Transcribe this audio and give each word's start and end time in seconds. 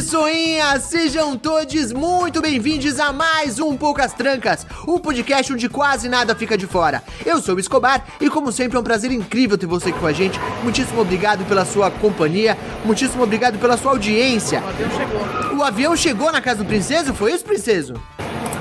Pessoinhas! 0.00 0.84
Sejam 0.84 1.36
todos 1.36 1.92
muito 1.92 2.40
bem-vindos 2.40 2.98
a 2.98 3.12
mais 3.12 3.60
um 3.60 3.76
Poucas 3.76 4.14
Trancas, 4.14 4.66
o 4.86 4.98
podcast 4.98 5.52
onde 5.52 5.68
quase 5.68 6.08
nada 6.08 6.34
fica 6.34 6.56
de 6.56 6.66
fora. 6.66 7.02
Eu 7.24 7.42
sou 7.42 7.54
o 7.54 7.60
Escobar 7.60 8.02
e, 8.18 8.30
como 8.30 8.50
sempre, 8.50 8.78
é 8.78 8.80
um 8.80 8.82
prazer 8.82 9.12
incrível 9.12 9.58
ter 9.58 9.66
você 9.66 9.90
aqui 9.90 9.98
com 9.98 10.06
a 10.06 10.12
gente. 10.12 10.40
Muitíssimo 10.62 11.02
obrigado 11.02 11.44
pela 11.44 11.66
sua 11.66 11.90
companhia, 11.90 12.56
muitíssimo 12.82 13.22
obrigado 13.22 13.58
pela 13.58 13.76
sua 13.76 13.90
audiência. 13.90 14.62
O 14.62 14.68
avião 14.68 14.90
chegou. 14.90 15.58
O 15.58 15.62
avião 15.62 15.96
chegou 15.96 16.32
na 16.32 16.40
casa 16.40 16.60
do 16.60 16.64
princeso? 16.64 17.12
Foi 17.12 17.34
isso, 17.34 17.44
princeso? 17.44 17.92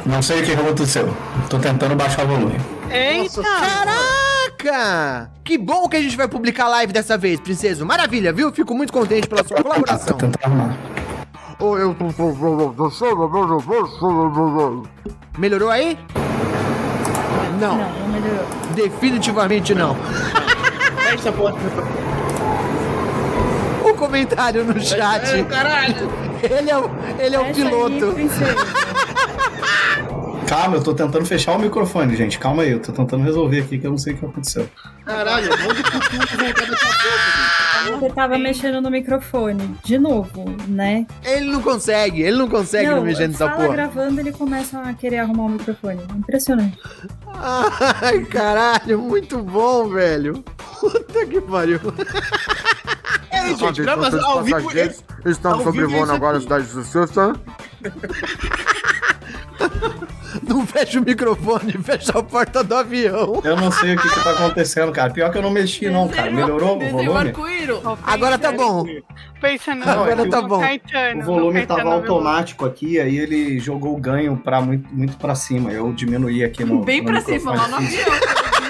Não 0.05 0.21
sei 0.21 0.41
o 0.41 0.43
que 0.45 0.51
aconteceu. 0.51 1.15
Tô 1.49 1.57
tentando 1.57 1.95
baixar 1.95 2.25
o 2.25 2.27
volume. 2.27 2.59
Eita! 2.91 3.41
Caraca! 3.41 5.31
Que 5.45 5.57
bom 5.57 5.87
que 5.87 5.95
a 5.95 6.01
gente 6.01 6.17
vai 6.17 6.27
publicar 6.27 6.65
a 6.65 6.69
live 6.69 6.91
dessa 6.91 7.17
vez, 7.17 7.39
princeso. 7.39 7.85
Maravilha, 7.85 8.33
viu? 8.33 8.51
Fico 8.51 8.75
muito 8.75 8.91
contente 8.91 9.25
pela 9.25 9.47
sua 9.47 9.55
Tô 9.55 9.63
colaboração. 9.63 10.17
tentando 10.17 10.37
arrumar. 10.43 10.98
Melhorou 15.37 15.69
aí? 15.69 15.97
Não, 17.59 17.75
Não, 17.77 17.89
não 17.99 18.07
melhorou. 18.09 18.45
definitivamente 18.73 19.75
não. 19.75 19.95
Fecha 21.09 21.29
a 21.29 21.33
porta. 21.33 21.59
O 23.83 23.93
comentário 23.95 24.63
no 24.63 24.79
chat. 24.79 25.43
Caralho! 25.45 26.09
Ele 26.41 26.69
é 26.71 26.77
o, 26.77 26.89
ele 27.19 27.35
é 27.35 27.39
o 27.39 27.43
aí, 27.43 27.53
piloto. 27.53 28.13
princesa. 28.13 28.55
Calma, 30.49 30.77
eu 30.77 30.83
tô 30.83 30.95
tentando 30.95 31.23
fechar 31.27 31.55
o 31.55 31.59
microfone, 31.59 32.15
gente. 32.15 32.39
Calma 32.39 32.63
aí, 32.63 32.71
eu 32.71 32.79
tô 32.79 32.91
tentando 32.91 33.23
resolver 33.23 33.59
aqui 33.59 33.77
que 33.77 33.85
eu 33.85 33.91
não 33.91 33.99
sei 33.99 34.13
o 34.13 34.17
que 34.17 34.25
aconteceu. 34.25 34.67
Caralho, 35.05 35.47
futuro 35.55 35.75
voltar 35.83 36.43
daqui 36.43 36.63
a 36.63 36.77
pouco, 37.85 37.99
Você 37.99 38.09
tava 38.09 38.37
mexendo 38.39 38.81
no 38.81 38.89
microfone. 38.89 39.77
De 39.83 39.99
novo, 39.99 40.45
né? 40.67 41.05
Ele 41.23 41.51
não 41.51 41.61
consegue, 41.61 42.23
ele 42.23 42.35
não 42.35 42.49
consegue 42.49 42.89
não, 42.89 43.03
mexer 43.03 43.27
nessa 43.27 43.47
fala 43.47 43.61
porra. 43.61 43.73
gravando, 43.73 44.19
ele 44.19 44.31
começa 44.31 44.81
a 44.81 44.91
querer 44.95 45.19
arrumar 45.19 45.43
o 45.43 45.49
microfone. 45.49 46.01
Impressionante. 46.17 46.79
Ai, 48.01 48.25
caralho, 48.25 48.97
muito 48.97 49.43
bom, 49.43 49.87
velho. 49.89 50.43
Puta 50.79 51.27
que 51.27 51.41
pariu. 51.41 51.79
Ei, 53.31 53.55
gente, 53.55 53.83
grava 53.83 54.07
ao 54.25 54.41
vivo. 54.41 54.71
Estamos 55.25 55.75
vivo 55.75 55.95
isso 55.95 56.11
aqui. 56.11 56.41
cidade 56.41 56.65
de 56.65 56.71
Sucesso. 56.71 57.33
Não 60.47 60.65
fecha 60.65 60.99
o 60.99 61.03
microfone, 61.03 61.73
fecha 61.83 62.17
a 62.17 62.23
porta 62.23 62.63
do 62.63 62.75
avião. 62.75 63.41
Eu 63.43 63.55
não 63.55 63.71
sei 63.71 63.95
o 63.95 64.01
que 64.01 64.07
que 64.07 64.23
tá 64.23 64.31
acontecendo, 64.31 64.91
cara. 64.91 65.11
Pior 65.11 65.31
que 65.31 65.37
eu 65.37 65.41
não 65.41 65.49
mexi, 65.49 65.89
não, 65.89 66.07
cara. 66.07 66.29
Melhorou 66.29 66.77
o 66.77 66.89
volume? 66.89 67.33
Agora 68.03 68.37
tá 68.37 68.51
bom. 68.51 68.85
Pensa 69.41 69.73
no, 69.73 69.89
Agora 69.89 70.29
tá 70.29 70.41
bom. 70.41 70.59
Caetano. 70.59 71.21
O 71.21 71.25
volume 71.25 71.65
tava 71.65 71.93
automático 71.93 72.65
aqui, 72.65 72.99
aí 72.99 73.17
ele 73.17 73.59
jogou 73.59 73.95
o 73.95 73.99
ganho 73.99 74.37
pra 74.37 74.61
muito, 74.61 74.93
muito 74.93 75.17
pra 75.17 75.33
cima. 75.33 75.71
Eu 75.71 75.91
diminuí 75.93 76.43
aqui 76.43 76.63
no. 76.63 76.83
Bem 76.83 77.01
no 77.01 77.07
pra 77.07 77.21
cima, 77.21 77.53
lá 77.53 77.67
no 77.67 77.75
avião. 77.77 78.05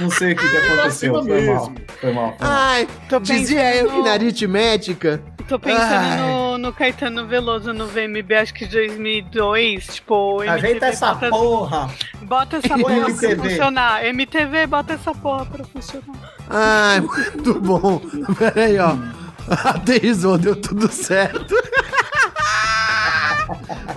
Não 0.00 0.10
sei 0.10 0.32
o 0.32 0.36
que 0.36 0.48
que 0.48 0.56
aconteceu. 0.56 1.22
Foi 1.22 1.46
mal. 1.46 1.64
Foi 1.64 1.72
mal. 1.72 1.72
Foi 2.00 2.12
mal. 2.12 2.36
Ai, 2.40 2.88
Tô 3.08 3.20
dizia 3.20 3.60
pensando 3.60 3.86
eu 3.86 3.90
que 3.92 4.02
na 4.02 4.12
aritmética. 4.12 5.22
Tô 5.48 5.58
pensando 5.58 6.16
no, 6.18 6.58
no 6.58 6.72
Caetano 6.72 7.26
Veloso 7.26 7.72
no 7.72 7.86
VMB, 7.88 8.32
acho 8.40 8.54
que 8.54 8.66
de 8.66 8.86
2002. 8.86 9.86
Tipo, 9.86 10.40
Ajeita 10.42 10.86
essa 10.86 11.12
bota, 11.14 11.28
porra! 11.30 11.90
bota 12.22 12.56
essa 12.58 12.68
porra 12.78 12.94
pra 13.00 13.08
MTV. 13.10 13.36
funcionar. 13.36 14.04
MTV, 14.06 14.66
bota 14.68 14.92
essa 14.94 15.12
porra 15.12 15.46
pra 15.46 15.64
funcionar. 15.64 16.34
Ai, 16.48 17.00
muito 17.02 17.60
bom. 17.60 18.00
Pera 18.38 18.64
aí, 18.64 18.78
ó. 18.78 18.94
Aterrizou, 19.68 20.38
deu 20.38 20.54
tudo 20.54 20.90
certo. 20.92 21.54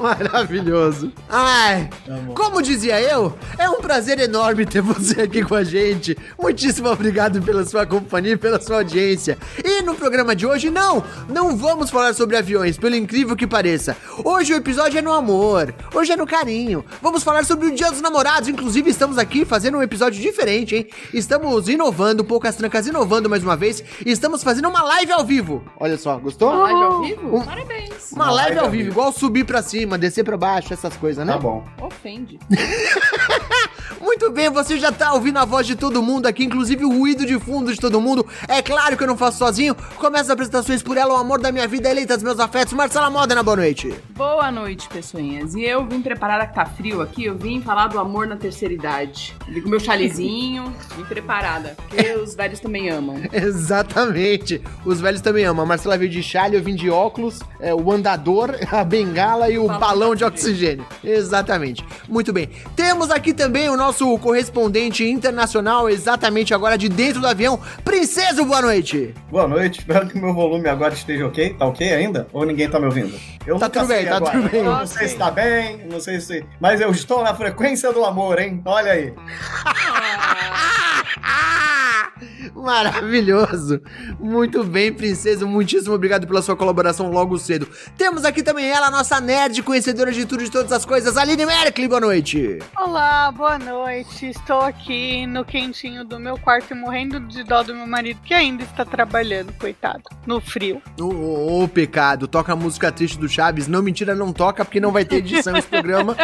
Maravilhoso. 0.03 1.11
Ai, 1.29 1.89
como 2.35 2.61
dizia 2.61 2.99
eu, 3.01 3.33
é 3.57 3.69
um 3.69 3.79
prazer 3.79 4.19
enorme 4.19 4.65
ter 4.65 4.81
você 4.81 5.21
aqui 5.21 5.41
com 5.43 5.55
a 5.55 5.63
gente. 5.63 6.17
Muitíssimo 6.37 6.89
obrigado 6.89 7.41
pela 7.41 7.63
sua 7.65 7.85
companhia 7.85 8.33
e 8.33 8.37
pela 8.37 8.59
sua 8.59 8.77
audiência. 8.77 9.37
E 9.63 9.81
no 9.81 9.95
programa 9.95 10.35
de 10.35 10.45
hoje, 10.45 10.69
não, 10.69 11.01
não 11.29 11.55
vamos 11.55 11.89
falar 11.89 12.13
sobre 12.13 12.35
aviões, 12.35 12.77
pelo 12.77 12.95
incrível 12.97 13.33
que 13.35 13.47
pareça. 13.47 13.95
Hoje 14.25 14.53
o 14.53 14.57
episódio 14.57 14.99
é 14.99 15.01
no 15.01 15.13
amor, 15.13 15.73
hoje 15.93 16.11
é 16.11 16.17
no 16.17 16.27
carinho. 16.27 16.83
Vamos 17.01 17.23
falar 17.23 17.45
sobre 17.45 17.67
o 17.67 17.71
Dia 17.73 17.89
dos 17.89 18.01
Namorados. 18.01 18.49
Inclusive, 18.49 18.89
estamos 18.89 19.17
aqui 19.17 19.45
fazendo 19.45 19.77
um 19.77 19.81
episódio 19.83 20.21
diferente, 20.21 20.75
hein? 20.75 20.87
Estamos 21.13 21.69
inovando, 21.69 22.25
poucas 22.25 22.55
trancas 22.57 22.85
inovando 22.87 23.29
mais 23.29 23.41
uma 23.41 23.55
vez. 23.55 23.81
E 24.05 24.11
estamos 24.11 24.43
fazendo 24.43 24.67
uma 24.67 24.83
live 24.83 25.13
ao 25.13 25.23
vivo. 25.23 25.63
Olha 25.79 25.97
só, 25.97 26.17
gostou? 26.17 26.49
Uma 26.49 26.63
live 26.63 26.83
ao 26.83 27.01
vivo? 27.01 27.37
Um- 27.37 27.41
Parabéns. 27.43 27.93
Uma 28.11 28.29
live 28.31 28.59
ao 28.59 28.69
vivo, 28.69 28.89
igual 28.89 29.11
subir 29.11 29.43
pra 29.45 29.61
cima, 29.63 29.92
descer 29.97 30.23
pra 30.23 30.37
baixo, 30.37 30.73
essas 30.73 30.95
coisas, 30.97 31.25
né? 31.25 31.33
Tá 31.33 31.39
bom. 31.39 31.63
Ofende. 31.81 32.39
Muito 34.13 34.29
bem, 34.29 34.47
você 34.47 34.77
já 34.77 34.91
tá 34.91 35.11
ouvindo 35.11 35.39
a 35.39 35.43
voz 35.43 35.65
de 35.65 35.75
todo 35.75 36.03
mundo 36.03 36.27
aqui, 36.27 36.43
inclusive 36.43 36.85
o 36.85 36.99
ruído 36.99 37.25
de 37.25 37.39
fundo 37.39 37.73
de 37.73 37.79
todo 37.79 37.99
mundo. 37.99 38.23
É 38.47 38.61
claro 38.61 38.95
que 38.95 39.01
eu 39.01 39.07
não 39.07 39.17
faço 39.17 39.39
sozinho. 39.39 39.75
Começa 39.97 40.25
as 40.25 40.29
apresentações 40.29 40.83
por 40.83 40.97
ela, 40.97 41.15
o 41.15 41.17
amor 41.17 41.41
da 41.41 41.51
minha 41.51 41.67
vida, 41.67 41.89
eleita 41.89 42.13
dos 42.13 42.23
meus 42.23 42.39
afetos. 42.39 42.73
Marcela 42.73 43.09
Modena, 43.09 43.41
boa 43.41 43.57
noite. 43.57 43.91
Boa 44.11 44.51
noite, 44.51 44.87
pessoinhas. 44.87 45.55
E 45.55 45.63
eu 45.63 45.83
vim 45.87 45.99
preparada 45.99 46.45
que 46.45 46.53
tá 46.53 46.63
frio 46.63 47.01
aqui, 47.01 47.25
eu 47.25 47.35
vim 47.35 47.59
falar 47.59 47.87
do 47.87 47.97
amor 47.97 48.27
na 48.27 48.35
terceira 48.35 48.71
idade. 48.71 49.35
Com 49.63 49.67
meu 49.67 49.79
chalezinho, 49.79 50.71
vim 50.95 51.05
preparada. 51.05 51.75
Porque 51.89 52.13
os 52.13 52.35
velhos 52.35 52.59
também 52.59 52.91
amam. 52.91 53.15
Exatamente. 53.33 54.61
Os 54.85 55.01
velhos 55.01 55.21
também 55.21 55.43
amam. 55.43 55.63
A 55.63 55.67
Marcela 55.67 55.97
veio 55.97 56.11
de 56.11 56.21
chale, 56.21 56.55
eu 56.55 56.61
vim 56.61 56.75
de 56.75 56.87
óculos, 56.87 57.39
é, 57.59 57.73
o 57.73 57.91
andador, 57.91 58.55
a 58.71 58.83
bengala 58.83 59.49
e 59.49 59.57
o 59.57 59.67
Balão 59.67 60.13
de 60.13 60.23
oxigênio. 60.23 60.85
Exatamente. 61.03 61.83
Muito 62.07 62.31
bem. 62.31 62.47
Temos 62.75 63.09
aqui 63.09 63.33
também 63.33 63.69
o 63.69 63.75
nosso 63.75 64.02
correspondente 64.19 65.03
internacional, 65.07 65.89
exatamente 65.89 66.53
agora 66.53 66.77
de 66.77 66.87
dentro 66.89 67.21
do 67.21 67.27
avião. 67.27 67.59
Princeso, 67.83 68.45
boa 68.45 68.61
noite. 68.61 69.13
Boa 69.29 69.47
noite, 69.47 69.79
espero 69.79 70.07
que 70.07 70.17
o 70.17 70.21
meu 70.21 70.33
volume 70.33 70.67
agora 70.69 70.93
esteja 70.93 71.25
ok. 71.27 71.53
Tá 71.53 71.65
ok 71.65 71.93
ainda? 71.93 72.27
Ou 72.33 72.45
ninguém 72.45 72.69
tá 72.69 72.79
me 72.79 72.85
ouvindo? 72.85 73.13
Eu 73.45 73.57
Tá 73.59 73.65
nunca 73.67 73.79
tudo 73.81 73.87
bem, 73.89 74.05
tá 74.05 74.15
agora. 74.17 74.31
tudo 74.33 74.49
bem. 74.49 74.59
Eu 74.59 74.65
não 74.65 74.87
sei 74.87 75.07
se 75.07 75.15
tá 75.17 75.31
bem, 75.31 75.85
não 75.91 75.99
sei 75.99 76.19
se. 76.19 76.45
Mas 76.59 76.79
eu 76.81 76.91
estou 76.91 77.23
na 77.23 77.33
frequência 77.35 77.91
do 77.91 78.03
amor, 78.05 78.39
hein? 78.39 78.61
Olha 78.65 78.91
aí. 78.91 79.13
Maravilhoso! 82.55 83.81
Muito 84.19 84.63
bem, 84.63 84.93
princesa. 84.93 85.45
Muitíssimo 85.45 85.93
obrigado 85.93 86.27
pela 86.27 86.41
sua 86.41 86.55
colaboração 86.55 87.11
logo 87.11 87.37
cedo. 87.37 87.67
Temos 87.97 88.23
aqui 88.25 88.43
também 88.43 88.69
ela, 88.69 88.91
nossa 88.91 89.19
nerd 89.19 89.61
conhecedora 89.63 90.11
de 90.11 90.25
tudo 90.25 90.41
e 90.41 90.45
de 90.45 90.51
todas 90.51 90.71
as 90.71 90.85
coisas, 90.85 91.17
Aline 91.17 91.45
Merkley. 91.45 91.87
Boa 91.87 91.99
noite. 91.99 92.59
Olá, 92.77 93.31
boa 93.31 93.57
noite. 93.57 94.27
Estou 94.27 94.61
aqui 94.61 95.25
no 95.25 95.43
quentinho 95.43 96.05
do 96.05 96.19
meu 96.19 96.37
quarto 96.37 96.71
e 96.71 96.75
morrendo 96.75 97.19
de 97.19 97.43
dó 97.43 97.63
do 97.63 97.73
meu 97.73 97.87
marido, 97.87 98.19
que 98.23 98.33
ainda 98.33 98.63
está 98.63 98.85
trabalhando, 98.85 99.51
coitado, 99.53 100.03
no 100.25 100.39
frio. 100.39 100.81
Ô, 100.99 101.05
ô, 101.05 101.63
ô, 101.63 101.67
pecado, 101.67 102.27
toca 102.27 102.53
a 102.53 102.55
música 102.55 102.91
triste 102.91 103.17
do 103.17 103.27
Chaves. 103.27 103.67
Não, 103.67 103.81
mentira, 103.81 104.13
não 104.13 104.31
toca, 104.31 104.63
porque 104.63 104.79
não 104.79 104.91
vai 104.91 105.03
ter 105.03 105.17
edição 105.17 105.57
esse 105.57 105.67
programa. 105.67 106.15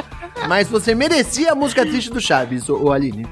Mas 0.48 0.68
você 0.68 0.94
merecia 0.94 1.51
a 1.51 1.56
música 1.56 1.86
triste 1.86 2.12
do 2.12 2.21
Chaves, 2.21 2.69
ô, 2.69 2.83
ô 2.83 2.92
Aline. 2.92 3.27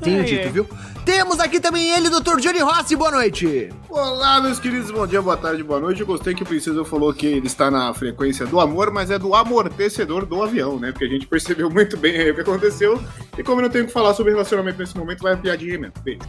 Tenho 0.00 0.20
Ai, 0.20 0.24
dito, 0.24 0.50
viu? 0.50 0.66
Temos 1.04 1.40
aqui 1.40 1.58
também 1.58 1.90
ele, 1.90 2.10
Dr. 2.28 2.40
Johnny 2.40 2.58
Rossi. 2.58 2.94
Boa 2.94 3.10
noite. 3.10 3.70
Olá, 3.88 4.38
meus 4.42 4.60
queridos, 4.60 4.90
bom 4.90 5.06
dia, 5.06 5.22
boa 5.22 5.36
tarde, 5.36 5.62
boa 5.64 5.80
noite. 5.80 6.02
Eu 6.02 6.06
gostei 6.06 6.34
que 6.34 6.42
o 6.42 6.46
Princesa 6.46 6.84
falou 6.84 7.12
que 7.14 7.26
ele 7.26 7.46
está 7.46 7.70
na 7.70 7.94
frequência 7.94 8.44
do 8.44 8.60
amor, 8.60 8.92
mas 8.92 9.10
é 9.10 9.18
do 9.18 9.34
amortecedor 9.34 10.26
do 10.26 10.42
avião, 10.42 10.78
né? 10.78 10.92
Porque 10.92 11.06
a 11.06 11.08
gente 11.08 11.26
percebeu 11.26 11.70
muito 11.70 11.96
bem 11.96 12.18
aí 12.18 12.30
o 12.30 12.34
que 12.34 12.42
aconteceu. 12.42 13.02
E 13.36 13.42
como 13.42 13.60
eu 13.60 13.62
não 13.62 13.70
tenho 13.70 13.84
o 13.84 13.86
que 13.86 13.92
falar 13.92 14.12
sobre 14.12 14.32
relacionamento 14.32 14.78
nesse 14.78 14.94
momento, 14.94 15.22
vai 15.22 15.32
a 15.32 15.36
piadinha 15.38 15.78
mesmo. 15.78 15.94
Beijo. 16.04 16.20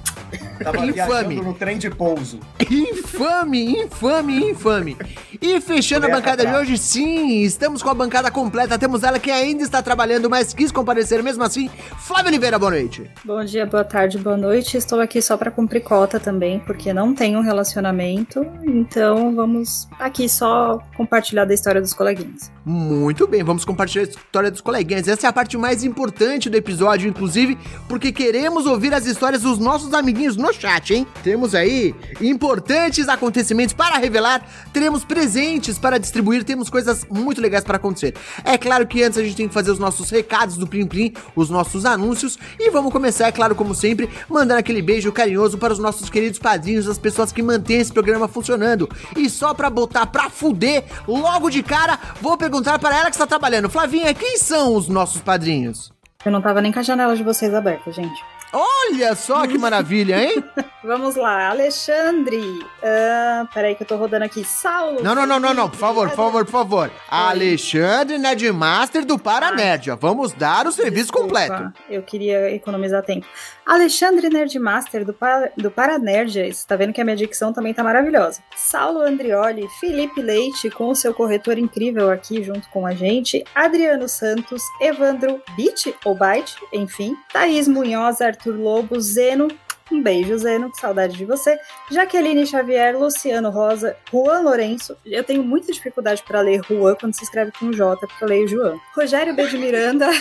Tava 0.63 0.85
Infame. 0.85 1.35
no 1.35 1.53
trem 1.53 1.77
de 1.77 1.89
pouso. 1.89 2.39
Infame, 2.69 3.83
infame, 3.83 4.51
infame. 4.51 4.97
E 5.41 5.59
fechando 5.59 6.05
a 6.05 6.09
bancada 6.09 6.45
de 6.45 6.53
hoje, 6.53 6.77
sim, 6.77 7.41
estamos 7.41 7.81
com 7.81 7.89
a 7.89 7.93
bancada 7.93 8.29
completa. 8.29 8.77
Temos 8.77 9.03
ela 9.03 9.19
que 9.19 9.31
ainda 9.31 9.63
está 9.63 9.81
trabalhando, 9.81 10.29
mas 10.29 10.53
quis 10.53 10.71
comparecer 10.71 11.21
mesmo 11.23 11.43
assim. 11.43 11.69
Flávio 11.97 12.27
Oliveira, 12.27 12.59
boa 12.59 12.71
noite. 12.71 13.09
Bom 13.23 13.43
dia, 13.43 13.65
boa 13.65 13.83
tarde, 13.83 14.17
boa 14.17 14.37
noite. 14.37 14.77
Estou 14.77 14.99
aqui 14.99 15.21
só 15.21 15.37
para 15.37 15.49
cumprir 15.49 15.81
cota 15.89 16.19
também, 16.19 16.59
porque 16.59 16.93
não 16.93 17.15
tenho 17.15 17.39
um 17.39 17.41
relacionamento. 17.41 18.45
Então 18.63 19.35
vamos 19.35 19.89
aqui 19.97 20.29
só 20.29 20.77
compartilhar 20.95 21.45
da 21.45 21.53
história 21.53 21.81
dos 21.81 21.95
coleguinhas. 21.95 22.51
Muito 22.63 23.25
bem, 23.25 23.43
vamos 23.43 23.65
compartilhar 23.65 24.03
a 24.03 24.07
história 24.07 24.51
dos 24.51 24.61
coleguinhas. 24.61 25.07
Essa 25.07 25.25
é 25.25 25.29
a 25.29 25.33
parte 25.33 25.57
mais 25.57 25.83
importante 25.83 26.47
do 26.47 26.55
episódio, 26.55 27.09
inclusive, 27.09 27.57
porque 27.87 28.11
queremos 28.11 28.67
ouvir 28.67 28.93
as 28.93 29.07
histórias 29.07 29.41
dos 29.41 29.57
nossos 29.57 29.91
amiguinhos 29.91 30.37
no 30.37 30.53
chat, 30.53 30.93
hein? 30.93 31.07
Temos 31.23 31.55
aí 31.55 31.95
importantes 32.21 33.09
acontecimentos 33.09 33.73
para 33.73 33.97
revelar, 33.97 34.47
teremos 34.71 35.03
presentes 35.03 35.79
para 35.79 35.97
distribuir, 35.97 36.43
temos 36.43 36.69
coisas 36.69 37.03
muito 37.09 37.41
legais 37.41 37.63
para 37.63 37.77
acontecer. 37.77 38.13
É 38.45 38.59
claro 38.59 38.85
que 38.85 39.01
antes 39.01 39.17
a 39.17 39.23
gente 39.23 39.35
tem 39.35 39.47
que 39.47 39.53
fazer 39.53 39.71
os 39.71 39.79
nossos 39.79 40.11
recados 40.11 40.55
do 40.55 40.67
Plim 40.67 40.85
Plim, 40.85 41.13
os 41.35 41.49
nossos 41.49 41.83
anúncios, 41.83 42.37
e 42.59 42.69
vamos 42.69 42.91
começar, 42.91 43.27
é 43.27 43.31
claro, 43.31 43.55
como 43.55 43.73
sempre, 43.73 44.07
mandando 44.29 44.59
aquele 44.59 44.83
beijo 44.83 45.11
carinhoso 45.11 45.57
para 45.57 45.73
os 45.73 45.78
nossos 45.79 46.09
queridos 46.09 46.39
padrinhos, 46.39 46.87
as 46.87 46.97
pessoas 46.99 47.31
que 47.31 47.41
mantêm 47.41 47.79
esse 47.79 47.91
programa 47.91 48.27
funcionando. 48.27 48.89
E 49.15 49.29
só 49.29 49.53
pra 49.53 49.69
botar 49.69 50.05
pra 50.05 50.29
fuder, 50.29 50.83
logo 51.07 51.49
de 51.49 51.63
cara, 51.63 51.97
vou 52.21 52.37
perguntar 52.37 52.77
para 52.79 52.97
ela 52.97 53.09
que 53.09 53.15
está 53.15 53.25
trabalhando. 53.25 53.69
Flavinha, 53.69 54.13
quem 54.13 54.37
são 54.37 54.75
os 54.75 54.87
nossos 54.87 55.21
padrinhos? 55.21 55.91
Eu 56.25 56.31
não 56.31 56.41
tava 56.41 56.61
nem 56.61 56.71
com 56.71 56.79
a 56.79 56.83
janela 56.83 57.15
de 57.15 57.23
vocês 57.23 57.53
aberta, 57.53 57.91
gente. 57.91 58.23
Olha 58.51 59.15
só 59.15 59.45
que 59.45 59.57
maravilha, 59.57 60.23
hein? 60.23 60.43
Vamos 60.83 61.15
lá, 61.15 61.49
Alexandre. 61.49 62.65
Ah, 62.81 63.45
peraí 63.53 63.75
que 63.75 63.83
eu 63.83 63.87
tô 63.87 63.95
rodando 63.95 64.25
aqui. 64.25 64.43
Saulo. 64.43 65.03
Não, 65.03 65.13
não, 65.13 65.25
não, 65.25 65.39
não, 65.39 65.53
não, 65.53 65.69
por 65.69 65.77
favor, 65.77 66.09
por 66.09 66.15
favor, 66.15 66.45
por 66.45 66.51
favor. 66.51 66.91
Alexandre 67.09 68.17
Nerdmaster 68.17 69.05
do 69.05 69.19
Paranerdia. 69.19 69.95
Vamos 69.95 70.31
dar 70.31 70.65
o 70.65 70.71
serviço 70.71 71.11
Desculpa, 71.11 71.27
completo. 71.27 71.73
Eu 71.89 72.01
queria 72.01 72.51
economizar 72.51 73.03
tempo. 73.03 73.27
Alexandre 73.65 74.29
Nerdmaster 74.29 75.05
do, 75.05 75.13
pa 75.13 75.49
do 75.55 75.69
Paranerdia. 75.69 76.51
Você 76.51 76.65
tá 76.65 76.75
vendo 76.75 76.93
que 76.93 77.01
a 77.01 77.03
minha 77.03 77.17
dicção 77.17 77.53
também 77.53 77.73
tá 77.73 77.83
maravilhosa. 77.83 78.41
Saulo 78.55 79.01
Andrioli, 79.01 79.67
Felipe 79.79 80.21
Leite, 80.21 80.71
com 80.71 80.87
o 80.89 80.95
seu 80.95 81.13
corretor 81.13 81.57
incrível 81.57 82.09
aqui 82.09 82.41
junto 82.41 82.67
com 82.69 82.87
a 82.87 82.95
gente. 82.95 83.43
Adriano 83.53 84.07
Santos, 84.07 84.63
Evandro 84.81 85.41
Bit 85.55 85.93
ou 86.05 86.15
Byte, 86.15 86.55
enfim. 86.73 87.15
Thaís 87.31 87.67
Munhoz, 87.67 88.21
Arthur 88.21 88.38
Lobo, 88.47 88.99
Zeno. 88.99 89.47
Um 89.91 90.03
beijo, 90.03 90.37
Zeno, 90.37 90.71
que 90.71 90.79
saudade 90.79 91.17
de 91.17 91.25
você. 91.25 91.57
Jaqueline 91.89 92.45
Xavier, 92.45 92.95
Luciano 92.95 93.49
Rosa, 93.49 93.97
Juan 94.11 94.41
Lourenço. 94.41 94.95
Eu 95.03 95.23
tenho 95.23 95.41
muita 95.43 95.71
dificuldade 95.73 96.21
para 96.21 96.41
ler 96.41 96.61
Juan 96.69 96.93
quando 96.93 97.15
se 97.15 97.23
escreve 97.23 97.51
com 97.59 97.71
J, 97.71 97.97
porque 98.05 98.23
eu 98.23 98.27
leio 98.27 98.47
João. 98.47 98.79
Rogério 98.95 99.33
B. 99.35 99.47
de 99.47 99.57
Miranda. 99.57 100.07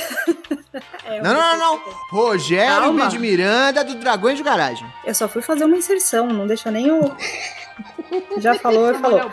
É, 1.05 1.23
Não, 1.23 1.32
não, 1.32 1.41
não, 1.59 1.59
não. 1.76 1.81
Rogério 2.11 2.82
Calma. 2.82 3.05
B. 3.06 3.11
de 3.11 3.19
Miranda 3.19 3.82
do 3.82 3.94
Dragões 3.97 4.37
de 4.37 4.43
Garagem. 4.44 4.87
Eu 5.05 5.14
só 5.14 5.26
fui 5.26 5.41
fazer 5.41 5.64
uma 5.64 5.76
inserção, 5.76 6.26
não 6.26 6.47
deixa 6.47 6.71
nem 6.71 6.91
o. 6.93 7.00
Já 8.38 8.55
falou, 8.55 8.94
falou. 8.94 9.31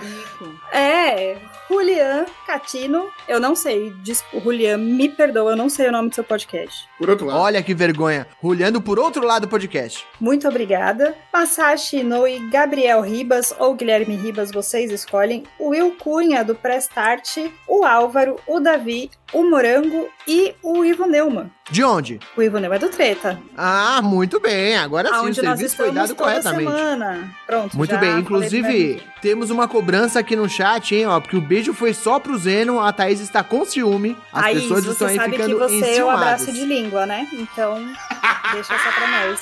É, 0.72 1.38
Julian 1.70 2.26
Catino. 2.46 3.10
Eu 3.28 3.40
não 3.40 3.56
sei, 3.56 3.92
desculpa, 4.04 4.46
Julian, 4.46 4.78
me 4.78 5.10
perdoa, 5.10 5.52
eu 5.52 5.58
não 5.58 5.70
sei 5.70 5.88
o 5.88 5.92
nome 5.92 6.10
do 6.10 6.16
seu 6.16 6.24
podcast. 6.24 6.88
Por 6.98 7.10
outro 7.10 7.26
lado. 7.26 7.40
Olha 7.40 7.64
que 7.64 7.74
vergonha. 7.74 8.28
Olhando 8.42 8.82
por 8.82 9.00
outro 9.00 9.26
lado 9.26 9.44
do 9.44 9.50
podcast. 9.50 10.06
Muito 10.20 10.48
obrigada. 10.48 11.16
Masashi 11.34 11.98
Inoue, 11.98 12.40
Gabriel 12.50 13.02
Ribas 13.02 13.54
ou 13.60 13.74
Guilherme 13.74 14.16
Ribas, 14.16 14.52
vocês 14.52 14.92
escolhem. 14.92 15.44
O 15.60 15.70
Will 15.70 15.96
Cunha, 15.98 16.44
do 16.44 16.56
Prestart, 16.56 17.38
o 17.68 17.86
Álvaro, 17.86 18.38
o 18.48 18.60
Davi, 18.60 19.10
o 19.38 19.50
Morango 19.50 20.08
e 20.28 20.56
o 20.64 20.86
Ivo 20.86 21.06
Neumann. 21.06 21.52
De 21.70 21.84
onde? 21.84 22.20
O 22.38 22.42
Ivo 22.42 22.58
Neumann 22.58 22.78
é 22.78 22.80
do 22.80 22.88
Treta. 22.90 23.38
Ah, 23.58 24.00
muito 24.02 24.40
bem. 24.40 24.78
Agora 24.78 25.10
sim, 25.10 25.16
o 25.16 25.20
Onde 25.24 25.42
nós 25.42 25.58
serviço 25.58 25.76
foi 25.76 25.92
dado 25.92 26.16
corretamente. 26.16 26.72
semana. 26.72 27.36
Pronto, 27.46 27.76
Muito 27.78 27.92
já 27.92 27.98
bem, 27.98 28.20
inclusive 28.20 29.02
temos 29.22 29.50
uma 29.50 29.68
cobrança 29.68 30.20
aqui 30.20 30.36
no 30.36 30.48
chat, 30.48 30.96
hein, 30.96 31.08
ó, 31.08 31.20
porque 31.20 31.36
o 31.36 31.42
beijo 31.42 31.74
foi 31.74 31.94
só 31.94 32.18
pro 32.20 32.38
Zeno, 32.38 32.80
a 32.80 32.94
Thaís 32.94 33.20
está 33.20 33.44
com 33.44 33.66
ciúme, 33.66 34.16
as 34.32 34.46
Aí, 34.46 34.56
pessoas 34.62 34.86
estão 34.86 35.08
aí 35.08 35.16
sabe 35.18 35.32
que 35.32 35.38
ficando 35.44 35.58
você 35.60 35.74
é 35.74 35.78
o 35.78 35.90
enciumadas. 35.90 36.22
abraço 36.24 36.54
de 36.54 36.66
língua, 36.66 37.06
né? 37.06 37.28
Então, 37.34 37.84
deixa 38.54 38.74
só 38.78 38.92
pra 38.92 39.08
nós. 39.28 39.42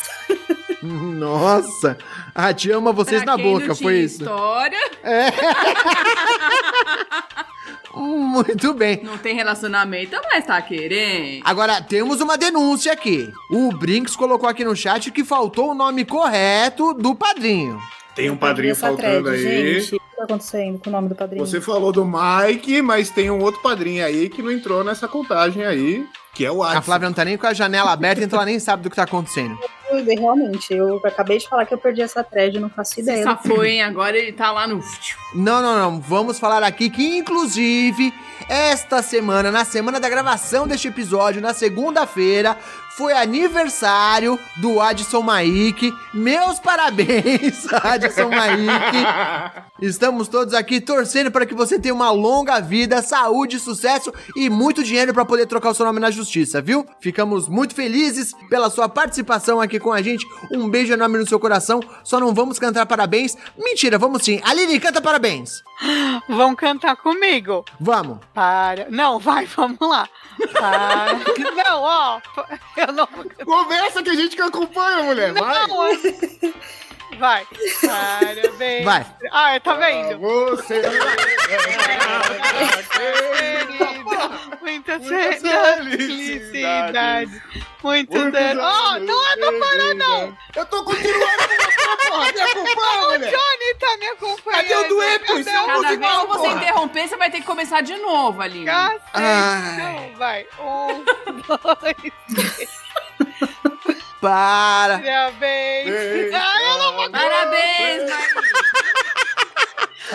Nossa, 0.81 1.97
a 2.33 2.53
te 2.53 2.71
ama 2.71 2.91
vocês 2.91 3.23
Pra 3.23 3.33
na 3.33 3.37
quem 3.41 3.51
boca, 3.53 3.67
não 3.67 3.75
foi 3.75 3.99
isso. 3.99 4.23
história, 4.23 4.79
Muito 7.93 8.73
bem. 8.73 9.01
não 9.03 9.17
tem 9.17 9.35
relacionamento, 9.35 10.15
mas 10.31 10.45
tá 10.45 10.61
querendo. 10.61 11.41
Agora, 11.45 11.81
temos 11.81 12.21
uma 12.21 12.37
denúncia 12.37 12.91
aqui. 12.91 13.31
O 13.49 13.71
Brinks 13.71 14.15
colocou 14.15 14.49
aqui 14.49 14.63
no 14.63 14.75
chat 14.75 15.11
que 15.11 15.23
faltou 15.23 15.71
o 15.71 15.75
nome 15.75 16.03
correto 16.05 16.93
do 16.93 17.13
padrinho. 17.13 17.79
Tem 18.15 18.29
um 18.29 18.37
padrinho 18.37 18.75
faltando 18.75 19.29
thread, 19.29 19.47
aí. 19.47 19.79
Gente, 19.81 19.95
o 19.95 19.99
que 19.99 20.15
tá 20.15 20.23
acontecendo 20.23 20.79
com 20.79 20.89
o 20.89 20.93
nome 20.93 21.09
do 21.09 21.15
padrinho? 21.15 21.45
Você 21.45 21.59
falou 21.59 21.91
do 21.91 22.05
Mike, 22.05 22.81
mas 22.81 23.09
tem 23.09 23.31
um 23.31 23.41
outro 23.41 23.61
padrinho 23.61 24.05
aí 24.05 24.29
que 24.29 24.41
não 24.41 24.51
entrou 24.51 24.83
nessa 24.83 25.07
contagem 25.07 25.65
aí, 25.65 26.05
que 26.33 26.45
é 26.45 26.51
o 26.51 26.61
A 26.61 26.71
Adson. 26.71 26.81
Flávia 26.83 27.09
não 27.09 27.13
tá 27.13 27.25
nem 27.25 27.37
com 27.37 27.47
a 27.47 27.53
janela 27.53 27.91
aberta, 27.91 28.23
então 28.23 28.37
ela 28.37 28.45
nem 28.45 28.59
sabe 28.59 28.83
do 28.83 28.89
que 28.89 28.95
tá 28.95 29.03
acontecendo. 29.03 29.57
Realmente, 29.91 30.73
eu 30.73 30.99
acabei 31.05 31.37
de 31.37 31.47
falar 31.47 31.65
que 31.65 31.73
eu 31.73 31.77
perdi 31.77 32.01
essa 32.01 32.23
thread, 32.23 32.59
não 32.59 32.69
faço 32.69 32.99
ideia. 32.99 33.23
safou, 33.23 33.63
hein? 33.63 33.83
Agora 33.83 34.17
ele 34.17 34.31
tá 34.31 34.51
lá 34.51 34.65
no. 34.65 34.79
Não, 35.35 35.61
não, 35.61 35.77
não. 35.77 35.99
Vamos 35.99 36.39
falar 36.39 36.63
aqui 36.63 36.89
que, 36.89 37.17
inclusive, 37.17 38.13
esta 38.49 39.01
semana, 39.01 39.51
na 39.51 39.65
semana 39.65 39.99
da 39.99 40.09
gravação 40.09 40.67
deste 40.67 40.87
episódio, 40.87 41.41
na 41.41 41.53
segunda-feira, 41.53 42.57
foi 42.95 43.13
aniversário 43.13 44.39
do 44.57 44.79
Adson 44.79 45.21
Maik. 45.21 45.91
Meus 46.13 46.59
parabéns, 46.59 47.65
Adson 47.73 48.29
Maik. 48.29 49.63
Estamos 49.81 50.27
todos 50.27 50.53
aqui 50.53 50.79
torcendo 50.79 51.31
para 51.31 51.45
que 51.45 51.55
você 51.55 51.79
tenha 51.79 51.93
uma 51.93 52.11
longa 52.11 52.59
vida, 52.59 53.01
saúde, 53.01 53.59
sucesso 53.59 54.13
e 54.35 54.49
muito 54.49 54.83
dinheiro 54.83 55.13
para 55.13 55.25
poder 55.25 55.47
trocar 55.47 55.71
o 55.71 55.73
seu 55.73 55.85
nome 55.85 55.99
na 55.99 56.11
justiça, 56.11 56.61
viu? 56.61 56.85
Ficamos 56.99 57.49
muito 57.49 57.73
felizes 57.73 58.33
pela 58.49 58.69
sua 58.69 58.87
participação 58.87 59.59
aqui 59.59 59.72
com 59.79 59.91
a 59.91 60.01
gente. 60.01 60.25
Um 60.51 60.69
beijo 60.69 60.93
enorme 60.93 61.17
no 61.17 61.27
seu 61.27 61.39
coração. 61.39 61.79
Só 62.03 62.19
não 62.19 62.33
vamos 62.33 62.59
cantar 62.59 62.85
parabéns. 62.85 63.37
Mentira, 63.57 63.97
vamos 63.97 64.23
sim. 64.23 64.39
Aline, 64.43 64.79
canta 64.79 65.01
parabéns. 65.01 65.63
Vão 66.29 66.55
cantar 66.55 66.95
comigo. 66.95 67.65
Vamos. 67.79 68.19
Para. 68.33 68.87
Não, 68.89 69.19
vai, 69.19 69.45
vamos 69.55 69.77
lá. 69.81 70.07
Para. 70.53 71.13
Não, 71.55 71.81
ó. 71.81 72.21
Eu 72.77 72.91
não. 72.93 73.07
Conversa 73.45 74.01
que 74.01 74.09
a 74.09 74.15
gente 74.15 74.35
que 74.35 74.41
acompanha, 74.41 75.03
mulher. 75.03 75.33
Vai. 75.33 75.67
Não, 75.67 75.85
é- 75.87 75.97
Vai. 77.19 77.47
Parabéns. 77.81 78.85
Vai. 78.85 79.05
Ah, 79.31 79.59
tá 79.59 79.73
vendo? 79.75 80.19
Você. 80.19 80.81
Querida, 82.93 84.29
Muita 84.61 84.99
felicidade. 84.99 85.89
felicidade. 85.97 87.41
Muito 87.83 88.31
dano. 88.31 88.61
Oh, 88.61 88.65
anos 88.65 89.07
não 89.07 89.25
é 89.27 89.35
pra 89.59 89.69
vida. 89.71 89.93
não. 89.95 90.37
Eu 90.55 90.65
tô 90.67 90.83
continuando 90.85 91.37
com 91.37 91.47
você, 91.47 92.09
porra. 92.09 92.31
Me 92.31 92.41
acompanha, 92.41 93.01
O. 93.03 93.19
Johnny 93.19 93.75
tá 93.79 93.97
me 93.97 94.05
acompanhando. 94.07 94.61
Cadê 94.61 94.75
o 94.75 94.87
dueto? 94.87 95.39
Isso 95.39 95.49
é 95.49 95.53
Cadê 95.53 95.63
o 95.63 95.65
Cada 95.67 95.81
vez 95.97 95.99
que 95.99 96.27
você 96.27 96.37
porra. 96.47 96.53
interromper, 96.53 97.07
você 97.09 97.17
vai 97.17 97.29
ter 97.31 97.39
que 97.41 97.45
começar 97.45 97.81
de 97.81 97.95
novo, 97.97 98.41
Aline. 98.41 98.65
Cacete. 98.65 99.01
Não, 99.77 100.15
vai. 100.17 100.45
Um, 100.59 101.03
dois, 101.43 102.69
Para. 104.23 104.99
parabéns. 104.99 106.33
Ai, 106.33 106.71
eu 106.71 106.77
não 106.77 106.93
vou 106.93 107.11
Parabéns. 107.11 108.11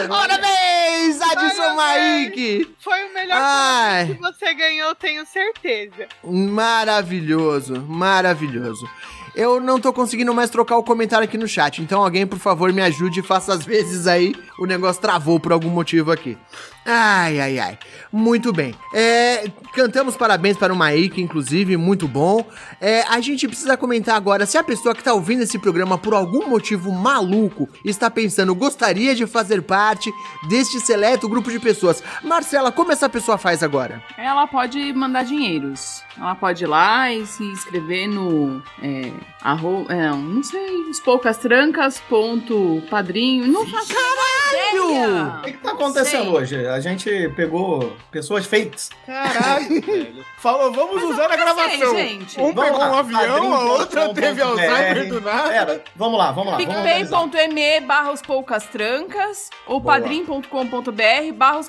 Parabéns, 0.09 1.21
Adson 1.21 1.75
Maik. 1.75 2.75
Foi 2.81 3.05
o 3.05 3.13
melhor 3.13 3.37
Ai. 3.39 4.07
que 4.07 4.15
você 4.15 4.55
ganhou, 4.55 4.95
tenho 4.95 5.27
certeza. 5.27 6.09
Maravilhoso, 6.25 7.83
maravilhoso. 7.83 8.89
Eu 9.35 9.61
não 9.61 9.79
tô 9.79 9.93
conseguindo 9.93 10.33
mais 10.35 10.49
trocar 10.49 10.79
o 10.79 10.83
comentário 10.83 11.25
aqui 11.25 11.37
no 11.37 11.47
chat, 11.47 11.83
então 11.83 12.03
alguém, 12.03 12.27
por 12.27 12.39
favor, 12.39 12.73
me 12.73 12.81
ajude 12.81 13.21
e 13.21 13.23
faça 13.23 13.53
as 13.53 13.63
vezes 13.63 14.07
aí. 14.07 14.35
O 14.59 14.65
negócio 14.65 15.03
travou 15.03 15.39
por 15.39 15.53
algum 15.53 15.69
motivo 15.69 16.11
aqui. 16.11 16.39
Ai, 16.91 17.39
ai, 17.39 17.59
ai. 17.59 17.79
Muito 18.11 18.51
bem. 18.51 18.75
É, 18.95 19.51
cantamos 19.75 20.17
parabéns 20.17 20.57
para 20.57 20.73
o 20.73 20.77
Maíque, 20.77 21.21
inclusive, 21.21 21.77
muito 21.77 22.09
bom. 22.09 22.43
É, 22.81 23.03
a 23.03 23.21
gente 23.21 23.47
precisa 23.47 23.77
comentar 23.77 24.17
agora 24.17 24.47
se 24.47 24.57
a 24.57 24.65
pessoa 24.65 24.95
que 24.95 25.05
tá 25.05 25.13
ouvindo 25.13 25.43
esse 25.43 25.59
programa 25.59 25.99
por 25.99 26.15
algum 26.15 26.49
motivo 26.49 26.91
maluco 26.91 27.69
está 27.85 28.11
pensando, 28.11 28.55
gostaria 28.55 29.15
de 29.15 29.27
fazer 29.27 29.61
parte 29.61 30.11
deste 30.49 30.81
seleto 30.81 31.29
grupo 31.29 31.51
de 31.51 31.59
pessoas. 31.59 32.03
Marcela, 32.23 32.73
como 32.73 32.91
essa 32.91 33.07
pessoa 33.07 33.37
faz 33.37 33.63
agora? 33.63 34.03
Ela 34.17 34.47
pode 34.47 34.91
mandar 34.95 35.25
dinheiros. 35.25 36.03
Ela 36.17 36.35
pode 36.35 36.65
ir 36.65 36.69
lá 36.69 37.13
e 37.13 37.27
se 37.27 37.45
inscrever 37.45 38.09
no. 38.09 38.63
É, 38.83 39.13
arro, 39.43 39.85
é, 39.91 40.09
não 40.09 40.43
sei, 40.43 40.89
espoucastrancas.padrinho. 40.91 43.47
Não 43.47 43.67
faço. 43.67 43.93
O 45.39 45.43
que, 45.43 45.53
que 45.53 45.59
tá 45.59 45.73
acontecendo 45.73 46.23
Sei. 46.23 46.31
hoje? 46.31 46.67
A 46.79 46.81
gente 46.81 47.29
pegou 47.37 47.93
pessoas 48.11 48.47
fakes. 48.47 48.89
Caralho, 49.05 49.81
velho. 49.83 50.25
Falou, 50.39 50.73
vamos 50.73 51.03
usar 51.03 51.29
na 51.29 51.37
gravação. 51.37 51.91
sei, 51.91 52.09
gente. 52.09 52.41
Um 52.41 52.53
Vamos 52.53 52.65
pegou 52.65 52.79
lá, 52.79 52.93
um 52.93 52.99
avião, 52.99 53.53
a 53.55 53.65
outra 53.73 54.15
teve 54.15 54.41
Alzheimer 54.41 55.09
do 55.09 55.21
nada. 55.21 55.49
Pera, 55.49 55.83
vamos 55.97 56.19
lá, 56.19 56.31
vamos 56.33 56.53
lá. 56.53 56.59
PicPay.me 56.59 57.81
barra 57.81 58.13
os 58.13 58.23
poucas 58.23 58.65
trancas 58.67 59.51
ou 59.67 59.81
padrim.com.br 59.81 61.33
barra 61.35 61.59
os 61.59 61.69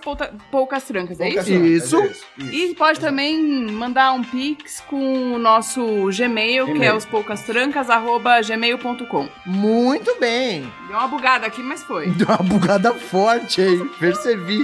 poucas 0.51 0.83
trancas, 0.83 1.19
é 1.19 1.25
Poucas 1.25 1.47
isso? 1.47 1.59
trancas, 1.59 1.71
Isso. 1.71 2.03
isso, 2.03 2.25
isso. 2.37 2.53
E 2.53 2.75
pode 2.75 2.99
também 2.99 3.41
mandar 3.71 4.11
um 4.13 4.23
pix 4.23 4.81
com 4.89 5.33
o 5.33 5.39
nosso 5.39 5.81
Gmail, 6.15 6.71
que 6.73 6.83
é 6.83 6.93
os 6.93 7.05
poucastrancas.gmail.com. 7.05 9.29
Muito 9.45 10.15
bem. 10.19 10.71
Deu 10.87 10.97
uma 10.97 11.07
bugada 11.07 11.47
aqui, 11.47 11.61
mas 11.63 11.81
foi. 11.83 12.07
Deu 12.11 12.27
uma 12.27 12.37
bugada 12.37 12.93
forte 12.93 13.61
aí, 13.61 13.83
percebi. 13.99 14.63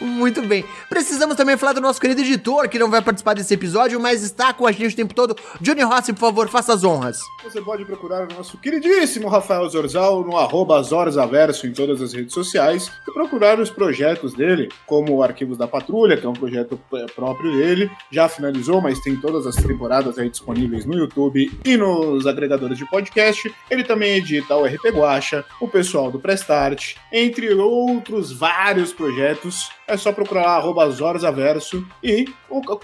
Muito 0.00 0.42
bem. 0.42 0.64
Precisamos 0.88 1.36
também 1.36 1.56
falar 1.56 1.72
do 1.72 1.80
nosso 1.80 2.00
querido 2.00 2.20
editor, 2.20 2.68
que 2.68 2.78
não 2.78 2.90
vai 2.90 3.02
participar 3.02 3.34
desse 3.34 3.54
episódio, 3.54 4.00
mas 4.00 4.22
está 4.22 4.52
com 4.52 4.66
a 4.66 4.72
gente 4.72 4.92
o 4.92 4.96
tempo 4.96 5.14
todo. 5.14 5.36
Johnny 5.60 5.82
Rossi, 5.82 6.12
por 6.12 6.20
favor, 6.20 6.48
faça 6.48 6.72
as 6.72 6.84
honras. 6.84 7.18
Você 7.42 7.60
pode 7.60 7.84
procurar 7.84 8.30
o 8.30 8.34
nosso 8.34 8.58
queridíssimo 8.58 9.28
Rafael 9.28 9.68
Zorzal 9.68 10.24
no 10.24 10.36
arroba 10.36 10.82
Zorzaverso 10.82 11.66
em 11.66 11.72
todas 11.72 12.00
as 12.00 12.12
redes 12.12 12.32
sociais 12.32 12.90
e 13.08 13.12
procurar 13.12 13.58
os 13.58 13.70
projetos 13.70 14.34
dele, 14.34 14.68
como 14.86 15.16
o 15.16 15.22
Arquivos 15.22 15.58
da 15.58 15.66
Patrulha, 15.66 16.16
que 16.16 16.26
é 16.26 16.28
um 16.28 16.34
projeto 16.34 16.78
próprio 17.14 17.52
dele. 17.56 17.90
Já 18.10 18.28
finalizou, 18.28 18.80
mas 18.80 19.00
tem 19.00 19.16
todas 19.16 19.46
as 19.46 19.56
temporadas 19.56 20.18
aí 20.18 20.30
disponíveis 20.30 20.84
no 20.84 20.94
YouTube 20.94 21.50
e 21.64 21.76
nos 21.76 22.26
agregadores 22.26 22.78
de 22.78 22.88
podcast. 22.88 23.52
Ele 23.70 23.82
também 23.82 24.16
edita 24.16 24.56
o 24.56 24.64
RP 24.64 24.90
Guacha, 24.92 25.44
o 25.60 25.66
pessoal 25.68 26.10
do 26.10 26.20
Prestart, 26.20 26.94
entre 27.12 27.52
outros 27.54 28.32
vários 28.32 28.92
projetos. 28.92 29.71
É 29.86 29.96
só 29.96 30.12
procurar 30.12 30.42
lá, 30.42 30.56
arroba 30.56 30.88
Zorzaverso 30.90 31.86
e 32.02 32.26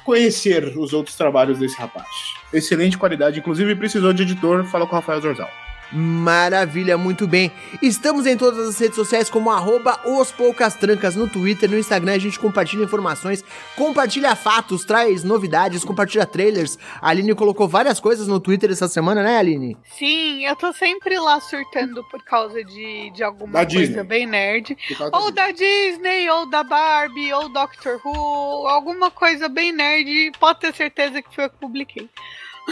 conhecer 0.05 0.77
os 0.77 0.93
outros 0.93 1.17
trabalhos 1.17 1.59
desse 1.59 1.77
rapaz. 1.79 2.07
Excelente 2.53 2.99
qualidade, 2.99 3.39
inclusive 3.39 3.75
precisou 3.77 4.13
de 4.13 4.23
editor, 4.23 4.65
fala 4.65 4.87
com 4.87 4.93
o 4.93 4.99
Rafael 4.99 5.21
Zorzal. 5.21 5.51
Maravilha, 5.93 6.99
muito 6.99 7.27
bem. 7.27 7.51
Estamos 7.81 8.27
em 8.27 8.37
todas 8.37 8.69
as 8.69 8.79
redes 8.79 8.95
sociais 8.97 9.31
como 9.31 9.51
arroba 9.51 9.99
os 10.05 10.31
poucas 10.31 10.75
trancas 10.75 11.17
no 11.17 11.29
Twitter, 11.29 11.71
no 11.71 11.79
Instagram, 11.79 12.13
a 12.15 12.19
gente 12.19 12.39
compartilha 12.39 12.85
informações, 12.85 13.43
compartilha 13.75 14.37
fatos, 14.37 14.85
traz 14.85 15.25
novidades, 15.25 15.85
compartilha 15.85 16.27
trailers. 16.27 16.79
A 17.01 17.09
Aline 17.09 17.35
colocou 17.35 17.67
várias 17.67 17.99
coisas 18.01 18.29
no 18.29 18.39
Twitter 18.39 18.71
essa 18.71 18.87
semana, 18.89 19.23
né, 19.23 19.39
Aline? 19.39 19.77
Sim, 19.97 20.45
eu 20.45 20.55
tô 20.57 20.73
sempre 20.73 21.19
lá 21.19 21.41
surtando 21.41 22.05
por 22.11 22.23
causa 22.23 22.63
de, 22.63 23.11
de 23.11 23.23
alguma 23.23 23.53
Da 23.53 23.67
coisa 23.67 23.87
Disney. 23.87 24.03
bem 24.05 24.27
nerd. 24.27 24.77
Ou 25.13 25.31
da 25.31 25.51
Disney, 25.51 26.29
ou 26.31 26.49
da 26.51 26.63
Barbie, 26.63 27.33
ou 27.33 27.49
Doctor 27.49 27.99
Who, 28.05 28.67
alguma 28.69 29.11
coisa 29.11 29.49
bem 29.49 29.73
nerd. 29.73 30.33
Pode 30.39 30.61
ter 30.61 30.75
certeza 30.75 31.23
que 31.23 31.35
foi 31.35 31.45
eu 31.45 31.51
que 31.51 31.57
publiquei. 31.57 32.09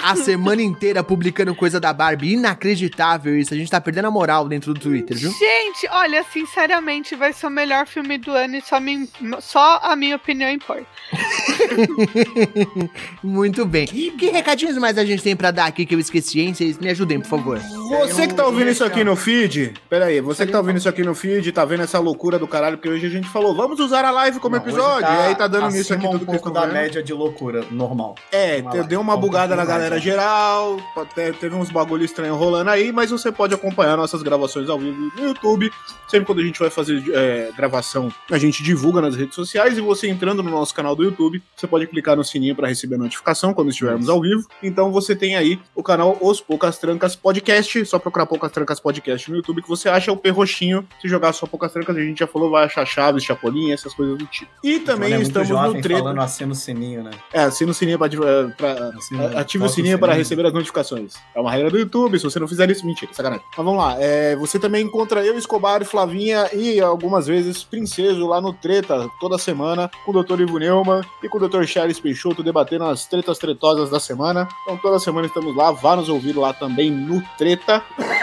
A 0.02 0.14
semana 0.16 0.62
inteira 0.62 1.02
publicando 1.02 1.54
coisa 1.54 1.80
da 1.80 1.92
Barbie, 1.92 2.34
inacreditável 2.34 3.36
isso. 3.38 3.54
A 3.54 3.56
gente 3.56 3.70
tá 3.70 3.80
perdendo 3.80 4.08
a 4.08 4.10
moral 4.10 4.46
dentro 4.48 4.72
do 4.74 4.80
Twitter, 4.80 5.16
viu? 5.16 5.30
Gente, 5.32 5.88
olha, 5.90 6.24
sinceramente, 6.32 7.14
vai 7.16 7.32
ser 7.32 7.46
o 7.46 7.50
melhor 7.50 7.86
filme 7.86 8.18
do 8.18 8.30
ano 8.30 8.56
e 8.56 8.60
só, 8.62 8.78
me- 8.80 9.08
só 9.40 9.80
a 9.82 9.96
minha 9.96 10.16
opinião 10.16 10.50
importa. 10.50 10.86
Muito 13.22 13.64
bem. 13.64 13.86
Que 13.86 14.30
recadinhos 14.30 14.76
mais 14.78 14.98
a 14.98 15.04
gente 15.04 15.22
tem 15.22 15.36
pra 15.36 15.50
dar 15.50 15.66
aqui 15.66 15.86
que 15.86 15.94
eu 15.94 16.00
esqueci, 16.00 16.40
hein? 16.40 16.54
Vocês 16.54 16.78
me 16.78 16.88
ajudem, 16.90 17.20
por 17.20 17.28
favor. 17.28 17.60
Você 17.88 18.26
que 18.26 18.34
tá 18.34 18.46
ouvindo 18.46 18.70
isso 18.70 18.84
aqui 18.84 19.04
no 19.04 19.16
feed, 19.16 19.74
pera 19.88 20.06
aí, 20.06 20.20
você 20.20 20.46
que 20.46 20.52
tá 20.52 20.58
ouvindo 20.58 20.76
isso 20.76 20.88
aqui 20.88 21.02
no 21.02 21.14
feed, 21.14 21.52
tá 21.52 21.64
vendo 21.64 21.82
essa 21.82 21.98
loucura 21.98 22.38
do 22.38 22.46
caralho, 22.46 22.76
porque 22.76 22.88
hoje 22.88 23.06
a 23.06 23.10
gente 23.10 23.28
falou, 23.28 23.54
vamos 23.54 23.78
usar 23.80 24.04
a 24.04 24.10
live 24.10 24.40
como 24.40 24.56
episódio, 24.56 25.08
e 25.08 25.26
aí 25.26 25.34
tá 25.34 25.46
dando 25.46 25.70
nisso 25.70 25.94
aqui 25.94 26.08
tudo 26.08 26.22
um 26.22 26.26
pouco 26.26 26.50
da 26.50 26.66
média 26.66 27.02
de 27.02 27.12
loucura 27.12 27.64
normal. 27.70 28.14
É, 28.32 28.62
deu 28.88 29.00
uma 29.00 29.16
bugada 29.16 29.54
na 29.54 29.64
galera 29.64 29.98
geral, 29.98 30.78
até 30.96 31.32
teve 31.32 31.54
uns 31.54 31.70
bagulho 31.70 32.04
estranho 32.04 32.34
rolando 32.34 32.70
aí, 32.70 32.92
mas 32.92 33.10
você 33.10 33.30
pode 33.30 33.54
acompanhar 33.54 33.96
nossas 33.96 34.22
gravações 34.22 34.68
ao 34.68 34.78
vivo 34.78 35.10
no 35.16 35.28
YouTube. 35.28 35.70
Sempre 36.08 36.26
quando 36.26 36.40
a 36.40 36.44
gente 36.44 36.58
vai 36.58 36.70
fazer 36.70 37.02
é, 37.12 37.50
gravação, 37.56 38.12
a 38.30 38.38
gente 38.38 38.62
divulga 38.62 39.00
nas 39.00 39.16
redes 39.16 39.34
sociais 39.34 39.76
e 39.76 39.80
você 39.80 40.08
entrando 40.08 40.42
no 40.42 40.50
nosso 40.50 40.74
canal 40.74 40.94
do 40.94 41.02
YouTube, 41.02 41.42
você 41.54 41.66
pode 41.66 41.86
clicar 41.86 42.16
no 42.16 42.24
sininho 42.24 42.54
para 42.54 42.68
receber 42.68 42.94
a 42.94 42.98
notificação 42.98 43.52
quando 43.52 43.70
estivermos 43.70 44.08
ao 44.08 44.20
vivo. 44.20 44.46
Então 44.62 44.90
você 44.92 45.14
tem 45.14 45.36
aí 45.36 45.58
o 45.74 45.82
canal 45.82 46.16
Os 46.20 46.40
Poucas 46.40 46.78
Trancas 46.78 47.16
Podcast, 47.16 47.75
só 47.84 47.98
procurar 47.98 48.26
Poucas 48.26 48.50
Trancas 48.52 48.80
Podcast 48.80 49.30
no 49.30 49.36
YouTube 49.36 49.62
que 49.62 49.68
você 49.68 49.88
acha 49.88 50.10
o 50.12 50.16
perroxinho. 50.16 50.86
Se 51.00 51.08
jogar 51.08 51.32
só 51.32 51.46
Poucas 51.46 51.72
Trancas, 51.72 51.96
a 51.96 52.00
gente 52.00 52.18
já 52.18 52.26
falou, 52.26 52.50
vai 52.50 52.64
achar 52.64 52.84
Chaves, 52.86 53.24
Chapolin, 53.24 53.72
essas 53.72 53.92
coisas 53.94 54.16
do 54.16 54.26
tipo. 54.26 54.50
E 54.62 54.78
também 54.80 55.12
é 55.12 55.20
estamos 55.20 55.48
no 55.48 55.80
treta. 55.80 56.00
falando 56.00 56.20
assina 56.20 56.52
o 56.52 56.54
sininho, 56.54 57.02
né? 57.02 57.10
É, 57.32 57.40
assina 57.42 57.70
o 57.70 57.74
sininho 57.74 57.98
pra, 57.98 58.08
pra, 58.56 58.88
Assina- 58.96 59.40
Ative 59.40 59.64
o 59.64 59.68
sininho 59.68 59.98
para 59.98 60.12
receber 60.14 60.46
as 60.46 60.52
notificações. 60.52 61.14
É 61.34 61.40
uma 61.40 61.50
regra 61.50 61.70
do 61.70 61.78
YouTube, 61.78 62.18
se 62.18 62.24
você 62.24 62.38
não 62.38 62.48
fizer 62.48 62.70
isso, 62.70 62.86
mentira, 62.86 63.12
sacanagem. 63.12 63.44
Mas 63.56 63.64
vamos 63.64 63.82
lá, 63.82 63.96
é, 63.98 64.34
você 64.36 64.58
também 64.58 64.84
encontra 64.84 65.24
eu, 65.24 65.36
Escobar, 65.36 65.84
Flavinha 65.84 66.48
e 66.52 66.80
algumas 66.80 67.26
vezes 67.26 67.62
Princeso 67.64 68.26
lá 68.26 68.40
no 68.40 68.52
Treta, 68.52 69.08
toda 69.20 69.38
semana, 69.38 69.90
com 70.04 70.12
o 70.12 70.22
Dr. 70.22 70.40
Ivo 70.40 70.58
Neumann 70.58 71.02
e 71.22 71.28
com 71.28 71.38
o 71.38 71.48
Dr. 71.48 71.64
Charles 71.64 71.98
Peixoto 72.00 72.42
debatendo 72.42 72.84
as 72.84 73.06
tretas 73.06 73.38
tretosas 73.38 73.90
da 73.90 73.98
semana. 74.00 74.48
Então 74.62 74.76
toda 74.78 74.98
semana 74.98 75.26
estamos 75.26 75.54
lá, 75.56 75.70
vá 75.72 75.96
nos 75.96 76.08
ouvir 76.08 76.36
lá 76.36 76.52
também 76.52 76.90
no 76.90 77.22
Treta. 77.38 77.65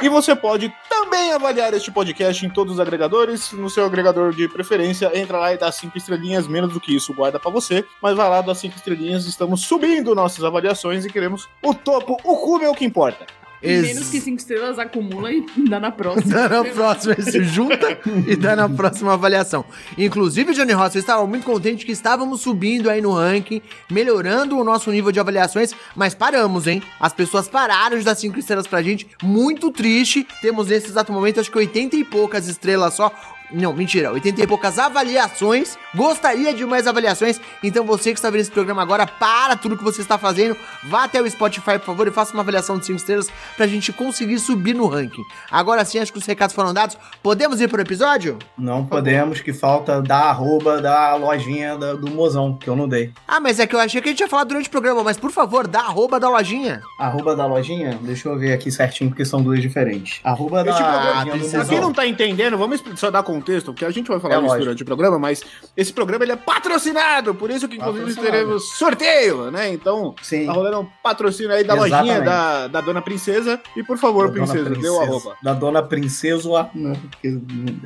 E 0.01 0.09
você 0.09 0.35
pode 0.35 0.73
também 0.89 1.31
avaliar 1.31 1.73
este 1.73 1.91
podcast 1.91 2.45
em 2.45 2.49
todos 2.49 2.73
os 2.73 2.79
agregadores, 2.79 3.51
no 3.51 3.69
seu 3.69 3.85
agregador 3.85 4.33
de 4.33 4.47
preferência, 4.47 5.11
entra 5.17 5.37
lá 5.37 5.53
e 5.53 5.57
dá 5.57 5.71
cinco 5.71 5.97
estrelinhas, 5.97 6.47
menos 6.47 6.73
do 6.73 6.79
que 6.79 6.95
isso 6.95 7.13
guarda 7.13 7.39
pra 7.39 7.51
você, 7.51 7.85
mas 8.01 8.15
vai 8.15 8.29
lá, 8.29 8.41
dá 8.41 8.53
cinco 8.55 8.75
estrelinhas, 8.75 9.25
estamos 9.25 9.61
subindo 9.61 10.15
nossas 10.15 10.43
avaliações 10.43 11.05
e 11.05 11.09
queremos 11.09 11.47
o 11.61 11.73
topo, 11.73 12.17
o 12.23 12.37
cume 12.37 12.65
é 12.65 12.69
o 12.69 12.75
que 12.75 12.85
importa. 12.85 13.25
Menos 13.63 14.09
que 14.09 14.19
cinco 14.19 14.37
estrelas 14.37 14.77
acumula 14.77 15.31
e 15.31 15.45
dá 15.69 15.79
na 15.79 15.91
próxima. 15.91 16.33
Dá 16.33 16.49
na 16.49 16.65
próxima, 16.65 17.15
se 17.21 17.43
junta 17.43 17.97
e 18.27 18.35
dá 18.35 18.55
na 18.55 18.67
próxima 18.67 19.13
avaliação. 19.13 19.63
Inclusive, 19.97 20.53
Johnny 20.53 20.73
Ross, 20.73 20.95
eu 20.95 20.99
estava 20.99 21.25
muito 21.25 21.45
contente 21.45 21.85
que 21.85 21.91
estávamos 21.91 22.41
subindo 22.41 22.89
aí 22.89 23.01
no 23.01 23.13
ranking, 23.13 23.61
melhorando 23.89 24.57
o 24.57 24.63
nosso 24.63 24.91
nível 24.91 25.11
de 25.11 25.19
avaliações, 25.19 25.73
mas 25.95 26.13
paramos, 26.13 26.67
hein? 26.67 26.83
As 26.99 27.13
pessoas 27.13 27.47
pararam 27.47 27.97
de 27.97 28.03
dar 28.03 28.15
cinco 28.15 28.37
estrelas 28.37 28.67
pra 28.67 28.81
gente, 28.81 29.07
muito 29.21 29.71
triste. 29.71 30.27
Temos 30.41 30.67
nesse 30.67 30.87
exato 30.87 31.11
momento, 31.11 31.39
acho 31.39 31.51
que 31.51 31.57
80 31.57 31.95
e 31.95 32.03
poucas 32.03 32.47
estrelas 32.47 32.93
só. 32.95 33.11
Não, 33.51 33.73
mentira, 33.73 34.11
80 34.11 34.41
e 34.41 34.47
poucas 34.47 34.79
avaliações. 34.79 35.77
Gostaria 35.95 36.53
de 36.53 36.65
mais 36.65 36.87
avaliações. 36.87 37.39
Então 37.61 37.85
você 37.85 38.11
que 38.11 38.17
está 38.19 38.29
vendo 38.29 38.41
esse 38.41 38.51
programa 38.51 38.81
agora, 38.81 39.05
para 39.05 39.55
tudo 39.55 39.77
que 39.77 39.83
você 39.83 40.01
está 40.01 40.17
fazendo. 40.17 40.57
Vá 40.83 41.03
até 41.03 41.21
o 41.21 41.29
Spotify, 41.29 41.77
por 41.77 41.85
favor, 41.85 42.07
e 42.07 42.11
faça 42.11 42.33
uma 42.33 42.41
avaliação 42.41 42.77
de 42.79 42.85
5 42.85 42.97
estrelas 42.97 43.29
pra 43.55 43.67
gente 43.67 43.93
conseguir 43.93 44.39
subir 44.39 44.73
no 44.73 44.87
ranking. 44.87 45.23
Agora 45.51 45.85
sim, 45.85 45.99
acho 45.99 46.11
que 46.11 46.17
os 46.17 46.25
recados 46.25 46.55
foram 46.55 46.73
dados. 46.73 46.97
Podemos 47.21 47.61
ir 47.61 47.67
pro 47.69 47.81
episódio? 47.81 48.39
Não 48.57 48.85
podemos, 48.85 49.39
que 49.41 49.53
falta 49.53 50.01
da 50.01 50.17
arroba 50.29 50.81
da 50.81 51.15
lojinha 51.15 51.77
da- 51.77 51.93
do 51.93 52.09
mozão, 52.09 52.57
que 52.57 52.67
eu 52.67 52.75
não 52.75 52.87
dei. 52.87 53.11
Ah, 53.27 53.39
mas 53.39 53.59
é 53.59 53.67
que 53.67 53.75
eu 53.75 53.79
achei 53.79 54.01
que 54.01 54.09
a 54.09 54.11
gente 54.11 54.21
ia 54.21 54.27
falar 54.27 54.45
durante 54.45 54.67
o 54.67 54.71
programa, 54.71 55.03
mas 55.03 55.17
por 55.17 55.31
favor, 55.31 55.67
dá 55.67 55.81
arroba 55.81 56.19
da 56.19 56.27
lojinha. 56.29 56.81
Arroba 56.99 57.35
da 57.35 57.45
lojinha? 57.45 57.99
Deixa 58.01 58.27
eu 58.29 58.37
ver 58.37 58.53
aqui 58.53 58.71
certinho, 58.71 59.09
porque 59.11 59.25
são 59.25 59.41
duas 59.43 59.61
diferentes. 59.61 60.19
Arroba 60.23 60.63
da 60.63 60.71
lojinha 60.71 61.49
pra 61.51 61.65
quem 61.65 61.79
não 61.79 61.93
tá 61.93 62.07
entendendo, 62.07 62.57
vamos 62.57 62.83
só 62.95 63.11
dar 63.11 63.21
contexto, 63.43 63.65
porque 63.73 63.85
a 63.85 63.91
gente 63.91 64.07
vai 64.07 64.19
falar 64.19 64.35
É 64.35 64.37
isso 64.37 64.45
lógico. 64.47 64.63
durante 64.63 64.83
o 64.83 64.85
programa, 64.85 65.19
mas 65.19 65.41
esse 65.75 65.91
programa 65.91 66.23
ele 66.23 66.31
é 66.31 66.35
patrocinado, 66.35 67.35
por 67.35 67.51
isso 67.51 67.67
que 67.67 67.75
inclusive 67.75 68.19
teremos 68.19 68.69
sorteio, 68.77 69.51
né? 69.51 69.71
Então, 69.73 70.15
Sim. 70.21 70.45
tá 70.45 70.53
rolando 70.53 70.79
um 70.81 70.87
patrocínio 71.03 71.51
aí 71.53 71.63
da 71.63 71.75
Exatamente. 71.75 72.07
lojinha 72.07 72.21
da, 72.21 72.67
da 72.67 72.81
Dona 72.81 73.01
Princesa. 73.01 73.59
E 73.75 73.83
por 73.83 73.97
favor, 73.97 74.27
Da 74.29 74.33
dona 74.33 74.47
Princesa, 74.47 74.81
dê 74.81 74.89
o 74.89 75.01
arroba. 75.01 75.35
Da 75.43 75.53
dona 75.53 75.83
Princesa, 75.83 76.69
né, 76.73 76.93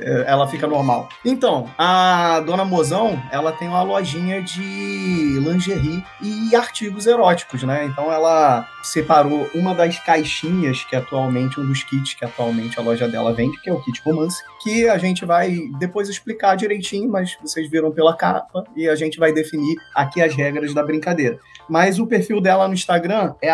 é, 0.00 0.24
ela 0.26 0.46
fica 0.46 0.66
normal. 0.66 1.08
Então, 1.24 1.68
a 1.76 2.40
dona 2.46 2.64
Mozão, 2.64 3.20
ela 3.32 3.52
tem 3.52 3.68
uma 3.68 3.82
lojinha 3.82 4.42
de 4.42 5.38
lingerie 5.40 6.04
e 6.22 6.54
artigos 6.54 7.06
eróticos, 7.06 7.62
né? 7.62 7.84
Então 7.86 8.12
ela 8.12 8.66
separou 8.82 9.48
uma 9.54 9.74
das 9.74 9.98
caixinhas 9.98 10.84
que 10.84 10.94
atualmente, 10.96 11.60
um 11.60 11.66
dos 11.66 11.82
kits 11.82 12.14
que 12.14 12.24
atualmente 12.24 12.78
a 12.78 12.82
loja 12.82 13.08
dela 13.08 13.32
vende, 13.32 13.60
que 13.60 13.68
é 13.68 13.72
o 13.72 13.80
kit 13.80 14.00
romance, 14.04 14.42
que 14.62 14.88
a 14.88 14.98
gente 14.98 15.24
vai 15.24 15.37
vai 15.38 15.68
depois 15.78 16.08
explicar 16.08 16.56
direitinho, 16.56 17.08
mas 17.08 17.38
vocês 17.40 17.70
viram 17.70 17.92
pela 17.92 18.16
capa 18.16 18.64
e 18.74 18.88
a 18.88 18.96
gente 18.96 19.18
vai 19.18 19.32
definir 19.32 19.76
aqui 19.94 20.20
as 20.20 20.34
regras 20.34 20.74
da 20.74 20.82
brincadeira. 20.82 21.38
Mas 21.68 22.00
o 22.00 22.06
perfil 22.06 22.40
dela 22.40 22.66
no 22.66 22.74
Instagram 22.74 23.34
é 23.42 23.52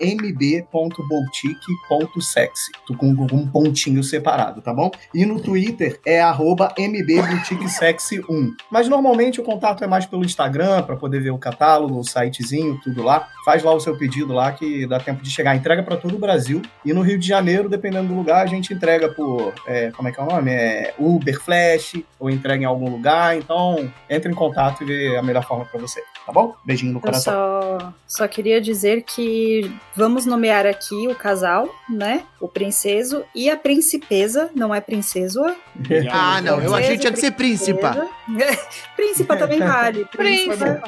mb.boutique.sexy. 0.00 2.72
Com 2.96 3.10
um 3.10 3.46
pontinho 3.46 4.02
separado, 4.02 4.62
tá 4.62 4.72
bom? 4.72 4.90
E 5.14 5.26
no 5.26 5.40
Twitter 5.40 6.00
é 6.04 6.20
arroba 6.20 6.74
mbboutiquesexy1. 6.78 8.50
Mas 8.70 8.88
normalmente 8.88 9.40
o 9.40 9.44
contato 9.44 9.84
é 9.84 9.86
mais 9.86 10.06
pelo 10.06 10.24
Instagram, 10.24 10.82
para 10.82 10.96
poder 10.96 11.20
ver 11.20 11.30
o 11.30 11.38
catálogo, 11.38 11.98
o 11.98 12.04
sitezinho, 12.04 12.80
tudo 12.82 13.02
lá. 13.02 13.28
Faz 13.44 13.62
lá 13.62 13.74
o 13.74 13.80
seu 13.80 13.96
pedido 13.96 14.32
lá 14.32 14.52
que 14.52 14.86
dá 14.86 14.98
tempo 14.98 15.22
de 15.22 15.30
chegar. 15.30 15.54
Entrega 15.54 15.82
para 15.82 15.96
todo 15.96 16.16
o 16.16 16.18
Brasil. 16.18 16.62
E 16.84 16.92
no 16.92 17.02
Rio 17.02 17.18
de 17.18 17.26
Janeiro, 17.26 17.68
dependendo 17.68 18.08
do 18.08 18.14
lugar, 18.14 18.42
a 18.42 18.46
gente 18.46 18.72
entrega 18.72 19.10
por, 19.10 19.52
é, 19.66 19.90
como 19.90 20.08
é 20.08 20.12
que 20.12 20.18
é 20.18 20.22
o 20.22 20.26
nome? 20.26 20.50
É 20.50 20.94
Uber 21.16 21.40
Flash, 21.40 22.02
ou 22.18 22.30
entrega 22.30 22.62
em 22.62 22.66
algum 22.66 22.90
lugar. 22.90 23.36
Então, 23.36 23.92
entre 24.08 24.30
em 24.30 24.34
contato 24.34 24.82
e 24.82 24.86
vê 24.86 25.16
a 25.16 25.22
melhor 25.22 25.44
forma 25.44 25.64
para 25.64 25.80
você, 25.80 26.02
tá 26.26 26.32
bom? 26.32 26.54
Beijinho 26.64 26.92
no 26.92 26.98
Eu 26.98 27.02
coração. 27.02 27.32
só, 27.32 27.92
só 28.06 28.28
queria 28.28 28.60
dizer 28.60 29.02
que 29.02 29.70
vamos 29.96 30.26
nomear 30.26 30.66
aqui 30.66 31.08
o 31.08 31.14
casal, 31.14 31.68
né? 31.88 32.24
O 32.40 32.48
princeso 32.48 33.24
e 33.34 33.48
a 33.50 33.56
principesa, 33.56 34.50
não 34.54 34.74
é 34.74 34.80
princeso. 34.80 35.40
Ah, 36.12 36.40
não, 36.40 36.60
eu 36.60 36.74
achei 36.74 36.92
que 36.94 37.00
tinha 37.00 37.12
que 37.12 37.18
ser 37.20 37.32
príncipa. 37.32 38.06
príncipa 38.96 39.36
também 39.36 39.58
vale. 39.58 40.04
Príncipa. 40.12 40.82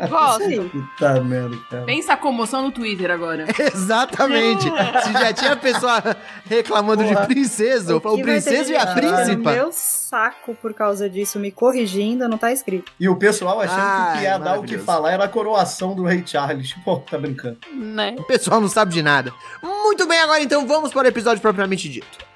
Isso 0.00 0.08
Gosto. 0.08 0.70
Puta 0.70 1.20
merda, 1.22 1.56
cara. 1.70 1.84
Pensa 1.84 2.12
a 2.12 2.16
comoção 2.16 2.62
no 2.62 2.70
Twitter 2.70 3.10
agora. 3.10 3.46
Exatamente. 3.58 4.64
Se 5.04 5.12
já 5.12 5.32
tinha 5.32 5.56
pessoa 5.56 6.02
reclamando 6.46 7.04
de 7.04 7.12
Porra. 7.12 7.26
princeso, 7.26 7.96
o, 7.96 8.00
que 8.00 8.06
vai 8.08 8.16
ter 8.16 8.22
princeso 8.22 8.72
e 8.72 8.76
a 8.76 8.86
príncipa. 8.86 9.52
Meu 9.52 9.70
saco 10.08 10.54
por 10.54 10.72
causa 10.72 11.08
disso, 11.08 11.38
me 11.38 11.50
corrigindo, 11.52 12.28
não 12.28 12.38
tá 12.38 12.50
escrito. 12.50 12.90
E 12.98 13.08
o 13.08 13.16
pessoal 13.16 13.60
achando 13.60 13.76
que 13.76 13.80
o 13.80 13.84
Ai, 13.84 14.16
que 14.16 14.22
ia 14.24 14.38
dar 14.38 14.58
o 14.58 14.62
que 14.62 14.78
falar 14.78 15.12
era 15.12 15.24
a 15.24 15.28
coroação 15.28 15.94
do 15.94 16.04
rei 16.04 16.22
Charles. 16.26 16.72
Pô, 16.84 16.96
tá 16.98 17.18
brincando. 17.18 17.58
Né? 17.74 18.16
O 18.18 18.24
pessoal 18.24 18.60
não 18.60 18.68
sabe 18.68 18.92
de 18.92 19.02
nada. 19.02 19.32
Muito 19.62 20.06
bem, 20.06 20.18
agora 20.18 20.42
então 20.42 20.66
vamos 20.66 20.92
para 20.92 21.04
o 21.04 21.08
episódio 21.08 21.42
propriamente 21.42 21.88
dito. 21.88 22.27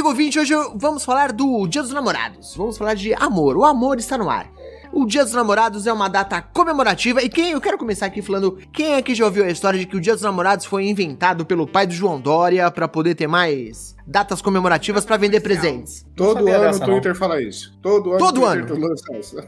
Amigo 0.00 0.08
ouvinte, 0.08 0.38
hoje 0.38 0.54
vamos 0.76 1.04
falar 1.04 1.30
do 1.30 1.66
Dia 1.66 1.82
dos 1.82 1.92
Namorados. 1.92 2.56
Vamos 2.56 2.78
falar 2.78 2.94
de 2.94 3.12
amor. 3.12 3.54
O 3.54 3.66
amor 3.66 3.98
está 3.98 4.16
no 4.16 4.30
ar. 4.30 4.50
O 4.90 5.04
Dia 5.04 5.24
dos 5.24 5.34
Namorados 5.34 5.86
é 5.86 5.92
uma 5.92 6.08
data 6.08 6.40
comemorativa 6.40 7.22
e 7.22 7.28
quem 7.28 7.50
eu 7.50 7.60
quero 7.60 7.76
começar 7.76 8.06
aqui 8.06 8.22
falando 8.22 8.58
quem 8.72 8.94
aqui 8.94 9.14
já 9.14 9.26
ouviu 9.26 9.44
a 9.44 9.50
história 9.50 9.78
de 9.78 9.84
que 9.84 9.94
o 9.98 10.00
Dia 10.00 10.14
dos 10.14 10.22
Namorados 10.22 10.64
foi 10.64 10.88
inventado 10.88 11.44
pelo 11.44 11.66
pai 11.66 11.86
do 11.86 11.92
João 11.92 12.18
Dória 12.18 12.70
pra 12.70 12.88
poder 12.88 13.14
ter 13.14 13.26
mais 13.26 13.94
datas 14.06 14.42
comemorativas 14.42 15.04
pra 15.04 15.16
vender 15.16 15.40
presentes. 15.40 16.06
Todo 16.16 16.48
ano 16.48 16.76
o 16.76 16.80
Twitter 16.80 17.14
fala 17.14 17.40
isso. 17.40 17.78
Todo 17.82 18.10
ano 18.10 18.18
Todo 18.18 18.44
ano. 18.44 18.66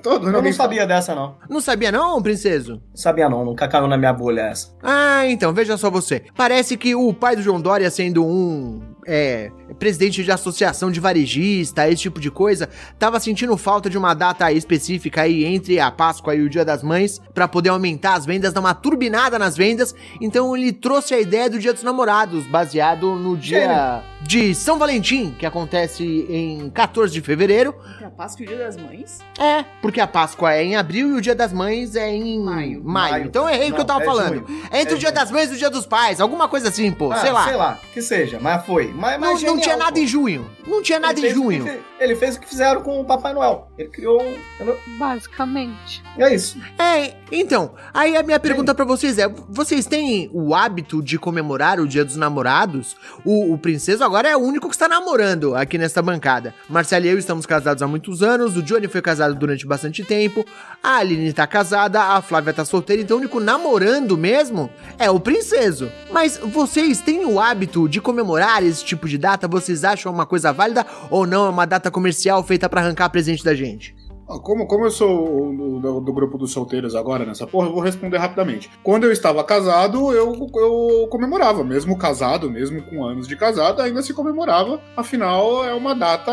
Todo 0.02 0.26
ano 0.26 0.38
Eu 0.38 0.42
não 0.42 0.52
sabia 0.52 0.86
dessa, 0.86 1.14
não. 1.14 1.36
Não 1.48 1.60
sabia 1.60 1.92
não, 1.92 2.22
princeso? 2.22 2.82
Sabia 2.94 3.28
não, 3.28 3.44
nunca 3.44 3.68
caiu 3.68 3.86
na 3.86 3.96
minha 3.96 4.12
bolha 4.12 4.42
essa. 4.42 4.74
Ah, 4.82 5.26
então, 5.26 5.52
veja 5.52 5.76
só 5.76 5.90
você. 5.90 6.22
Parece 6.36 6.76
que 6.76 6.94
o 6.94 7.12
pai 7.12 7.36
do 7.36 7.42
João 7.42 7.60
Dória, 7.60 7.90
sendo 7.90 8.24
um 8.24 8.80
é, 9.06 9.50
presidente 9.78 10.22
de 10.22 10.30
associação 10.30 10.90
de 10.90 11.00
varejista, 11.00 11.88
esse 11.88 12.02
tipo 12.02 12.20
de 12.20 12.30
coisa, 12.30 12.68
tava 12.98 13.18
sentindo 13.20 13.56
falta 13.56 13.90
de 13.90 13.98
uma 13.98 14.14
data 14.14 14.50
específica 14.52 15.22
aí 15.22 15.44
entre 15.44 15.80
a 15.80 15.90
Páscoa 15.90 16.34
e 16.34 16.42
o 16.42 16.48
Dia 16.48 16.64
das 16.64 16.82
Mães 16.82 17.20
pra 17.34 17.48
poder 17.48 17.70
aumentar 17.70 18.14
as 18.14 18.24
vendas, 18.24 18.52
dar 18.52 18.60
uma 18.60 18.74
turbinada 18.74 19.38
nas 19.38 19.56
vendas. 19.56 19.94
Então 20.20 20.56
ele 20.56 20.72
trouxe 20.72 21.14
a 21.14 21.20
ideia 21.20 21.50
do 21.50 21.58
Dia 21.58 21.72
dos 21.72 21.82
Namorados, 21.82 22.46
baseado 22.46 23.14
no 23.14 23.36
dia 23.36 24.02
de 24.22 24.41
São 24.54 24.78
Valentim, 24.78 25.34
que 25.38 25.46
acontece 25.46 26.02
em 26.28 26.68
14 26.70 27.12
de 27.12 27.20
fevereiro. 27.20 27.74
Pra 27.98 28.10
Páscoa 28.10 28.42
e 28.42 28.46
o 28.46 28.48
Dia 28.48 28.58
das 28.58 28.76
Mães? 28.76 29.18
É, 29.38 29.64
porque 29.80 30.00
a 30.00 30.06
Páscoa 30.06 30.52
é 30.54 30.64
em 30.64 30.74
abril 30.76 31.10
e 31.10 31.18
o 31.18 31.20
Dia 31.20 31.34
das 31.34 31.52
Mães 31.52 31.94
é 31.96 32.10
em 32.10 32.40
Maio. 32.40 32.82
maio. 32.84 33.24
Então 33.26 33.48
é 33.48 33.54
errei 33.54 33.70
o 33.70 33.74
que 33.74 33.80
eu 33.80 33.84
tava 33.84 34.02
é 34.02 34.04
falando. 34.04 34.46
junho. 34.46 34.62
É 34.70 34.80
entre 34.80 34.94
É 34.94 34.96
o 34.96 34.98
Dia 34.98 35.08
junho. 35.10 35.20
das 35.20 35.30
Mães 35.30 35.50
e 35.50 35.54
o 35.54 35.58
Dia 35.58 35.70
dos 35.70 35.86
Pais, 35.86 36.20
alguma 36.20 36.48
coisa 36.48 36.68
assim, 36.68 36.90
pô, 36.90 37.12
Ah, 37.12 37.16
sei 37.18 37.30
lá. 37.32 37.44
Sei 37.44 37.56
lá, 37.56 37.78
que 37.94 38.02
seja, 38.02 38.38
mas 38.40 38.64
foi. 38.66 38.92
Mas, 38.94 39.20
Não, 39.20 39.30
mas 39.32 39.42
não 39.42 39.54
tinha 39.58 39.62
genial, 39.72 39.78
nada 39.78 39.92
pô. 39.92 39.98
em 39.98 40.06
junho. 40.06 40.50
Não 40.66 40.82
tinha 40.82 40.98
nada 41.00 41.12
Ele 41.18 41.20
em 41.20 41.30
fez 41.30 41.34
junho. 41.34 41.80
Ele 42.02 42.16
fez 42.16 42.34
o 42.34 42.40
que 42.40 42.48
fizeram 42.48 42.82
com 42.82 43.00
o 43.00 43.04
Papai 43.04 43.32
Noel. 43.32 43.68
Ele 43.78 43.88
criou 43.88 44.20
um. 44.20 44.36
entendeu? 44.56 44.76
Basicamente. 44.98 46.02
E 46.18 46.22
é 46.22 46.34
isso. 46.34 46.58
É, 46.76 47.14
então, 47.30 47.74
aí 47.94 48.16
a 48.16 48.24
minha 48.24 48.40
pergunta 48.40 48.74
pra 48.74 48.84
vocês 48.84 49.18
é: 49.18 49.28
vocês 49.48 49.86
têm 49.86 50.28
o 50.32 50.52
hábito 50.52 51.00
de 51.00 51.16
comemorar 51.16 51.78
o 51.78 51.86
Dia 51.86 52.04
dos 52.04 52.16
Namorados? 52.16 52.96
O, 53.24 53.54
o 53.54 53.58
princeso 53.58 54.02
agora 54.02 54.28
é 54.28 54.36
o 54.36 54.40
único 54.40 54.68
que 54.68 54.74
está 54.74 54.88
namorando 54.88 55.54
aqui 55.54 55.78
nesta 55.78 56.02
bancada. 56.02 56.52
Marcelo 56.68 57.06
e 57.06 57.08
eu 57.10 57.18
estamos 57.18 57.46
casados 57.46 57.82
há 57.84 57.86
muitos 57.86 58.20
anos, 58.20 58.56
o 58.56 58.62
Johnny 58.62 58.88
foi 58.88 59.00
casado 59.00 59.36
durante 59.36 59.64
bastante 59.64 60.04
tempo, 60.04 60.44
a 60.82 60.96
Aline 60.96 61.32
tá 61.32 61.46
casada, 61.46 62.02
a 62.02 62.20
Flávia 62.20 62.52
tá 62.52 62.64
solteira, 62.64 63.00
então 63.00 63.16
o 63.16 63.20
único 63.20 63.38
namorando 63.38 64.18
mesmo 64.18 64.68
é 64.98 65.08
o 65.08 65.20
princeso. 65.20 65.88
Mas 66.10 66.36
vocês 66.36 67.00
têm 67.00 67.24
o 67.24 67.38
hábito 67.38 67.88
de 67.88 68.00
comemorar 68.00 68.64
esse 68.64 68.84
tipo 68.84 69.08
de 69.08 69.16
data? 69.16 69.46
Vocês 69.46 69.84
acham 69.84 70.12
uma 70.12 70.26
coisa 70.26 70.52
válida 70.52 70.84
ou 71.08 71.24
não? 71.26 71.46
É 71.46 71.48
uma 71.48 71.66
data 71.66 71.91
comercial 71.92 72.42
feita 72.42 72.68
pra 72.68 72.80
arrancar 72.80 73.08
presente 73.10 73.44
da 73.44 73.54
gente? 73.54 73.94
Como, 74.42 74.66
como 74.66 74.86
eu 74.86 74.90
sou 74.90 75.50
o- 75.50 75.80
do, 75.80 76.00
do 76.00 76.12
grupo 76.12 76.38
dos 76.38 76.52
solteiros 76.52 76.94
agora 76.94 77.26
nessa 77.26 77.46
porra, 77.46 77.66
eu 77.68 77.72
vou 77.74 77.82
responder 77.82 78.16
rapidamente. 78.16 78.70
Quando 78.82 79.04
eu 79.04 79.12
estava 79.12 79.44
casado, 79.44 80.10
eu, 80.12 80.32
eu 80.54 81.06
comemorava. 81.10 81.62
Mesmo 81.62 81.98
casado, 81.98 82.50
mesmo 82.50 82.80
com 82.82 83.04
anos 83.04 83.28
de 83.28 83.36
casado, 83.36 83.82
ainda 83.82 84.00
se 84.00 84.14
comemorava. 84.14 84.80
Afinal, 84.96 85.62
é 85.66 85.74
uma 85.74 85.94
data 85.94 86.32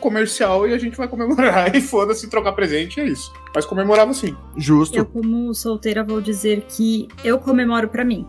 comercial 0.00 0.66
e 0.66 0.74
a 0.74 0.78
gente 0.78 0.96
vai 0.96 1.06
comemorar. 1.06 1.72
E 1.76 1.80
foda-se 1.80 2.28
trocar 2.28 2.52
presente, 2.52 2.98
é 3.00 3.04
isso. 3.04 3.32
Mas 3.54 3.64
comemorava 3.64 4.12
sim. 4.12 4.34
Justo. 4.56 4.96
Eu, 4.98 5.04
como 5.06 5.54
solteira, 5.54 6.02
vou 6.02 6.20
dizer 6.20 6.62
que 6.68 7.06
eu 7.22 7.38
comemoro 7.38 7.88
pra 7.88 8.04
mim. 8.04 8.26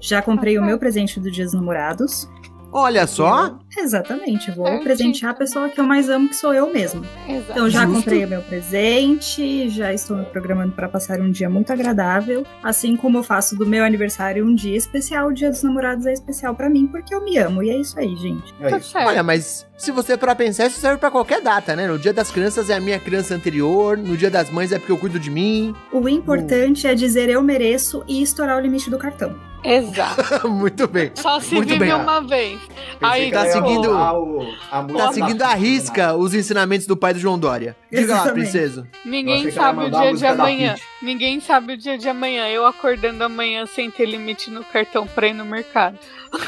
Já 0.00 0.20
comprei 0.20 0.58
o 0.58 0.64
meu 0.64 0.78
presente 0.78 1.18
do 1.20 1.30
Dia 1.30 1.44
dos 1.44 1.54
Namorados. 1.54 2.28
Olha 2.70 3.06
só. 3.06 3.58
Exatamente, 3.76 4.50
vou 4.50 4.64
Certinho. 4.66 4.84
presentear 4.84 5.30
a 5.32 5.34
pessoa 5.34 5.68
que 5.68 5.80
eu 5.80 5.84
mais 5.84 6.08
amo, 6.08 6.28
que 6.28 6.36
sou 6.36 6.52
eu 6.54 6.72
mesma. 6.72 7.02
Exato. 7.28 7.50
Então 7.52 7.70
já 7.70 7.80
Justo. 7.86 7.94
comprei 7.96 8.24
o 8.24 8.28
meu 8.28 8.42
presente, 8.42 9.68
já 9.70 9.92
estou 9.92 10.16
me 10.16 10.24
programando 10.26 10.72
para 10.72 10.88
passar 10.88 11.20
um 11.20 11.30
dia 11.30 11.48
muito 11.48 11.72
agradável, 11.72 12.44
assim 12.62 12.96
como 12.96 13.18
eu 13.18 13.22
faço 13.22 13.56
do 13.56 13.66
meu 13.66 13.84
aniversário 13.84 14.46
um 14.46 14.54
dia 14.54 14.76
especial, 14.76 15.28
o 15.28 15.32
Dia 15.32 15.50
dos 15.50 15.62
Namorados 15.62 16.06
é 16.06 16.12
especial 16.12 16.54
pra 16.54 16.68
mim 16.68 16.86
porque 16.86 17.14
eu 17.14 17.22
me 17.24 17.38
amo 17.38 17.62
e 17.62 17.70
é 17.70 17.76
isso 17.76 17.98
aí, 17.98 18.14
gente. 18.16 18.54
É 18.60 18.70
Tá 18.70 18.78
isso. 18.78 18.90
certo. 18.90 19.06
Olha, 19.08 19.22
mas 19.22 19.66
se 19.76 19.90
você 19.90 20.16
parar 20.16 20.34
pra 20.34 20.44
pensar, 20.44 20.66
isso 20.66 20.78
serve 20.80 20.98
pra 20.98 21.10
qualquer 21.10 21.40
data, 21.40 21.74
né? 21.74 21.86
No 21.86 21.98
dia 21.98 22.12
das 22.12 22.30
crianças 22.30 22.70
é 22.70 22.74
a 22.74 22.80
minha 22.80 22.98
criança 22.98 23.34
anterior, 23.34 23.96
no 23.96 24.16
dia 24.16 24.30
das 24.30 24.50
mães 24.50 24.70
é 24.72 24.78
porque 24.78 24.92
eu 24.92 24.98
cuido 24.98 25.18
de 25.18 25.30
mim. 25.30 25.74
O 25.92 26.08
importante 26.08 26.86
é 26.86 26.94
dizer 26.94 27.28
eu 27.28 27.42
mereço 27.42 28.04
e 28.06 28.22
estourar 28.22 28.56
o 28.58 28.60
limite 28.60 28.90
do 28.90 28.98
cartão. 28.98 29.34
Exato. 29.64 30.48
Muito 30.50 30.88
bem. 30.88 31.12
Só 31.14 31.38
se 31.38 31.54
Muito 31.54 31.68
vive 31.68 31.78
bem. 31.84 31.94
uma 31.94 32.20
vez. 32.20 32.58
Aí, 33.00 33.30
Tá 33.30 33.42
Seguindo- 33.62 33.88
falar 33.88 34.18
o- 34.18 34.54
a 34.70 34.82
Tá 34.84 35.12
seguindo 35.12 35.42
a 35.42 35.54
risca 35.54 36.14
os 36.14 36.34
ensinamentos 36.34 36.86
do 36.86 36.96
pai 36.96 37.14
do 37.14 37.20
João 37.20 37.38
Dória. 37.38 37.76
Diga 37.90 38.14
lá, 38.14 38.32
princeso. 38.32 38.86
Achei 38.94 39.10
Ninguém 39.10 39.50
sabe 39.50 39.78
o 39.78 39.86
a 39.86 40.00
dia 40.00 40.14
de 40.14 40.26
amanhã. 40.26 40.74
Ninguém 41.00 41.40
sabe 41.40 41.72
o 41.74 41.76
dia 41.76 41.98
de 41.98 42.08
amanhã. 42.08 42.46
Eu 42.48 42.66
acordando 42.66 43.22
amanhã 43.24 43.66
sem 43.66 43.90
ter 43.90 44.06
limite 44.06 44.50
no 44.50 44.62
cartão 44.64 45.06
pra 45.06 45.26
ir 45.28 45.34
no 45.34 45.44
mercado. 45.44 45.98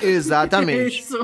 Exatamente. 0.02 1.00
Isso. 1.00 1.18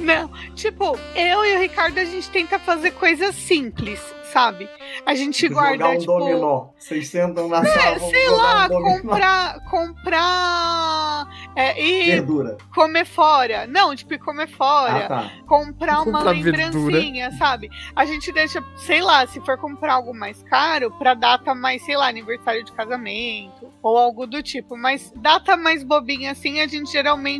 Não, 0.00 0.28
tipo, 0.54 0.98
eu 1.14 1.44
e 1.44 1.56
o 1.56 1.60
Ricardo 1.60 1.98
a 1.98 2.04
gente 2.04 2.28
tenta 2.30 2.58
fazer 2.58 2.92
coisas 2.92 3.34
simples, 3.34 4.00
sabe? 4.32 4.66
A 5.04 5.14
gente 5.14 5.46
guarda, 5.48 5.72
Jogar 5.84 5.90
um 5.90 5.98
tipo. 5.98 6.18
dominó. 6.18 6.66
Vocês 6.78 7.08
sentam 7.08 7.48
na 7.48 7.58
É, 7.60 7.64
sala, 7.66 7.98
sei 7.98 8.24
jogar 8.26 8.36
lá, 8.42 8.64
um 8.64 8.68
dominó. 8.68 8.96
comprar. 9.12 9.60
Comprar. 9.70 11.26
É, 11.54 11.82
e 11.82 12.04
Verdura. 12.12 12.56
comer 12.74 13.04
fora. 13.04 13.66
Não, 13.66 13.94
tipo, 13.94 14.18
comer 14.18 14.48
fora. 14.48 15.04
Ah, 15.04 15.08
tá. 15.08 15.32
comprar 15.46 16.00
uma 16.02 16.04
Comprar 16.18 16.30
lembrancinha, 16.32 17.30
sabe? 17.32 17.70
A 17.94 18.04
gente 18.06 18.32
deixa, 18.32 18.62
sei 18.76 19.02
lá, 19.02 19.26
se 19.26 19.38
for 19.44 19.58
comprar 19.58 19.94
algo 19.94 20.14
mais 20.14 20.42
caro, 20.44 20.90
pra 20.92 21.12
data 21.14 21.54
mais, 21.54 21.84
sei 21.84 21.96
lá, 21.96 22.08
aniversário 22.08 22.64
de 22.64 22.72
casamento 22.72 23.70
ou 23.82 23.98
algo 23.98 24.26
do 24.26 24.42
tipo. 24.42 24.76
Mas 24.76 25.12
data 25.16 25.56
mais 25.56 25.82
bobinha 25.84 26.32
assim, 26.32 26.60
a 26.60 26.66
gente 26.66 26.90
geralmente 26.90 27.31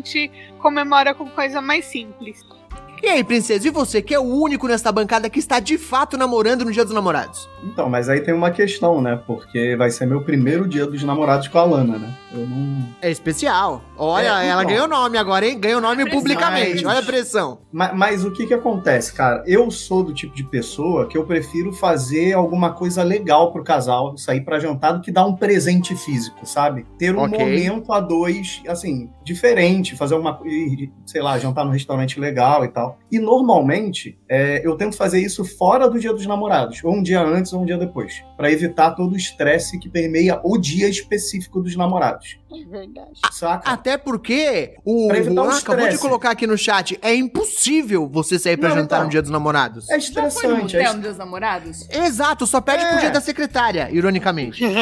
comemora 0.58 1.14
com 1.14 1.28
coisa 1.28 1.60
mais 1.60 1.84
simples. 1.84 2.44
E 3.02 3.08
aí, 3.08 3.24
princesa, 3.24 3.66
e 3.66 3.70
você 3.70 4.00
que 4.00 4.14
é 4.14 4.18
o 4.18 4.22
único 4.22 4.68
nesta 4.68 4.92
bancada 4.92 5.28
que 5.28 5.40
está 5.40 5.58
de 5.58 5.76
fato 5.76 6.16
namorando 6.16 6.64
no 6.64 6.70
Dia 6.70 6.84
dos 6.84 6.94
Namorados? 6.94 7.48
Então, 7.64 7.88
mas 7.88 8.08
aí 8.08 8.20
tem 8.20 8.32
uma 8.32 8.52
questão, 8.52 9.00
né? 9.02 9.20
Porque 9.26 9.74
vai 9.76 9.90
ser 9.90 10.06
meu 10.06 10.22
primeiro 10.22 10.68
dia 10.68 10.86
dos 10.86 11.02
namorados 11.02 11.48
com 11.48 11.58
a 11.58 11.64
Lana, 11.64 11.98
né? 11.98 12.14
Eu 12.32 12.46
não. 12.46 12.88
É 13.02 13.10
especial. 13.10 13.82
Olha, 13.96 14.42
É, 14.42 14.46
ela 14.48 14.62
então. 14.62 14.72
ganhou 14.74 14.88
nome 14.88 15.18
agora, 15.18 15.44
hein? 15.46 15.58
Ganhou 15.58 15.80
nome 15.80 16.02
pressão. 16.04 16.20
publicamente. 16.20 16.84
Mas- 16.84 16.94
Olha 16.94 17.00
a 17.00 17.06
pressão. 17.06 17.58
Ma- 17.72 17.92
Mas, 17.92 18.24
o 18.24 18.30
que 18.30 18.46
que 18.46 18.54
acontece, 18.54 19.12
cara? 19.12 19.42
Eu 19.46 19.68
sou 19.70 20.04
do 20.04 20.14
tipo 20.14 20.34
de 20.34 20.44
pessoa 20.44 21.06
que 21.08 21.18
eu 21.18 21.24
prefiro 21.24 21.72
fazer 21.72 22.32
alguma 22.34 22.72
coisa 22.72 23.02
legal 23.02 23.52
pro 23.52 23.64
casal, 23.64 24.16
sair 24.16 24.42
pra 24.42 24.60
jantar, 24.60 24.92
do 24.92 25.00
que 25.00 25.10
dar 25.10 25.26
um 25.26 25.34
presente 25.34 25.94
físico, 25.96 26.46
sabe? 26.46 26.86
Ter 26.98 27.14
um 27.16 27.22
Ok. 27.22 27.36
momento 27.38 27.92
a 27.92 27.98
dois, 28.00 28.62
assim, 28.68 29.10
diferente, 29.24 29.96
fazer 29.96 30.14
uma, 30.14 30.38
sei 31.04 31.20
lá, 31.20 31.36
jantar 31.38 31.64
num 31.64 31.72
restaurante 31.72 32.18
legal 32.20 32.64
e 32.64 32.68
tal. 32.68 32.91
E 33.10 33.18
normalmente, 33.18 34.18
é, 34.28 34.60
eu 34.66 34.76
tento 34.76 34.96
fazer 34.96 35.20
isso 35.20 35.44
fora 35.44 35.88
do 35.88 35.98
dia 36.00 36.12
dos 36.12 36.26
namorados, 36.26 36.82
ou 36.82 36.94
um 36.94 37.02
dia 37.02 37.20
antes 37.22 37.52
ou 37.52 37.62
um 37.62 37.64
dia 37.66 37.76
depois, 37.76 38.22
Pra 38.36 38.50
evitar 38.50 38.92
todo 38.92 39.12
o 39.12 39.16
estresse 39.16 39.78
que 39.78 39.88
permeia 39.88 40.40
o 40.42 40.58
dia 40.58 40.88
específico 40.88 41.60
dos 41.60 41.76
namorados, 41.76 42.38
É 42.52 42.64
verdade. 42.68 43.20
saca? 43.30 43.70
Até 43.70 43.96
porque 43.96 44.74
o 44.84 45.08
Pra 45.08 45.18
evitar 45.18 45.34
Juan 45.42 45.54
o 45.54 45.56
acabou 45.58 45.88
de 45.88 45.98
colocar 45.98 46.30
aqui 46.30 46.46
no 46.46 46.56
chat, 46.58 46.98
é 47.02 47.14
impossível 47.14 48.08
você 48.08 48.38
sair 48.38 48.56
pra 48.56 48.70
Não, 48.70 48.76
jantar 48.76 48.96
então. 48.96 49.04
no 49.04 49.10
Dia 49.10 49.22
dos 49.22 49.30
Namorados. 49.30 49.88
É 49.90 50.00
Já 50.00 50.10
foi 50.10 50.22
no 50.22 50.28
estressante, 50.28 50.76
é 50.76 50.92
no 50.92 51.00
Dia 51.00 51.08
dos 51.10 51.18
Namorados? 51.18 51.88
Exato, 51.90 52.46
só 52.46 52.60
pede 52.60 52.84
pro 52.84 52.96
É. 52.96 53.00
dia 53.00 53.10
da 53.10 53.20
secretária, 53.20 53.88
ironicamente. 53.92 54.62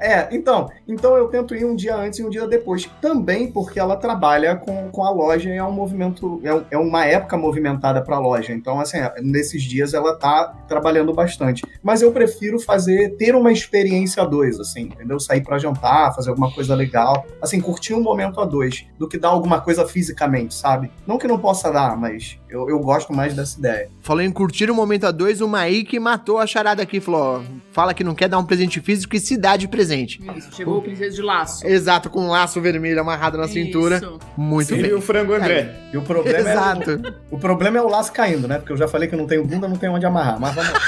É, 0.00 0.28
então, 0.32 0.70
então 0.88 1.16
eu 1.16 1.28
tento 1.28 1.54
ir 1.54 1.64
um 1.64 1.74
dia 1.74 1.96
antes 1.96 2.18
e 2.18 2.24
um 2.24 2.30
dia 2.30 2.46
depois. 2.46 2.88
Também 3.00 3.50
porque 3.50 3.78
ela 3.78 3.96
trabalha 3.96 4.56
com, 4.56 4.90
com 4.90 5.04
a 5.04 5.10
loja 5.10 5.48
e 5.48 5.56
é 5.56 5.64
um 5.64 5.70
movimento, 5.72 6.40
é, 6.44 6.74
é 6.74 6.78
uma 6.78 7.04
época 7.04 7.21
movimentada 7.36 8.02
para 8.02 8.16
a 8.16 8.18
loja. 8.18 8.52
Então, 8.52 8.80
assim, 8.80 8.98
nesses 9.22 9.62
dias 9.62 9.94
ela 9.94 10.16
tá 10.16 10.54
trabalhando 10.68 11.12
bastante. 11.12 11.62
Mas 11.82 12.02
eu 12.02 12.12
prefiro 12.12 12.58
fazer, 12.58 13.16
ter 13.16 13.34
uma 13.34 13.52
experiência 13.52 14.22
a 14.22 14.26
dois, 14.26 14.58
assim, 14.58 14.82
entendeu? 14.82 15.18
Sair 15.18 15.42
para 15.42 15.58
jantar, 15.58 16.14
fazer 16.14 16.30
alguma 16.30 16.50
coisa 16.52 16.74
legal. 16.74 17.26
Assim, 17.40 17.60
curtir 17.60 17.94
um 17.94 18.02
momento 18.02 18.40
a 18.40 18.44
dois, 18.44 18.86
do 18.98 19.08
que 19.08 19.18
dar 19.18 19.28
alguma 19.28 19.60
coisa 19.60 19.86
fisicamente, 19.86 20.54
sabe? 20.54 20.90
Não 21.06 21.18
que 21.18 21.26
não 21.26 21.38
possa 21.38 21.70
dar, 21.70 21.96
mas 21.96 22.38
eu, 22.48 22.68
eu 22.68 22.78
gosto 22.80 23.12
mais 23.12 23.34
dessa 23.34 23.58
ideia. 23.58 23.88
Falou 24.00 24.22
em 24.22 24.30
curtir 24.30 24.70
o 24.70 24.74
momento 24.74 25.06
a 25.06 25.10
dois, 25.10 25.40
o 25.40 25.48
Maíque 25.48 25.98
matou 25.98 26.38
a 26.38 26.46
charada 26.46 26.82
aqui, 26.82 27.00
falou, 27.00 27.42
fala 27.72 27.92
que 27.94 28.04
não 28.04 28.14
quer 28.14 28.28
dar 28.28 28.38
um 28.38 28.44
presente 28.44 28.80
físico 28.80 29.16
e 29.16 29.20
se 29.20 29.36
dá 29.36 29.56
de 29.56 29.66
presente. 29.66 30.20
Isso, 30.36 30.48
chegou 30.54 30.78
o 30.78 30.82
princesa 30.82 31.16
de 31.16 31.22
laço. 31.22 31.66
Exato, 31.66 32.10
com 32.10 32.20
um 32.20 32.28
laço 32.28 32.60
vermelho 32.60 33.00
amarrado 33.00 33.38
na 33.38 33.48
cintura. 33.48 33.96
Isso. 33.96 34.18
Muito 34.36 34.68
Seria 34.68 34.84
bem. 34.88 34.94
o 34.94 35.00
frango 35.00 35.32
André. 35.34 35.74
E 35.92 35.96
o 35.96 36.02
problema 36.02 36.38
é. 36.38 36.52
Exato. 36.52 37.02
O 37.30 37.38
problema 37.38 37.78
é 37.78 37.82
o 37.82 37.88
laço 37.88 38.12
caindo, 38.12 38.46
né? 38.46 38.58
Porque 38.58 38.72
eu 38.72 38.76
já 38.76 38.86
falei 38.86 39.08
que 39.08 39.14
eu 39.14 39.18
não 39.18 39.26
tenho 39.26 39.44
bunda, 39.44 39.66
não 39.66 39.76
tenho 39.76 39.92
onde 39.92 40.04
amarrar. 40.06 40.38
Mas 40.38 40.54
vamos 40.54 40.72
lá. 40.72 40.80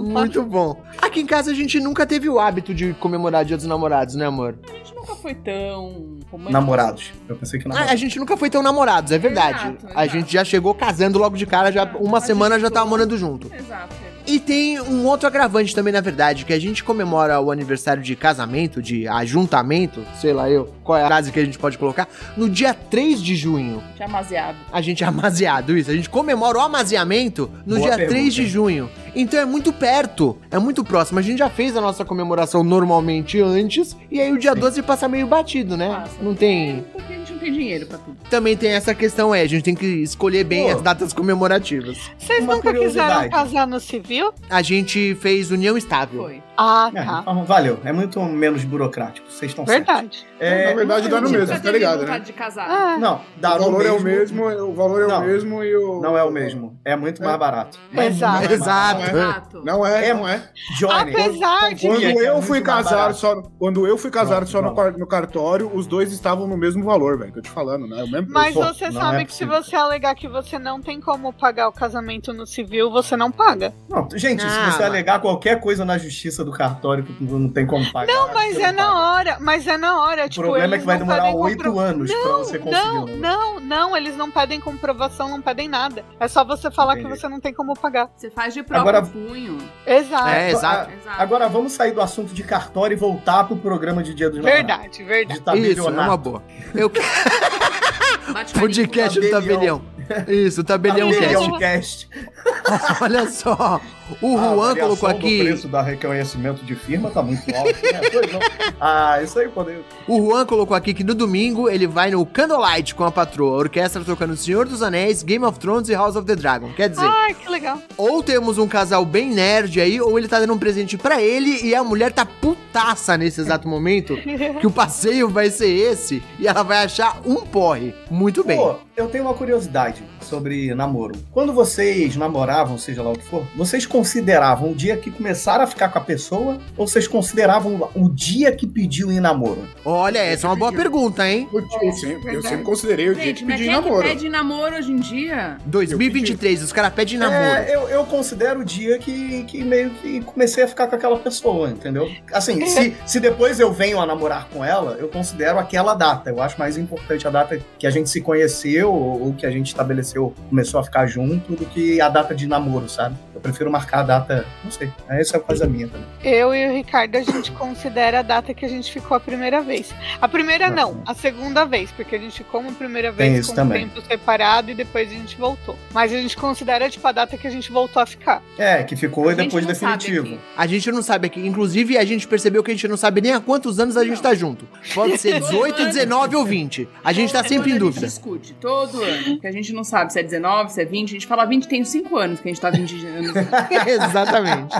Muito 0.00 0.42
bom. 0.42 0.82
Aqui 1.00 1.20
em 1.20 1.26
casa 1.26 1.50
a 1.50 1.54
gente 1.54 1.78
nunca 1.80 2.04
teve 2.04 2.28
o 2.28 2.38
hábito 2.38 2.74
de 2.74 2.92
comemorar 2.94 3.44
Dia 3.44 3.56
dos 3.56 3.66
Namorados, 3.66 4.14
né, 4.14 4.26
amor? 4.26 4.58
A 4.68 4.72
gente 4.76 4.94
nunca 4.94 5.14
foi 5.14 5.34
tão 5.34 6.16
romântico. 6.30 6.52
Namorados. 6.52 7.12
Eu 7.28 7.36
pensei 7.36 7.58
que 7.60 7.66
Ah, 7.66 7.68
namorados. 7.68 7.92
a 7.92 7.96
gente 7.96 8.18
nunca 8.18 8.36
foi 8.36 8.50
tão 8.50 8.62
namorados, 8.62 9.12
é 9.12 9.18
verdade. 9.18 9.58
Exato, 9.68 9.86
A 9.94 10.04
exato. 10.04 10.18
gente 10.18 10.32
já 10.32 10.44
chegou 10.44 10.74
casando 10.74 11.18
logo 11.18 11.36
de 11.36 11.46
cara, 11.46 11.70
já 11.70 11.84
uma 12.00 12.18
A 12.18 12.20
semana 12.20 12.58
já 12.58 12.68
tava 12.68 12.84
foi- 12.86 12.90
morando 12.90 13.16
junto. 13.16 13.50
Exato. 13.54 13.94
E 14.26 14.40
tem 14.40 14.80
um 14.80 15.06
outro 15.06 15.28
agravante 15.28 15.72
também, 15.72 15.92
na 15.92 16.00
verdade, 16.00 16.44
que 16.44 16.52
a 16.52 16.58
gente 16.58 16.82
comemora 16.82 17.40
o 17.40 17.52
aniversário 17.52 18.02
de 18.02 18.16
casamento, 18.16 18.82
de 18.82 19.06
ajuntamento, 19.06 20.04
sei 20.20 20.32
lá 20.32 20.50
eu, 20.50 20.72
qual 20.82 20.98
é 20.98 21.04
a 21.04 21.06
frase 21.06 21.30
que 21.30 21.38
a 21.38 21.44
gente 21.44 21.58
pode 21.58 21.78
colocar, 21.78 22.08
no 22.36 22.50
dia 22.50 22.74
3 22.74 23.22
de 23.22 23.36
junho. 23.36 23.80
Já 23.96 24.06
amaziado. 24.06 24.58
A 24.72 24.80
gente 24.80 25.04
é 25.04 25.06
amaziado, 25.06 25.78
isso. 25.78 25.92
A 25.92 25.94
gente 25.94 26.10
comemora 26.10 26.58
o 26.58 26.60
amaziamento 26.60 27.48
no 27.64 27.76
Boa 27.76 27.88
dia 27.88 27.96
pergunta, 27.96 28.18
3 28.18 28.34
de 28.34 28.46
junho. 28.48 28.90
Então 29.18 29.40
é 29.40 29.44
muito 29.46 29.72
perto, 29.72 30.36
é 30.50 30.58
muito 30.58 30.84
próximo. 30.84 31.18
A 31.18 31.22
gente 31.22 31.38
já 31.38 31.48
fez 31.48 31.74
a 31.76 31.80
nossa 31.80 32.04
comemoração 32.04 32.62
normalmente 32.62 33.40
antes, 33.40 33.96
e 34.10 34.20
aí 34.20 34.30
o 34.30 34.38
dia 34.38 34.52
Sim. 34.52 34.60
12 34.60 34.82
passa 34.82 35.08
meio 35.08 35.26
batido, 35.26 35.76
né? 35.76 35.88
Passa. 35.88 36.16
Não 36.22 36.34
tem. 36.34 36.78
É, 36.78 36.82
porque 36.92 37.12
a 37.12 37.16
gente 37.16 37.32
não 37.32 37.38
tem 37.38 37.52
dinheiro 37.52 37.86
pra 37.86 37.98
tudo. 37.98 38.16
Também 38.28 38.56
tem 38.56 38.70
essa 38.72 38.94
questão, 38.94 39.34
é, 39.34 39.40
a 39.40 39.46
gente 39.48 39.62
tem 39.62 39.74
que 39.74 39.86
escolher 39.86 40.44
bem 40.44 40.66
Pô. 40.66 40.72
as 40.76 40.82
datas 40.82 41.12
comemorativas. 41.14 41.96
Vocês 42.18 42.44
Uma 42.44 42.56
nunca 42.56 42.72
quiseram 42.74 43.28
casar 43.30 43.66
no 43.66 43.80
civil? 43.80 44.32
A 44.50 44.60
gente 44.62 45.14
fez 45.16 45.50
união 45.50 45.76
estável. 45.78 46.24
Foi. 46.24 46.42
Ah, 46.58 46.90
É, 46.94 47.02
tá. 47.04 47.18
então, 47.22 47.44
valeu. 47.44 47.78
É 47.84 47.92
muito 47.92 48.20
menos 48.22 48.64
burocrático. 48.64 49.30
Vocês 49.30 49.50
estão 49.52 49.66
certos. 49.66 49.86
Verdade. 49.86 50.26
É, 50.40 50.70
Na 50.70 50.74
verdade, 50.74 51.08
dá 51.08 51.20
no 51.20 51.28
mesmo, 51.30 51.60
tá 51.60 51.70
ligado, 51.70 52.04
né? 52.06 52.18
de 52.18 52.32
casar. 52.32 52.66
Ah, 52.68 52.96
Não, 52.98 53.20
dá 53.36 53.56
o 53.56 53.60
valor 53.60 53.84
é 53.86 53.92
o 53.92 54.00
mesmo, 54.00 54.44
o 54.46 54.72
valor 54.74 55.02
é 55.02 55.06
Não. 55.06 55.20
o 55.22 55.24
mesmo 55.26 55.62
e 55.62 55.76
o. 55.76 56.00
Não 56.00 56.16
é 56.16 56.22
o 56.24 56.30
mesmo. 56.30 56.78
É 56.84 56.96
muito 56.96 57.22
mais 57.22 57.38
barato. 57.38 57.78
Exato. 57.94 58.52
Exato. 58.52 59.05
Barato. 59.12 59.38
Exato. 59.58 59.64
Não 59.64 59.86
é, 59.86 60.08
É, 60.08 60.14
não 60.14 60.28
é. 60.28 60.42
Johnny, 60.78 61.10
Apesar 61.12 61.74
de- 61.74 61.86
Quando 61.86 61.98
que 62.00 62.04
é 62.06 62.28
eu 62.30 62.42
fui 62.42 62.60
casar 62.60 63.14
só. 63.14 63.42
Quando 63.58 63.86
eu 63.86 63.96
fui 63.98 64.10
casar 64.10 64.46
só 64.46 64.60
no, 64.62 64.72
no 64.98 65.06
cartório, 65.06 65.70
os 65.74 65.86
dois 65.86 66.12
estavam 66.12 66.46
no 66.46 66.56
mesmo 66.56 66.84
valor, 66.84 67.18
velho. 67.18 67.32
Que 67.32 67.38
eu 67.38 67.42
te 67.42 67.50
falando, 67.50 67.86
né? 67.86 68.02
O 68.02 68.10
mesmo 68.10 68.28
Mas 68.30 68.54
você 68.54 68.90
não 68.90 69.00
sabe 69.00 69.22
é 69.22 69.24
que 69.24 69.34
se 69.34 69.44
você 69.44 69.76
alegar 69.76 70.14
que 70.14 70.28
você 70.28 70.58
não 70.58 70.80
tem 70.80 71.00
como 71.00 71.32
pagar 71.32 71.68
o 71.68 71.72
casamento 71.72 72.32
no 72.32 72.46
civil, 72.46 72.90
você 72.90 73.16
não 73.16 73.30
paga. 73.30 73.72
Não, 73.88 74.08
gente, 74.14 74.44
Ah, 74.44 74.48
se 74.48 74.56
você 74.56 74.78
mas- 74.78 74.80
alegar 74.82 75.20
qualquer 75.20 75.60
coisa 75.60 75.84
na 75.84 75.98
justiça 75.98 76.44
do 76.44 76.52
cartório 76.52 77.04
que 77.04 77.24
não 77.24 77.48
tem 77.48 77.66
como 77.66 77.90
pagar. 77.92 78.12
Não, 78.12 78.32
mas 78.34 78.58
é 78.58 78.72
na 78.72 78.86
paga. 78.86 78.98
hora. 78.98 79.36
Mas 79.40 79.66
é 79.66 79.76
na 79.76 80.00
hora. 80.02 80.26
O 80.26 80.28
tipo, 80.28 80.42
problema 80.46 80.74
é 80.74 80.78
que 80.78 80.84
vai 80.84 80.98
não 80.98 81.06
demorar 81.06 81.34
oito 81.34 81.56
compro- 81.64 81.78
anos 81.78 82.10
pra 82.12 82.32
você 82.32 82.58
conseguir. 82.58 82.70
Não, 82.84 83.04
né? 83.06 83.16
não, 83.18 83.60
não, 83.60 83.96
eles 83.96 84.16
não 84.16 84.30
pedem 84.30 84.60
comprovação, 84.60 85.28
não 85.28 85.40
pedem 85.42 85.68
nada. 85.68 86.04
É 86.20 86.28
só 86.28 86.44
você 86.44 86.70
falar 86.70 86.94
que 86.96 87.00
Entendi. 87.02 87.18
você 87.20 87.28
não 87.28 87.40
tem 87.40 87.52
como 87.52 87.74
pagar. 87.74 88.08
Você 88.16 88.30
faz 88.30 88.54
de 88.54 88.62
próprio 88.62 88.80
Agora- 88.80 88.95
punho. 89.02 89.58
Exato. 89.86 90.28
É, 90.28 90.50
exato. 90.50 90.90
Agora 91.06 91.48
vamos 91.48 91.72
sair 91.72 91.92
do 91.92 92.00
assunto 92.00 92.34
de 92.34 92.42
cartório 92.42 92.94
e 92.94 92.98
voltar 92.98 93.44
pro 93.44 93.56
programa 93.56 94.02
de 94.02 94.14
Dia 94.14 94.28
dos 94.28 94.38
Namorados. 94.38 94.66
Verdade, 94.66 95.04
verdade. 95.04 95.60
De. 95.60 95.72
Isso, 95.72 95.88
é 95.88 95.90
uma 95.90 96.16
boa. 96.16 96.42
Eu 96.74 96.90
podcast 98.58 99.20
do 99.20 99.30
Tabelião. 99.30 99.95
Isso, 100.28 100.62
tabelião 100.64 101.10
Tabelião 101.10 101.58
cast. 101.58 102.08
Cast. 102.08 103.00
Olha 103.02 103.28
só. 103.28 103.80
O 104.22 104.38
A 104.38 104.40
Juan 104.40 104.56
variação 104.68 104.96
colocou 104.96 105.08
aqui. 105.08 105.38
preço 105.42 105.66
da 105.66 105.82
reconhecimento 105.82 106.64
de 106.64 106.76
firma 106.76 107.10
tá 107.10 107.22
muito 107.22 107.42
alto. 107.54 107.72
né? 107.82 108.00
Pois 108.12 108.32
não. 108.32 108.40
Ah, 108.80 109.20
isso 109.20 109.36
aí 109.38 109.48
pode. 109.48 109.72
O 110.06 110.18
Juan 110.24 110.46
colocou 110.46 110.76
aqui 110.76 110.94
que 110.94 111.02
no 111.02 111.12
domingo 111.14 111.68
ele 111.68 111.88
vai 111.88 112.10
no 112.12 112.24
Candlelight 112.24 112.94
com 112.94 113.02
a 113.02 113.10
patroa, 113.10 113.54
a 113.56 113.58
orquestra 113.58 114.04
tocando 114.04 114.36
Senhor 114.36 114.66
dos 114.68 114.80
Anéis, 114.82 115.24
Game 115.24 115.44
of 115.44 115.58
Thrones 115.58 115.88
e 115.88 115.94
House 115.94 116.14
of 116.14 116.24
the 116.24 116.36
Dragon. 116.36 116.72
Quer 116.74 116.88
dizer, 116.90 117.04
Ai, 117.04 117.34
que 117.34 117.48
legal. 117.50 117.80
ou 117.96 118.22
temos 118.22 118.58
um 118.58 118.68
casal 118.68 119.04
bem 119.04 119.30
nerd 119.30 119.80
aí, 119.80 120.00
ou 120.00 120.16
ele 120.18 120.28
tá 120.28 120.38
dando 120.38 120.52
um 120.52 120.58
presente 120.58 120.96
pra 120.96 121.20
ele 121.20 121.64
e 121.66 121.74
a 121.74 121.82
mulher 121.82 122.12
tá 122.12 122.24
putaça 122.24 123.16
nesse 123.16 123.40
exato 123.40 123.66
momento 123.68 124.16
que 124.60 124.66
o 124.66 124.70
passeio 124.70 125.28
vai 125.28 125.50
ser 125.50 125.68
esse 125.68 126.22
e 126.38 126.46
ela 126.46 126.62
vai 126.62 126.84
achar 126.84 127.20
um 127.26 127.36
porre. 127.44 127.92
Muito 128.08 128.44
bem. 128.44 128.56
Pô, 128.56 128.76
eu 128.96 129.08
tenho 129.08 129.24
uma 129.24 129.34
curiosidade 129.34 129.95
rádio 129.96 130.15
sobre 130.26 130.74
namoro. 130.74 131.14
Quando 131.32 131.52
vocês 131.52 132.16
namoravam, 132.16 132.76
seja 132.78 133.02
lá 133.02 133.10
o 133.10 133.18
que 133.18 133.24
for, 133.24 133.46
vocês 133.56 133.86
consideravam 133.86 134.72
o 134.72 134.74
dia 134.74 134.96
que 134.96 135.10
começaram 135.10 135.64
a 135.64 135.66
ficar 135.66 135.88
com 135.88 135.98
a 135.98 136.02
pessoa 136.02 136.58
ou 136.76 136.86
vocês 136.86 137.08
consideravam 137.08 137.88
o 137.94 138.08
dia 138.08 138.52
que 138.52 138.66
pediu 138.66 139.10
em 139.10 139.20
namoro? 139.20 139.66
Olha, 139.84 140.18
essa 140.18 140.46
é 140.46 140.50
uma 140.50 140.56
boa 140.56 140.72
pergunta, 140.72 141.28
hein? 141.28 141.48
Eu, 141.52 141.64
eu 141.82 141.92
sempre, 141.92 142.34
eu 142.34 142.42
sempre 142.42 142.64
considerei 142.64 143.08
o 143.08 143.14
dia 143.14 143.24
Gente, 143.24 143.38
de 143.38 143.44
mas 143.44 143.56
pedir 143.56 143.68
quem 143.68 143.74
é 143.74 143.82
que 143.82 143.88
namoro. 143.88 144.08
pede 144.08 144.28
namoro 144.28 144.76
hoje 144.76 144.92
em 144.92 144.96
dia? 144.96 145.58
2023, 145.66 146.62
os 146.62 146.72
caras 146.72 146.92
pedem 146.92 147.18
namoro. 147.18 147.36
É, 147.36 147.74
eu, 147.74 147.88
eu 147.88 148.04
considero 148.04 148.60
o 148.60 148.64
dia 148.64 148.98
que, 148.98 149.44
que 149.44 149.62
meio 149.62 149.90
que 149.90 150.20
comecei 150.22 150.64
a 150.64 150.68
ficar 150.68 150.86
com 150.86 150.96
aquela 150.96 151.18
pessoa, 151.18 151.70
entendeu? 151.70 152.10
Assim, 152.32 152.64
se, 152.66 152.96
se 153.06 153.20
depois 153.20 153.60
eu 153.60 153.72
venho 153.72 154.00
a 154.00 154.06
namorar 154.06 154.48
com 154.52 154.64
ela, 154.64 154.96
eu 154.98 155.08
considero 155.08 155.58
aquela 155.58 155.94
data. 155.94 156.30
Eu 156.30 156.40
acho 156.40 156.58
mais 156.58 156.76
importante 156.76 157.26
a 157.26 157.30
data 157.30 157.58
que 157.78 157.86
a 157.86 157.90
gente 157.90 158.10
se 158.10 158.20
conheceu 158.20 158.92
ou, 158.92 159.26
ou 159.26 159.32
que 159.32 159.46
a 159.46 159.50
gente 159.50 159.68
estabeleceu, 159.68 160.15
começou 160.48 160.80
a 160.80 160.84
ficar 160.84 161.06
junto, 161.06 161.54
do 161.54 161.64
que 161.66 162.00
a 162.00 162.08
data 162.08 162.34
de 162.34 162.46
namoro, 162.46 162.88
sabe? 162.88 163.16
Eu 163.34 163.40
prefiro 163.40 163.70
marcar 163.70 164.00
a 164.00 164.02
data, 164.02 164.46
não 164.64 164.70
sei. 164.70 164.90
Essa 165.08 165.36
é 165.36 165.40
coisa 165.40 165.66
minha 165.66 165.88
também. 165.88 166.06
Eu 166.24 166.54
e 166.54 166.68
o 166.68 166.72
Ricardo, 166.72 167.16
a 167.16 167.22
gente 167.22 167.52
considera 167.52 168.20
a 168.20 168.22
data 168.22 168.54
que 168.54 168.64
a 168.64 168.68
gente 168.68 168.90
ficou 168.90 169.16
a 169.16 169.20
primeira 169.20 169.60
vez. 169.60 169.94
A 170.20 170.28
primeira 170.28 170.70
não, 170.70 171.02
a 171.06 171.14
segunda 171.14 171.64
vez, 171.64 171.90
porque 171.92 172.16
a 172.16 172.18
gente 172.18 172.38
ficou 172.38 172.60
uma 172.60 172.72
primeira 172.72 173.12
vez 173.12 173.46
com 173.46 173.52
um 173.52 173.54
também. 173.54 173.88
tempo 173.88 174.06
separado 174.06 174.70
e 174.70 174.74
depois 174.74 175.08
a 175.08 175.12
gente 175.12 175.36
voltou. 175.36 175.76
Mas 175.92 176.12
a 176.12 176.16
gente 176.16 176.36
considera, 176.36 176.88
tipo, 176.88 177.06
a 177.06 177.12
data 177.12 177.36
que 177.36 177.46
a 177.46 177.50
gente 177.50 177.70
voltou 177.70 178.02
a 178.02 178.06
ficar. 178.06 178.42
É, 178.58 178.82
que 178.82 178.96
ficou 178.96 179.28
A 179.28 179.34
gente 179.34 179.44
depois 179.44 179.64
não 179.66 179.72
definitivo. 179.72 180.38
A 180.56 180.66
gente 180.66 180.90
não 180.90 181.02
sabe 181.02 181.26
aqui. 181.26 181.46
Inclusive, 181.46 181.98
a 181.98 182.04
gente 182.04 182.26
percebeu 182.26 182.62
que 182.62 182.70
a 182.70 182.74
gente 182.74 182.88
não 182.88 182.96
sabe 182.96 183.20
nem 183.20 183.32
há 183.32 183.40
quantos 183.40 183.78
anos 183.78 183.96
a 183.96 184.04
gente 184.04 184.20
tá 184.20 184.34
junto. 184.34 184.66
Pode 184.94 185.18
ser 185.18 185.40
18, 185.40 185.84
19 185.86 186.36
ou 186.36 186.44
20. 186.44 186.88
A 187.04 187.12
gente 187.12 187.32
tá 187.32 187.40
Todo 187.42 187.48
sempre 187.48 187.72
em 187.72 187.78
dúvida. 187.78 188.06
A 188.06 188.08
gente 188.08 188.18
discute, 188.18 188.54
todo 188.54 189.02
ano, 189.02 189.40
que 189.40 189.46
a 189.46 189.52
gente 189.52 189.72
não 189.72 189.84
sabe 189.84 190.05
sabe 190.10 190.12
se 190.12 190.18
é 190.18 190.22
19, 190.22 190.72
se 190.72 190.80
é 190.82 190.84
20. 190.84 191.08
A 191.08 191.12
gente 191.12 191.26
fala 191.26 191.44
20 191.44 191.68
tem 191.68 191.84
5 191.84 192.16
anos 192.16 192.40
que 192.40 192.48
a 192.48 192.52
gente 192.52 192.60
tá 192.60 192.70
20 192.70 193.06
anos. 193.06 193.32
Exatamente. 193.86 194.74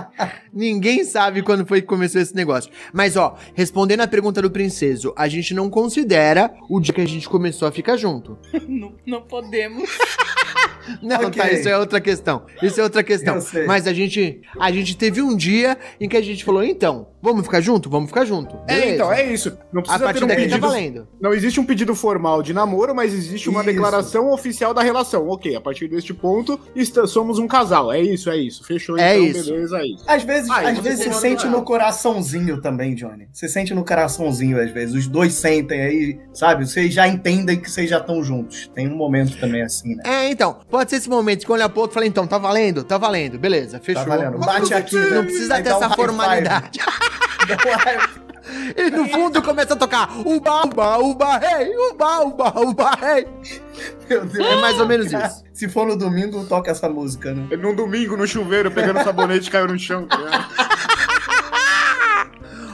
Ninguém 0.52 1.04
sabe 1.04 1.42
quando 1.42 1.66
foi 1.66 1.80
que 1.80 1.86
começou 1.86 2.20
esse 2.20 2.34
negócio. 2.34 2.70
Mas, 2.92 3.16
ó, 3.16 3.36
respondendo 3.54 4.00
a 4.00 4.06
pergunta 4.08 4.40
do 4.40 4.50
princeso, 4.50 5.12
a 5.16 5.28
gente 5.28 5.54
não 5.54 5.68
considera 5.70 6.52
o 6.68 6.80
dia 6.80 6.94
que 6.94 7.00
a 7.00 7.06
gente 7.06 7.28
começou 7.28 7.66
a 7.68 7.72
ficar 7.72 7.96
junto. 7.96 8.38
não, 8.68 8.94
não 9.06 9.22
podemos. 9.22 9.88
Não, 11.02 11.16
Ok. 11.16 11.42
tá, 11.42 11.50
isso 11.50 11.68
é 11.68 11.76
outra 11.76 12.00
questão. 12.00 12.44
Isso 12.62 12.80
é 12.80 12.84
outra 12.84 13.02
questão. 13.02 13.38
Mas 13.66 13.88
a 13.88 13.92
gente, 13.92 14.40
a 14.60 14.70
gente 14.70 14.96
teve 14.96 15.20
um 15.20 15.36
dia 15.36 15.76
em 16.00 16.08
que 16.08 16.16
a 16.16 16.22
gente 16.22 16.44
falou, 16.44 16.62
então, 16.62 17.08
vamos 17.32 17.44
ficar 17.46 17.60
junto? 17.60 17.90
Vamos 17.90 18.08
ficar 18.08 18.24
junto. 18.24 18.56
É, 18.68 18.74
Beleza. 18.74 18.94
então, 18.94 19.12
é 19.12 19.32
isso. 19.32 19.58
Não 19.72 19.80
A 19.80 19.82
precisa 19.82 19.98
ter 19.98 20.04
partir 20.04 20.24
um 20.24 20.26
daqui 20.28 20.42
tá 20.42 20.48
pedido. 20.48 20.66
valendo. 20.68 21.08
Não 21.20 21.34
existe 21.34 21.60
um 21.60 21.64
pedido 21.64 21.94
formal 21.94 22.42
de 22.42 22.52
namoro, 22.52 22.94
mas 22.94 23.12
existe 23.12 23.48
uma 23.48 23.60
Isso. 23.60 23.70
declaração 23.70 24.30
oficial 24.30 24.72
da 24.72 24.82
relação. 24.82 25.28
Ok, 25.28 25.54
a 25.54 25.60
partir 25.60 25.88
deste 25.88 26.14
ponto, 26.14 26.58
somos 27.06 27.38
um 27.38 27.46
casal. 27.48 27.92
É 27.92 28.00
isso, 28.00 28.30
é 28.30 28.36
isso. 28.36 28.64
Fechou, 28.64 28.96
É 28.98 29.16
então, 29.18 29.26
isso. 29.40 29.50
beleza, 29.50 29.78
é 29.78 29.86
isso. 29.86 30.04
Às 30.06 30.22
vezes, 30.22 30.50
Ah, 30.50 30.60
às 30.68 30.76
você 30.78 30.82
vezes 30.88 31.04
você 31.06 31.12
sente 31.12 31.46
no 31.46 31.62
coraçãozinho 31.62 32.60
também, 32.60 32.94
Johnny. 32.94 33.28
Você 33.32 33.48
sente 33.48 33.74
no 33.74 33.84
coraçãozinho, 33.84 34.60
às 34.60 34.70
vezes. 34.70 34.94
Os 34.94 35.06
dois 35.06 35.34
sentem 35.34 35.80
aí, 35.80 36.18
sabe? 36.32 36.66
Vocês 36.66 36.92
já 36.92 37.08
entendem 37.08 37.58
que 37.60 37.70
vocês 37.70 37.90
já 37.90 37.98
estão 37.98 38.22
juntos. 38.22 38.70
Tem 38.74 38.88
um 38.88 38.96
momento 38.96 39.38
também 39.38 39.62
assim, 39.62 39.94
né? 39.96 40.02
É, 40.06 40.30
então, 40.30 40.58
pode 40.70 40.90
ser 40.90 40.96
esse 40.96 41.08
momento 41.08 41.44
que 41.44 41.52
olha 41.52 41.68
pro 41.68 41.80
outro 41.82 41.94
e 41.94 41.96
fala, 41.96 42.06
então, 42.06 42.26
tá 42.26 42.38
valendo? 42.38 42.84
Tá 42.84 42.98
valendo, 42.98 43.38
beleza, 43.38 43.80
fechou. 43.80 44.04
Tá 44.04 44.16
valendo. 44.16 44.38
Bate 44.38 44.72
aqui. 44.74 44.96
Não 44.96 45.10
né? 45.10 45.22
precisa 45.22 45.62
ter 45.62 45.72
um 45.72 45.76
essa 45.76 45.90
formalidade. 45.90 46.78
E 48.76 48.90
no 48.90 49.08
fundo 49.08 49.42
começa 49.42 49.74
a 49.74 49.76
tocar 49.76 50.08
uba, 50.24 50.64
uba, 50.64 50.98
uba, 50.98 51.36
rei, 51.38 51.68
uba, 51.90 52.20
uba, 52.20 52.60
uba, 52.60 52.90
rei. 52.94 53.26
Meu 54.08 54.24
Deus. 54.24 54.46
É 54.46 54.56
mais 54.60 54.78
ou 54.78 54.86
menos 54.86 55.12
isso. 55.12 55.44
Se 55.52 55.68
for 55.68 55.86
no 55.86 55.96
domingo, 55.96 56.44
toca 56.44 56.70
essa 56.70 56.88
música, 56.88 57.34
né? 57.34 57.56
Num 57.56 57.74
domingo, 57.74 58.16
no 58.16 58.26
chuveiro, 58.26 58.70
pegando 58.70 59.02
sabonete, 59.02 59.50
caiu 59.50 59.66
no 59.66 59.78
chão. 59.78 60.06
tá? 60.06 60.48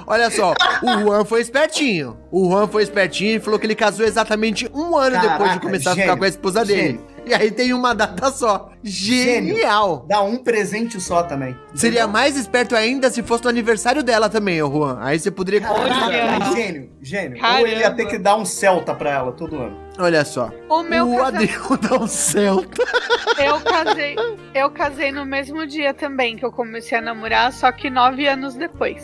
Olha 0.06 0.30
só, 0.30 0.52
o 0.82 1.00
Juan 1.00 1.24
foi 1.24 1.40
espertinho. 1.40 2.18
O 2.30 2.50
Juan 2.50 2.68
foi 2.68 2.82
espertinho 2.82 3.36
e 3.36 3.40
falou 3.40 3.58
que 3.58 3.64
ele 3.66 3.74
casou 3.74 4.04
exatamente 4.04 4.68
um 4.74 4.96
ano 4.96 5.12
depois 5.18 5.38
de 5.38 5.38
Caraca, 5.38 5.60
começar 5.60 5.92
a 5.92 5.94
ficar 5.94 6.16
com 6.16 6.24
a 6.24 6.28
esposa 6.28 6.64
dele. 6.64 7.00
E 7.24 7.32
aí 7.32 7.50
tem 7.50 7.72
uma 7.72 7.94
data 7.94 8.30
só. 8.30 8.71
Gênio. 8.82 9.54
Genial. 9.54 10.04
Dá 10.08 10.22
um 10.22 10.36
presente 10.36 11.00
só 11.00 11.22
também. 11.22 11.56
Seria 11.74 12.06
mais 12.06 12.36
esperto 12.36 12.74
ainda 12.74 13.10
se 13.10 13.22
fosse 13.22 13.44
no 13.44 13.50
aniversário 13.50 14.02
dela 14.02 14.28
também, 14.28 14.60
ô 14.62 14.70
Juan. 14.70 14.98
Aí 15.00 15.18
você 15.18 15.30
poderia. 15.30 15.60
Caraca, 15.60 16.52
Gênio, 16.54 16.90
gênio. 17.00 17.36
Ou 17.36 17.40
Caramba. 17.42 17.68
ele 17.68 17.80
ia 17.80 17.90
ter 17.90 18.06
que 18.06 18.18
dar 18.18 18.36
um 18.36 18.44
Celta 18.44 18.94
pra 18.94 19.10
ela 19.10 19.32
todo 19.32 19.56
ano. 19.56 19.76
Olha 19.98 20.24
só. 20.24 20.50
O 20.68 20.82
meu 20.82 21.06
o 21.12 21.16
casamento. 21.18 21.36
Adriano 21.42 21.76
dá 21.78 21.96
um 21.96 22.06
Celta. 22.06 22.82
Eu 23.38 23.60
casei, 23.60 24.16
eu 24.54 24.70
casei 24.70 25.12
no 25.12 25.24
mesmo 25.24 25.66
dia 25.66 25.92
também 25.94 26.36
que 26.36 26.44
eu 26.44 26.50
comecei 26.52 26.98
a 26.98 27.00
namorar, 27.00 27.52
só 27.52 27.70
que 27.72 27.88
nove 27.90 28.26
anos 28.26 28.54
depois. 28.54 29.02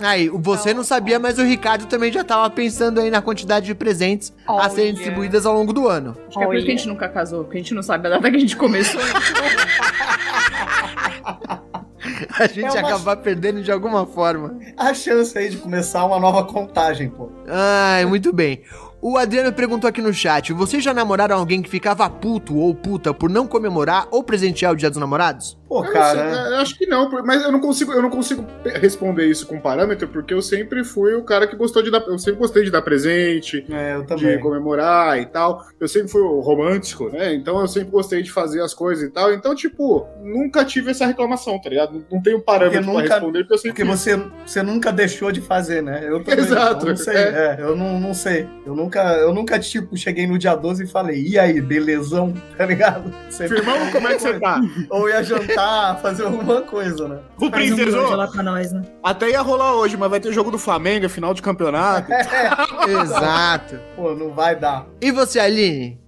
Aí, 0.00 0.28
você 0.28 0.72
não 0.72 0.82
sabia, 0.84 1.18
mas 1.18 1.38
o 1.38 1.42
Ricardo 1.42 1.86
também 1.86 2.12
já 2.12 2.24
tava 2.24 2.48
pensando 2.50 3.00
aí 3.00 3.10
na 3.10 3.20
quantidade 3.20 3.66
de 3.66 3.74
presentes 3.74 4.32
a 4.46 4.68
serem 4.68 4.86
Olha. 4.86 4.94
distribuídas 4.94 5.44
ao 5.46 5.54
longo 5.54 5.72
do 5.72 5.88
ano. 5.88 6.16
Acho 6.28 6.38
que 6.38 6.44
é 6.44 6.46
por 6.46 6.56
isso 6.56 6.66
que 6.66 6.72
a 6.72 6.76
gente 6.76 6.88
nunca 6.88 7.08
casou, 7.08 7.44
porque 7.44 7.58
a 7.58 7.60
gente 7.60 7.74
não 7.74 7.82
sabe 7.82 8.06
a 8.06 8.10
data 8.10 8.30
que 8.30 8.36
a 8.36 8.40
gente 8.40 8.56
começou. 8.56 8.85
A 12.38 12.46
gente 12.46 12.60
É 12.60 12.62
ia 12.62 12.70
uma- 12.82 12.88
acabar 12.88 13.16
perdendo 13.16 13.62
de 13.62 13.72
alguma 13.72 14.06
forma. 14.06 14.58
A 14.76 14.94
chance 14.94 15.36
aí 15.36 15.48
de 15.50 15.56
começar 15.56 16.04
uma 16.04 16.20
nova 16.20 16.44
contagem, 16.44 17.10
pô. 17.10 17.30
Ai, 17.48 18.04
muito 18.06 18.32
bem. 18.32 18.62
O 19.08 19.16
Adriano 19.16 19.52
perguntou 19.52 19.86
aqui 19.86 20.02
no 20.02 20.12
chat: 20.12 20.52
vocês 20.52 20.82
já 20.82 20.92
namoraram 20.92 21.36
alguém 21.38 21.62
que 21.62 21.70
ficava 21.70 22.10
puto 22.10 22.56
ou 22.56 22.74
puta 22.74 23.14
por 23.14 23.30
não 23.30 23.46
comemorar 23.46 24.08
ou 24.10 24.20
presentear 24.24 24.72
o 24.72 24.76
Dia 24.76 24.90
dos 24.90 24.98
Namorados? 24.98 25.56
Pô, 25.68 25.84
Eu 25.84 25.92
cara. 25.92 26.32
sei, 26.48 26.54
acho 26.56 26.78
que 26.78 26.86
não, 26.86 27.10
mas 27.24 27.42
eu 27.42 27.50
não 27.52 27.60
consigo, 27.60 27.92
eu 27.92 28.00
não 28.02 28.10
consigo 28.10 28.44
responder 28.64 29.26
isso 29.26 29.46
com 29.46 29.60
parâmetro, 29.60 30.06
porque 30.08 30.32
eu 30.34 30.40
sempre 30.42 30.84
fui 30.84 31.14
o 31.14 31.22
cara 31.24 31.46
que 31.46 31.56
gostou 31.56 31.82
de 31.82 31.90
dar, 31.90 32.00
eu 32.06 32.18
sempre 32.18 32.38
gostei 32.40 32.62
de 32.64 32.70
dar 32.70 32.82
presente, 32.82 33.64
É, 33.70 33.94
eu 33.96 34.02
de 34.16 34.38
comemorar 34.38 35.20
e 35.20 35.26
tal. 35.26 35.64
Eu 35.80 35.86
sempre 35.88 36.08
fui 36.08 36.20
o 36.22 36.40
romântico, 36.40 37.08
né? 37.08 37.32
Então 37.34 37.60
eu 37.60 37.68
sempre 37.68 37.90
gostei 37.90 38.22
de 38.22 38.30
fazer 38.32 38.60
as 38.60 38.74
coisas 38.74 39.08
e 39.08 39.10
tal. 39.12 39.32
Então, 39.32 39.54
tipo, 39.54 40.04
nunca 40.22 40.64
tive 40.64 40.90
essa 40.92 41.06
reclamação, 41.06 41.60
tá 41.60 41.68
ligado? 41.68 42.04
Não 42.10 42.20
tenho 42.22 42.40
parâmetro 42.40 42.78
Porque 42.82 42.92
pra 42.92 43.02
nunca- 43.02 43.14
responder, 43.14 43.38
porque 43.40 43.54
eu 43.54 43.58
sempre 43.58 43.84
Porque 43.84 43.96
você, 43.96 44.22
você 44.44 44.62
nunca 44.64 44.92
deixou 44.92 45.30
de 45.30 45.40
fazer, 45.40 45.80
né? 45.82 46.04
Eu 46.08 46.22
também. 46.24 46.44
Exato, 46.44 46.86
Eu 46.86 46.90
não 46.90 46.96
sei. 46.96 47.14
é. 47.16 47.20
é, 47.20 47.56
eu 47.60 47.76
não, 47.76 47.98
não 48.00 48.14
sei. 48.14 48.48
Eu 48.64 48.74
nunca, 48.76 48.95
eu 48.98 49.32
nunca, 49.34 49.58
tipo, 49.58 49.96
cheguei 49.96 50.26
no 50.26 50.38
dia 50.38 50.54
12 50.54 50.84
e 50.84 50.86
falei, 50.86 51.22
e 51.26 51.38
aí, 51.38 51.60
belezão? 51.60 52.32
Tá 52.56 52.64
ligado? 52.64 53.12
Sempre- 53.30 53.56
Firmão, 53.58 53.76
como 53.92 54.08
é 54.08 54.14
que 54.14 54.22
você 54.22 54.40
tá? 54.40 54.60
Ou 54.90 55.08
ia 55.10 55.22
jantar, 55.22 56.00
fazer 56.00 56.24
alguma 56.24 56.62
coisa, 56.62 57.06
né? 57.06 57.18
O 57.38 57.50
Faz 57.50 57.70
um 57.72 58.14
lá 58.16 58.26
pra 58.28 58.42
nós, 58.42 58.72
né? 58.72 58.82
até 59.02 59.30
ia 59.30 59.40
rolar 59.42 59.74
hoje, 59.74 59.96
mas 59.96 60.08
vai 60.10 60.18
ter 60.20 60.32
jogo 60.32 60.50
do 60.50 60.58
Flamengo, 60.58 61.04
é 61.04 61.08
final 61.08 61.34
de 61.34 61.42
campeonato. 61.42 62.10
Exato. 63.02 63.78
Pô, 63.94 64.14
não 64.14 64.30
vai 64.32 64.56
dar. 64.56 64.86
E 65.00 65.10
você, 65.10 65.38
Aline? 65.38 66.00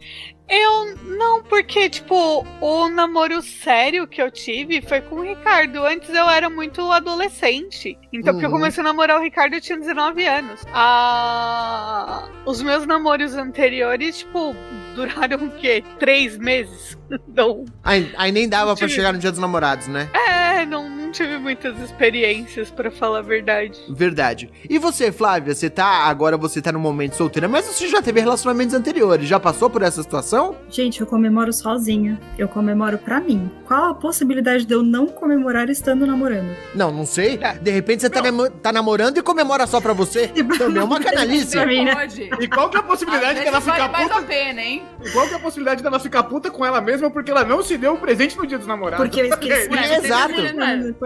Eu 0.50 0.96
não, 1.18 1.42
porque, 1.42 1.90
tipo, 1.90 2.46
o 2.60 2.88
namoro 2.88 3.42
sério 3.42 4.06
que 4.06 4.20
eu 4.22 4.30
tive 4.30 4.80
foi 4.80 5.00
com 5.02 5.16
o 5.16 5.22
Ricardo. 5.22 5.84
Antes 5.84 6.08
eu 6.08 6.28
era 6.28 6.48
muito 6.48 6.80
adolescente. 6.90 7.98
Então, 8.12 8.32
porque 8.32 8.46
eu 8.46 8.50
Uhum. 8.50 8.56
comecei 8.58 8.80
a 8.80 8.84
namorar 8.84 9.18
o 9.18 9.22
Ricardo, 9.22 9.52
eu 9.54 9.60
tinha 9.60 9.78
19 9.78 10.24
anos. 10.26 10.64
Ah, 10.72 12.28
os 12.46 12.62
meus 12.62 12.86
namoros 12.86 13.34
anteriores, 13.34 14.18
tipo, 14.20 14.54
duraram 14.94 15.46
o 15.46 15.50
quê? 15.50 15.84
Três 15.98 16.38
meses? 16.38 16.96
Não. 17.28 17.64
Aí, 17.84 18.10
aí 18.16 18.32
nem 18.32 18.48
dava 18.48 18.74
pra 18.74 18.86
Tive- 18.86 18.94
chegar 18.96 19.12
no 19.12 19.18
Dia 19.18 19.30
dos 19.30 19.40
Namorados, 19.40 19.86
né? 19.86 20.08
É, 20.14 20.64
não 20.66 20.88
tive 21.18 21.38
muitas 21.38 21.78
experiências, 21.80 22.70
pra 22.70 22.90
falar 22.90 23.18
a 23.18 23.22
verdade. 23.22 23.78
Verdade. 23.88 24.50
E 24.68 24.78
você, 24.78 25.10
Flávia? 25.12 25.54
Você 25.54 25.68
tá. 25.68 25.84
Agora 26.06 26.36
você 26.36 26.62
tá 26.62 26.72
no 26.72 26.78
momento 26.78 27.14
solteira, 27.16 27.48
mas 27.48 27.66
você 27.66 27.88
já 27.88 28.00
teve 28.00 28.20
relacionamentos 28.20 28.74
anteriores. 28.74 29.28
Já 29.28 29.38
passou 29.40 29.68
por 29.68 29.82
essa 29.82 30.02
situação? 30.02 30.56
Gente, 30.70 31.00
eu 31.00 31.06
comemoro 31.06 31.52
sozinha. 31.52 32.18
Eu 32.38 32.48
comemoro 32.48 32.98
pra 32.98 33.20
mim. 33.20 33.50
Qual 33.66 33.90
a 33.90 33.94
possibilidade 33.94 34.64
de 34.64 34.72
eu 34.74 34.82
não 34.82 35.06
comemorar 35.06 35.68
estando 35.68 36.06
namorando? 36.06 36.54
Não, 36.74 36.90
não 36.92 37.04
sei. 37.04 37.36
Tá. 37.38 37.52
De 37.54 37.70
repente 37.70 38.00
você 38.02 38.10
tá, 38.10 38.22
namo- 38.22 38.50
tá 38.50 38.72
namorando 38.72 39.18
e 39.18 39.22
comemora 39.22 39.66
só 39.66 39.80
pra 39.80 39.92
você. 39.92 40.28
Também 40.58 40.80
é 40.80 40.84
uma 40.84 41.00
canalice. 41.00 41.56
Né? 41.56 41.94
Pode. 41.94 42.28
E 42.40 42.46
qual 42.46 42.70
que 42.70 42.76
é 42.76 42.80
a 42.80 42.82
possibilidade 42.82 43.38
Às 43.38 43.42
de 43.42 43.48
ela 43.48 43.58
vezes 43.58 43.72
ficar 43.74 43.88
vale 43.88 43.92
mais 43.92 44.08
puta? 44.08 44.20
a 44.20 44.22
pena, 44.26 44.60
hein? 44.62 44.82
E 45.04 45.10
qual 45.10 45.26
que 45.26 45.32
é 45.34 45.36
a 45.36 45.40
possibilidade 45.40 45.82
dela 45.82 45.98
ficar 45.98 46.22
puta 46.22 46.50
com 46.50 46.64
ela 46.64 46.80
mesma 46.80 47.10
porque 47.10 47.30
ela 47.30 47.44
não 47.44 47.62
se 47.62 47.76
deu 47.76 47.92
um 47.94 47.96
presente 47.96 48.36
no 48.36 48.46
dia 48.46 48.58
dos 48.58 48.66
namorados? 48.66 49.04
Porque 49.06 49.20
eu 49.20 49.26
esqueci. 49.28 49.68
Exato. 50.04 50.34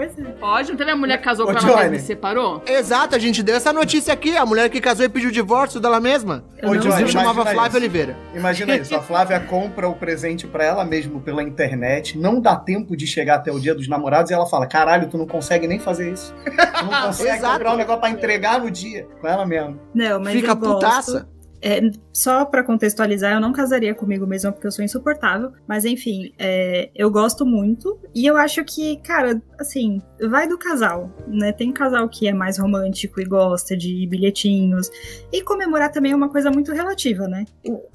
A 0.03 0.07
mulher? 0.07 0.13
Pois 0.15 0.19
é. 0.27 0.33
Pode, 0.33 0.71
não 0.71 0.77
teve 0.77 0.91
a 0.91 0.97
mulher 0.97 1.19
que 1.19 1.25
casou 1.25 1.45
Ô, 1.45 1.53
com 1.53 1.59
ela 1.59 1.61
Johnny. 1.61 1.77
mesma 1.83 1.97
e 1.97 2.01
se 2.01 2.07
separou? 2.07 2.63
Exato, 2.67 3.15
a 3.15 3.19
gente 3.19 3.43
deu 3.43 3.57
essa 3.57 3.73
notícia 3.73 4.13
aqui. 4.13 4.37
A 4.37 4.45
mulher 4.47 4.69
que 4.69 4.81
casou 4.81 5.05
e 5.05 5.09
pediu 5.09 5.29
o 5.29 5.33
divórcio 5.33 5.81
dela 5.81 6.01
mesma. 6.01 6.45
Eu 6.59 6.71
Ô, 6.71 6.75
não 6.75 6.81
Johnny, 6.81 6.87
Inclusive 6.95 7.01
imagina 7.03 7.21
chamava 7.21 7.43
Flávia 7.51 7.69
isso. 7.69 7.77
Oliveira. 7.77 8.17
Imagina 8.35 8.77
isso, 8.77 8.95
a 8.95 9.01
Flávia 9.03 9.41
compra 9.41 9.89
o 9.89 9.95
presente 9.95 10.47
pra 10.47 10.65
ela 10.65 10.85
mesma 10.85 11.21
pela 11.21 11.43
internet, 11.43 12.19
não 12.19 12.41
dá 12.41 12.57
tempo 12.57 12.97
de 12.97 13.07
chegar 13.07 13.37
até 13.37 13.53
o 13.53 13.59
dia 13.61 13.75
dos 13.75 13.89
namorados 13.89 14.31
e 14.31 14.35
ela 14.35 14.47
fala: 14.47 14.67
caralho, 14.67 15.09
tu 15.09 15.17
não 15.19 15.27
consegue 15.27 15.67
nem 15.67 15.79
fazer 15.79 16.13
isso. 16.13 16.35
Tu 16.45 16.85
não 16.85 17.03
consegue 17.07 17.37
Exato. 17.37 17.53
comprar 17.55 17.75
um 17.75 17.77
negócio 17.77 18.01
pra 18.01 18.11
entregar 18.11 18.61
no 18.61 18.71
dia 18.71 19.07
com 19.21 19.27
ela 19.29 19.47
mesma. 19.47 19.79
Não, 19.95 20.21
mas 20.21 20.33
Fica 20.35 20.53
eu 20.53 20.57
gosto. 20.57 20.75
putaça. 20.75 21.29
É, 21.63 21.81
só 22.13 22.45
pra 22.45 22.63
contextualizar, 22.65 23.33
eu 23.35 23.41
não 23.41 23.53
casaria 23.53 23.95
comigo 23.95 24.27
mesma 24.27 24.51
porque 24.51 24.67
eu 24.67 24.73
sou 24.73 24.85
insuportável. 24.85 25.53
Mas 25.67 25.85
enfim, 25.85 26.33
é, 26.39 26.91
eu 26.95 27.11
gosto 27.11 27.47
muito. 27.47 27.99
E 28.15 28.27
eu 28.27 28.37
acho 28.37 28.65
que, 28.65 28.97
cara, 28.99 29.41
assim, 29.59 30.03
vai 30.29 30.49
do 30.49 30.59
casal, 30.59 31.11
né? 31.29 31.53
Tem 31.53 31.73
casal 31.73 32.09
que 32.09 32.27
é 32.27 32.33
mais 32.33 32.59
romântico 32.59 33.21
e 33.21 33.25
gosta 33.25 33.77
de 33.77 34.07
bilhetinhos. 34.09 34.91
E 35.33 35.41
comemorar 35.43 35.91
também 35.93 36.13
é 36.13 36.17
uma 36.17 36.29
coisa 36.29 36.51
muito 36.51 36.73
relativa, 36.73 37.29
né? 37.29 37.45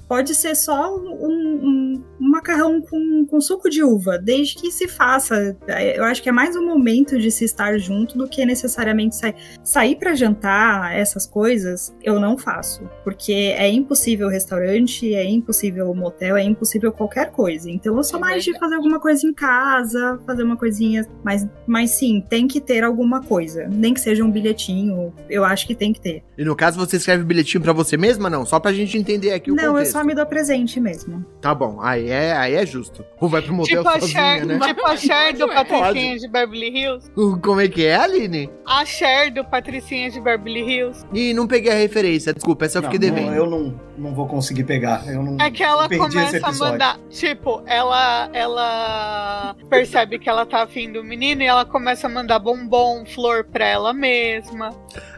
Pode 0.08 0.34
ser 0.34 0.54
só 0.54 0.96
um, 0.96 1.26
um- 1.26 2.04
um 2.20 2.28
macarrão 2.30 2.80
com, 2.80 3.26
com 3.26 3.40
suco 3.40 3.68
de 3.68 3.82
uva, 3.82 4.18
desde 4.18 4.54
que 4.56 4.70
se 4.72 4.88
faça. 4.88 5.56
Eu 5.94 6.04
acho 6.04 6.22
que 6.22 6.28
é 6.28 6.32
mais 6.32 6.56
um 6.56 6.64
momento 6.64 7.18
de 7.18 7.30
se 7.30 7.44
estar 7.44 7.76
junto 7.78 8.16
do 8.16 8.26
que 8.26 8.44
necessariamente 8.46 9.14
sair. 9.16 9.34
Sair 9.62 9.96
pra 9.96 10.14
jantar, 10.14 10.96
essas 10.96 11.26
coisas, 11.26 11.94
eu 12.02 12.18
não 12.18 12.38
faço. 12.38 12.88
Porque 13.04 13.54
é 13.58 13.68
impossível 13.68 14.28
restaurante, 14.28 15.12
é 15.12 15.24
impossível 15.24 15.92
motel, 15.92 16.36
é 16.36 16.42
impossível 16.44 16.92
qualquer 16.92 17.30
coisa. 17.32 17.68
Então 17.68 17.96
eu 17.96 18.04
sou 18.04 18.18
É 18.18 18.20
mais 18.20 18.44
de 18.44 18.56
fazer 18.56 18.76
alguma 18.76 19.00
coisa 19.00 19.26
em 19.26 19.32
casa, 19.34 20.18
fazer 20.24 20.44
uma 20.44 20.56
coisinha. 20.56 21.04
Mas, 21.24 21.46
mas 21.66 21.90
sim, 21.90 22.24
tem 22.30 22.46
que 22.46 22.60
ter 22.60 22.84
alguma 22.84 23.20
coisa. 23.20 23.66
Nem 23.68 23.92
que 23.92 24.00
seja 24.00 24.22
um 24.22 24.30
bilhetinho, 24.30 25.12
eu 25.28 25.44
acho 25.44 25.66
que 25.66 25.74
tem 25.74 25.92
que 25.92 26.00
ter. 26.00 26.22
E 26.38 26.44
no 26.44 26.54
caso, 26.54 26.78
você 26.78 26.96
escreve 26.96 27.24
bilhetinho 27.24 27.60
pra 27.62 27.72
você 27.72 27.96
mesma, 27.96 28.30
não? 28.30 28.46
Só 28.46 28.60
pra 28.60 28.72
gente 28.72 28.96
entender 28.96 29.32
aqui 29.32 29.50
o 29.50 29.54
não, 29.56 29.64
eu 29.64 29.72
contexto. 29.72 29.92
só 29.92 30.04
me 30.04 30.14
dou 30.14 30.24
presente 30.24 30.78
mesmo. 30.78 31.24
Tá 31.40 31.52
bom, 31.52 31.80
aí 31.80 32.08
é, 32.10 32.32
aí 32.32 32.54
é 32.54 32.64
justo. 32.64 33.04
Ou 33.20 33.28
vai 33.28 33.42
pro 33.42 33.52
motel 33.52 33.78
Tipo 33.78 33.88
a, 33.88 34.00
sozinha, 34.00 34.36
Cher, 34.36 34.46
né? 34.46 34.58
tipo 34.60 34.86
a 34.86 34.96
Cher 34.96 35.36
do 35.36 35.48
Patricinha 35.48 36.16
de 36.16 36.28
Beverly 36.28 36.68
Hills. 36.78 37.10
Como 37.42 37.60
é 37.60 37.66
que 37.66 37.84
é, 37.84 37.96
Aline? 37.96 38.48
A 38.64 38.84
Cher 38.84 39.32
do 39.32 39.44
Patricinha 39.44 40.10
de 40.10 40.20
Beverly 40.20 40.60
Hills. 40.60 41.04
Ih, 41.12 41.34
não 41.34 41.46
peguei 41.48 41.72
a 41.72 41.74
referência, 41.74 42.32
desculpa, 42.32 42.64
essa 42.66 42.78
eu 42.78 42.82
fiquei 42.84 42.98
Não, 42.98 43.14
devendo. 43.14 43.34
Eu 43.34 43.47
não, 43.48 43.80
não 43.96 44.14
vou 44.14 44.26
conseguir 44.26 44.64
pegar. 44.64 45.06
Eu 45.06 45.22
não 45.22 45.36
É 45.40 45.50
que 45.50 45.62
ela 45.62 45.88
começa 45.88 46.46
a 46.46 46.52
mandar. 46.52 46.98
Tipo, 47.10 47.62
ela, 47.66 48.28
ela 48.32 49.56
percebe 49.68 50.18
que 50.18 50.28
ela 50.28 50.46
tá 50.46 50.62
afim 50.62 50.92
do 50.92 51.02
menino 51.04 51.42
e 51.42 51.46
ela 51.46 51.64
começa 51.64 52.06
a 52.06 52.10
mandar 52.10 52.38
bombom, 52.38 53.04
flor 53.06 53.44
pra 53.44 53.66
ela 53.66 53.92
mesma. 53.92 54.70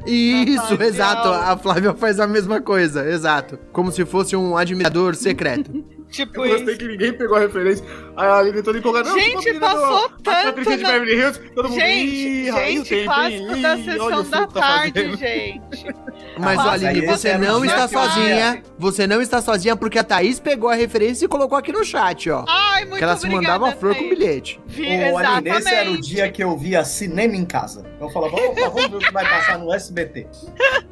Isso, 0.07 0.81
exato. 0.83 1.29
A 1.29 1.57
Flávia 1.57 1.95
faz 1.95 2.19
a 2.21 2.27
mesma 2.27 2.61
coisa, 2.61 3.09
exato. 3.09 3.59
Como 3.73 3.93
se 3.93 4.05
fosse 4.05 4.35
um 4.37 4.57
admirador 4.57 5.15
secreto. 5.15 5.71
Tipo 6.11 6.45
Eu 6.45 6.51
gostei 6.51 6.75
isso. 6.75 6.79
que 6.79 6.89
ninguém 6.89 7.13
pegou 7.13 7.37
a 7.37 7.41
referência. 7.41 7.85
Aí 8.17 8.27
a 8.27 8.37
Aline 8.39 8.63
toda 8.63 8.79
empolgada. 8.79 9.09
não, 9.11 9.19
Gente, 9.19 9.49
a 9.51 9.61
passou 9.61 10.09
do- 10.09 10.17
tanto 10.23 10.31
A 10.39 10.43
Patrícia 10.45 10.77
de 10.77 10.83
na- 10.83 10.89
Beverly 10.91 11.15
Hills, 11.15 11.41
todo 11.55 11.69
mundo. 11.69 11.81
Gente, 11.81 12.17
"Ih, 12.17 12.51
aí 12.51 12.79
o 12.79 12.85
gente, 12.85 12.89
tempo, 12.89 13.05
clássico 13.05 13.57
da 13.57 13.77
sessão 13.77 14.25
da 14.31 14.47
tá 14.47 14.61
tarde, 14.61 14.93
fazendo." 15.01 15.17
gente. 15.17 15.87
Mas, 16.39 16.57
Nossa, 16.57 16.71
Aline, 16.71 17.07
você 17.07 17.39
não 17.39 17.65
está 17.65 17.87
sozinha. 17.89 18.63
Você 18.79 19.07
não 19.07 19.21
está 19.23 19.41
sozinha 19.43 19.77
porque 19.77 19.99
a 19.99 20.05
Thaís 20.05 20.41
pegou 20.41 20.69
a 20.71 20.75
referência 20.75 21.25
e 21.25 21.29
colocou 21.29 21.57
aqui 21.57 21.71
no 21.73 21.85
chat, 21.85 22.31
ó. 22.31 22.45
Ai, 22.49 22.85
muito 22.85 22.99
que 22.99 23.05
ela 23.05 23.17
se 23.17 23.29
mandava 23.29 23.71
flor 23.73 23.95
com 23.95 24.09
bilhete. 24.09 24.61
Vi, 24.67 24.87
Aline, 24.87 25.51
esse 25.51 25.75
era 25.75 25.91
o 25.91 26.01
dia 26.01 26.31
que 26.31 26.43
eu 26.43 26.57
via 26.57 26.83
cinema 26.85 27.37
em 27.37 27.45
casa. 27.45 27.85
Eu 28.01 28.09
falava, 28.11 28.37
vamos, 28.37 28.55
vamos 28.61 28.89
ver 28.91 28.97
o 28.97 28.99
que 28.99 29.13
vai 29.13 29.29
passar 29.29 29.59
no 29.59 29.73
SBT. 29.73 30.27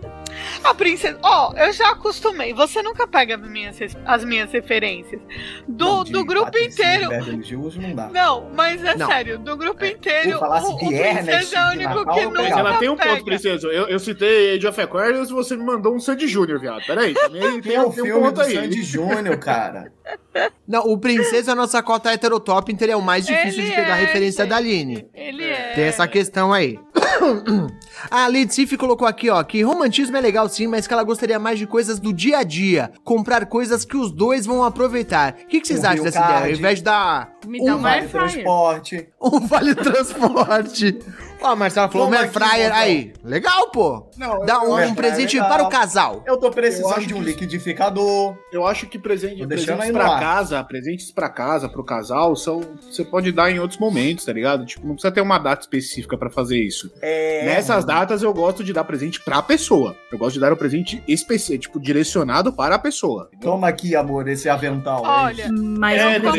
A 0.65 0.75
princesa. 0.75 1.19
Ó, 1.23 1.53
eu 1.57 1.73
já 1.73 1.91
acostumei. 1.91 2.53
Você 2.53 2.83
nunca 2.83 3.07
pega 3.07 3.37
as 3.37 3.49
minhas, 3.49 3.77
as 4.05 4.25
minhas 4.25 4.51
referências. 4.53 5.21
Do, 5.67 5.85
Não, 5.85 6.05
do 6.05 6.25
grupo 6.25 6.57
inteiro. 6.59 7.09
Hills 7.43 7.79
não 7.79 7.95
dá. 7.95 8.09
Não, 8.09 8.51
mas 8.55 8.83
é 8.85 8.95
Não. 8.97 9.07
sério, 9.07 9.39
do 9.39 9.57
grupo 9.57 9.85
É, 9.85 9.91
inteiro, 9.93 10.39
o, 10.39 10.87
o 10.89 10.93
Ernest 10.93 11.25
princesa 11.25 11.59
é 11.59 11.65
o 11.65 11.71
único 11.73 12.13
que 12.15 12.25
nunca 12.25 12.43
Mas 12.43 12.51
ela 12.53 12.79
tem 12.79 12.89
um 12.89 12.97
pega. 12.97 13.11
ponto, 13.11 13.25
princesa. 13.25 13.67
Eu, 13.69 13.89
eu 13.89 13.99
citei 13.99 14.57
Age 14.57 14.67
of 14.67 14.81
Aquarius 14.81 15.31
e 15.31 15.33
você 15.33 15.57
me 15.57 15.65
mandou 15.65 15.95
um 15.95 16.01
Sandy 16.01 16.27
Júnior, 16.27 16.59
viado. 16.61 16.85
Peraí, 16.87 17.15
também 17.15 17.61
tem, 17.61 17.63
Tem 17.63 17.81
um 17.81 17.93
filme 17.93 18.13
ponto 18.13 18.33
do 18.33 18.41
aí. 18.43 18.55
Sandy 18.55 18.83
Júnior, 18.83 19.37
cara. 19.41 19.93
Não, 20.67 20.83
o 20.87 20.99
Princesa 20.99 21.51
é 21.51 21.53
a 21.53 21.57
nossa 21.57 21.83
cota 21.83 22.13
heterotop, 22.13 22.71
então 22.73 22.85
ele 22.85 22.93
é 22.93 22.97
o 22.97 23.03
mais 23.03 23.27
difícil 23.27 23.61
Ele 23.61 23.71
de 23.71 23.75
pegar 23.77 23.95
a 23.95 23.99
é, 23.99 24.01
referência 24.03 24.45
gente. 24.45 24.51
da 24.51 24.57
Aline. 24.57 25.07
Ele 25.15 25.45
é. 25.45 25.73
Tem 25.75 25.85
essa 25.85 26.07
questão 26.07 26.53
aí. 26.53 26.79
A 28.11 28.29
Lidsif 28.29 28.77
colocou 28.77 29.07
aqui, 29.07 29.29
ó, 29.31 29.43
que 29.43 29.63
romantismo 29.63 30.17
é 30.17 30.21
legal 30.21 30.49
sim, 30.49 30.67
mas 30.67 30.87
que 30.87 30.93
ela 30.93 31.03
gostaria 31.03 31.39
mais 31.39 31.59
de 31.59 31.67
coisas 31.67 31.99
do 31.99 32.13
dia 32.13 32.39
a 32.39 32.43
dia. 32.43 32.93
Comprar 33.05 33.47
coisas 33.47 33.85
que 33.85 33.97
os 33.97 34.13
dois 34.13 34.47
vão 34.47 34.63
aproveitar. 34.65 35.35
O 35.45 35.47
que, 35.49 35.61
que 35.61 35.67
vocês 35.67 35.81
Um 35.81 35.87
acham 35.87 35.95
Rio 35.97 36.05
dessa 36.05 36.21
Card. 36.21 36.35
ideia? 36.39 36.53
Ao 36.55 36.59
invés 36.59 36.79
de 36.79 36.85
dar 36.85 37.33
Me 37.47 37.65
dá 37.65 37.77
um, 37.77 37.79
Vale 37.81 38.09
fryer. 38.09 38.31
transporte. 38.33 39.09
um 39.23 39.41
vale 39.47 39.75
transporte. 39.75 40.99
Ó, 41.41 41.47
a 41.49 41.57
Marcela 41.57 41.89
falou, 41.89 42.09
Toma 42.09 42.17
uma 42.19 42.23
air 42.25 42.33
fryer 42.33 42.75
aí. 42.75 43.13
Legal, 43.23 43.71
pô. 43.71 44.11
Não, 44.17 44.45
Dá 44.45 44.55
eu, 44.55 44.71
um, 44.73 44.87
um 44.89 44.95
presente 44.95 45.35
legal. 45.37 45.49
para 45.49 45.63
o 45.65 45.69
casal. 45.69 46.25
Eu 46.27 46.37
tô 46.37 46.47
Eu 46.47 46.51
precisando 46.51 46.95
acho 46.97 47.07
de 47.07 47.15
um 47.15 47.19
que- 47.19 47.27
liquidificador. 47.27 48.37
eu 48.53 48.67
acho 48.67 48.87
que 48.89 48.99
presente, 48.99 49.47
presentes 49.47 49.95
ar. 49.97 50.21
casa, 50.21 50.65
presentes 50.65 51.13
pra 51.13 51.29
casa, 51.29 51.69
pro 51.69 51.85
casal, 51.85 52.35
são. 52.35 52.61
Você 52.91 53.05
pode 53.05 53.31
dar 53.31 53.51
em 53.53 53.61
outros 53.61 53.79
momentos, 53.79 54.25
tá 54.25 54.33
ligado? 54.33 54.67
Tipo, 54.67 54.87
não 54.87 54.95
precisa 54.95 55.13
ter 55.13 55.21
uma 55.21 55.39
data 55.39 55.61
específica 55.63 56.19
pra 56.19 56.29
fazer 56.29 56.59
isso. 56.61 56.91
É... 57.01 57.45
Nessas 57.45 57.85
datas 57.85 58.23
eu 58.23 58.35
gosto 58.35 58.65
de 58.65 58.73
dar 58.73 58.83
presente 58.83 59.21
pra 59.23 59.41
pessoa. 59.41 59.97
Eu 60.11 60.19
gosto 60.19 60.35
de 60.35 60.41
dar 60.41 60.53
o 60.53 60.57
presente 60.57 61.03
específico, 61.07 61.63
tipo, 61.63 61.81
direcionado 61.81 62.53
para 62.53 62.75
a 62.75 62.79
pessoa. 62.81 63.31
Toma 63.41 63.69
aqui, 63.69 63.95
amor, 63.95 64.27
esse 64.29 64.49
avental. 64.49 65.05
é 65.05 65.09
Olha, 65.09 65.53
Mais 65.53 66.01
É, 66.01 66.19
um 66.19 66.21
tá 66.21 66.31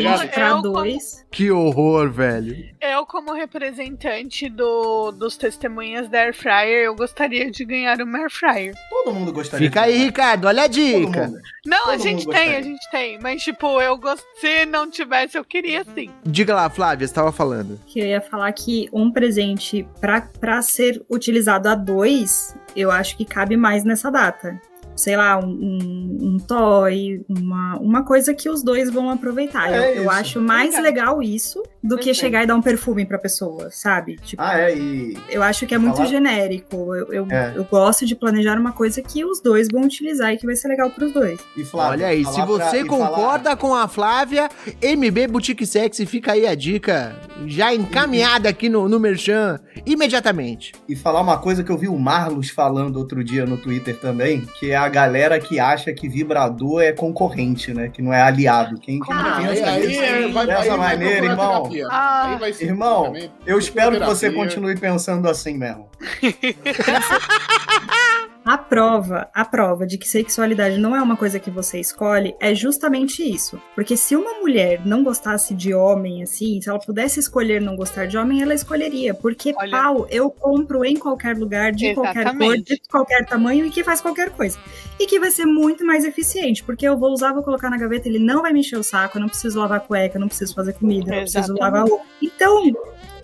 Que 1.30 1.50
horror, 1.50 2.10
velho. 2.10 2.56
eu, 2.80 3.06
como 3.06 3.32
representante 3.32 4.48
do, 4.48 5.10
dos 5.12 5.36
testemunhas 5.36 6.08
da 6.08 6.18
Air 6.20 6.34
Fryer, 6.34 6.84
eu 6.86 6.94
gostaria 6.94 7.50
de 7.50 7.64
ganhar 7.64 8.00
uma 8.00 8.18
Air 8.18 8.30
Fryer. 8.30 8.74
Todo 8.88 9.14
mundo 9.14 9.32
gostaria. 9.32 9.68
Fica 9.68 9.82
de 9.84 9.92
aí. 9.92 9.98
Ricardo, 10.04 10.46
olha 10.46 10.62
a 10.64 10.68
Todo 10.68 10.74
dica. 10.74 11.26
mundo. 11.28 11.38
Não, 11.66 11.82
a 11.84 11.92
Todo 11.92 12.02
gente 12.02 12.26
mundo 12.26 12.34
tem, 12.34 12.44
gostaria. 12.46 12.58
a 12.58 12.62
gente 12.62 12.90
tem. 12.90 13.18
Mas, 13.20 13.42
tipo, 13.42 13.80
eu 13.80 13.96
gost... 13.98 14.24
se 14.40 14.66
não 14.66 14.90
tivesse, 14.90 15.36
eu 15.38 15.44
queria 15.44 15.84
sim. 15.94 16.10
Diga 16.24 16.54
lá, 16.54 16.68
Flávia, 16.70 17.06
você 17.06 17.14
tava 17.14 17.32
falando. 17.32 17.78
Que 17.86 18.00
eu 18.00 18.06
ia 18.06 18.20
falar 18.20 18.50
que 18.52 18.88
um 18.92 19.10
presente 19.10 19.86
pra, 20.00 20.22
pra 20.22 20.62
ser 20.62 21.02
utilizado 21.10 21.68
a 21.68 21.74
dois, 21.74 22.56
eu 22.74 22.90
acho 22.90 23.16
que 23.16 23.24
cabe 23.24 23.56
mais 23.56 23.84
nessa 23.84 24.10
data. 24.10 24.60
Sei 25.00 25.16
lá, 25.16 25.38
um, 25.38 25.48
um, 25.48 26.18
um 26.34 26.36
toy, 26.38 27.24
uma, 27.26 27.78
uma 27.78 28.04
coisa 28.04 28.34
que 28.34 28.50
os 28.50 28.62
dois 28.62 28.90
vão 28.90 29.08
aproveitar. 29.08 29.72
É 29.72 29.96
eu, 29.98 30.02
eu 30.04 30.10
acho 30.10 30.40
mais 30.42 30.74
Legal. 30.74 30.82
legal 31.16 31.22
isso 31.22 31.62
do 31.82 31.96
que 31.96 32.12
chegar 32.12 32.42
e 32.42 32.46
dar 32.46 32.54
um 32.54 32.60
perfume 32.60 33.06
pra 33.06 33.16
pessoa, 33.18 33.70
sabe? 33.70 34.16
Tipo, 34.16 34.42
Ah, 34.42 34.60
é, 34.60 34.76
e 34.76 35.16
eu 35.30 35.42
acho 35.42 35.66
que 35.66 35.74
é 35.74 35.78
muito 35.78 35.96
Falar- 35.96 36.08
genérico. 36.08 36.94
Eu, 36.94 37.12
eu, 37.12 37.26
É. 37.30 37.54
eu 37.56 37.64
gosto 37.64 38.04
de 38.04 38.14
planejar 38.14 38.58
uma 38.58 38.72
coisa 38.72 39.00
que 39.00 39.24
os 39.24 39.40
dois 39.40 39.68
vão 39.72 39.82
utilizar 39.84 40.34
e 40.34 40.36
que 40.36 40.44
vai 40.44 40.54
ser 40.54 40.68
legal 40.68 40.90
pros 40.90 41.10
dois. 41.12 41.40
E 41.56 41.64
Flávio, 41.64 41.92
Olha 42.04 42.08
aí, 42.08 42.18
se 42.24 42.32
falar 42.34 42.46
pra- 42.58 42.70
você 42.70 42.82
e 42.82 42.86
falar- 42.86 43.08
concorda 43.08 43.56
com 43.56 43.74
a 43.74 43.88
Flávia, 43.88 44.50
MB 44.82 45.26
Boutique 45.28 45.64
Sexy, 45.66 46.04
fica 46.04 46.32
aí 46.32 46.46
a 46.46 46.54
dica 46.54 47.16
já 47.46 47.74
encaminhada 47.74 48.50
aqui 48.50 48.68
no, 48.68 48.86
no 48.86 49.00
Merchan 49.00 49.58
imediatamente. 49.86 50.72
E 50.88 50.94
falar 50.96 51.20
uma 51.20 51.38
coisa 51.38 51.62
que 51.64 51.70
eu 51.70 51.78
vi 51.78 51.88
o 51.88 51.98
Marlos 51.98 52.50
falando 52.50 52.96
outro 52.96 53.22
dia 53.24 53.46
no 53.46 53.56
Twitter 53.56 53.98
também, 53.98 54.42
que 54.58 54.70
é 54.70 54.76
a 54.76 54.88
galera 54.90 55.40
que 55.40 55.58
acha 55.58 55.92
que 55.92 56.08
vibrador 56.08 56.82
é 56.82 56.92
concorrente, 56.92 57.72
né? 57.72 57.88
Que 57.88 58.02
não 58.02 58.12
é 58.12 58.20
aliado. 58.20 58.78
Quem, 58.78 59.00
quem 59.00 59.16
Ah, 59.16 59.38
Aí, 59.38 59.46
pensa 59.46 59.70
aí, 59.70 59.86
nisso, 59.86 60.02
é, 60.02 60.28
vai, 60.28 60.46
dessa 60.46 60.62
aí 60.62 60.68
vai 60.68 60.78
maneira, 60.78 61.26
irmão. 61.26 61.70
Ah, 61.90 62.38
Aí 62.42 62.54
irmão, 62.60 63.14
Eu 63.46 63.58
espero 63.58 63.98
que 63.98 64.04
você 64.04 64.30
continue 64.30 64.76
pensando 64.76 65.28
assim 65.28 65.56
mesmo. 65.56 65.88
A 68.50 68.58
prova, 68.58 69.30
a 69.32 69.44
prova 69.44 69.86
de 69.86 69.96
que 69.96 70.08
sexualidade 70.08 70.76
não 70.76 70.96
é 70.96 71.00
uma 71.00 71.16
coisa 71.16 71.38
que 71.38 71.52
você 71.52 71.78
escolhe 71.78 72.34
é 72.40 72.52
justamente 72.52 73.22
isso. 73.22 73.62
Porque 73.76 73.96
se 73.96 74.16
uma 74.16 74.40
mulher 74.40 74.84
não 74.84 75.04
gostasse 75.04 75.54
de 75.54 75.72
homem, 75.72 76.24
assim, 76.24 76.60
se 76.60 76.68
ela 76.68 76.80
pudesse 76.80 77.20
escolher 77.20 77.60
não 77.60 77.76
gostar 77.76 78.06
de 78.06 78.18
homem, 78.18 78.42
ela 78.42 78.52
escolheria. 78.52 79.14
Porque 79.14 79.54
Olha. 79.56 79.70
pau 79.70 80.06
eu 80.10 80.28
compro 80.32 80.84
em 80.84 80.96
qualquer 80.96 81.36
lugar, 81.36 81.70
de 81.70 81.94
qualquer 81.94 82.12
cor, 82.12 82.20
Exatamente. 82.22 82.74
de 82.74 82.80
qualquer 82.88 83.24
tamanho 83.24 83.66
e 83.66 83.70
que 83.70 83.84
faz 83.84 84.00
qualquer 84.00 84.30
coisa. 84.30 84.58
E 84.98 85.06
que 85.06 85.20
vai 85.20 85.30
ser 85.30 85.46
muito 85.46 85.86
mais 85.86 86.04
eficiente, 86.04 86.64
porque 86.64 86.88
eu 86.88 86.98
vou 86.98 87.12
usar, 87.12 87.32
vou 87.32 87.44
colocar 87.44 87.70
na 87.70 87.78
gaveta, 87.78 88.08
ele 88.08 88.18
não 88.18 88.42
vai 88.42 88.52
me 88.52 88.58
encher 88.58 88.80
o 88.80 88.82
saco, 88.82 89.16
eu 89.16 89.20
não 89.20 89.28
preciso 89.28 89.60
lavar 89.60 89.78
cueca, 89.78 90.16
eu 90.16 90.20
não 90.20 90.26
preciso 90.26 90.56
fazer 90.56 90.72
comida, 90.72 91.12
eu 91.12 91.14
não 91.14 91.22
preciso 91.22 91.52
Exatamente. 91.52 91.60
lavar 91.60 91.88
roupa. 91.88 92.04
Então, 92.20 92.72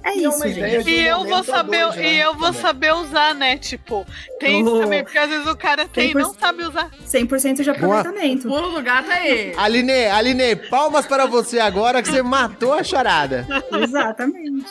é 0.07 0.17
E 0.17 0.25
é 0.25 0.29
isso, 0.29 0.49
gente. 0.49 0.91
E 0.91 1.07
eu 1.07 1.25
vou 1.25 1.43
saber, 1.45 1.83
dois, 1.85 1.97
né, 1.97 2.13
e 2.15 2.19
eu 2.19 2.35
vou 2.35 2.47
também. 2.49 2.61
saber 2.63 2.95
usar, 2.95 3.35
né? 3.35 3.57
Tipo, 3.59 4.07
tem 4.39 4.61
isso 4.63 4.81
também, 4.81 5.03
porque 5.05 5.19
às 5.19 5.29
vezes 5.29 5.47
o 5.47 5.57
cara 5.57 5.87
tem 5.89 6.11
e 6.11 6.15
não 6.15 6.33
sabe 6.35 6.63
usar. 6.65 6.91
100% 7.07 7.63
de 7.63 7.71
aproveitamento. 7.71 8.49
Pulo 8.49 8.71
do 8.73 8.83
gato 8.83 9.11
é 9.11 9.29
esse. 9.51 9.59
Aline, 9.59 10.07
Aline, 10.07 10.57
palmas 10.57 11.07
para 11.07 11.27
você 11.27 11.59
agora 11.59 12.03
que 12.03 12.09
você 12.09 12.23
matou 12.23 12.73
a 12.75 12.83
charada. 12.83 13.47
Exatamente. 13.83 14.67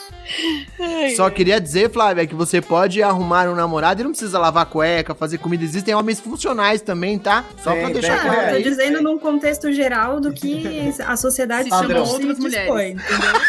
Só 1.16 1.28
queria 1.30 1.60
dizer, 1.60 1.90
Flávia, 1.90 2.26
que 2.26 2.34
você 2.34 2.60
pode 2.60 3.02
arrumar 3.02 3.48
um 3.48 3.54
namorado 3.54 4.00
e 4.00 4.04
não 4.04 4.10
precisa 4.10 4.38
lavar 4.38 4.66
cueca, 4.66 5.14
fazer 5.14 5.38
comida. 5.38 5.64
Existem 5.64 5.94
homens 5.94 6.20
funcionais 6.20 6.80
também, 6.80 7.18
tá? 7.18 7.44
Só 7.62 7.72
Tem, 7.72 7.80
pra 7.82 7.90
deixar. 7.90 8.16
Ah, 8.16 8.20
claro. 8.20 8.40
eu 8.40 8.50
tô 8.50 8.56
É, 8.56 8.60
dizendo 8.60 8.96
aí. 8.98 9.02
num 9.02 9.18
contexto 9.18 9.72
geral 9.72 10.20
do 10.20 10.32
que 10.32 10.92
a 11.04 11.16
sociedade 11.16 11.68
se 11.68 11.74
outras 11.74 12.08
dispõe, 12.18 12.36
mulheres. 12.38 13.02
entendeu? 13.02 13.40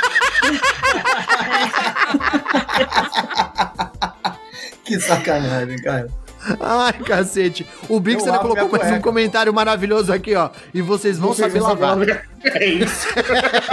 Que 4.83 4.99
sacanagem, 5.01 5.81
cara. 5.81 6.07
Ai, 6.59 6.93
cacete. 6.93 7.65
O 7.89 7.99
Bix 7.99 8.23
colocou 8.23 8.55
minha 8.55 8.67
mais 8.67 8.91
um 8.93 9.01
comentário 9.01 9.53
maravilhoso 9.53 10.11
aqui, 10.11 10.35
ó. 10.35 10.49
E 10.73 10.81
vocês 10.81 11.17
vão 11.17 11.33
saber 11.33 11.59
lavar. 11.59 11.97
É 12.43 12.65
isso. 12.65 13.07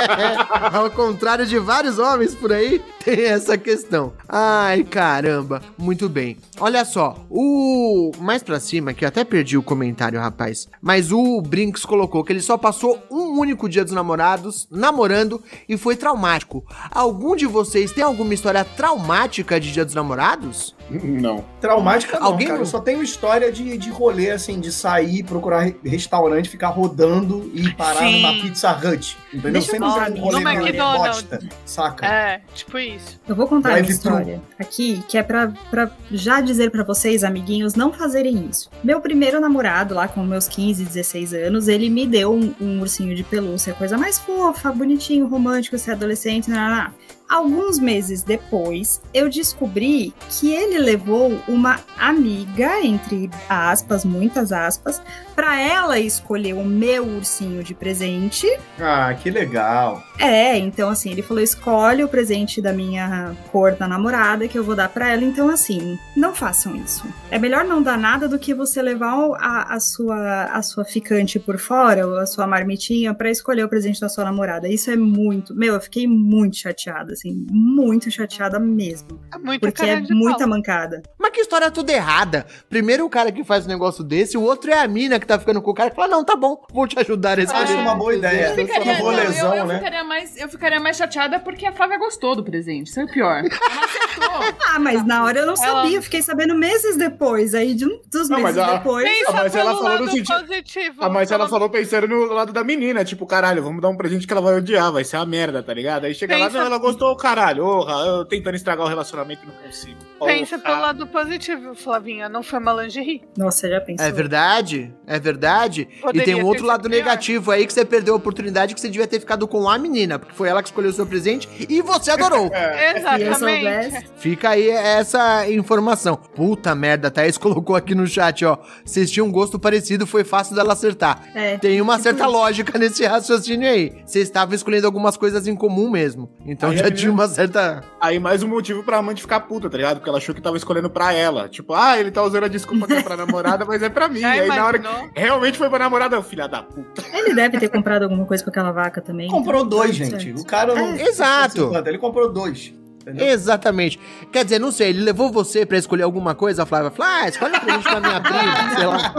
Ao 0.72 0.90
contrário 0.90 1.46
de 1.46 1.58
vários 1.58 1.98
homens 1.98 2.34
por 2.34 2.50
aí, 2.50 2.82
tem 3.04 3.26
essa 3.26 3.58
questão. 3.58 4.14
Ai, 4.26 4.82
caramba. 4.82 5.60
Muito 5.76 6.08
bem. 6.08 6.38
Olha 6.58 6.84
só, 6.84 7.14
o. 7.30 8.10
Mais 8.18 8.42
pra 8.42 8.58
cima, 8.58 8.94
que 8.94 9.04
eu 9.04 9.08
até 9.08 9.22
perdi 9.22 9.56
o 9.56 9.62
comentário, 9.62 10.18
rapaz. 10.18 10.66
Mas 10.80 11.12
o 11.12 11.42
Brinks 11.42 11.84
colocou 11.84 12.24
que 12.24 12.32
ele 12.32 12.40
só 12.40 12.56
passou 12.56 13.00
um 13.10 13.38
único 13.38 13.68
dia 13.68 13.84
dos 13.84 13.92
namorados, 13.92 14.66
namorando, 14.70 15.42
e 15.68 15.76
foi 15.76 15.94
traumático. 15.94 16.64
Algum 16.90 17.36
de 17.36 17.46
vocês 17.46 17.92
tem 17.92 18.02
alguma 18.02 18.32
história 18.32 18.64
traumática 18.64 19.60
de 19.60 19.72
dia 19.72 19.84
dos 19.84 19.94
namorados? 19.94 20.74
Não. 20.90 21.44
Traumática 21.60 22.18
não, 22.20 22.26
Alguém 22.28 22.48
cara. 22.48 22.60
Eu 22.60 22.66
só 22.66 22.78
tenho 22.80 23.02
história 23.02 23.50
de, 23.50 23.76
de 23.78 23.90
rolê, 23.90 24.30
assim, 24.30 24.60
de 24.60 24.70
sair, 24.70 25.22
procurar 25.22 25.60
re- 25.60 25.76
restaurante, 25.84 26.48
ficar 26.48 26.68
rodando 26.68 27.50
e 27.54 27.72
parar 27.74 28.00
Sim. 28.00 28.20
numa 28.22 28.32
Pizza 28.42 28.70
Hut. 28.72 29.16
Entendeu? 29.32 29.52
Deixa 29.52 29.68
eu 29.68 29.72
Sempre 29.72 29.88
contar 29.88 30.10
um 30.12 30.20
rolê 30.20 30.38
No 30.38 30.44
meio 30.44 30.60
McDonald's. 30.60 31.22
bosta, 31.22 31.38
saca? 31.64 32.06
É, 32.06 32.40
tipo 32.54 32.78
isso. 32.78 33.20
Eu 33.26 33.34
vou 33.34 33.46
contar 33.46 33.70
uma 33.70 33.80
história 33.80 34.40
aqui 34.58 35.02
que 35.08 35.16
é 35.18 35.22
pra, 35.22 35.52
pra 35.70 35.90
já 36.10 36.40
dizer 36.40 36.70
pra 36.70 36.82
vocês, 36.84 37.24
amiguinhos, 37.24 37.74
não 37.74 37.92
fazerem 37.92 38.48
isso. 38.50 38.70
Meu 38.82 39.00
primeiro 39.00 39.40
namorado, 39.40 39.94
lá 39.94 40.06
com 40.06 40.22
meus 40.22 40.46
15, 40.48 40.84
16 40.84 41.32
anos, 41.34 41.68
ele 41.68 41.88
me 41.88 42.06
deu 42.06 42.32
um, 42.34 42.54
um 42.60 42.80
ursinho 42.80 43.14
de 43.14 43.22
pelúcia, 43.24 43.72
coisa 43.74 43.96
mais 43.96 44.18
fofa, 44.18 44.70
bonitinho, 44.70 45.26
romântico, 45.26 45.78
ser 45.78 45.92
adolescente, 45.92 46.50
nananá. 46.50 46.92
Alguns 47.28 47.78
meses 47.78 48.22
depois, 48.22 49.00
eu 49.12 49.28
descobri 49.28 50.14
que 50.28 50.52
ele 50.52 50.78
levou 50.78 51.38
uma 51.48 51.80
amiga, 51.98 52.80
entre 52.82 53.30
aspas, 53.48 54.04
muitas 54.04 54.52
aspas, 54.52 55.00
para 55.34 55.60
ela 55.60 55.98
escolher 55.98 56.54
o 56.54 56.64
meu 56.64 57.04
ursinho 57.04 57.62
de 57.62 57.74
presente. 57.74 58.46
Ah, 58.78 59.14
que 59.14 59.30
legal. 59.30 60.02
É, 60.18 60.56
então 60.58 60.90
assim, 60.90 61.10
ele 61.10 61.22
falou: 61.22 61.42
escolhe 61.42 62.04
o 62.04 62.08
presente 62.08 62.60
da 62.60 62.72
minha 62.72 63.34
cor 63.50 63.72
da 63.72 63.88
namorada 63.88 64.48
que 64.48 64.58
eu 64.58 64.64
vou 64.64 64.76
dar 64.76 64.88
para 64.88 65.10
ela. 65.10 65.24
Então, 65.24 65.48
assim, 65.48 65.98
não 66.16 66.34
façam 66.34 66.74
isso. 66.76 67.06
É 67.30 67.38
melhor 67.38 67.64
não 67.64 67.82
dar 67.82 67.98
nada 67.98 68.28
do 68.28 68.38
que 68.38 68.54
você 68.54 68.80
levar 68.80 69.14
a, 69.38 69.74
a 69.74 69.80
sua, 69.80 70.44
a 70.44 70.62
sua 70.62 70.84
ficante 70.84 71.38
por 71.38 71.58
fora, 71.58 72.06
ou 72.06 72.18
a 72.18 72.26
sua 72.26 72.46
marmitinha, 72.46 73.14
para 73.14 73.30
escolher 73.30 73.64
o 73.64 73.68
presente 73.68 74.00
da 74.00 74.08
sua 74.08 74.24
namorada. 74.24 74.68
Isso 74.68 74.90
é 74.90 74.96
muito. 74.96 75.54
Meu, 75.54 75.74
eu 75.74 75.80
fiquei 75.80 76.06
muito 76.06 76.56
chateada, 76.56 77.13
assim, 77.14 77.46
muito 77.50 78.10
chateada 78.10 78.58
mesmo. 78.60 79.20
É 79.34 79.38
muito 79.38 79.60
Porque 79.60 79.82
é 79.84 80.00
muita 80.00 80.38
pau. 80.40 80.48
mancada. 80.48 81.02
Mas 81.18 81.30
que 81.32 81.40
história 81.40 81.70
toda 81.70 81.92
errada. 81.92 82.46
Primeiro 82.68 83.04
o 83.04 83.10
cara 83.10 83.32
que 83.32 83.42
faz 83.42 83.64
um 83.64 83.68
negócio 83.68 84.04
desse, 84.04 84.36
o 84.36 84.42
outro 84.42 84.70
é 84.70 84.78
a 84.78 84.86
mina 84.86 85.18
que 85.18 85.26
tá 85.26 85.38
ficando 85.38 85.62
com 85.62 85.70
o 85.70 85.74
cara 85.74 85.90
que 85.90 85.96
fala, 85.96 86.08
não, 86.08 86.24
tá 86.24 86.36
bom, 86.36 86.62
vou 86.72 86.86
te 86.86 86.98
ajudar 86.98 87.36
nesse 87.38 87.52
Acho 87.52 87.74
uma 87.74 87.94
boa 87.94 88.14
ideia. 88.14 88.48
Eu 88.50 88.66
ficaria, 88.66 88.96
Só 88.96 89.02
não, 89.02 89.10
rolezão, 89.10 89.50
eu, 89.54 89.58
eu 89.60 89.66
né? 89.66 89.78
ficaria 89.78 90.04
mais, 90.04 90.36
eu 90.36 90.48
ficaria 90.48 90.80
mais 90.80 90.96
chateada 90.96 91.38
porque 91.40 91.66
a 91.66 91.72
Flávia 91.72 91.98
gostou 91.98 92.36
do 92.36 92.44
presente. 92.44 92.88
Isso 92.88 93.00
é 93.00 93.04
o 93.04 93.08
pior. 93.08 93.38
Ela. 93.38 93.48
Ah, 94.74 94.78
mas 94.78 95.04
na 95.06 95.24
hora 95.24 95.40
eu 95.40 95.46
não 95.46 95.54
Ela- 95.54 95.82
sabia, 95.82 95.98
eu 95.98 96.02
fiquei 96.02 96.22
sabendo 96.22 96.54
meses 96.54 96.96
depois. 96.96 97.54
Aí, 97.54 97.74
de 97.74 97.84
um 97.84 98.00
dos 98.10 98.28
Não, 98.28 98.38
meses 98.40 98.56
mas 98.56 98.58
a- 98.58 98.76
depois. 98.78 99.04
Pensa 99.04 99.30
Ah, 99.30 99.32
mas 99.34 99.54
ela 99.54 99.70
falou 99.74 99.82
no 99.82 99.88
lado 99.88 100.10
sentido- 100.10 100.40
positivo. 100.46 100.94
Ah, 101.00 101.08
mas 101.08 101.30
ela 101.30 101.48
falou 101.48 101.68
pensando 101.70 102.06
no 102.08 102.26
lado 102.32 102.52
da 102.52 102.64
menina, 102.64 103.04
tipo, 103.04 103.26
caralho, 103.26 103.62
vamos 103.62 103.80
dar 103.82 103.88
um 103.88 103.96
presente 103.96 104.26
que 104.26 104.32
ela 104.32 104.42
vai 104.42 104.56
odiar, 104.56 104.92
vai 104.92 105.04
ser 105.04 105.16
uma 105.16 105.26
merda, 105.26 105.62
tá 105.62 105.72
ligado? 105.74 106.04
Aí 106.04 106.14
chega 106.14 106.36
lá, 106.36 106.46
Pensa- 106.46 106.58
não, 106.58 106.66
ela 106.66 106.78
gostou, 106.78 107.03
caralho, 107.16 107.64
orra, 107.64 107.92
eu 108.06 108.24
tentando 108.24 108.54
estragar 108.54 108.84
o 108.84 108.88
relacionamento 108.88 109.42
e 109.44 109.46
não 109.46 109.54
consigo. 109.54 109.98
Pensa 110.24 110.58
pelo 110.58 110.80
lado 110.80 111.06
positivo, 111.06 111.74
Flavinha. 111.74 112.28
Não 112.28 112.42
foi 112.42 112.58
uma 112.58 112.72
lingerie. 112.72 113.22
Nossa, 113.36 113.68
já 113.68 113.80
pensou. 113.80 114.06
É 114.06 114.10
verdade, 114.10 114.94
é 115.06 115.18
verdade. 115.18 115.88
Poderia 116.00 116.22
e 116.22 116.24
tem 116.24 116.42
um 116.42 116.46
outro 116.46 116.64
lado 116.64 116.88
pior. 116.88 116.96
negativo 116.96 117.50
aí 117.50 117.66
que 117.66 117.72
você 117.72 117.84
perdeu 117.84 118.14
a 118.14 118.16
oportunidade 118.16 118.74
que 118.74 118.80
você 118.80 118.88
devia 118.88 119.06
ter 119.06 119.20
ficado 119.20 119.46
com 119.46 119.68
a 119.68 119.78
menina, 119.78 120.18
porque 120.18 120.34
foi 120.34 120.48
ela 120.48 120.62
que 120.62 120.68
escolheu 120.68 120.90
o 120.90 120.94
seu 120.94 121.06
presente 121.06 121.48
e 121.68 121.82
você 121.82 122.10
adorou. 122.10 122.50
É. 122.54 122.98
Exatamente. 122.98 124.06
Fica 124.16 124.50
aí 124.50 124.68
essa 124.68 125.48
informação. 125.50 126.16
Puta 126.16 126.74
merda, 126.74 127.08
a 127.08 127.10
Thaís 127.10 127.36
colocou 127.38 127.76
aqui 127.76 127.94
no 127.94 128.06
chat, 128.06 128.44
ó. 128.44 128.58
Vocês 128.84 129.10
tinham 129.10 129.26
um 129.26 129.32
gosto 129.32 129.58
parecido, 129.58 130.06
foi 130.06 130.24
fácil 130.24 130.54
dela 130.54 130.72
acertar. 130.72 131.28
É. 131.34 131.58
Tem 131.58 131.80
uma 131.80 131.94
tipo 131.94 132.04
certa 132.04 132.24
isso. 132.24 132.32
lógica 132.32 132.78
nesse 132.78 133.04
raciocínio 133.04 133.68
aí. 133.68 133.92
Vocês 134.06 134.24
estavam 134.24 134.54
escolhendo 134.54 134.86
algumas 134.86 135.16
coisas 135.16 135.46
em 135.46 135.54
comum 135.54 135.90
mesmo. 135.90 136.30
Então 136.46 136.70
Aí 136.70 136.76
já 136.76 136.86
a 136.86 136.90
tinha 136.94 137.08
menina- 137.10 137.26
uma 137.28 137.34
certa. 137.34 137.82
Aí 138.00 138.18
mais 138.18 138.42
um 138.42 138.48
motivo 138.48 138.82
pra 138.82 138.98
amante 138.98 139.20
ficar 139.22 139.40
puta, 139.40 139.68
tá 139.68 139.76
ligado? 139.76 139.96
Porque 139.96 140.08
ela 140.08 140.18
achou 140.18 140.34
que 140.34 140.40
tava 140.40 140.56
escolhendo 140.56 140.88
pra 140.88 141.12
ela. 141.12 141.48
Tipo, 141.48 141.74
ah, 141.74 141.98
ele 141.98 142.10
tá 142.10 142.22
usando 142.22 142.44
a 142.44 142.48
desculpa 142.48 142.86
que 142.86 142.94
é 142.94 143.02
pra 143.02 143.16
namorada, 143.16 143.64
mas 143.64 143.82
é 143.82 143.88
pra 143.88 144.08
mim. 144.08 144.20
Já 144.20 144.30
aí 144.32 144.48
na 144.48 144.64
hora 144.64 144.78
que 144.78 144.86
imaginou? 144.86 145.10
realmente 145.14 145.58
foi 145.58 145.68
pra 145.68 145.78
namorada, 145.78 146.22
filha 146.22 146.46
da 146.48 146.62
puta. 146.62 147.02
Ele 147.12 147.34
deve 147.34 147.58
ter 147.58 147.68
comprado 147.68 148.04
alguma 148.04 148.24
coisa 148.24 148.42
com 148.42 148.50
aquela 148.50 148.72
vaca 148.72 149.00
também. 149.00 149.28
Comprou 149.30 149.60
então, 149.64 149.68
dois, 149.78 149.96
tudo 149.98 150.04
gente. 150.10 150.24
certo. 150.24 150.40
O 150.40 150.46
cara 150.46 150.74
não. 150.74 150.94
É, 150.94 151.02
exato. 151.08 151.72
Ele 151.86 151.98
comprou 151.98 152.32
dois. 152.32 152.72
Entendeu? 153.02 153.26
Exatamente. 153.26 154.00
Quer 154.32 154.44
dizer, 154.44 154.58
não 154.58 154.72
sei, 154.72 154.88
ele 154.88 155.02
levou 155.02 155.30
você 155.30 155.66
pra 155.66 155.76
escolher 155.76 156.04
alguma 156.04 156.34
coisa, 156.34 156.62
a 156.62 156.66
Flávia 156.66 156.90
falou, 156.90 157.12
ah, 157.12 157.28
escolhe 157.28 157.54
um 157.54 157.60
presente 157.60 157.82
pra 157.82 158.00
minha 158.00 158.18
prima, 158.20 158.74
sei 158.76 158.86
lá. 158.86 159.14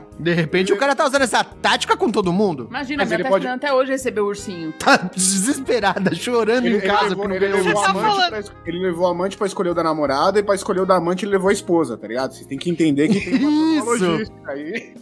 De 0.24 0.32
repente 0.32 0.72
o 0.72 0.76
cara 0.76 0.94
tá 0.96 1.06
usando 1.06 1.22
essa 1.22 1.44
tática 1.44 1.96
com 1.96 2.10
todo 2.10 2.32
mundo. 2.32 2.66
Imagina, 2.70 3.02
Mas 3.02 3.12
a 3.12 3.14
ele 3.14 3.22
Bia 3.24 3.30
tá 3.30 3.36
pode- 3.36 3.46
até 3.46 3.72
hoje 3.72 3.90
receber 3.92 4.20
o 4.22 4.26
ursinho. 4.26 4.72
Tá 4.78 4.96
desesperada, 5.14 6.14
chorando 6.14 6.66
Ele, 6.66 6.78
em 6.78 6.80
casa 6.80 6.92
ele 7.06 7.08
levou, 7.10 7.24
porque 7.24 7.28
não 7.28 7.34
ele 7.36 7.46
ganhou 7.52 7.64
levou 7.66 7.72
Você 7.82 7.86
tá 7.86 7.92
ursinho. 7.92 7.98
amante 8.04 8.16
falando- 8.16 8.30
pra, 8.30 8.40
es- 8.40 8.52
ele 8.66 8.78
levou 8.78 9.06
a 9.06 9.10
amante 9.10 9.36
pra 9.36 9.46
escolher 9.46 9.70
o 9.70 9.74
da 9.74 9.82
namorada 9.82 10.38
e 10.38 10.42
pra 10.42 10.54
escolher 10.54 10.80
o 10.80 10.86
da 10.86 10.96
amante 10.96 11.24
ele 11.24 11.32
levou 11.32 11.50
a 11.50 11.52
esposa, 11.52 11.96
tá 11.96 12.08
ligado? 12.08 12.32
Você 12.34 12.44
tem 12.44 12.56
que 12.58 12.70
entender 12.70 13.08
que 13.08 13.20
tem 13.20 13.44
uma 13.44 13.76
Isso. 13.76 13.84
logística 14.06 14.50
aí. 14.50 14.94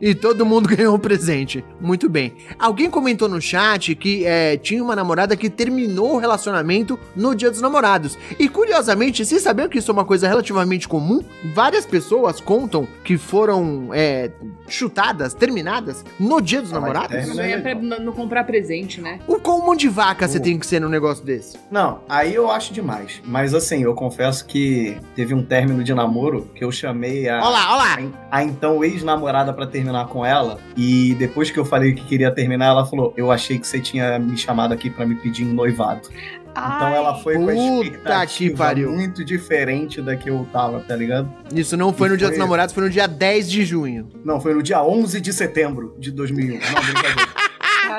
E 0.00 0.14
todo 0.14 0.46
mundo 0.46 0.68
ganhou 0.74 0.94
um 0.94 0.98
presente. 0.98 1.64
Muito 1.80 2.08
bem. 2.08 2.34
Alguém 2.58 2.88
comentou 2.90 3.28
no 3.28 3.40
chat 3.40 3.94
que 3.94 4.24
é, 4.24 4.56
tinha 4.56 4.82
uma 4.82 4.96
namorada 4.96 5.36
que 5.36 5.50
terminou 5.50 6.14
o 6.14 6.18
relacionamento 6.18 6.98
no 7.14 7.34
Dia 7.34 7.50
dos 7.50 7.60
Namorados. 7.60 8.16
E 8.38 8.48
curiosamente, 8.48 9.24
vocês 9.24 9.42
sabiam 9.42 9.68
que 9.68 9.78
isso 9.78 9.90
é 9.90 9.94
uma 9.94 10.04
coisa 10.04 10.26
relativamente 10.26 10.88
comum? 10.88 11.22
Várias 11.54 11.84
pessoas 11.84 12.40
contam 12.40 12.88
que 13.04 13.18
foram 13.18 13.90
é, 13.92 14.30
chutadas, 14.66 15.34
terminadas 15.34 16.04
no 16.18 16.40
Dia 16.40 16.60
dos 16.62 16.72
Ah, 16.72 16.80
Namorados. 16.80 17.10
Não, 17.34 17.42
é 17.42 17.50
ia 17.50 17.60
pra- 17.60 17.74
legal. 17.74 18.00
não 18.00 18.12
comprar 18.12 18.44
presente, 18.44 19.00
né? 19.00 19.20
O 19.26 19.38
mão 19.58 19.76
de 19.76 19.88
vaca 19.88 20.26
você 20.26 20.38
Uh. 20.38 20.42
tem 20.42 20.58
que 20.58 20.66
ser 20.66 20.80
num 20.80 20.88
negócio 20.88 21.24
desse? 21.24 21.58
Não, 21.70 22.00
aí 22.08 22.34
eu 22.34 22.50
acho 22.50 22.72
demais. 22.72 23.20
Mas 23.24 23.54
assim, 23.54 23.82
eu 23.82 23.94
confesso 23.94 24.44
que 24.46 24.96
teve 25.14 25.34
um 25.34 25.42
término 25.44 25.84
de 25.84 25.92
namoro 25.94 26.48
que 26.54 26.64
eu 26.64 26.72
chamei 26.72 27.28
a. 27.28 27.36
Olha 27.42 27.48
lá, 27.50 27.72
olha 27.76 27.76
lá. 28.06 28.12
a 28.30 28.42
então 28.42 28.82
ex-namorada 28.84 29.52
pra 29.52 29.66
terminar 29.66 30.06
com 30.08 30.24
ela. 30.24 30.58
E 30.76 31.14
depois 31.18 31.50
que 31.50 31.58
eu 31.58 31.64
falei 31.64 31.92
que 31.94 32.04
queria 32.04 32.30
terminar, 32.30 32.66
ela 32.66 32.86
falou: 32.86 33.12
Eu 33.16 33.30
achei 33.30 33.58
que 33.58 33.66
você 33.66 33.80
tinha 33.80 34.18
me 34.18 34.36
chamado 34.36 34.72
aqui 34.72 34.88
pra 34.90 35.04
me 35.06 35.14
pedir 35.14 35.44
em 35.44 35.52
noivado. 35.52 36.08
Então 36.56 36.86
Ai, 36.86 36.96
ela 36.96 37.14
foi 37.16 37.34
com 37.34 37.48
a 37.48 37.54
expectativa 37.54 38.74
muito 38.88 39.24
diferente 39.24 40.00
da 40.00 40.14
que 40.14 40.30
eu 40.30 40.46
tava, 40.52 40.80
tá 40.80 40.94
ligado? 40.94 41.28
Isso 41.52 41.76
não 41.76 41.92
foi 41.92 42.06
E 42.08 42.10
no 42.12 42.16
Dia 42.16 42.28
foi- 42.28 42.36
dos 42.36 42.38
Namorados, 42.38 42.72
foi 42.74 42.84
no 42.84 42.90
dia 42.90 43.08
10 43.08 43.50
de 43.50 43.64
junho. 43.64 44.08
Não, 44.24 44.40
foi 44.40 44.54
no 44.54 44.62
dia 44.62 44.82
11 44.82 45.20
de 45.20 45.32
setembro 45.32 45.96
de 45.98 46.12
2001. 46.12 46.54
Não, 46.54 46.60
brincadeira. 46.82 47.33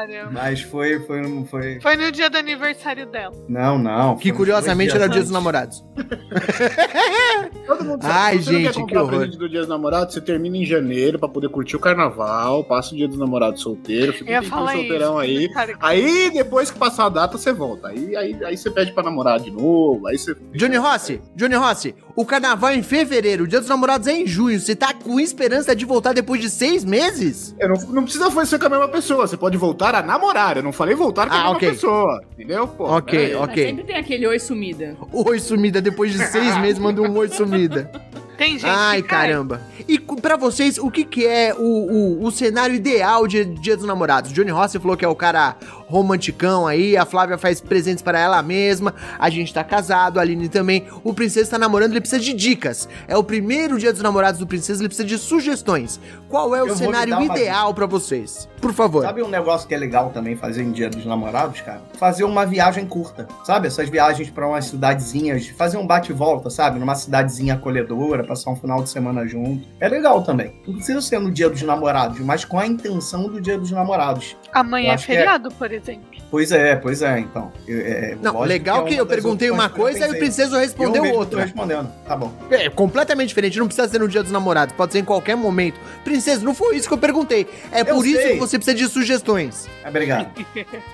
Caramba. 0.08 0.32
Mas 0.32 0.62
foi, 0.62 1.00
foi, 1.02 1.22
não 1.22 1.46
foi. 1.46 1.80
Foi 1.82 1.96
no 1.96 2.12
dia 2.12 2.30
do 2.30 2.38
aniversário 2.38 3.06
dela. 3.06 3.34
Não, 3.48 3.78
não. 3.78 4.16
Que 4.18 4.32
curiosamente 4.32 4.96
era 4.96 5.06
o 5.06 5.10
Dia 5.10 5.22
dos. 5.22 5.32
Namorados. 5.32 5.84
Todo 7.66 7.84
mundo 7.84 8.00
Ai, 8.04 8.38
Se 8.38 8.46
você 8.46 8.52
não 8.52 8.60
gente, 8.60 8.74
quer 8.74 8.86
que 8.86 8.98
horror. 8.98 9.10
presente 9.10 9.38
do 9.38 9.50
Dia 9.50 9.60
dos 9.60 9.70
Namorados, 9.70 10.14
você 10.14 10.22
termina 10.22 10.58
em 10.58 10.66
janeiro 10.66 11.18
pra 11.20 11.28
poder 11.28 11.50
curtir 11.50 11.76
o 11.76 11.80
carnaval, 11.80 12.64
passa 12.64 12.94
o 12.94 12.98
Dia 12.98 13.08
dos 13.08 13.18
Namorados 13.18 13.62
solteiro, 13.62 14.14
fica 14.14 14.40
um 14.40 14.42
tempinho 14.42 14.72
solteirão 14.72 15.18
aí. 15.18 15.50
Aí, 15.80 16.30
depois 16.32 16.72
que 16.72 16.78
passar 16.78 17.06
a 17.06 17.10
data, 17.10 17.38
você 17.38 17.52
volta. 17.52 17.90
Aí, 17.90 18.16
aí, 18.16 18.38
aí 18.46 18.58
você 18.58 18.70
pede 18.70 18.92
pra 18.94 19.04
namorar 19.04 19.40
de 19.40 19.52
novo, 19.52 20.08
aí 20.08 20.18
você... 20.18 20.36
Johnny 20.54 20.78
Rossi, 20.78 21.22
Johnny 21.36 21.56
Rossi, 21.56 21.96
o 22.16 22.26
carnaval 22.26 22.70
é 22.72 22.76
em 22.76 22.84
fevereiro, 22.84 23.44
o 23.44 23.48
Dia 23.48 23.60
dos 23.60 23.68
Namorados 23.68 24.08
é 24.08 24.14
em 24.14 24.26
junho. 24.26 24.60
Você 24.60 24.76
tá 24.76 24.94
com 24.94 25.20
esperança 25.20 25.76
de 25.76 25.84
voltar 25.86 26.14
depois 26.14 26.40
de 26.42 26.50
seis 26.50 26.86
meses? 26.86 27.54
Eu 27.60 27.70
não, 27.70 27.76
não 27.90 28.04
precisa 28.04 28.30
ser 28.46 28.58
com 28.60 28.66
a 28.68 28.70
mesma 28.70 28.88
pessoa, 28.88 29.28
você 29.28 29.36
pode 29.38 29.58
voltar 29.58 29.94
a 29.96 30.02
namorar. 30.02 30.58
Eu 30.58 30.64
não 30.64 30.72
falei 30.72 30.96
voltar 30.96 31.28
com 31.28 31.34
a 31.34 31.36
Ah, 31.36 31.42
mesma 31.44 31.56
ok. 31.58 31.70
pessoa, 31.72 32.22
entendeu? 32.34 32.68
Pô, 32.68 32.86
Ok, 32.96 33.36
ok. 33.36 33.48
Mas 33.48 33.66
sempre 33.76 33.84
tem 33.84 33.96
aquele 33.98 34.28
oi 34.28 34.40
sumida. 34.40 34.96
Oi 35.12 35.40
sumida, 35.40 35.82
depois 35.82 36.14
de 36.14 36.20
seis 36.28 36.58
meses 36.60 36.80
manda 36.80 37.02
um 37.02 37.18
oi 37.18 37.28
sumida. 37.28 37.92
tem 38.38 38.54
gente 38.54 38.66
Ai, 38.66 39.02
que 39.02 39.08
caramba. 39.08 39.62
E 39.88 40.00
pra 40.00 40.36
vocês, 40.36 40.78
o 40.78 40.90
que 40.90 41.04
que 41.04 41.26
é 41.26 41.54
o, 41.54 41.60
o, 41.60 42.24
o 42.24 42.32
cenário 42.32 42.76
ideal 42.76 43.28
de 43.28 43.46
Dia 43.46 43.76
dos 43.76 43.86
Namorados? 43.86 44.32
Johnny 44.32 44.52
Rossi 44.52 44.80
falou 44.80 44.98
que 44.98 45.06
é 45.06 45.08
o 45.08 45.16
cara 45.16 45.56
romanticão 45.88 46.66
aí, 46.66 46.98
a 46.98 47.06
Flávia 47.06 47.38
faz 47.38 47.62
presentes 47.62 48.02
para 48.02 48.20
ela 48.20 48.42
mesma, 48.42 48.94
a 49.20 49.30
gente 49.30 49.54
tá 49.54 49.64
casado, 49.64 50.18
a 50.18 50.22
Aline 50.22 50.50
também. 50.50 50.88
O 51.04 51.14
Princesa 51.14 51.52
tá 51.52 51.60
namorando, 51.60 51.92
ele 51.92 52.02
precisa 52.02 52.22
de 52.22 52.34
dicas. 52.34 52.90
É 53.08 53.16
o 53.18 53.24
primeiro 53.24 53.78
Dia 53.78 53.94
dos 53.94 54.02
Namorados 54.02 54.40
do 54.40 54.48
Princesa, 54.48 54.82
ele 54.82 54.90
precisa 54.90 55.08
de 55.08 55.18
sugestões. 55.18 56.00
Qual 56.28 56.56
é 56.56 56.64
o 56.64 56.68
Eu 56.68 56.76
cenário 56.76 57.22
ideal 57.22 57.74
pra 57.74 57.86
vocês? 57.86 58.50
Por 58.60 58.74
favor. 58.74 59.04
Sabe 59.04 59.22
um 59.22 59.30
negócio 59.30 59.68
que 59.68 59.76
é 59.76 59.78
legal 59.78 60.10
também 60.10 60.36
fazer 60.36 60.64
em 60.64 60.72
Dia 60.72 60.90
dos 60.90 61.06
Namorados, 61.06 61.62
cara? 61.62 61.82
Fazer 62.00 62.24
uma 62.24 62.46
viagem 62.46 62.86
curta, 62.88 63.28
sabe? 63.44 63.68
Essas 63.68 63.88
viagens 63.90 64.30
pra 64.30 64.48
umas 64.48 64.66
cidadezinhas, 64.66 65.48
fazer 65.50 65.78
um 65.78 65.86
bate 65.86 66.12
e 66.12 66.16
volta, 66.16 66.50
sabe? 66.50 66.80
Numa 66.80 66.96
cidadezinha 66.96 67.54
acolhedora, 67.54 68.24
passar 68.26 68.52
um 68.52 68.56
final 68.56 68.82
de 68.84 68.90
semana 68.90 69.26
junto. 69.28 69.68
É 69.80 69.88
legal 69.88 70.24
também. 70.24 70.54
Não 70.68 70.76
precisa 70.76 71.02
ser 71.02 71.20
no 71.20 71.32
Dia 71.32 71.50
dos 71.50 71.62
Namorados, 71.62 72.20
mas 72.20 72.44
com 72.46 72.60
a 72.60 72.66
intenção 72.68 73.28
do 73.28 73.40
Dia 73.42 73.58
dos 73.58 73.72
Namorados. 73.72 74.36
Amanhã 74.54 74.90
Eu 74.90 74.94
é 74.94 74.98
que 74.98 75.04
é- 75.04 75.16
feriado, 75.18 75.50
por 75.52 75.72
exemplo. 75.72 76.04
Pois 76.32 76.52
é, 76.52 76.76
pois 76.76 77.02
é, 77.02 77.20
então. 77.20 77.52
Eu- 77.68 77.80
é, 77.80 78.18
Não, 78.22 78.34
lógico 78.34 78.48
legal 78.50 78.86
é 78.86 78.90
que 78.90 78.96
eu 78.96 79.06
perguntei 79.06 79.50
uma 79.52 79.70
que 79.70 79.76
eu 79.80 79.84
coisa 79.84 80.00
e 80.00 80.02
o 80.02 80.06
pensei. 80.06 80.20
Princesa 80.20 80.56
Eu 80.56 80.60
respondeu 80.62 81.02
mesmo 81.02 81.14
tô 81.14 81.20
outra. 81.20 81.42
respondendo. 81.44 81.90
Tá 82.08 82.16
bom. 82.16 82.32
É 82.50 82.70
completamente 82.70 83.30
diferente, 83.30 83.58
não 83.60 83.68
precisa 83.68 83.88
ser 83.88 84.00
no 84.00 84.08
dia 84.08 84.22
dos 84.24 84.32
namorados, 84.32 84.76
pode 84.76 84.92
ser 84.94 85.00
em 85.00 85.06
qualquer 85.06 85.36
momento. 85.38 85.80
Princesa, 86.04 86.44
não 86.44 86.54
foi 86.54 86.76
isso 86.78 86.88
que 86.88 86.94
eu 86.94 86.98
perguntei. 86.98 87.48
É 87.72 87.82
Eu 87.82 87.86
por 87.86 88.06
isso 88.06 88.22
sei. 88.22 88.34
que 88.34 88.40
você 88.40 88.58
precisa 88.58 88.76
de 88.78 88.88
sugestões. 88.88 89.68
Obrigado. 89.88 90.30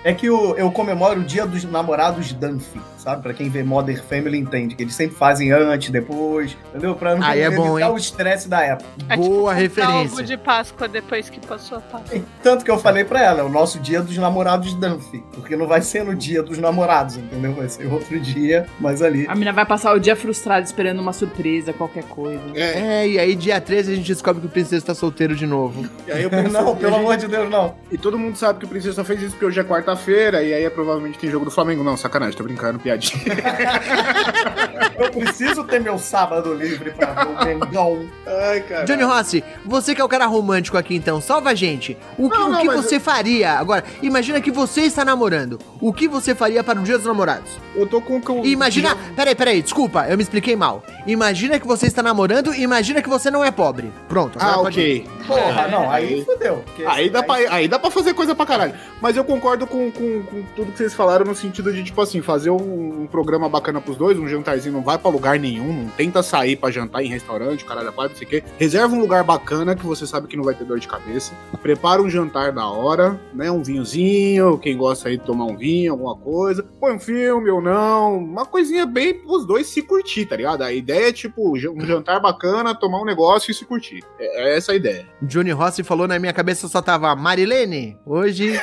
É 0.04 0.14
que 0.14 0.30
o- 0.30 0.56
eu 0.58 0.72
comemoro 0.72 1.22
o 1.22 1.24
dia 1.24 1.46
dos 1.46 1.64
namorados 1.64 2.34
Dunphy, 2.34 2.80
sabe? 2.98 3.22
Pra 3.22 3.34
quem 3.34 3.50
vê 3.50 3.64
Modern 3.64 4.02
Family 4.02 4.38
entende, 4.38 4.76
que 4.76 4.84
eles 4.84 4.94
sempre 4.96 5.16
fazem 5.16 5.52
antes, 5.52 5.90
depois, 5.92 6.58
entendeu? 6.70 6.96
Pra, 6.96 7.16
Aí 7.24 7.42
é 7.42 7.50
bom, 7.50 7.72
Evitar 7.78 7.88
hein? 7.90 7.94
o 7.94 7.98
estresse 7.98 8.48
da 8.50 8.62
época. 8.62 8.90
É 9.10 9.16
tipo 9.16 9.28
Boa 9.30 9.40
comprar 9.52 9.54
referência. 9.54 10.14
ovo 10.14 10.24
de 10.24 10.38
Páscoa 10.38 10.88
depois 10.88 11.30
que 11.30 11.40
passou 11.40 11.78
a 11.78 11.82
Páscoa. 11.82 12.22
Tanto 12.44 12.66
que 12.66 12.72
eu 12.72 12.78
falei 12.80 13.04
pra 13.04 13.22
ela, 13.22 13.42
é 13.42 13.44
o 13.44 13.50
nosso 13.50 13.80
dia 13.80 14.02
dos 14.02 14.18
namorados 14.18 14.74
Dunphy. 14.74 15.24
Porque 15.34 15.56
não 15.56 15.68
vai 15.68 15.82
ser 15.82 16.04
no 16.04 16.16
dia 16.16 16.42
dos 16.44 16.58
namorados, 16.58 17.18
entendeu? 17.18 17.54
Vai 17.54 17.70
ser 17.70 17.86
outro 17.92 18.20
dia, 18.20 18.66
mas 18.80 19.02
ali. 19.02 19.26
A 19.28 19.34
menina 19.34 19.54
vai 19.54 19.66
passar 19.66 19.94
o 19.94 20.00
dia 20.00 20.16
frustrada 20.16 20.66
esperando 20.66 21.00
uma 21.00 21.14
surpresa, 21.14 21.74
qualquer 21.74 22.04
coisa. 22.06 22.42
É, 22.56 23.02
É, 23.02 23.08
e 23.08 23.20
aí 23.20 23.36
dia 23.36 23.60
13 23.62 23.92
a 23.92 23.96
gente 23.96 24.08
descobre 24.08 24.42
que 24.42 24.48
o 24.48 24.50
Princesa 24.50 24.86
tá 24.86 24.94
solteiro 24.96 25.36
de 25.36 25.46
novo. 25.46 25.86
e 26.08 26.12
aí 26.12 26.24
eu 26.24 26.30
penso, 26.30 26.52
Não, 26.52 26.76
pelo 26.76 26.96
amor 26.96 27.18
de 27.18 27.28
Deus, 27.28 27.50
não. 27.50 27.76
E 27.92 27.98
todo 27.98 28.18
mundo 28.18 28.36
sabe 28.38 28.60
que 28.60 28.66
o 28.66 28.68
Princesa 28.68 28.96
só 28.96 29.04
fez 29.04 29.22
isso 29.22 29.32
porque 29.32 29.46
hoje 29.46 29.60
é 29.60 29.64
quarta-feira, 29.64 30.42
e 30.44 30.54
aí 30.54 30.64
é 30.64 30.70
provavelmente 30.70 31.18
tem 31.20 31.30
jogo 31.30 31.46
do 31.46 31.52
Flamengo. 31.52 31.84
Não, 31.84 31.96
sacanagem, 31.98 32.36
tô 32.38 32.44
brincando, 32.44 32.80
piadinha. 32.80 33.22
Eu 34.98 35.12
preciso 35.12 35.64
ter 35.64 35.80
meu 35.82 35.98
sábado 35.98 36.54
livre 36.54 36.92
pra 36.92 37.11
o 37.12 37.46
Mengão. 37.46 38.06
Ai, 38.26 38.62
cara. 38.62 38.86
Johnny 38.86 39.04
Rossi, 39.04 39.44
você 39.66 39.94
que 39.96 40.02
é 40.02 40.04
o 40.04 40.10
cara 40.10 40.26
romântico 40.26 40.78
aqui 40.78 40.96
então, 40.96 41.20
salva 41.22 41.50
a 41.52 41.56
gente. 41.56 41.98
O 42.18 42.30
que, 42.30 42.38
Não, 42.38 42.48
o 42.48 42.52
não, 42.52 42.60
que 42.62 42.68
mas 42.68 42.76
você 42.86 43.00
faria? 43.00 43.54
Agora, 43.54 43.84
imagina 44.02 44.40
que 44.42 44.52
você 44.52 44.82
está 44.82 45.04
namorando. 45.04 45.60
O 45.80 45.92
que 45.94 46.08
você 46.08 46.34
faria 46.36 46.64
para 46.64 46.80
o 46.80 46.84
dia 46.84 46.98
dos 46.98 47.08
namorados? 47.08 47.50
Eu 47.76 47.88
tô 47.88 48.02
com. 48.02 48.22
com 48.22 48.46
imagina. 48.46 48.96
Peraí, 49.16 49.36
peraí, 49.36 49.62
desculpa, 49.62 50.06
eu 50.08 50.18
me 50.18 50.24
expliquei 50.24 50.56
mal. 50.56 50.84
Imagina 51.08 51.60
que 51.60 51.68
você 51.68 51.88
está 51.88 52.04
namorando 52.04 52.54
e 52.54 52.62
imagina 52.62 53.02
que 53.02 53.10
você 53.10 53.32
não 53.32 53.44
é 53.44 53.52
pobre. 53.52 53.92
Pronto, 54.08 54.38
agora 54.40 54.58
Ah, 54.58 54.62
ok. 54.62 55.08
Porra, 55.28 55.68
não, 55.68 55.90
aí 55.90 56.06
Aí- 56.16 56.26
fudeu. 56.26 56.64
porque- 56.66 56.86
Aí 56.86 57.10
dá, 57.10 57.24
pra, 57.24 57.36
aí 57.36 57.68
dá 57.68 57.80
pra 57.80 57.90
fazer 57.92 58.14
coisa 58.14 58.36
pra 58.36 58.46
caralho. 58.46 58.74
Mas 59.02 59.16
eu 59.16 59.24
concordo 59.24 59.66
com, 59.66 59.90
com, 59.92 60.24
com 60.24 60.44
tudo 60.56 60.72
que 60.72 60.78
vocês 60.78 60.94
falaram 60.94 61.26
no 61.26 61.36
sentido 61.36 61.72
de, 61.74 61.84
tipo 61.84 62.00
assim, 62.02 62.22
fazer 62.22 62.50
um, 62.50 63.02
um 63.04 63.08
programa 63.10 63.48
bacana 63.50 63.80
pros 63.82 63.96
dois, 63.98 64.18
um 64.20 64.28
jantarzinho, 64.28 64.74
não 64.76 64.82
vai 64.82 64.98
pra 64.98 65.10
lugar 65.10 65.40
nenhum, 65.40 65.72
não 65.84 65.90
tenta 65.90 66.22
sair 66.22 66.56
pra 66.56 66.70
jantar 66.72 67.01
em 67.04 67.10
restaurante, 67.10 67.66
caralho, 67.66 67.94
não 67.96 68.16
sei 68.16 68.28
o 68.28 68.30
quê. 68.30 68.44
Reserva 68.58 68.96
um 68.96 69.00
lugar 69.00 69.24
bacana 69.24 69.76
que 69.76 69.86
você 69.86 70.06
sabe 70.08 70.28
que 70.28 70.38
não 70.38 70.44
vai 70.44 70.54
ter 70.54 70.64
dor 70.66 70.80
de 70.80 70.88
cabeça. 70.88 71.34
Prepara 71.62 72.02
um 72.02 72.10
jantar 72.10 72.52
da 72.52 72.68
hora, 72.68 73.20
né? 73.34 73.52
Um 73.52 73.64
vinhozinho, 73.64 74.58
quem 74.58 74.78
gosta 74.78 75.10
aí 75.10 75.18
de 75.18 75.24
tomar 75.24 75.46
um 75.46 75.58
vinho, 75.58 75.92
alguma 75.94 76.16
coisa. 76.16 76.64
Põe 76.80 76.94
um 76.94 77.00
filme 77.00 77.50
ou 77.50 77.62
não, 77.62 78.18
uma 78.18 78.46
coisinha 78.46 78.86
bem 78.86 79.14
pros 79.14 79.46
dois 79.46 79.68
se 79.68 79.82
curtir, 79.82 80.26
tá 80.26 80.36
ligado? 80.36 80.64
A 80.64 80.72
ideia 80.72 81.10
é, 81.10 81.12
tipo, 81.12 81.54
um 81.54 81.86
jantar 81.86 82.20
bacana, 82.20 82.76
tomar 82.76 83.02
um 83.02 83.06
negócio 83.06 83.52
e 83.52 83.54
se 83.54 83.66
curtir. 83.66 84.04
É, 84.20 84.52
é 84.52 84.58
essa 84.58 84.72
a 84.72 84.76
ideia. 84.76 85.06
Johnny 85.22 85.52
Rossi 85.52 85.84
falou 85.84 86.08
na 86.08 86.20
minha 86.20 86.34
cabeça 86.34 86.68
só 86.68 86.82
tava 86.82 87.16
Marilene, 87.16 87.98
hoje, 88.06 88.60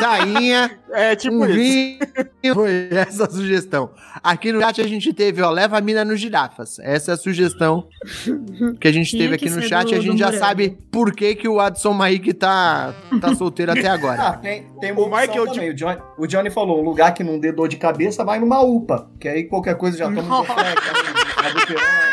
Tainha, 0.00 0.70
É, 0.92 1.16
tipo 1.16 1.34
um 1.34 1.46
vinho. 1.46 1.98
Foi 2.54 2.88
essa 2.90 3.24
a 3.24 3.30
sugestão. 3.30 3.90
Aqui 4.22 4.52
no 4.52 4.60
chat 4.60 4.80
a 4.80 4.86
gente 4.86 5.12
teve, 5.12 5.40
ó, 5.40 5.50
leva 5.50 5.78
a 5.78 5.80
mina 5.80 6.04
nos 6.04 6.20
girafas. 6.20 6.78
Essa 6.80 7.12
é 7.12 7.14
a 7.14 7.16
sugestão 7.16 7.81
que 8.80 8.88
a 8.88 8.92
gente 8.92 9.10
Tinha 9.10 9.22
teve 9.24 9.38
que 9.38 9.44
aqui 9.46 9.54
no 9.54 9.62
chat 9.62 9.84
do- 9.86 9.92
e 9.92 9.94
a 9.96 10.00
gente 10.00 10.18
já 10.18 10.32
sabe 10.32 10.76
por 10.90 11.12
que, 11.14 11.34
que 11.34 11.48
o 11.48 11.60
Adson 11.60 11.92
Maik 11.92 12.32
tá, 12.34 12.94
tá 13.20 13.34
solteiro 13.34 13.72
até 13.72 13.88
agora. 13.88 14.22
Ah, 14.22 14.32
tem, 14.36 14.66
tem 14.80 14.92
O 14.92 15.08
Mike 15.08 15.36
é 15.36 15.40
o 15.40 15.46
também. 15.46 15.70
O, 15.70 15.74
Johnny, 15.74 15.98
o 16.18 16.26
Johnny 16.26 16.50
falou, 16.50 16.80
um 16.80 16.84
lugar 16.84 17.12
que 17.14 17.22
não 17.24 17.38
dê 17.38 17.52
dor 17.52 17.68
de 17.68 17.76
cabeça, 17.76 18.24
vai 18.24 18.38
numa 18.38 18.60
UPA. 18.60 19.08
Que 19.20 19.28
aí 19.28 19.44
qualquer 19.44 19.76
coisa 19.76 19.96
já 19.98 20.06
toma 20.06 20.40
um 20.40 20.44
café. 20.44 20.74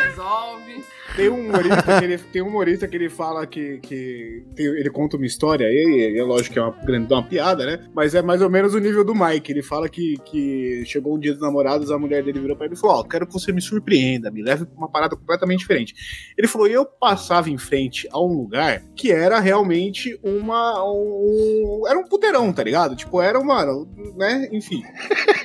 Resolve. 0.05 0.84
Tem 1.20 1.30
um 1.30 1.39
humorista 1.49 1.99
que 1.99 2.05
ele, 2.05 2.17
tem 2.17 2.41
um 2.41 2.47
humorista 2.47 2.88
que 2.88 2.95
ele 2.95 3.09
fala 3.09 3.45
que, 3.45 3.78
que 3.80 4.43
tem- 4.55 4.65
ele 4.67 4.89
conta 4.89 5.17
uma 5.17 5.26
história 5.26 5.67
aí, 5.67 6.13
e 6.15 6.20
é 6.20 6.24
lógico 6.24 6.53
que 6.53 6.59
é 6.59 6.61
uma 6.61 6.72
grande 6.72 7.13
uma 7.13 7.22
piada, 7.24 7.65
né? 7.65 7.86
Mas 7.93 8.15
é 8.15 8.22
mais 8.22 8.41
ou 8.41 8.49
menos 8.49 8.74
o 8.74 8.80
nível 8.80 9.03
do 9.03 9.13
Mike. 9.13 9.51
Ele 9.51 9.61
fala 9.61 9.89
que, 9.89 10.17
que 10.26 10.84
chegou 10.86 11.15
um 11.15 11.20
dia 11.20 11.34
dos 11.34 11.41
namorados, 11.41 11.91
a 11.91 11.99
mulher 11.99 12.24
dele 12.24 12.39
virou 12.39 12.55
pra 12.55 12.67
ele 12.67 12.76
e 12.76 12.78
falou: 12.78 12.97
Ó, 12.97 13.03
quero 13.03 13.28
que 13.28 13.34
você 13.34 13.51
me 13.51 13.61
surpreenda, 13.61 14.32
me 14.32 14.41
leve 14.41 14.65
pra 14.65 14.78
uma 14.78 14.89
parada 14.89 15.15
completamente 15.15 15.59
diferente. 15.59 15.93
Ele 16.38 16.47
falou: 16.47 16.67
e 16.67 16.74
eu 16.74 16.86
passava 16.86 17.49
em 17.49 17.57
frente 17.57 18.07
a 18.11 18.20
um 18.20 18.34
lugar 18.34 18.82
que 18.95 19.11
era 19.11 19.39
realmente 19.39 20.17
uma. 20.24 20.82
Um, 20.86 21.84
era 21.88 21.99
um 21.99 22.07
puteirão, 22.07 22.53
tá 22.53 22.63
ligado? 22.63 22.95
Tipo, 22.95 23.22
era 23.22 23.38
uma. 23.38 23.65
né? 24.15 24.47
Enfim. 24.53 24.84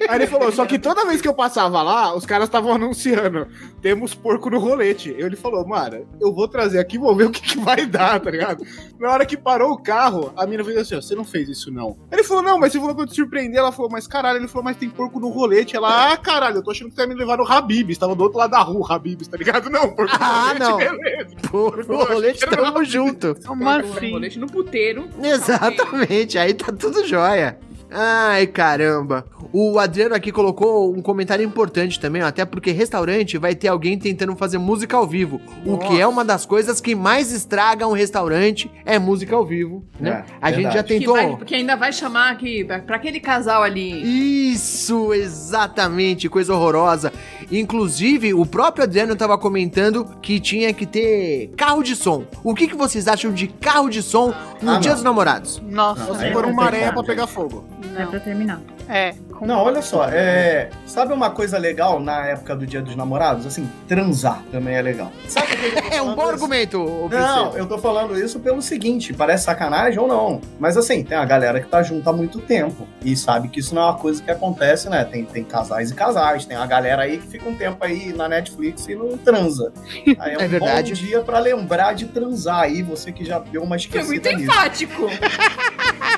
Aí 0.09 0.19
ele 0.19 0.27
falou: 0.27 0.53
só 0.53 0.65
que 0.67 0.79
toda 0.79 1.05
vez 1.07 1.21
que 1.21 1.27
eu 1.29 1.35
passava 1.35 1.83
lá, 1.83 2.15
os 2.15 2.25
caras 2.25 2.47
estavam 2.49 2.73
anunciando 2.73 3.47
temos 3.83 4.15
porco 4.15 4.49
no 4.49 4.59
rolete. 4.59 5.15
Ele 5.19 5.37
falou, 5.37 5.64
mano, 5.67 6.07
eu 6.21 6.33
vou 6.33 6.47
trazer 6.49 6.79
aqui, 6.79 6.99
vou 6.99 7.15
ver 7.15 7.25
o 7.25 7.31
que, 7.31 7.41
que 7.41 7.59
vai 7.59 7.87
dar, 7.87 8.21
tá 8.21 8.31
ligado? 8.31 8.65
Na 8.99 9.11
hora 9.11 9.27
que 9.27 9.37
parou 9.37 9.73
o 9.73 9.83
carro, 9.83 10.33
a 10.37 10.47
mina 10.47 10.65
fez 10.65 10.77
assim, 10.79 10.95
ó, 10.97 11.01
você 11.01 11.15
não 11.15 11.25
fez 11.25 11.49
isso 11.49 11.71
não. 11.73 11.97
Ele 12.11 12.23
falou, 12.23 12.43
não, 12.43 12.59
mas 12.59 12.73
você 12.73 12.79
falou 12.79 12.95
pra 12.95 13.05
eu 13.05 13.09
te 13.09 13.15
surpreender. 13.15 13.59
Ela 13.59 13.73
falou, 13.73 13.91
mas 13.91 14.07
caralho, 14.07 14.39
ele 14.39 14.49
falou, 14.49 14.65
mas 14.65 14.77
tem 14.77 14.89
porco 14.91 15.19
no 15.21 15.29
rolete. 15.29 15.77
Ela, 15.77 16.13
ah, 16.13 16.17
caralho, 16.17 16.57
eu 16.59 16.63
tô 16.63 16.71
achando 16.71 16.89
que 16.91 16.95
você 16.97 17.03
ia 17.03 17.07
me 17.07 17.15
levar 17.15 17.37
no 17.39 17.47
Habibs. 17.51 17.99
Tava 17.99 18.15
do 18.15 18.23
outro 18.23 18.39
lado 18.39 18.51
da 18.51 18.61
rua, 18.61 18.87
Habibs, 18.95 19.29
tá 19.29 19.37
ligado? 19.37 19.69
Não, 19.71 19.95
porco 19.95 20.13
no 20.17 20.25
Ah, 20.25 20.43
rolete, 20.49 20.61
não. 20.61 20.77
beleza. 20.77 21.37
Pô, 21.51 21.69
o 21.69 22.05
rolete 22.05 22.47
tamo 22.47 22.85
junto. 22.85 23.35
Como 23.47 23.65
Porco 23.65 23.97
assim? 23.99 24.11
Rolete 24.11 24.39
no 24.39 24.47
puteiro. 24.47 25.09
Exatamente, 25.23 26.39
aí 26.39 26.55
tá 26.55 26.73
tudo 26.73 27.07
jóia. 27.07 27.59
Ai, 27.97 28.49
caramba. 28.49 29.25
O 29.53 29.79
Adriano 29.79 30.17
aqui 30.17 30.33
colocou 30.33 30.93
um 30.93 31.01
comentário 31.01 31.45
importante 31.45 32.01
também, 32.01 32.23
ó, 32.23 32.27
até 32.27 32.45
porque 32.45 32.73
restaurante 32.73 33.39
vai 33.39 33.55
ter 33.55 33.69
alguém 33.69 33.97
tentando 33.97 34.35
fazer 34.35 34.59
música 34.59 34.97
ao 34.97 35.07
vivo. 35.07 35.41
O 35.65 35.79
que 35.79 36.01
é 36.01 36.07
uma 36.07 36.25
das 36.25 36.45
coisas 36.45 36.81
que 36.81 36.95
mais 36.95 37.31
estraga 37.31 37.87
um 37.87 37.93
restaurante 37.93 38.69
é 38.85 38.99
música 38.99 39.37
ao 39.37 39.47
vivo, 39.47 39.85
né? 40.01 40.25
É, 40.29 40.35
a 40.41 40.51
gente 40.51 40.65
já 40.65 40.83
verdade. 40.83 40.89
Que, 40.89 40.99
tentou. 40.99 41.15
vai, 41.15 41.37
que 41.45 41.55
ainda 41.55 41.77
vai 41.77 41.93
chamar 41.93 42.33
aqui, 42.33 42.65
pra 42.65 42.97
aquele 42.97 43.21
casal 43.21 43.63
ali. 43.63 44.53
Isso, 44.53 45.15
exatamente, 45.15 46.29
coisa 46.29 46.53
horrorosa. 46.53 47.13
Inclusive, 47.51 48.35
o 48.35 48.45
próprio 48.47 48.85
Adriano 48.85 49.15
tava 49.17 49.37
comentando 49.39 50.05
que 50.23 50.39
tinha 50.41 50.73
que 50.73 50.87
ter 50.87 51.51
carro 51.57 51.83
de 51.83 51.95
som. 51.97 52.25
O 52.43 52.55
que, 52.55 52.67
que 52.69 52.75
vocês 52.77 53.07
acham 53.09 53.33
de 53.33 53.49
carro 53.49 53.89
de 53.89 54.03
som 54.03 54.33
no 54.63 54.73
Ah, 54.73 54.79
Dia 54.79 54.91
não. 54.91 54.95
dos 54.97 55.03
Namorados? 55.05 55.63
Nossa, 55.69 56.05
Não, 56.05 56.15
Se 56.19 56.33
for 56.33 56.43
não 56.43 56.51
uma 56.53 56.65
areia 56.65 56.93
pra 56.93 57.03
pegar 57.03 57.25
gente. 57.27 57.35
fogo. 57.35 57.65
É 57.97 58.05
pra 58.07 58.21
terminar. 58.21 58.61
É. 58.89 59.15
com- 59.33 59.47
Não, 59.47 59.61
olha 59.63 59.83
só, 59.83 60.05
é, 60.09 60.71
sabe 60.87 61.13
uma 61.13 61.31
coisa 61.31 61.59
legal 61.59 61.99
na 62.01 62.27
época 62.27 62.55
do 62.55 62.67
Dia 62.67 62.81
dos 62.83 62.95
Namorados? 62.97 63.47
Assim, 63.47 63.69
transar 63.89 64.43
também 64.53 64.75
é 64.77 64.83
legal. 64.83 65.11
Sabe 65.29 65.49
É 65.91 66.01
um 66.03 66.15
bom 66.15 66.23
isso? 66.23 66.31
argumento, 66.33 67.09
Não, 67.11 67.57
eu 67.57 67.67
tô 67.67 67.79
falando 67.79 68.19
isso 68.19 68.39
pelo 68.41 68.61
seguinte, 68.63 69.13
parece 69.13 69.45
sacanagem 69.45 69.99
ou 69.99 70.07
não. 70.09 70.41
Mas 70.59 70.77
assim, 70.77 71.03
tem 71.05 71.17
a 71.17 71.25
galera 71.25 71.61
que 71.61 71.69
tá 71.69 71.83
junto 71.83 72.09
há 72.09 72.13
muito 72.13 72.41
tempo 72.41 72.87
e 73.05 73.17
sabe 73.17 73.49
que 73.49 73.61
isso 73.61 73.75
não 73.75 73.83
é 73.83 73.85
uma 73.87 73.99
coisa 73.99 74.23
que 74.23 74.31
acontece, 74.31 74.89
né? 74.89 75.05
Tem, 75.05 75.25
tem 75.25 75.45
casais 75.45 75.91
e 75.91 75.95
casais, 75.95 76.45
tem 76.45 76.57
a 76.57 76.67
galera 76.67 77.03
aí 77.03 77.19
que 77.19 77.27
fica 77.27 77.49
um 77.49 77.55
tempo 77.57 77.85
aí 77.85 78.13
na 78.13 78.29
Netflix 78.29 78.87
e 78.89 78.95
não 78.95 79.17
transa. 79.17 79.73
Aí 80.19 80.35
é 80.35 80.39
um 80.39 80.41
É 80.41 80.49
verdade. 80.49 80.93
bom 80.95 81.01
dia 81.01 81.21
pra 81.23 81.39
lembrar 81.39 81.95
de 81.95 82.07
transar 82.07 82.61
aí, 82.61 82.83
você 82.83 83.11
que 83.13 83.25
já 83.25 83.39
deu 83.39 83.63
uma 83.63 83.79
Foi 83.79 83.89
muito 84.03 84.13
esquecida 84.19 84.33
nisso. 84.33 84.43
enfático. 84.51 85.03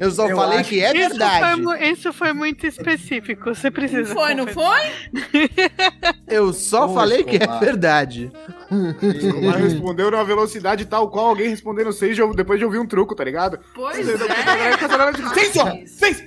Eu 0.00 0.10
só 0.10 0.28
Eu 0.28 0.36
falei 0.36 0.62
que 0.62 0.80
é 0.82 0.88
Isso 0.92 1.08
foi, 1.08 1.08
verdade. 1.18 1.60
mu- 1.62 1.74
isso 1.74 2.12
foi 2.12 2.32
muito 2.32 2.66
específico. 2.66 3.54
Você 3.54 3.68
Não 3.68 3.72
precisa. 3.74 4.14
foi, 4.14 4.34
não 4.34 4.46
foi? 4.46 4.80
Eu 6.28 6.52
só 6.52 6.86
Ô, 6.86 6.94
falei 6.94 7.22
que 7.24 7.36
é 7.36 7.40
Escobar. 7.40 7.60
verdade. 7.60 8.32
Mas 8.70 9.56
respondeu 9.62 10.10
numa 10.10 10.24
velocidade 10.24 10.86
tal 10.86 11.10
qual 11.10 11.26
alguém 11.26 11.48
respondendo 11.50 11.92
seis 11.92 12.16
de- 12.16 12.34
depois 12.34 12.58
de 12.58 12.64
ouvir 12.64 12.78
um 12.78 12.86
truco, 12.86 13.14
tá 13.14 13.22
ligado? 13.24 13.58
Pois 13.74 14.06
Você- 14.06 14.24
é. 14.24 15.34
Seis, 15.34 15.56
ó! 15.56 15.72
Seis! 15.86 16.24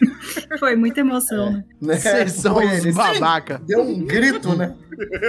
Foi 0.60 0.76
muita 0.76 1.00
emoção, 1.00 1.52
né? 1.52 1.64
Né? 1.82 1.98
Vocês 1.98 2.34
são 2.34 2.56
Foi 2.56 2.68
uns 2.68 2.86
ele. 2.86 2.94
babaca. 2.94 3.60
Deu 3.66 3.82
um 3.82 4.00
grito, 4.06 4.56
né? 4.56 4.76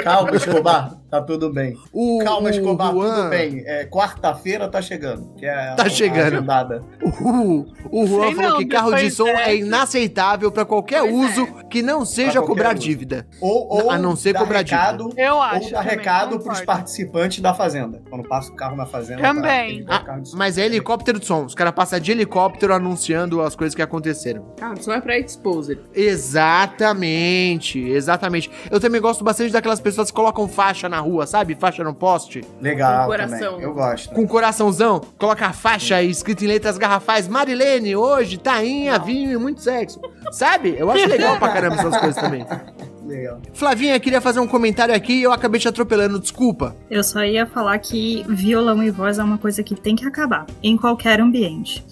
Calma, 0.04 0.36
Escobar, 0.36 0.94
tá 1.10 1.20
tudo 1.22 1.52
bem. 1.52 1.76
O, 1.92 2.20
Calma, 2.22 2.48
o 2.48 2.50
Escobar, 2.50 2.92
Juan- 2.92 3.14
tudo 3.16 3.30
bem. 3.30 3.62
É, 3.66 3.84
Quarta-feira 3.86 4.68
tá 4.68 4.80
chegando. 4.82 5.34
Que 5.36 5.46
é 5.46 5.74
Tá 5.74 5.84
a, 5.84 5.88
chegando. 5.88 6.22
A 6.22 6.26
agendada. 6.26 6.84
O, 7.20 7.66
o 7.90 8.06
Juan 8.06 8.25
Sei 8.26 8.34
falou 8.36 8.50
não, 8.50 8.58
que 8.58 8.66
carro 8.66 8.94
de 8.94 9.10
som 9.10 9.24
dessa- 9.24 9.42
é 9.50 9.56
inaceitável 9.56 10.50
pra 10.52 10.64
qualquer 10.64 11.00
Pois 11.00 11.14
uso 11.14 11.46
que 11.70 11.82
não 11.82 12.04
seja 12.04 12.40
cobrar 12.42 12.74
uso. 12.74 12.82
dívida. 12.84 13.26
Ou, 13.40 13.68
ou 13.84 13.90
A 13.90 13.98
não 13.98 14.14
ser 14.16 14.34
cobrar 14.34 14.58
recado, 14.58 15.10
Eu 15.16 15.40
acho. 15.40 15.64
ou 15.66 15.70
também, 15.72 15.88
recado 15.96 16.22
concordo. 16.38 16.44
pros 16.44 16.60
participantes 16.62 17.40
da 17.40 17.52
fazenda. 17.54 18.02
Quando 18.08 18.26
passa 18.28 18.50
o 18.50 18.56
carro 18.56 18.76
na 18.76 18.86
fazenda. 18.86 19.22
Também. 19.22 19.84
Tá, 19.84 19.96
Ah, 19.96 20.00
carro 20.00 20.20
de 20.22 20.28
som. 20.30 20.36
mas 20.36 20.58
é 20.58 20.64
helicóptero 20.66 21.18
de 21.18 21.26
som. 21.26 21.44
Os 21.44 21.54
caras 21.54 21.72
passam 21.74 21.98
de 22.00 22.10
helicóptero 22.12 22.72
anunciando 22.74 23.40
as 23.42 23.54
coisas 23.56 23.74
que 23.74 23.82
aconteceram. 23.82 24.44
Cara, 24.58 24.76
só 24.80 24.92
é 24.94 25.00
pra 25.00 25.18
exposer. 25.18 25.78
Exatamente, 25.94 27.78
exatamente. 27.80 28.50
Eu 28.70 28.78
também 28.80 29.00
gosto 29.00 29.24
bastante 29.24 29.52
daquelas 29.52 29.80
pessoas 29.80 30.10
que 30.10 30.16
colocam 30.16 30.46
faixa 30.48 30.88
na 30.88 31.00
rua, 31.00 31.26
sabe? 31.26 31.54
Faixa 31.58 31.82
no 31.84 31.94
poste. 31.94 32.42
Legal 32.60 33.02
Com 33.02 33.06
coração. 33.10 33.38
também. 33.52 33.62
Eu 33.64 33.74
gosto. 33.74 34.14
Com 34.14 34.26
coraçãozão, 34.26 35.00
coloca 35.18 35.46
a 35.46 35.52
faixa 35.52 36.02
escrita 36.02 36.44
em 36.44 36.48
letras 36.48 36.78
garrafais. 36.78 37.28
Marilene, 37.28 37.96
hoje, 38.16 38.38
tainha, 38.38 38.98
vinho 38.98 39.32
e 39.32 39.36
muito 39.36 39.60
sexo. 39.60 40.00
Sabe? 40.32 40.74
Eu 40.78 40.90
acho 40.90 41.06
legal 41.06 41.38
pra 41.38 41.48
caramba 41.50 41.76
essas 41.76 41.96
coisas 41.98 42.16
também. 42.22 42.46
Legal. 43.06 43.40
Flavinha, 43.54 44.00
queria 44.00 44.20
fazer 44.20 44.40
um 44.40 44.48
comentário 44.48 44.92
aqui 44.92 45.20
e 45.20 45.22
eu 45.22 45.32
acabei 45.32 45.60
te 45.60 45.68
atropelando, 45.68 46.18
desculpa. 46.18 46.74
Eu 46.90 47.04
só 47.04 47.22
ia 47.22 47.46
falar 47.46 47.78
que 47.78 48.24
violão 48.28 48.82
e 48.82 48.90
voz 48.90 49.20
é 49.20 49.22
uma 49.22 49.38
coisa 49.38 49.62
que 49.62 49.76
tem 49.76 49.94
que 49.94 50.04
acabar, 50.04 50.44
em 50.60 50.76
qualquer 50.76 51.20
ambiente. 51.20 51.86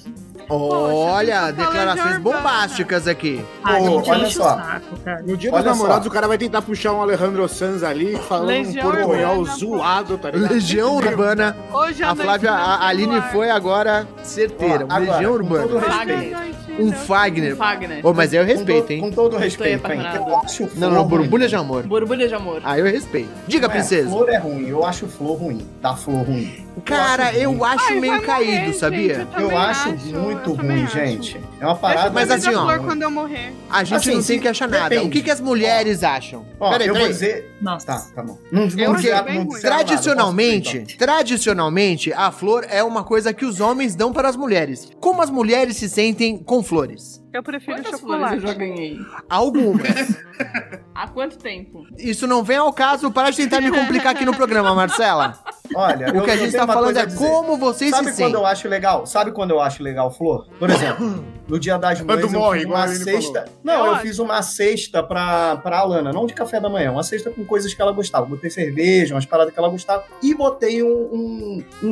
Olha, 0.48 1.40
Poxa, 1.40 1.52
declarações 1.52 2.18
bombásticas 2.18 3.08
aqui. 3.08 3.44
Ah, 3.62 3.74
Pô, 3.76 4.02
olha 4.10 4.30
só. 4.30 4.56
saco, 4.56 4.96
cara. 5.04 5.22
No 5.22 5.36
dia 5.36 5.50
Olha 5.52 5.62
dos 5.62 5.72
namorados, 5.72 6.04
só. 6.04 6.10
o 6.10 6.12
cara 6.12 6.28
vai 6.28 6.38
tentar 6.38 6.62
puxar 6.62 6.92
um 6.92 7.00
Alejandro 7.00 7.48
Sanz 7.48 7.82
ali, 7.82 8.16
falando 8.16 8.48
Legião 8.48 8.88
um 8.88 8.92
portunhol 8.92 9.44
zoado, 9.46 10.18
tá 10.18 10.30
ligado? 10.30 10.52
Legião 10.52 10.96
Urbana. 10.96 11.56
Hoje 11.72 12.02
à 12.02 12.10
A 12.10 12.14
Flávia, 12.16 12.50
a 12.52 12.86
Aline 12.86 13.20
foi 13.32 13.50
agora 13.50 14.06
certeira. 14.22 14.86
Ó, 14.90 14.94
Um 14.94 14.98
Legião 14.98 15.32
com 15.32 15.38
Urbana. 15.38 15.66
todo 15.68 15.80
Fagner. 15.80 16.36
Ai, 16.36 16.54
Um 16.78 16.92
Fagner. 16.92 17.56
Fagner. 17.56 18.06
Ô, 18.06 18.12
mas 18.12 18.32
aí 18.32 18.38
eu 18.40 18.44
Com, 18.46 18.52
respeito, 18.52 18.86
to- 18.86 18.92
hein? 18.92 19.00
com 19.00 19.10
todo 19.10 19.26
Estou 19.36 19.40
respeito, 19.40 19.92
hein? 19.92 20.00
Eu 20.14 20.38
acho 20.38 20.62
Não, 20.62 20.68
flor 20.68 20.92
não, 20.92 21.04
borbulha 21.06 21.48
de 21.48 21.56
amor. 21.56 21.82
Borbulha 21.84 22.28
de 22.28 22.34
amor. 22.34 22.60
Aí 22.64 22.80
eu 22.80 22.86
respeito. 22.86 23.28
Diga, 23.46 23.66
Não 23.68 23.74
é, 23.74 23.78
princesa. 23.78 24.08
flor 24.10 24.28
é 24.28 24.38
ruim, 24.38 24.68
eu 24.68 24.84
acho 24.84 25.06
flor 25.06 25.38
ruim. 25.38 25.66
Da 25.80 25.94
flor 25.94 26.24
ruim. 26.24 26.63
Cara, 26.84 27.28
acho 27.28 27.38
eu 27.38 27.64
acho 27.64 27.84
Ai, 27.88 28.00
meio 28.00 28.22
caído, 28.22 28.60
morrer, 28.60 28.72
sabia? 28.74 29.14
gente, 29.14 29.20
Eu 29.20 29.26
também 29.48 29.56
acho 29.56 29.88
acho, 29.90 30.06
muito 30.06 30.50
eu 30.50 30.54
ruim, 30.56 30.82
acho. 30.82 30.92
gente. 30.94 31.40
É 31.60 31.64
uma 31.66 31.74
parada. 31.76 32.10
Mas 32.10 32.30
assim, 32.30 32.52
a 32.54 32.60
ó, 32.60 32.64
flor 32.64 32.80
quando 32.80 33.02
eu 33.02 33.10
morrer. 33.10 33.52
A 33.70 33.84
gente 33.84 33.96
Assim, 33.96 34.14
não 34.16 34.22
tem 34.22 34.40
que 34.40 34.48
achar 34.48 34.68
nada. 34.68 34.88
depende. 34.88 35.08
O 35.08 35.10
que, 35.10 35.22
que 35.22 35.30
as 35.30 35.40
mulheres 35.40 36.02
acham? 36.02 36.44
Ó, 36.58 36.70
Peraí, 36.70 36.88
eu 36.88 36.94
vou 36.94 37.00
peraí. 37.02 37.12
dizer. 37.12 37.56
Nossa. 37.62 37.86
Tá, 37.86 38.04
tá 38.14 38.22
bom. 38.22 38.38
Não, 38.50 38.66
não, 38.66 38.68
Eu 38.78 38.92
bem 39.22 39.38
não 39.38 39.44
nada, 39.46 39.60
Tradicionalmente, 39.60 40.78
dizer, 40.80 40.96
tradicionalmente, 40.98 42.12
a 42.12 42.30
flor 42.30 42.66
é 42.68 42.82
uma 42.82 43.04
coisa 43.04 43.32
que 43.32 43.44
os 43.44 43.60
homens 43.60 43.94
dão 43.94 44.12
para 44.12 44.28
as 44.28 44.36
mulheres. 44.36 44.90
Como 45.00 45.22
as 45.22 45.30
mulheres 45.30 45.76
se 45.76 45.88
sentem 45.88 46.36
com 46.38 46.62
flores? 46.62 47.23
Eu 47.34 47.42
prefiro 47.42 47.82
Quantas 47.82 48.00
flores 48.00 48.22
eu 48.22 48.40
chocolate. 48.40 48.46
já 48.46 48.54
ganhei? 48.54 48.98
Algumas. 49.28 50.18
Há 50.94 51.08
quanto 51.08 51.36
tempo? 51.36 51.84
Isso 51.98 52.26
não 52.28 52.44
vem 52.44 52.56
ao 52.56 52.72
caso. 52.72 53.10
Para 53.10 53.30
de 53.30 53.36
tentar 53.38 53.60
me 53.60 53.70
complicar 53.72 54.12
aqui 54.14 54.24
no 54.24 54.34
programa, 54.34 54.72
Marcela. 54.74 55.38
Olha, 55.74 56.12
O 56.12 56.16
eu- 56.18 56.22
que 56.22 56.30
a 56.30 56.36
gente 56.36 56.52
tá 56.52 56.64
uma 56.64 56.72
falando 56.74 56.94
coisa 56.94 57.00
é 57.12 57.16
como 57.16 57.56
vocês 57.56 57.90
Sabe 57.90 58.04
se 58.06 58.12
quando 58.12 58.16
sentem. 58.16 58.34
eu 58.34 58.46
acho 58.46 58.68
legal? 58.68 59.06
Sabe 59.06 59.32
quando 59.32 59.50
eu 59.50 59.60
acho 59.60 59.82
legal 59.82 60.10
flor? 60.12 60.46
Por 60.58 60.70
exemplo, 60.70 61.24
no 61.48 61.58
dia 61.58 61.76
das 61.78 62.00
mães 62.00 62.20
Quando 62.20 62.32
eu 62.34 62.38
morre, 62.40 62.60
fiz 62.60 62.68
uma 62.68 62.88
cesta. 62.88 63.44
Não, 63.64 63.86
Eu 63.86 63.96
fiz 63.96 64.18
uma 64.20 64.42
cesta 64.42 65.02
pra, 65.02 65.56
pra 65.56 65.78
Alana, 65.78 66.12
não 66.12 66.26
de 66.26 66.34
café 66.34 66.60
da 66.60 66.68
manhã, 66.68 66.92
uma 66.92 67.02
cesta 67.02 67.30
com 67.30 67.44
coisas 67.44 67.72
que 67.74 67.80
ela 67.82 67.90
gostava. 67.92 68.26
Botei 68.26 68.50
cerveja, 68.50 69.14
umas 69.14 69.26
paradas 69.26 69.52
que 69.52 69.58
ela 69.58 69.68
gostava. 69.68 70.04
E 70.22 70.32
botei 70.34 70.82
um, 70.82 70.86
um, 70.88 71.64
um, 71.82 71.90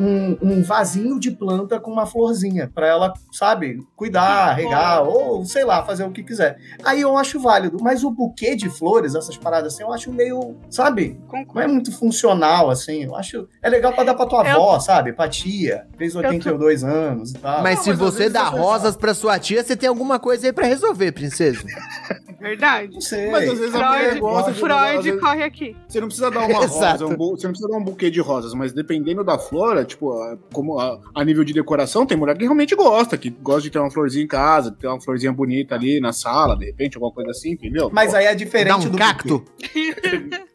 um- 0.00 0.38
um 0.42 0.62
vasinho 0.62 1.20
de 1.20 1.30
planta 1.30 1.78
com 1.78 1.92
uma 1.92 2.06
florzinha. 2.06 2.70
Pra 2.74 2.86
ela, 2.88 3.12
sabe, 3.30 3.78
cuidar, 3.94 4.50
Ah, 4.50 4.54
regar, 4.74 5.02
ou 5.08 5.44
sei 5.44 5.64
lá, 5.64 5.82
fazer 5.84 6.04
o 6.04 6.10
que 6.10 6.22
quiser. 6.22 6.58
Aí 6.84 7.00
eu 7.00 7.16
acho 7.16 7.38
válido. 7.40 7.78
Mas 7.80 8.02
o 8.04 8.10
buquê 8.10 8.54
de 8.56 8.68
flores, 8.70 9.14
essas 9.14 9.36
paradas 9.36 9.74
assim, 9.74 9.82
eu 9.82 9.92
acho 9.92 10.12
meio, 10.12 10.56
sabe, 10.70 11.18
não 11.32 11.38
é 11.38 11.44
Concordo. 11.44 11.72
muito 11.72 11.92
funcional, 11.92 12.70
assim. 12.70 13.04
Eu 13.04 13.16
acho. 13.16 13.48
É 13.62 13.68
legal 13.68 13.92
pra 13.92 14.04
dar 14.04 14.14
pra 14.14 14.26
tua 14.26 14.46
Eu- 14.48 14.56
avó, 14.56 14.78
sabe? 14.80 15.12
Pra 15.12 15.28
tia. 15.28 15.86
Fez 15.96 16.14
82 16.14 16.84
anos 16.84 17.30
e 17.32 17.34
tal. 17.34 17.62
Mas 17.62 17.76
Não, 17.78 17.84
se 17.84 17.90
às 17.90 17.98
você 17.98 18.28
dá 18.28 18.44
rosas 18.44 18.96
pra 18.96 19.14
sua 19.14 19.38
tia, 19.38 19.62
você 19.62 19.76
tem 19.76 19.88
alguma 19.88 20.18
coisa 20.18 20.46
aí 20.46 20.52
pra 20.52 20.66
resolver, 20.66 21.12
princesa. 21.12 21.62
Verdade. 22.42 22.92
Não 22.94 23.00
sei. 23.00 23.30
Mas 23.30 23.48
às 23.48 23.58
vezes 23.58 23.74
a 23.74 23.78
mulher 23.88 24.02
Freud, 24.10 24.20
gosta 24.20 24.52
de 24.52 24.58
Freud 24.60 25.20
corre 25.20 25.42
aqui. 25.44 25.76
Você 25.88 26.00
não 26.00 26.08
precisa 26.08 26.30
dar 26.30 26.40
uma 26.46 26.58
rosa, 26.66 27.06
um 27.06 27.14
bu- 27.16 27.36
você 27.36 27.46
não 27.46 27.52
precisa 27.52 27.68
dar 27.70 27.76
um 27.78 27.84
buquê 27.84 28.10
de 28.10 28.20
rosas, 28.20 28.52
mas 28.54 28.72
dependendo 28.72 29.22
da 29.24 29.38
flor, 29.38 29.84
tipo, 29.84 30.12
a- 30.12 30.36
como 30.52 30.78
a, 30.78 30.98
a 31.14 31.24
nível 31.24 31.44
de 31.44 31.52
decoração, 31.52 32.04
tem 32.04 32.16
mulher 32.16 32.36
que 32.36 32.42
realmente 32.44 32.74
gosta, 32.74 33.16
que 33.16 33.30
gosta 33.30 33.62
de 33.62 33.70
ter 33.70 33.78
uma 33.78 33.90
florzinha 33.90 34.24
em 34.24 34.28
casa, 34.28 34.70
ter 34.72 34.86
uma 34.88 35.00
florzinha 35.00 35.32
bonita 35.32 35.74
ali 35.74 36.00
na 36.00 36.12
sala, 36.12 36.56
de 36.56 36.66
repente, 36.66 36.96
alguma 36.96 37.12
coisa 37.12 37.30
assim, 37.30 37.52
entendeu? 37.52 37.88
Mas 37.92 38.12
aí 38.14 38.24
é 38.26 38.28
Dá 38.28 38.34
diferente 38.34 38.86
um 38.88 38.90
do 38.90 38.98
cacto. 38.98 39.44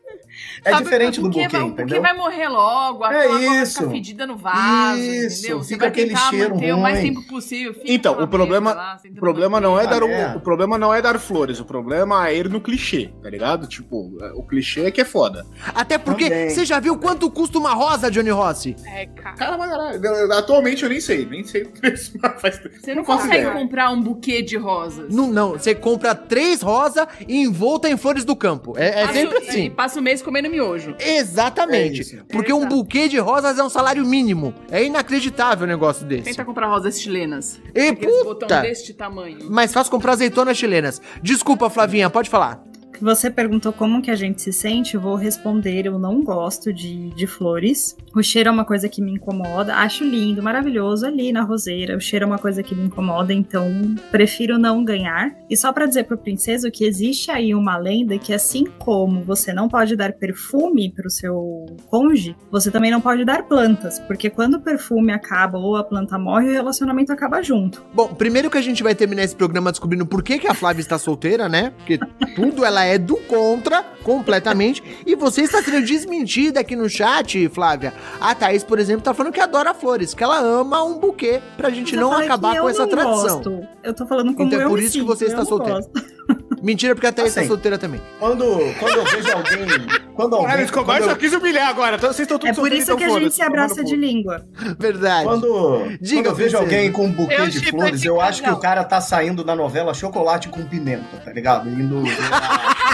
É 0.68 0.72
Sabe, 0.72 0.84
diferente 0.84 1.15
do 1.22 1.28
Porque, 1.28 1.43
buquê, 1.43 1.57
vai, 1.57 1.65
porque 1.68 1.82
entendeu? 1.84 2.01
vai 2.01 2.13
morrer 2.13 2.47
logo, 2.49 3.03
a 3.03 3.13
É 3.13 3.61
isso. 3.61 3.80
ficar 3.80 3.91
fedida 3.91 4.28
no 4.28 4.36
vaso, 4.36 4.99
Isso, 4.99 5.39
entendeu? 5.39 5.57
Você 5.63 5.68
fica 5.74 5.80
vai 5.80 5.88
aquele 5.89 6.09
tentar 6.09 6.30
cheiro 6.30 6.55
manter 6.55 6.74
o 6.74 6.80
mais 6.82 6.99
ruim. 6.99 7.13
tempo 7.13 7.28
possível. 7.28 7.74
fica 7.74 7.86
Então, 7.91 8.22
o 8.22 8.28
problema- 8.28 8.74
lá, 8.74 8.97
problema 9.20 9.61
não 9.61 9.80
é 9.80 9.88
dar 9.88 10.03
o, 10.03 10.07
é. 10.09 10.36
o 10.36 10.39
problema 10.41 10.78
não 10.78 10.93
é 10.93 11.01
dar 11.01 11.18
flores, 11.20 11.59
o 11.59 11.65
problema 11.65 12.28
é 12.28 12.36
ir 12.36 12.49
no 12.49 12.59
clichê, 12.59 13.09
tá 13.24 13.30
ligado? 13.30 13.68
Tipo, 13.68 14.11
o 14.36 14.43
clichê 14.43 14.82
é 14.86 14.91
que 14.91 14.99
é 15.01 15.05
foda. 15.05 15.45
Até 15.74 15.97
porque, 15.97 16.26
Também. 16.30 16.49
você 16.49 16.65
já 16.65 16.80
viu 16.80 16.97
quanto 16.97 17.30
custa 17.32 17.57
uma 17.57 17.74
rosa, 17.74 18.11
Johnny 18.11 18.30
Rossi? 18.30 18.76
É, 18.86 19.05
cara. 19.05 19.36
Cara, 19.36 19.57
mas 19.57 19.70
caralho, 19.70 20.34
atualmente 20.34 20.84
eu 20.84 20.89
nem 20.89 20.99
sei, 20.99 21.26
nem 21.26 21.43
sei 21.43 21.63
o 21.63 21.70
preço, 21.70 22.13
mas 22.22 22.41
faz 22.41 22.59
Você 22.82 22.93
não 22.93 23.05
faço 23.05 23.20
consegue 23.24 23.43
ideia. 23.43 23.53
comprar 23.53 23.89
um 23.91 24.01
buquê 24.01 24.41
de 24.41 24.57
rosas. 24.57 25.13
Não, 25.13 25.28
não, 25.28 25.51
você 25.51 25.74
compra 25.74 26.13
três 26.13 26.61
rosas 26.61 27.07
e 27.28 27.41
envolta 27.43 27.89
em 27.89 27.95
flores 27.97 28.26
do 28.26 28.36
campo. 28.36 28.74
É, 28.78 29.03
é 29.03 29.07
sempre 29.09 29.38
assim. 29.38 29.70
passa 29.70 29.99
o 29.99 30.03
mês 30.03 30.22
comendo 30.22 30.49
miojo. 30.58 30.95
Exatamente. 30.99 32.18
É. 32.18 32.24
Porque 32.28 32.51
um 32.51 32.68
buquê 32.68 33.08
de 33.08 33.18
rosas 33.20 33.58
é 33.58 33.64
um 33.64 33.70
salário 33.70 34.05
mínimo. 34.05 34.53
É 34.72 34.84
inacreditável 34.84 35.66
um 35.66 35.70
negócio 35.70 36.05
desse. 36.05 36.24
Tenta 36.24 36.43
comprar 36.43 36.68
rosas 36.68 36.99
chilenas. 36.99 37.60
E 37.74 37.93
puta! 37.93 38.62
deste 38.62 38.93
tamanho. 38.93 39.49
Mais 39.49 39.72
fácil 39.72 39.91
comprar 39.91 40.14
azeitonas 40.14 40.58
chilenas. 40.58 41.01
Desculpa, 41.22 41.70
Flavinha, 41.70 42.10
pode 42.10 42.30
falar. 42.30 42.64
Você 43.02 43.30
perguntou 43.30 43.72
como 43.72 44.02
que 44.02 44.12
a 44.12 44.16
gente 44.16 44.41
se 44.41 44.52
sente, 44.52 44.95
eu 44.95 45.02
vou 45.02 45.16
responder, 45.16 45.86
eu 45.86 46.00
não 46.00 46.24
gosto 46.24 46.74
de, 46.74 47.10
de 47.10 47.28
flores. 47.28 47.95
O 48.16 48.24
cheiro 48.24 48.50
é 48.50 48.52
uma 48.52 48.66
coisa 48.66 48.89
que 48.89 49.02
me 49.02 49.12
incomoda, 49.12 49.76
acho 49.76 50.04
lindo, 50.04 50.41
maravilhoso 50.41 51.06
ali 51.06 51.32
na 51.32 51.43
roseira. 51.43 51.95
O 51.95 52.02
cheiro 52.02 52.24
é 52.24 52.28
uma 52.28 52.39
coisa 52.39 52.64
que 52.64 52.76
me 52.76 52.86
incomoda, 52.86 53.34
então 53.34 53.68
prefiro 54.12 54.58
não 54.58 54.84
ganhar. 54.84 55.36
E 55.50 55.56
só 55.56 55.72
pra 55.72 55.86
dizer 55.86 56.06
pro 56.06 56.18
princeso 56.18 56.72
que 56.72 56.86
existe 56.86 57.30
aí 57.32 57.54
uma 57.54 57.78
lenda 57.78 58.18
que 58.18 58.34
assim 58.34 58.66
como 58.80 59.22
você 59.22 59.54
não 59.54 59.68
pode 59.68 59.95
dar 59.95 60.14
perfume 60.14 60.91
pro 60.91 61.10
seu 61.10 61.66
cônjuge, 61.88 62.36
você 62.52 62.72
também 62.72 62.91
não 62.91 63.02
pode 63.02 63.24
dar 63.24 63.43
plantas, 63.43 64.00
porque 64.00 64.30
quando 64.30 64.56
o 64.56 64.62
perfume 64.62 65.12
acaba 65.12 65.58
ou 65.58 65.76
a 65.76 65.84
planta 65.84 66.18
morre, 66.18 66.50
o 66.50 66.54
relacionamento 66.54 67.12
acaba 67.12 67.41
junto. 67.41 67.86
Bom, 67.93 68.08
primeiro 68.08 68.50
que 68.50 68.58
a 68.58 68.62
gente 68.62 68.82
vai 68.84 68.95
terminar 68.95 69.24
esse 69.24 69.36
programa 69.36 69.72
descobrindo 69.72 70.06
por 70.06 70.24
que, 70.24 70.39
que 70.39 70.48
a 70.48 70.54
Flávia 70.54 70.82
está 70.82 70.98
solteira, 70.98 71.48
né? 71.48 71.72
Porque 71.78 72.00
tudo 72.36 72.66
ela 72.66 72.84
é 72.86 72.87
do 72.96 73.16
contra, 73.18 73.84
completamente. 74.04 74.84
E 75.04 75.16
você 75.16 75.42
está 75.42 75.64
sendo 75.64 75.84
desmentida 75.84 76.60
aqui 76.60 76.76
no 76.76 76.88
chat, 76.88 77.50
Flávia. 77.50 77.92
A 78.22 78.36
Thaís, 78.36 78.64
por 78.64 78.78
exemplo, 78.78 79.02
tá 79.02 79.16
falando 79.16 79.34
que 79.34 79.40
adora 79.40 79.74
flores, 79.74 80.14
que 80.14 80.24
ela 80.24 80.38
ama 80.38 80.84
um 80.84 81.00
buquê 81.00 81.42
pra 81.58 81.72
gente 81.72 81.96
não 81.96 82.14
acabar 82.14 82.54
que 82.54 82.62
com 82.62 82.70
essa 82.70 82.84
não 82.84 82.90
tradição. 82.90 83.42
gosto. 83.42 83.68
Eu 83.84 83.94
tô 83.96 84.06
falando 84.06 84.36
como 84.36 84.48
Então 84.48 84.60
é 84.62 84.66
eu 84.66 84.70
por 84.70 84.78
me 84.78 84.84
isso 84.86 84.94
que 84.94 85.00
sinto, 85.00 85.08
você 85.08 85.24
eu 85.26 85.30
está 85.30 85.44
solteira. 85.44 85.80
gosto. 85.80 86.16
Mentira, 86.61 86.95
porque 86.95 87.07
a 87.07 87.11
Thaís 87.11 87.30
Assim. 87.32 87.41
tá 87.41 87.47
solteira 87.47 87.78
também. 87.78 88.01
Quando, 88.19 88.43
quando 88.80 88.95
eu 88.97 89.05
vejo 89.05 89.32
alguém. 89.32 89.88
Quando 90.15 90.34
alguém. 90.34 90.47
Caralho, 90.49 90.65
Escobar 90.65 90.97
quando 90.97 91.05
só 91.05 91.11
eu- 91.11 91.17
quis 91.17 91.34
humilhar 91.34 91.67
agora. 91.69 91.95
Então, 91.97 92.11
vocês 92.11 92.28
estão 92.30 92.49
É 92.49 92.53
por 92.53 92.71
isso 92.73 92.97
que 92.97 93.03
a 93.03 93.09
gente 93.09 93.36
se 93.36 93.41
abraça 93.43 93.84
de 93.84 93.95
língua. 93.95 94.43
Verdade. 94.80 95.23
Quando, 95.23 95.88
Diga, 96.01 96.15
quando 96.23 96.25
eu 96.25 96.36
vejo 96.36 96.57
alguém 96.57 96.91
com 96.91 97.05
um 97.05 97.11
buquê 97.11 97.36
Eu 97.36 97.47
de 97.47 97.59
flores, 97.69 98.03
eu 98.03 98.19
acho 98.19 98.41
que 98.41 98.49
o 98.49 98.57
cara 98.57 98.84
tá 98.84 98.99
saindo 98.99 99.43
da 99.43 99.55
novela 99.55 99.93
Chocolate 99.93 100.49
com 100.49 100.63
Pimenta, 100.65 101.17
tá 101.23 101.32
ligado? 101.32 101.69
Indo. 101.69 102.03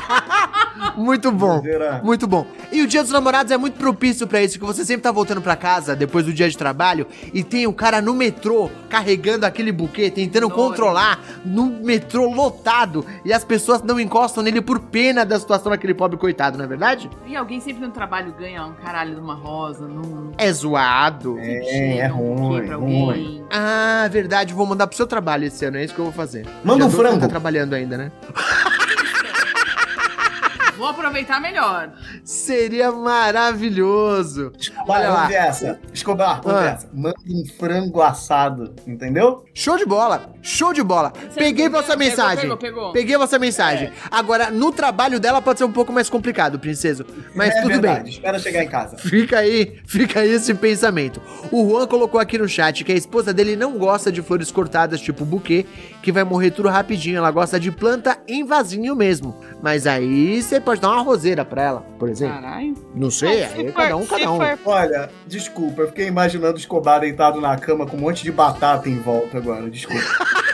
Muito 0.95 1.32
bom. 1.32 1.62
Muito 2.04 2.28
bom. 2.28 2.45
E 2.72 2.82
o 2.82 2.88
Dia 2.88 3.01
dos 3.01 3.12
Namorados 3.12 3.51
é 3.51 3.58
muito 3.58 3.78
propício 3.78 4.28
pra 4.28 4.41
isso, 4.41 4.60
que 4.60 4.66
você 4.66 4.84
sempre 4.84 5.04
tá 5.04 5.12
voltando 5.12 5.41
pra 5.41 5.56
casa 5.56 5.95
depois 5.95 6.26
do 6.26 6.34
dia 6.34 6.49
de 6.49 6.58
trabalho 6.58 7.08
e 7.34 7.43
tem 7.43 7.68
o 7.68 7.74
cara 7.74 8.01
no 8.01 8.14
metrô 8.14 8.70
carregando 8.89 9.45
aquele 9.45 9.72
buquê, 9.72 10.10
tentando 10.10 10.47
Adoro. 10.47 10.70
controlar 10.70 11.20
no 11.45 11.66
metrô 11.66 12.32
lotado 12.32 13.06
e 13.24 13.32
as 13.32 13.43
pessoas 13.43 13.82
não 13.82 13.99
encostam 13.99 14.43
nele 14.43 14.62
por 14.62 14.80
pena 14.80 15.26
da 15.26 15.39
situação 15.39 15.72
daquele 15.72 15.93
pobre 15.93 16.18
coitado, 16.18 16.58
não 16.58 16.66
é 16.66 16.68
verdade? 16.68 17.10
E 17.26 17.36
alguém 17.36 17.60
sempre 17.60 17.86
no 17.86 17.91
trabalho 17.91 18.34
ganha 18.38 18.66
um 18.66 18.74
caralho 18.74 19.16
de 19.16 19.22
uma 19.22 19.36
rosa, 19.36 19.88
não. 19.88 20.32
É 20.38 20.51
zoado. 20.51 21.38
É, 21.39 21.97
é 21.97 22.08
ruim, 22.08 22.66
pra 22.66 22.76
ruim. 22.76 23.10
alguém. 23.10 23.45
Ah, 23.51 24.08
verdade, 24.12 24.54
vou 24.54 24.66
mandar 24.66 24.88
pro 24.88 24.97
seu 24.97 25.08
trabalho 25.08 25.45
esse 25.45 25.64
ano, 25.66 25.78
é 25.78 25.84
isso 25.86 25.93
que 25.93 25.99
eu 25.99 26.06
vou 26.06 26.14
fazer. 26.14 26.45
Manda 26.64 26.82
Já 26.82 26.86
um 26.86 26.91
frango. 26.91 27.20
Tá 27.20 27.28
trabalhando 27.28 27.74
ainda, 27.74 27.97
né? 27.97 28.12
Vou 30.78 30.88
aproveitar 30.88 31.39
melhor. 31.39 31.91
Seria 32.24 32.91
maravilhoso. 32.91 34.51
Olha 34.88 35.09
lá. 35.09 35.32
essa. 35.34 35.80
Escobar, 35.93 36.41
Ah. 36.45 36.65
essa. 36.65 36.89
Manda 36.93 37.15
um 37.30 37.43
frango 37.59 38.01
assado, 38.01 38.74
entendeu? 38.88 39.45
Show 39.53 39.78
de 39.78 39.86
bola, 39.86 40.34
show 40.41 40.74
de 40.74 40.84
bola. 40.84 41.11
Peguei 41.36 41.65
pegou, 41.65 41.82
vossa 41.82 41.97
pegou, 41.97 42.09
mensagem. 42.09 42.41
pegou, 42.41 42.57
pegou. 42.57 42.91
Peguei 42.91 43.17
vossa 43.17 43.38
mensagem. 43.39 43.91
Agora, 44.09 44.49
no 44.49 44.71
trabalho 44.71 45.19
dela 45.19 45.41
pode 45.41 45.59
ser 45.59 45.65
um 45.65 45.71
pouco 45.71 45.91
mais 45.93 46.09
complicado, 46.09 46.59
princeso. 46.59 47.05
Mas 47.36 47.53
é 47.55 47.61
tudo 47.61 47.71
verdade. 47.74 48.03
bem. 48.03 48.11
Espera 48.11 48.39
chegar 48.39 48.63
em 48.63 48.67
casa. 48.69 48.97
Fica 48.97 49.39
aí, 49.39 49.80
fica 49.86 50.19
aí 50.21 50.32
esse 50.32 50.53
pensamento. 50.53 51.21
O 51.51 51.69
Juan 51.69 51.88
colocou 51.88 52.19
aqui 52.19 52.38
no 52.38 52.47
chat 52.47 52.84
que 52.84 52.91
a 52.91 52.95
esposa 52.95 53.34
dele 53.34 53.55
não 53.55 53.78
gosta 53.78 54.11
de 54.11 54.21
flores 54.21 54.51
cortadas, 54.51 54.99
tipo 55.01 55.24
buquê, 55.26 55.65
que 56.01 56.11
vai 56.11 56.24
morrer 56.24 56.51
tudo 56.51 56.69
rapidinho. 56.69 57.17
Ela 57.17 57.32
gosta 57.32 57.59
de 57.59 57.71
planta 57.71 58.17
em 58.28 58.43
vasinho 58.43 58.95
mesmo. 58.95 59.38
Mas 59.61 59.86
aí 59.88 60.41
você 60.41 60.59
pode 60.64 60.82
dar 60.82 60.89
uma 60.91 61.01
roseira 61.01 61.43
pra 61.45 61.61
ela, 61.61 61.86
por 61.99 62.09
exemplo. 62.09 62.41
Caralho. 62.41 62.76
Não 62.95 63.11
sei, 63.11 63.38
Se 63.38 63.43
aí 63.43 63.66
for- 63.68 63.74
cada 63.74 63.95
um, 63.97 64.05
cada 64.05 64.32
um. 64.32 64.38
for- 64.38 64.59
Olha, 64.66 65.09
desculpa, 65.28 65.82
eu 65.82 65.88
fiquei 65.88 66.07
imaginando 66.07 66.55
o 66.55 66.59
Escobar 66.59 66.99
deitado 67.01 67.39
na 67.41 67.55
cama 67.57 67.86
com 67.86 67.97
um 67.97 68.01
monte 68.01 68.24
de 68.24 68.32
batata 68.32 68.88
em 68.89 68.99
volta 68.99 69.38
agora, 69.38 69.70
desculpa. 69.70 70.01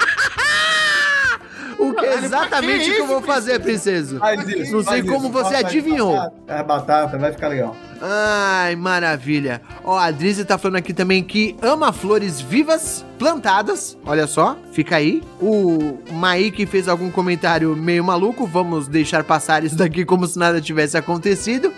O 1.80 1.94
que 1.94 2.06
exatamente 2.06 2.90
o 2.92 2.94
que 2.94 3.00
eu 3.00 3.08
vou 3.08 3.22
fazer, 3.22 3.60
princeso. 3.60 4.20
Faz 4.20 4.48
isso. 4.48 4.74
Não 4.74 4.84
sei 4.84 5.02
como 5.02 5.30
isso. 5.30 5.32
você 5.32 5.56
adivinhou. 5.56 6.14
Batata, 6.14 6.36
é 6.48 6.64
batata, 6.64 7.18
vai 7.18 7.32
ficar 7.32 7.48
legal. 7.48 7.76
Ai, 8.02 8.76
maravilha. 8.76 9.62
Ó, 9.84 9.98
a 9.98 10.12
Drizzy 10.12 10.46
tá 10.46 10.58
falando 10.58 10.78
aqui 10.78 10.94
também 10.94 11.24
que 11.24 11.56
ama 11.62 11.92
flores 11.92 12.40
vivas, 12.40 13.06
plantadas. 13.18 13.98
Olha 14.06 14.28
só, 14.28 14.58
fica 14.72 14.98
aí. 14.98 15.22
O 15.42 15.98
Maik 16.12 16.66
fez 16.66 16.88
algum 16.88 17.10
comentário 17.10 17.76
meio 17.76 18.04
maluco. 18.04 18.46
Vamos 18.46 18.88
deixar 18.88 19.24
passar 19.24 19.64
isso 19.64 19.76
daqui 19.76 20.06
como 20.06 20.28
se 20.28 20.38
nada 20.38 20.62
tivesse 20.62 20.98
acontecido. 20.98 21.74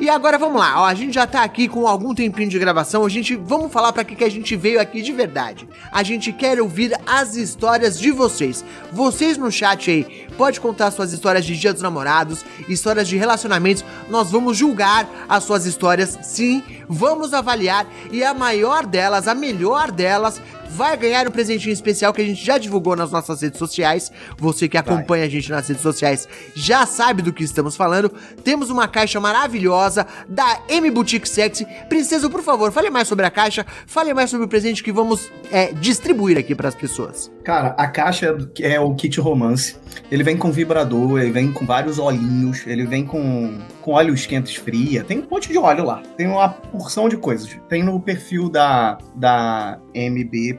E 0.00 0.08
agora 0.08 0.38
vamos 0.38 0.60
lá, 0.60 0.80
ó, 0.80 0.86
a 0.86 0.94
gente 0.94 1.14
já 1.14 1.26
tá 1.26 1.42
aqui 1.42 1.68
com 1.68 1.86
algum 1.86 2.14
tempinho 2.14 2.48
de 2.48 2.58
gravação, 2.58 3.04
a 3.04 3.08
gente 3.08 3.36
vamos 3.36 3.72
falar 3.72 3.92
para 3.92 4.04
que 4.04 4.16
que 4.16 4.24
a 4.24 4.30
gente 4.30 4.56
veio 4.56 4.80
aqui 4.80 5.02
de 5.02 5.12
verdade. 5.12 5.68
A 5.92 6.02
gente 6.02 6.32
quer 6.32 6.60
ouvir 6.60 6.92
as 7.06 7.36
histórias 7.36 7.98
de 7.98 8.10
vocês. 8.10 8.64
Vocês 8.92 9.36
no 9.36 9.50
chat 9.50 9.90
aí, 9.90 10.26
pode 10.36 10.60
contar 10.60 10.90
suas 10.90 11.12
histórias 11.12 11.44
de 11.44 11.56
Dia 11.56 11.72
dos 11.72 11.82
Namorados, 11.82 12.44
histórias 12.68 13.06
de 13.06 13.16
relacionamentos. 13.16 13.84
Nós 14.08 14.30
vamos 14.30 14.56
julgar 14.56 15.08
as 15.28 15.44
suas 15.44 15.66
histórias, 15.66 16.18
sim, 16.22 16.62
vamos 16.88 17.32
avaliar 17.34 17.86
e 18.10 18.24
a 18.24 18.34
maior 18.34 18.86
delas, 18.86 19.28
a 19.28 19.34
melhor 19.34 19.90
delas 19.90 20.40
vai 20.72 20.96
ganhar 20.96 21.28
um 21.28 21.30
presentinho 21.30 21.72
especial 21.72 22.12
que 22.12 22.22
a 22.22 22.24
gente 22.24 22.44
já 22.44 22.56
divulgou 22.56 22.96
nas 22.96 23.10
nossas 23.12 23.42
redes 23.42 23.58
sociais. 23.58 24.10
Você 24.38 24.68
que 24.68 24.78
acompanha 24.78 25.24
a 25.24 25.28
gente 25.28 25.50
nas 25.50 25.68
redes 25.68 25.82
sociais 25.82 26.26
já 26.54 26.86
sabe 26.86 27.22
do 27.22 27.32
que 27.32 27.44
estamos 27.44 27.76
falando. 27.76 28.10
Temos 28.42 28.70
uma 28.70 28.88
caixa 28.88 29.20
maravilhosa 29.20 30.06
da 30.28 30.62
M 30.68 30.90
Boutique 30.90 31.28
Sexy. 31.28 31.66
Princesa, 31.88 32.28
por 32.30 32.42
favor, 32.42 32.72
fale 32.72 32.90
mais 32.90 33.06
sobre 33.06 33.26
a 33.26 33.30
caixa, 33.30 33.66
fale 33.86 34.14
mais 34.14 34.30
sobre 34.30 34.46
o 34.46 34.48
presente 34.48 34.82
que 34.82 34.92
vamos 34.92 35.30
é, 35.50 35.72
distribuir 35.72 36.38
aqui 36.38 36.54
para 36.54 36.68
as 36.68 36.74
pessoas. 36.74 37.30
Cara, 37.44 37.74
a 37.76 37.86
caixa 37.88 38.36
é 38.60 38.80
o 38.80 38.94
kit 38.94 39.20
romance. 39.20 39.76
Ele 40.10 40.22
vem 40.22 40.36
com 40.36 40.50
vibrador, 40.50 41.20
ele 41.20 41.30
vem 41.30 41.52
com 41.52 41.66
vários 41.66 41.98
olhinhos, 41.98 42.66
ele 42.66 42.86
vem 42.86 43.04
com, 43.04 43.58
com 43.80 43.92
óleo 43.92 44.14
esquenta 44.14 44.50
esfria. 44.50 45.04
Tem 45.04 45.18
um 45.18 45.26
monte 45.30 45.48
de 45.48 45.58
óleo 45.58 45.84
lá. 45.84 46.02
Tem 46.16 46.26
uma 46.26 46.48
porção 46.48 47.08
de 47.08 47.16
coisas. 47.16 47.50
Tem 47.68 47.82
no 47.82 48.00
perfil 48.00 48.48
da, 48.48 48.98
da 49.14 49.78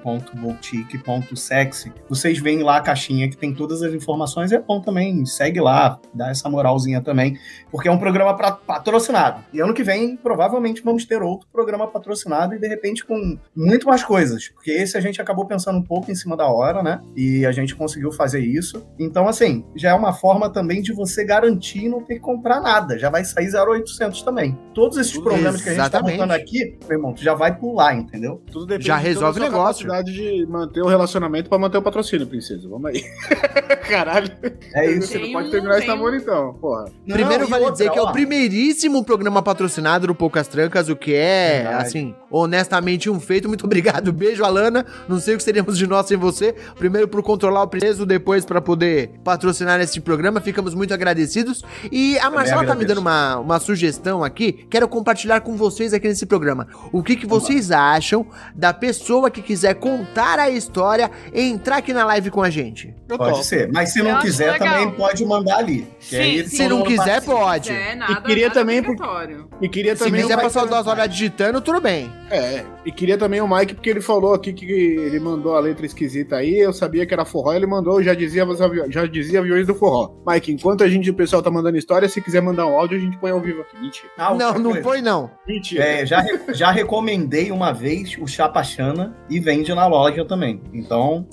mb.boutique.sexy. 0.03 1.91
Vocês 2.09 2.39
veem 2.39 2.61
lá 2.61 2.77
a 2.77 2.81
caixinha 2.81 3.29
que 3.29 3.37
tem 3.37 3.53
todas 3.53 3.81
as 3.81 3.93
informações. 3.93 4.51
É 4.51 4.59
bom 4.59 4.81
também, 4.81 5.25
segue 5.25 5.61
lá, 5.61 5.99
dá 6.13 6.29
essa 6.29 6.49
moralzinha 6.49 7.01
também, 7.01 7.37
porque 7.71 7.87
é 7.87 7.91
um 7.91 7.97
programa 7.97 8.35
pra, 8.35 8.51
patrocinado. 8.51 9.43
E 9.53 9.61
ano 9.61 9.73
que 9.73 9.83
vem, 9.83 10.17
provavelmente, 10.17 10.81
vamos 10.83 11.05
ter 11.05 11.21
outro 11.21 11.47
programa 11.51 11.87
patrocinado 11.87 12.53
e 12.55 12.59
de 12.59 12.67
repente 12.67 13.05
com 13.05 13.37
muito 13.55 13.87
mais 13.87 14.03
coisas. 14.03 14.49
Porque 14.49 14.71
esse 14.71 14.97
a 14.97 15.01
gente 15.01 15.21
acabou 15.21 15.45
pensando 15.45 15.77
um 15.77 15.83
pouco 15.83 16.11
em 16.11 16.15
cima 16.15 16.35
da 16.35 16.47
hora, 16.47 16.83
né? 16.83 17.01
E 17.15 17.45
a 17.45 17.51
gente 17.51 17.75
conseguiu 17.75 18.11
fazer 18.11 18.41
isso. 18.41 18.85
Então, 18.99 19.27
assim, 19.27 19.65
já 19.75 19.91
é 19.91 19.93
uma 19.93 20.13
forma 20.13 20.49
também 20.49 20.81
de 20.81 20.91
você 20.93 21.23
garantir 21.23 21.87
não 21.87 22.01
ter 22.01 22.15
que 22.15 22.19
comprar 22.19 22.59
nada. 22.59 22.97
Já 22.97 23.09
vai 23.09 23.23
sair 23.23 23.49
0800 23.53 24.21
também. 24.23 24.57
Todos 24.73 24.97
esses 24.97 25.17
problemas 25.17 25.61
que 25.61 25.69
a 25.69 25.73
gente 25.73 25.81
tá 25.81 25.87
Exatamente. 25.87 26.17
botando 26.17 26.31
aqui, 26.31 26.77
meu 26.87 26.97
irmão, 26.97 27.13
tu 27.13 27.23
já 27.23 27.33
vai 27.33 27.55
pular, 27.55 27.95
entendeu? 27.95 28.41
Tudo 28.51 28.65
depende 28.65 28.87
Já 28.87 28.97
resolve 28.97 29.39
o 29.39 29.43
negócio. 29.43 29.92
De 30.01 30.45
manter 30.47 30.81
o 30.81 30.87
relacionamento 30.87 31.49
pra 31.49 31.57
manter 31.57 31.77
o 31.77 31.81
patrocínio, 31.81 32.25
princesa. 32.25 32.67
Vamos 32.67 32.85
aí. 32.85 33.03
Caralho. 33.87 34.31
É 34.73 34.91
isso. 34.91 35.07
Você 35.07 35.19
não 35.19 35.31
pode 35.31 35.51
terminar 35.51 35.77
esse 35.77 35.87
namoro 35.87 36.15
então, 36.15 36.53
porra. 36.53 36.85
Primeiro 37.05 37.41
Não, 37.41 37.47
e 37.47 37.49
vale 37.49 37.71
dizer 37.71 37.91
que 37.91 37.99
é 37.99 38.01
o 38.01 38.11
primeiríssimo 38.11 39.03
programa 39.03 39.41
patrocinado 39.41 40.07
do 40.07 40.15
Poucas 40.15 40.47
Trancas, 40.47 40.89
o 40.89 40.95
que 40.95 41.13
é, 41.13 41.63
Verdade. 41.63 41.83
assim, 41.83 42.15
honestamente 42.31 43.09
um 43.09 43.19
feito. 43.19 43.47
Muito 43.47 43.65
obrigado. 43.65 44.11
Beijo, 44.11 44.43
Alana. 44.43 44.85
Não 45.07 45.19
sei 45.19 45.35
o 45.35 45.37
que 45.37 45.43
seríamos 45.43 45.77
de 45.77 45.85
nós 45.85 46.07
sem 46.07 46.17
você. 46.17 46.53
Primeiro 46.77 47.07
por 47.07 47.21
controlar 47.21 47.63
o 47.63 47.67
preço, 47.67 48.05
depois 48.05 48.45
pra 48.45 48.61
poder 48.61 49.11
patrocinar 49.23 49.79
esse 49.81 49.99
programa. 49.99 50.41
Ficamos 50.41 50.73
muito 50.73 50.93
agradecidos. 50.93 51.63
E 51.91 52.17
a 52.19 52.29
Marcela 52.29 52.65
tá 52.65 52.75
me 52.75 52.85
dando 52.85 52.99
uma, 52.99 53.37
uma 53.37 53.59
sugestão 53.59 54.23
aqui. 54.23 54.65
Quero 54.69 54.87
compartilhar 54.87 55.41
com 55.41 55.55
vocês 55.55 55.93
aqui 55.93 56.07
nesse 56.07 56.25
programa. 56.25 56.67
O 56.91 57.03
que, 57.03 57.15
que 57.15 57.25
vocês 57.25 57.71
acham 57.71 58.25
da 58.55 58.73
pessoa 58.73 59.29
que 59.29 59.41
quiser 59.41 59.75
contar 59.83 60.39
a 60.39 60.49
história 60.49 61.11
entrar 61.33 61.77
aqui 61.77 61.91
na 61.91 62.05
live 62.05 62.31
com 62.31 62.41
a 62.41 62.49
gente? 62.49 62.95
Eu 63.09 63.17
Pode 63.17 63.45
ser. 63.45 63.69
Mas 63.71 63.91
se 63.91 64.01
não 64.01 64.17
quiser, 64.19 64.53
legal. 64.53 64.69
também 64.69 64.91
pode 64.91 65.25
mandar 65.25 65.57
ali. 65.57 65.85
Sim. 65.99 66.47
Se 66.47 66.67
não 66.67 66.83
quiser, 66.83 67.21
participa. 67.21 67.35
pode. 67.35 67.71
É, 67.71 67.95
nada, 67.95 68.21
queria 68.21 68.47
nada 68.47 68.59
também, 68.59 68.79
obrigatório. 68.79 69.49
E 69.61 69.67
queria 69.69 69.95
Se 69.95 70.05
também. 70.05 70.21
quiser 70.21 70.39
passar 70.41 70.65
duas 70.65 70.87
horas 70.87 71.09
digitando, 71.09 71.59
tudo 71.59 71.81
bem. 71.81 72.11
É, 72.31 72.63
e 72.85 72.91
queria 72.91 73.17
também 73.17 73.41
o 73.41 73.47
Mike, 73.47 73.75
porque 73.75 73.89
ele 73.89 74.01
falou 74.01 74.33
aqui 74.33 74.53
que 74.53 74.65
ele 74.65 75.19
mandou 75.19 75.55
a 75.55 75.59
letra 75.59 75.85
esquisita 75.85 76.37
aí, 76.37 76.57
eu 76.57 76.73
sabia 76.73 77.05
que 77.05 77.13
era 77.13 77.25
forró, 77.25 77.53
ele 77.53 77.67
mandou, 77.67 78.01
já 78.01 78.13
dizia, 78.13 78.45
já 78.89 79.05
dizia 79.05 79.39
aviões 79.39 79.67
do 79.67 79.75
forró. 79.75 80.15
Mike, 80.25 80.51
enquanto 80.51 80.83
a 80.83 80.89
gente, 80.89 81.09
o 81.09 81.13
pessoal 81.13 81.43
tá 81.43 81.51
mandando 81.51 81.77
história, 81.77 82.09
se 82.09 82.21
quiser 82.21 82.41
mandar 82.41 82.65
um 82.65 82.77
áudio, 82.77 82.97
a 82.97 83.01
gente 83.01 83.17
põe 83.17 83.31
ao 83.31 83.39
vivo 83.39 83.61
aqui. 83.61 83.77
Mentira. 83.79 84.09
Ah, 84.17 84.33
não, 84.33 84.53
não 84.57 84.71
coisa. 84.71 84.83
foi 84.83 85.01
não. 85.01 85.29
Mentira. 85.47 85.83
É, 85.83 86.05
já, 86.05 86.23
já 86.53 86.71
recomendei 86.71 87.51
uma 87.51 87.71
vez 87.71 88.17
o 88.19 88.27
Chapachana 88.27 89.15
e 89.29 89.39
vende 89.63 89.73
na 89.73 89.87
loja 89.87 90.25
também. 90.25 90.61
Então, 90.73 91.25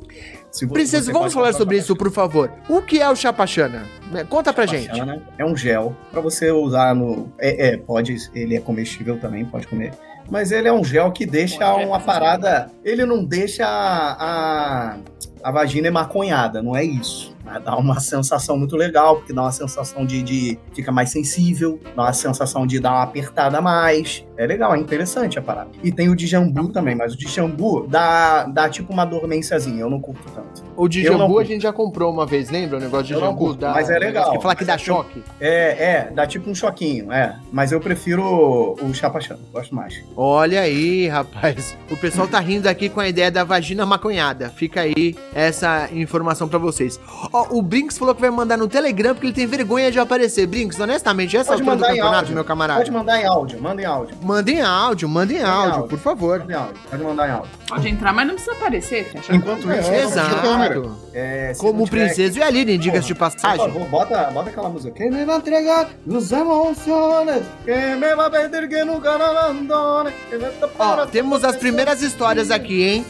se 0.51 0.66
Princesa, 0.66 1.07
você 1.07 1.12
vamos 1.12 1.35
falar 1.35 1.53
sobre 1.53 1.76
isso, 1.76 1.97
por 1.97 2.11
favor. 2.11 2.51
O 2.68 2.81
que 2.81 3.01
é 3.01 3.11
o 3.11 3.16
Chapachana? 3.16 3.85
Né, 4.11 4.24
Conta 4.24 4.53
pra 4.53 4.66
gente. 4.66 4.91
É 5.37 5.45
um 5.45 5.57
gel 5.57 5.95
pra 6.11 6.20
você 6.20 6.51
usar 6.51 6.95
no. 6.95 7.33
É, 7.39 7.70
é, 7.70 7.76
pode. 7.76 8.16
Ele 8.35 8.57
é 8.57 8.61
comestível 8.61 9.18
também, 9.18 9.45
pode 9.45 9.66
comer. 9.66 9.93
Mas 10.31 10.53
ele 10.53 10.68
é 10.68 10.72
um 10.72 10.85
gel 10.85 11.11
que 11.11 11.26
deixa 11.26 11.64
é 11.64 11.85
uma 11.85 11.99
parada. 11.99 12.70
Ele 12.85 13.05
não 13.05 13.24
deixa 13.24 13.66
a, 13.66 14.93
a, 14.93 14.97
a 15.43 15.51
vagina 15.51 15.89
emaconhada, 15.89 16.62
não 16.62 16.76
é 16.76 16.85
isso. 16.85 17.37
Dá 17.59 17.77
uma 17.77 18.01
sensação 18.01 18.57
muito 18.57 18.77
legal, 18.77 19.17
porque 19.17 19.33
dá 19.33 19.43
uma 19.43 19.53
sensação 19.53 20.05
de, 20.07 20.23
de. 20.23 20.59
fica 20.73 20.93
mais 20.93 21.11
sensível, 21.11 21.81
dá 21.97 22.03
uma 22.05 22.13
sensação 22.13 22.67
de 22.67 22.79
dar 22.79 22.93
uma 22.93 23.03
apertada 23.03 23.59
a 23.59 23.61
mais. 23.61 24.25
É 24.37 24.47
legal, 24.47 24.75
é 24.75 24.79
interessante 24.79 25.39
a 25.39 25.43
parada. 25.43 25.71
E 25.83 25.93
tem 25.93 26.09
o 26.09 26.17
de 26.17 26.27
jambu 26.27 26.69
também, 26.69 26.95
mas 26.95 27.15
o 27.15 27.17
de 27.17 27.29
jambu 27.29 27.87
dá, 27.87 28.45
dá 28.45 28.69
tipo 28.69 28.93
uma 28.93 29.05
dormênciazinha, 29.05 29.81
eu 29.81 29.91
não 29.91 30.01
curto 30.01 30.23
tanto. 30.35 30.63
O 30.77 30.89
de 30.89 31.05
Eu 31.05 31.13
não 31.13 31.21
jambu 31.21 31.39
a 31.39 31.45
gente 31.45 31.63
já 31.63 31.73
comprou 31.73 32.13
uma 32.13 32.25
vez, 32.25 32.51
lembra? 32.51 32.79
O 32.79 32.81
negócio 32.81 33.07
de 33.07 33.13
Eu 33.13 33.21
não 33.21 33.29
jambu 33.29 33.39
curto, 33.39 33.67
mas 33.67 33.91
é 33.91 33.99
legal. 33.99 34.33
Que 34.33 34.41
fala 34.41 34.55
que 34.55 34.65
dá 34.65 34.75
é 34.75 34.79
choque. 34.79 35.23
É, 35.39 35.85
é, 35.93 36.11
dá 36.11 36.27
tipo 36.27 36.49
um 36.49 36.55
choquinho, 36.55 37.13
é. 37.13 37.37
Mas 37.53 37.73
eu 37.73 37.81
prefiro 37.81 38.23
o, 38.23 38.87
o 38.87 38.95
chapachano, 38.95 39.41
gosto 39.53 39.75
mais. 39.75 40.03
Olha 40.17 40.63
aí, 40.63 41.09
rapaz. 41.09 41.77
O 41.91 41.97
pessoal 41.97 42.27
tá 42.27 42.41
rindo 42.41 42.69
aqui 42.69 42.89
com 42.89 43.01
a 43.01 43.09
ideia 43.09 43.31
da 43.31 43.45
vagina 43.45 43.85
maconhada. 43.85 44.49
Fica 44.49 44.81
aí 44.83 45.17
essa 45.35 45.89
informação 45.93 46.49
pra 46.49 46.59
vocês. 46.59 47.01
Ó, 47.33 47.39
o 47.51 47.62
Brinks 47.62 47.97
falou 47.99 48.14
que 48.14 48.20
vai 48.20 48.30
mandar 48.30 48.57
no 48.57 48.68
Telegram 48.68 49.14
porque 49.14 49.26
ele 49.28 49.34
tem 49.34 49.47
vergonha 49.47 49.91
de 49.91 49.99
aparecer. 49.99 50.47
Brinks, 50.47 50.78
honestamente, 50.80 51.36
essa 51.36 51.53
Pode 51.53 51.61
altura 51.62 51.76
do 51.76 51.80
mandar 51.80 51.93
em 51.93 51.97
campeonato, 51.97 52.16
áudio. 52.20 52.34
meu 52.34 52.45
camarada. 52.45 52.78
Pode 52.80 52.91
mandar 52.91 53.20
em 53.20 53.26
áudio, 53.26 53.61
manda 53.62 53.82
em 53.82 53.84
áudio. 53.84 54.16
Manda 54.22 54.51
em 54.51 54.61
áudio, 54.61 55.09
manda 55.09 55.32
em 55.32 55.43
áudio, 55.43 55.72
áudio. 55.74 55.88
por 55.88 55.99
favor. 55.99 56.38
Manda 56.41 56.53
em 56.53 56.57
áudio, 56.57 56.74
pode 56.91 57.03
mandar 57.05 57.28
em 57.28 57.32
áudio. 57.32 57.51
Pode 57.68 57.88
entrar, 57.88 58.12
mas 58.12 58.26
não 58.26 58.34
precisa 58.34 58.57
aparecer, 58.57 59.05
fecha. 59.05 59.34
Enquanto 59.34 59.70
isso, 59.72 59.91
É, 59.91 60.03
Exato. 60.03 60.97
é, 61.14 61.53
Como 61.59 61.84
o 61.84 61.88
Princesa 61.88 62.38
e 62.38 62.43
a 62.43 62.47
Aline, 62.47 62.76
diga-se 62.78 63.07
de 63.09 63.14
Por 63.14 63.20
passagem. 63.20 63.59
favor, 63.72 63.86
bota, 63.88 64.30
bota 64.30 64.51
aquela 64.51 64.68
música. 64.68 64.93
Quem 64.97 65.11
me 65.11 65.24
vai 65.24 65.36
entregar 65.36 65.88
nos 66.07 66.30
emociones, 66.32 67.43
quem 67.64 67.97
me 67.97 68.14
vai 68.16 68.30
perder 68.30 68.68
que 68.68 68.84
nunca 68.84 69.16
não 69.18 69.26
abandone, 69.38 70.11
quem 70.28 70.38
me 70.38 70.47
Ó, 70.78 71.07
temos 71.07 71.45
as 71.45 71.57
primeiras 71.57 72.03
histórias 72.03 72.51
aqui, 72.51 72.82
hein? 72.82 73.07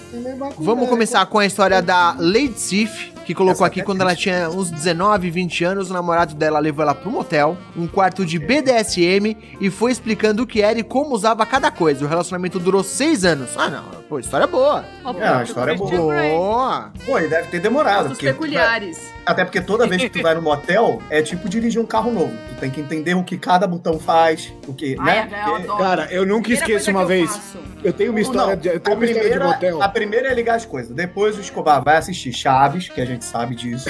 Vamos 0.58 0.88
começar 0.88 1.24
com 1.26 1.38
a 1.38 1.46
história 1.46 1.80
da 1.80 2.14
Lady 2.18 2.58
Sif, 2.58 3.12
que 3.24 3.34
colocou 3.34 3.52
Essa 3.64 3.66
aqui 3.66 3.80
é 3.80 3.84
quando 3.84 4.00
ela 4.00 4.14
tinha 4.20 4.48
uns 4.50 4.70
19, 4.70 5.30
20 5.30 5.64
anos, 5.64 5.90
o 5.90 5.92
namorado 5.94 6.34
dela 6.34 6.58
levou 6.58 6.82
ela 6.82 6.94
pro 6.94 7.10
motel, 7.10 7.56
um 7.76 7.86
quarto 7.86 8.24
de 8.24 8.38
BDSM, 8.38 9.36
e 9.60 9.70
foi 9.70 9.92
explicando 9.92 10.42
o 10.42 10.46
que 10.46 10.62
era 10.62 10.78
e 10.78 10.82
como 10.82 11.14
usava 11.14 11.44
cada 11.46 11.70
coisa. 11.70 12.04
O 12.04 12.08
relacionamento 12.08 12.58
durou 12.58 12.82
seis 12.84 13.24
anos. 13.24 13.50
Ah, 13.56 13.68
não. 13.68 13.84
Pô, 14.08 14.18
história 14.18 14.46
boa. 14.46 14.84
É, 15.18 15.28
a 15.28 15.42
história 15.42 15.72
é 15.72 15.76
boa. 15.76 15.90
Boa. 15.90 16.92
Pô, 17.06 17.18
e 17.18 17.28
deve 17.28 17.48
ter 17.48 17.60
demorado. 17.60 18.06
Os 18.06 18.12
porque- 18.12 18.26
peculiares. 18.26 18.98
Até 19.24 19.44
porque 19.44 19.60
toda 19.60 19.86
vez 19.86 20.02
que 20.02 20.08
tu 20.10 20.22
vai 20.22 20.34
no 20.34 20.42
motel, 20.42 21.00
é 21.08 21.22
tipo 21.22 21.48
dirigir 21.48 21.80
um 21.80 21.86
carro 21.86 22.10
novo. 22.10 22.32
Tu 22.48 22.54
tem 22.60 22.70
que 22.70 22.80
entender 22.80 23.14
o 23.14 23.22
que 23.22 23.38
cada 23.38 23.66
botão 23.66 23.98
faz, 24.00 24.52
o 24.66 24.72
que, 24.74 24.96
Ai, 24.98 25.28
né? 25.28 25.44
eu 25.46 25.60
Porque-. 25.60 25.78
Cara, 25.82 26.08
eu 26.10 26.26
nunca 26.26 26.42
Primeira 26.48 26.64
esqueço 26.66 26.90
uma 26.90 27.02
eu 27.02 27.06
vez. 27.06 27.30
faço. 27.30 27.58
Eu 27.84 27.92
tenho 27.92 28.10
uma 28.10 28.20
história, 28.20 28.56
Não, 28.56 28.60
de, 28.60 28.68
eu 28.68 28.80
tenho 28.80 28.96
a 28.96 28.98
uma 28.98 29.04
história 29.04 29.28
de 29.28 29.34
primeira, 29.36 29.52
motel. 29.54 29.82
a 29.82 29.88
primeira 29.88 30.28
é 30.28 30.34
ligar 30.34 30.56
as 30.56 30.64
coisas. 30.66 30.90
Depois 30.94 31.36
o 31.38 31.40
Escobar 31.40 31.82
vai 31.84 31.96
assistir 31.98 32.32
Chaves, 32.32 32.88
que 32.88 33.00
a 33.00 33.04
gente 33.04 33.24
sabe 33.24 33.54
disso, 33.54 33.88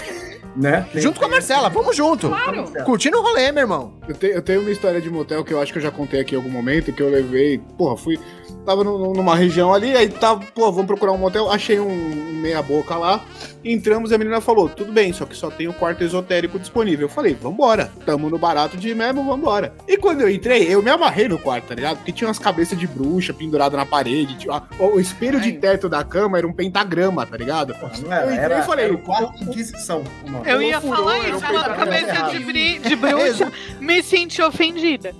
né? 0.57 0.87
Tem 0.93 1.01
Junto 1.01 1.19
com 1.21 1.27
a 1.27 1.29
Marcela, 1.29 1.69
vamos 1.69 1.97
junto. 1.97 2.29
Claro. 2.29 2.73
Curtindo 2.85 3.19
o 3.19 3.23
rolê, 3.23 3.53
meu 3.53 3.63
irmão. 3.63 4.00
Eu, 4.11 4.15
te- 4.17 4.27
eu 4.27 4.43
tenho 4.43 4.61
uma 4.61 4.71
história 4.73 5.01
de 5.01 5.09
motel 5.09 5.45
que 5.45 5.53
eu 5.55 5.61
acho 5.61 5.73
que 5.73 5.79
eu 5.79 5.83
já 5.83 5.91
contei 5.91 6.21
aqui 6.21 6.35
em 6.35 6.39
algum 6.39 6.51
momento, 6.51 6.93
que 6.93 7.01
eu 7.03 7.09
levei, 7.09 7.59
porra, 7.79 7.97
fui. 7.97 8.19
Tava 8.67 8.83
no- 8.83 9.15
numa 9.15 9.37
região 9.37 9.73
ali, 9.73 9.97
aí 9.97 10.09
tava, 10.09 10.41
pô, 10.55 10.71
vamos 10.73 10.87
procurar 10.87 11.13
um 11.13 11.19
motel. 11.19 11.49
Achei 11.51 11.79
um, 11.79 11.89
um 11.89 12.41
meia-boca 12.41 12.97
lá. 12.97 13.23
Entramos 13.65 14.11
e 14.11 14.15
a 14.15 14.19
menina 14.19 14.41
falou: 14.41 14.69
tudo 14.69 14.91
bem, 14.93 15.13
só 15.13 15.25
que 15.27 15.37
só 15.37 15.49
tem 15.51 15.69
o 15.69 15.73
quarto 15.73 16.03
esotérico 16.03 16.59
disponível. 16.59 17.07
Eu 17.07 17.13
falei: 17.13 17.35
vambora, 17.35 17.91
tamo 18.05 18.29
no 18.29 18.39
barato 18.39 18.77
de 18.77 18.95
mesmo, 18.95 19.25
vambora. 19.25 19.73
E 19.87 19.97
quando 19.97 20.23
eu 20.23 20.31
entrei, 20.31 20.67
eu 20.75 20.83
me 20.83 20.91
amarrei 20.91 21.29
no 21.29 21.39
quarto, 21.39 21.67
tá 21.67 21.75
ligado? 21.75 21.99
Porque 21.99 22.11
tinha 22.11 22.27
umas 22.27 22.39
cabeças 22.39 22.77
de 22.79 22.87
bruxa 22.89 23.33
penduradas 23.33 23.79
na 23.79 23.87
parede, 23.87 24.37
tinha, 24.39 24.61
o, 24.79 24.97
o 24.97 25.01
espelho 25.01 25.41
de 25.41 25.51
Ai. 25.51 25.57
teto 25.59 25.89
da 25.89 26.03
cama 26.03 26.37
era 26.39 26.47
um 26.49 26.53
pentagrama, 26.53 27.25
tá 27.27 27.37
ligado? 27.37 27.75
Não 27.81 28.13
Eu 28.13 28.25
entrei 28.33 28.39
era, 28.39 28.59
e 28.59 28.63
falei, 28.63 28.85
era 28.87 28.95
o 28.95 28.99
quarto 28.99 29.43
Inquisição. 29.45 30.03
o 30.27 30.31
nome. 30.31 30.51
Eu 30.51 30.61
ia 30.63 30.81
furou, 30.81 30.97
falar 30.97 31.19
um 31.21 31.23
isso, 31.37 31.45
ela 31.45 31.65
pentagrama 31.65 31.77
cabeça 31.77 32.31
de, 32.39 32.45
bri- 32.45 32.79
de 32.79 32.97
bruxa, 32.97 33.53
me 33.79 34.00
senti 34.03 34.43
ofendida. 34.43 35.15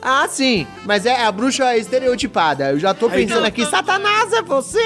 Ah, 0.00 0.28
sim. 0.28 0.66
Mas 0.84 1.06
é 1.06 1.24
a 1.24 1.32
bruxa 1.32 1.76
estereotipada. 1.76 2.72
Eu 2.72 2.78
já 2.78 2.92
tô 2.92 3.08
pensando 3.08 3.46
aqui, 3.46 3.64
Satanás 3.64 4.32
é 4.32 4.42
você? 4.42 4.78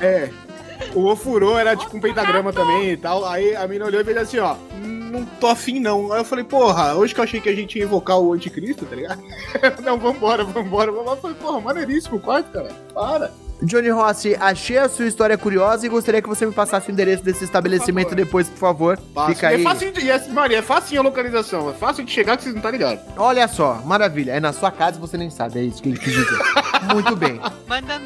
É. 0.00 0.30
O 0.94 1.06
ofurô 1.06 1.58
era 1.58 1.74
tipo 1.76 1.96
um 1.96 2.00
pentagrama 2.00 2.52
também 2.52 2.90
e 2.90 2.96
tal. 2.96 3.24
Aí 3.24 3.56
a 3.56 3.66
mina 3.66 3.86
olhou 3.86 4.00
e 4.00 4.04
fez 4.04 4.16
assim, 4.16 4.38
ó. 4.38 4.56
Não 4.80 5.24
tô 5.24 5.48
afim, 5.48 5.80
não. 5.80 6.12
Aí 6.12 6.20
eu 6.20 6.24
falei, 6.24 6.44
porra, 6.44 6.94
hoje 6.94 7.14
que 7.14 7.20
eu 7.20 7.24
achei 7.24 7.40
que 7.40 7.48
a 7.48 7.54
gente 7.54 7.78
ia 7.78 7.84
invocar 7.84 8.18
o 8.18 8.32
anticristo, 8.32 8.84
tá 8.84 8.96
ligado? 8.96 9.22
não, 9.82 9.98
vambora, 9.98 10.44
vambora, 10.44 10.92
vambora. 10.92 11.16
Eu 11.16 11.20
falei, 11.20 11.36
porra, 11.36 11.60
maneiríssimo 11.60 12.16
o 12.16 12.20
quarto, 12.20 12.52
cara. 12.52 12.70
Para. 12.92 13.32
Johnny 13.64 13.88
Rossi, 13.88 14.36
achei 14.38 14.78
a 14.78 14.88
sua 14.88 15.06
história 15.06 15.36
curiosa 15.38 15.86
e 15.86 15.88
gostaria 15.88 16.20
que 16.22 16.28
você 16.28 16.44
me 16.46 16.52
passasse 16.52 16.90
o 16.90 16.92
endereço 16.92 17.22
desse 17.24 17.44
estabelecimento 17.44 18.14
depois, 18.14 18.48
por 18.48 18.58
favor. 18.58 18.98
Fácil. 19.14 19.34
Fica 19.34 19.52
E 19.52 19.54
aí. 19.56 19.60
É 19.60 19.64
fácil 19.64 19.92
de, 19.92 20.10
é, 20.10 20.28
Maria, 20.28 20.58
é 20.58 20.62
fácil 20.62 20.98
a 21.00 21.02
localização. 21.02 21.70
É 21.70 21.72
fácil 21.74 22.04
de 22.04 22.10
chegar 22.12 22.36
que 22.36 22.42
vocês 22.44 22.54
não 22.54 22.62
tá 22.62 22.70
ligado. 22.70 23.00
Olha 23.16 23.46
só, 23.48 23.80
maravilha. 23.84 24.32
É 24.32 24.40
na 24.40 24.52
sua 24.52 24.70
casa 24.70 24.98
e 24.98 25.00
você 25.00 25.16
nem 25.16 25.30
sabe, 25.30 25.58
é 25.58 25.62
isso 25.62 25.82
que 25.82 25.88
ele 25.88 25.98
quis 25.98 26.12
dizer. 26.12 26.38
Muito 26.92 27.16
bem. 27.16 27.40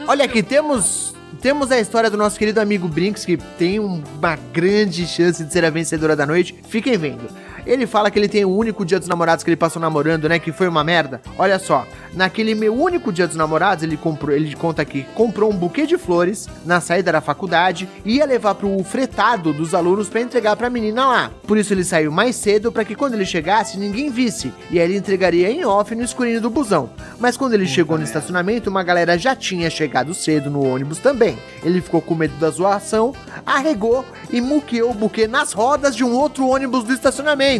Olha 0.06 0.24
aqui, 0.24 0.42
temos 0.42 1.14
temos 1.40 1.70
a 1.70 1.78
história 1.78 2.11
do 2.11 2.16
nosso 2.16 2.36
querido 2.38 2.61
amigo 2.61 2.88
Brinks, 2.88 3.24
que 3.24 3.36
tem 3.36 3.78
um- 3.78 4.02
uma 4.18 4.36
grande 4.52 5.06
chance 5.06 5.44
de 5.44 5.52
ser 5.52 5.64
a 5.64 5.70
vencedora 5.70 6.16
da 6.16 6.26
noite. 6.26 6.54
Fiquem 6.68 6.96
vendo. 6.98 7.28
Ele 7.68 7.86
fala 7.86 8.10
que 8.10 8.18
ele 8.18 8.28
tem 8.28 8.46
o 8.46 8.56
único 8.56 8.82
dia 8.82 8.98
dos 8.98 9.08
namorados 9.08 9.44
que 9.44 9.50
ele 9.50 9.56
passou 9.56 9.80
namorando, 9.80 10.26
né? 10.26 10.38
Que 10.38 10.50
foi 10.50 10.66
uma 10.66 10.82
merda. 10.82 11.20
Olha 11.36 11.58
só, 11.58 11.86
naquele 12.14 12.54
meu 12.54 12.74
único 12.74 13.12
dia 13.12 13.26
dos 13.26 13.36
namorados, 13.36 13.84
ele 13.84 13.98
comprou, 13.98 14.34
ele 14.34 14.56
conta 14.56 14.80
aqui, 14.80 15.04
comprou 15.14 15.52
um 15.52 15.56
buquê 15.56 15.86
de 15.86 15.98
flores 15.98 16.48
na 16.64 16.80
saída 16.80 17.12
da 17.12 17.20
faculdade 17.20 17.86
e 18.06 18.16
ia 18.16 18.24
levar 18.24 18.54
pro 18.54 18.82
fretado 18.82 19.52
dos 19.52 19.74
alunos 19.74 20.08
pra 20.08 20.22
entregar 20.22 20.56
pra 20.56 20.70
menina 20.70 21.06
lá. 21.06 21.30
Por 21.46 21.58
isso 21.58 21.74
ele 21.74 21.84
saiu 21.84 22.10
mais 22.10 22.36
cedo 22.36 22.72
pra 22.72 22.86
que 22.86 22.94
quando 22.94 23.12
ele 23.12 23.26
chegasse 23.26 23.78
ninguém 23.78 24.10
visse. 24.10 24.50
E 24.70 24.80
aí 24.80 24.86
ele 24.86 24.96
entregaria 24.96 25.50
em 25.50 25.66
off 25.66 25.94
no 25.94 26.02
escurinho 26.02 26.40
do 26.40 26.48
busão. 26.48 26.88
Mas 27.20 27.36
quando 27.36 27.52
ele 27.52 27.66
chegou 27.66 27.98
no 27.98 28.04
estacionamento, 28.04 28.70
uma 28.70 28.82
galera 28.82 29.18
já 29.18 29.36
tinha 29.36 29.68
chegado 29.68 30.14
cedo 30.14 30.50
no 30.50 30.66
ônibus 30.66 31.00
também. 31.00 31.36
Ele 31.62 31.82
ficou 31.82 32.00
com 32.00 32.14
medo 32.14 32.34
da 32.38 32.48
zoação, 32.48 33.14
arregou 33.44 34.06
e 34.30 34.40
muqueou 34.40 34.92
o 34.92 34.94
buquê 34.94 35.26
nas 35.26 35.52
rodas 35.52 35.94
de 35.94 36.02
um 36.02 36.14
outro 36.14 36.46
ônibus 36.48 36.84
do 36.84 36.94
estacionamento. 36.94 37.57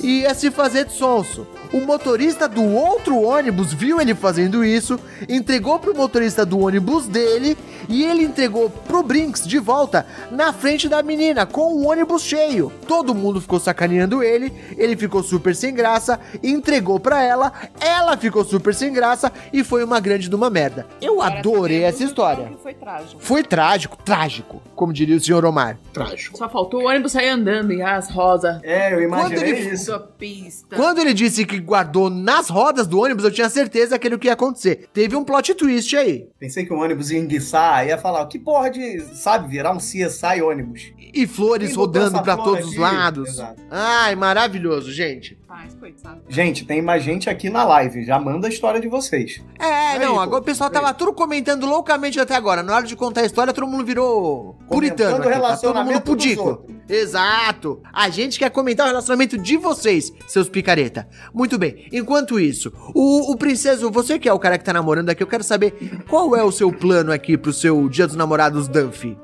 E 0.00 0.20
ia 0.20 0.34
se 0.34 0.50
fazer 0.50 0.84
de 0.86 0.92
sonso. 0.92 1.46
O 1.72 1.80
motorista 1.80 2.48
do 2.48 2.64
outro 2.64 3.20
ônibus 3.20 3.72
viu 3.74 4.00
ele 4.00 4.14
fazendo 4.14 4.64
isso, 4.64 4.98
entregou 5.28 5.78
pro 5.78 5.94
motorista 5.94 6.44
do 6.46 6.58
ônibus 6.60 7.06
dele 7.06 7.56
e 7.88 8.04
ele 8.04 8.22
entregou 8.24 8.70
pro 8.70 9.02
Brinks 9.02 9.46
de 9.46 9.58
volta 9.58 10.06
na 10.30 10.52
frente 10.52 10.88
da 10.88 11.02
menina 11.02 11.44
com 11.44 11.74
o 11.74 11.86
ônibus 11.88 12.22
cheio. 12.22 12.72
Todo 12.86 13.14
mundo 13.14 13.40
ficou 13.40 13.60
sacaneando 13.60 14.22
ele, 14.22 14.52
ele 14.78 14.96
ficou 14.96 15.22
super 15.22 15.54
sem 15.54 15.74
graça, 15.74 16.18
entregou 16.42 16.98
pra 16.98 17.22
ela, 17.22 17.52
ela 17.80 18.16
ficou 18.16 18.44
super 18.44 18.74
sem 18.74 18.92
graça 18.92 19.30
e 19.52 19.62
foi 19.62 19.84
uma 19.84 20.00
grande 20.00 20.28
de 20.28 20.34
uma 20.34 20.48
merda. 20.48 20.86
Eu 21.02 21.20
adorei 21.20 21.82
essa 21.84 22.02
história. 22.02 22.50
Foi 22.62 22.72
trágico. 22.74 23.20
Foi 23.22 23.42
trágico, 23.42 23.98
trágico, 24.04 24.62
como 24.74 24.92
diria 24.92 25.16
o 25.16 25.20
senhor 25.20 25.44
Omar. 25.44 25.78
Trágico. 25.92 26.38
Só 26.38 26.48
faltou 26.48 26.82
o 26.82 26.86
ônibus 26.88 27.12
sair 27.12 27.28
andando 27.28 27.72
e 27.74 27.82
as 27.82 28.10
rosas. 28.10 28.58
É, 28.62 28.94
eu 28.94 29.02
imaginei 29.02 29.50
ele- 29.50 29.74
isso. 29.74 29.84
Sua 29.86 29.98
pista. 30.00 30.76
Quando 30.76 30.98
ele 31.00 31.12
disse 31.14 31.44
que 31.44 31.57
guardou 31.60 32.10
nas 32.10 32.48
rodas 32.48 32.86
do 32.86 33.00
ônibus, 33.00 33.24
eu 33.24 33.30
tinha 33.30 33.48
certeza 33.48 33.98
que 33.98 34.06
era 34.06 34.16
o 34.16 34.18
que 34.18 34.26
ia 34.26 34.32
acontecer. 34.32 34.88
Teve 34.92 35.16
um 35.16 35.24
plot 35.24 35.54
twist 35.54 35.96
aí. 35.96 36.28
Pensei 36.38 36.64
que 36.64 36.72
o 36.72 36.78
ônibus 36.78 37.10
ia 37.10 37.18
enguiçar, 37.18 37.86
ia 37.86 37.98
falar, 37.98 38.26
que 38.26 38.38
porra 38.38 38.70
de, 38.70 39.00
sabe, 39.14 39.48
virar 39.48 39.72
um 39.72 39.78
CSI 39.78 40.42
ônibus. 40.42 40.92
E 41.12 41.26
flores 41.26 41.74
rodando 41.74 42.22
flor 42.22 42.36
todos 42.36 42.68
os 42.68 42.76
lados. 42.76 43.28
Exato. 43.28 43.62
Ai, 43.70 44.14
maravilhoso, 44.14 44.92
gente. 44.92 45.38
Coitado. 45.80 46.20
Gente, 46.28 46.66
tem 46.66 46.82
mais 46.82 47.02
gente 47.02 47.30
aqui 47.30 47.48
na 47.48 47.64
live, 47.64 48.04
já 48.04 48.18
manda 48.18 48.46
a 48.46 48.50
história 48.50 48.80
de 48.80 48.86
vocês. 48.86 49.42
É, 49.58 49.64
Aí, 49.64 49.98
não, 49.98 50.14
pô, 50.14 50.20
agora 50.20 50.42
o 50.42 50.44
pessoal 50.44 50.68
tava 50.68 50.92
tudo 50.92 51.12
comentando 51.12 51.64
loucamente 51.66 52.20
até 52.20 52.34
agora. 52.34 52.62
Na 52.62 52.74
hora 52.76 52.86
de 52.86 52.94
contar 52.94 53.22
a 53.22 53.24
história, 53.24 53.52
todo 53.52 53.66
mundo 53.66 53.84
virou 53.84 54.58
puritano. 54.68 55.16
Comentando 55.16 55.42
o 55.42 55.46
Aqui, 55.46 55.48
tá 55.48 55.56
todo 55.56 55.74
mundo 55.74 55.88
relacionamento 55.88 56.00
pudico. 56.02 56.66
Exato. 56.88 57.80
A 57.92 58.10
gente 58.10 58.38
quer 58.38 58.50
comentar 58.50 58.86
o 58.86 58.88
relacionamento 58.90 59.38
de 59.38 59.56
vocês, 59.56 60.12
seus 60.26 60.48
picareta. 60.48 61.08
Muito 61.32 61.58
bem. 61.58 61.88
Enquanto 61.92 62.38
isso, 62.38 62.72
o, 62.94 63.32
o 63.32 63.36
princeso, 63.36 63.90
você 63.90 64.18
que 64.18 64.28
é 64.28 64.32
o 64.32 64.38
cara 64.38 64.58
que 64.58 64.64
tá 64.64 64.72
namorando 64.72 65.08
aqui, 65.10 65.22
eu 65.22 65.26
quero 65.26 65.44
saber 65.44 66.02
qual 66.08 66.36
é 66.36 66.42
o 66.44 66.52
seu 66.52 66.70
plano 66.70 67.10
aqui 67.12 67.38
pro 67.38 67.52
seu 67.52 67.88
Dia 67.88 68.06
dos 68.06 68.16
Namorados 68.16 68.68
Dunphy. 68.68 69.16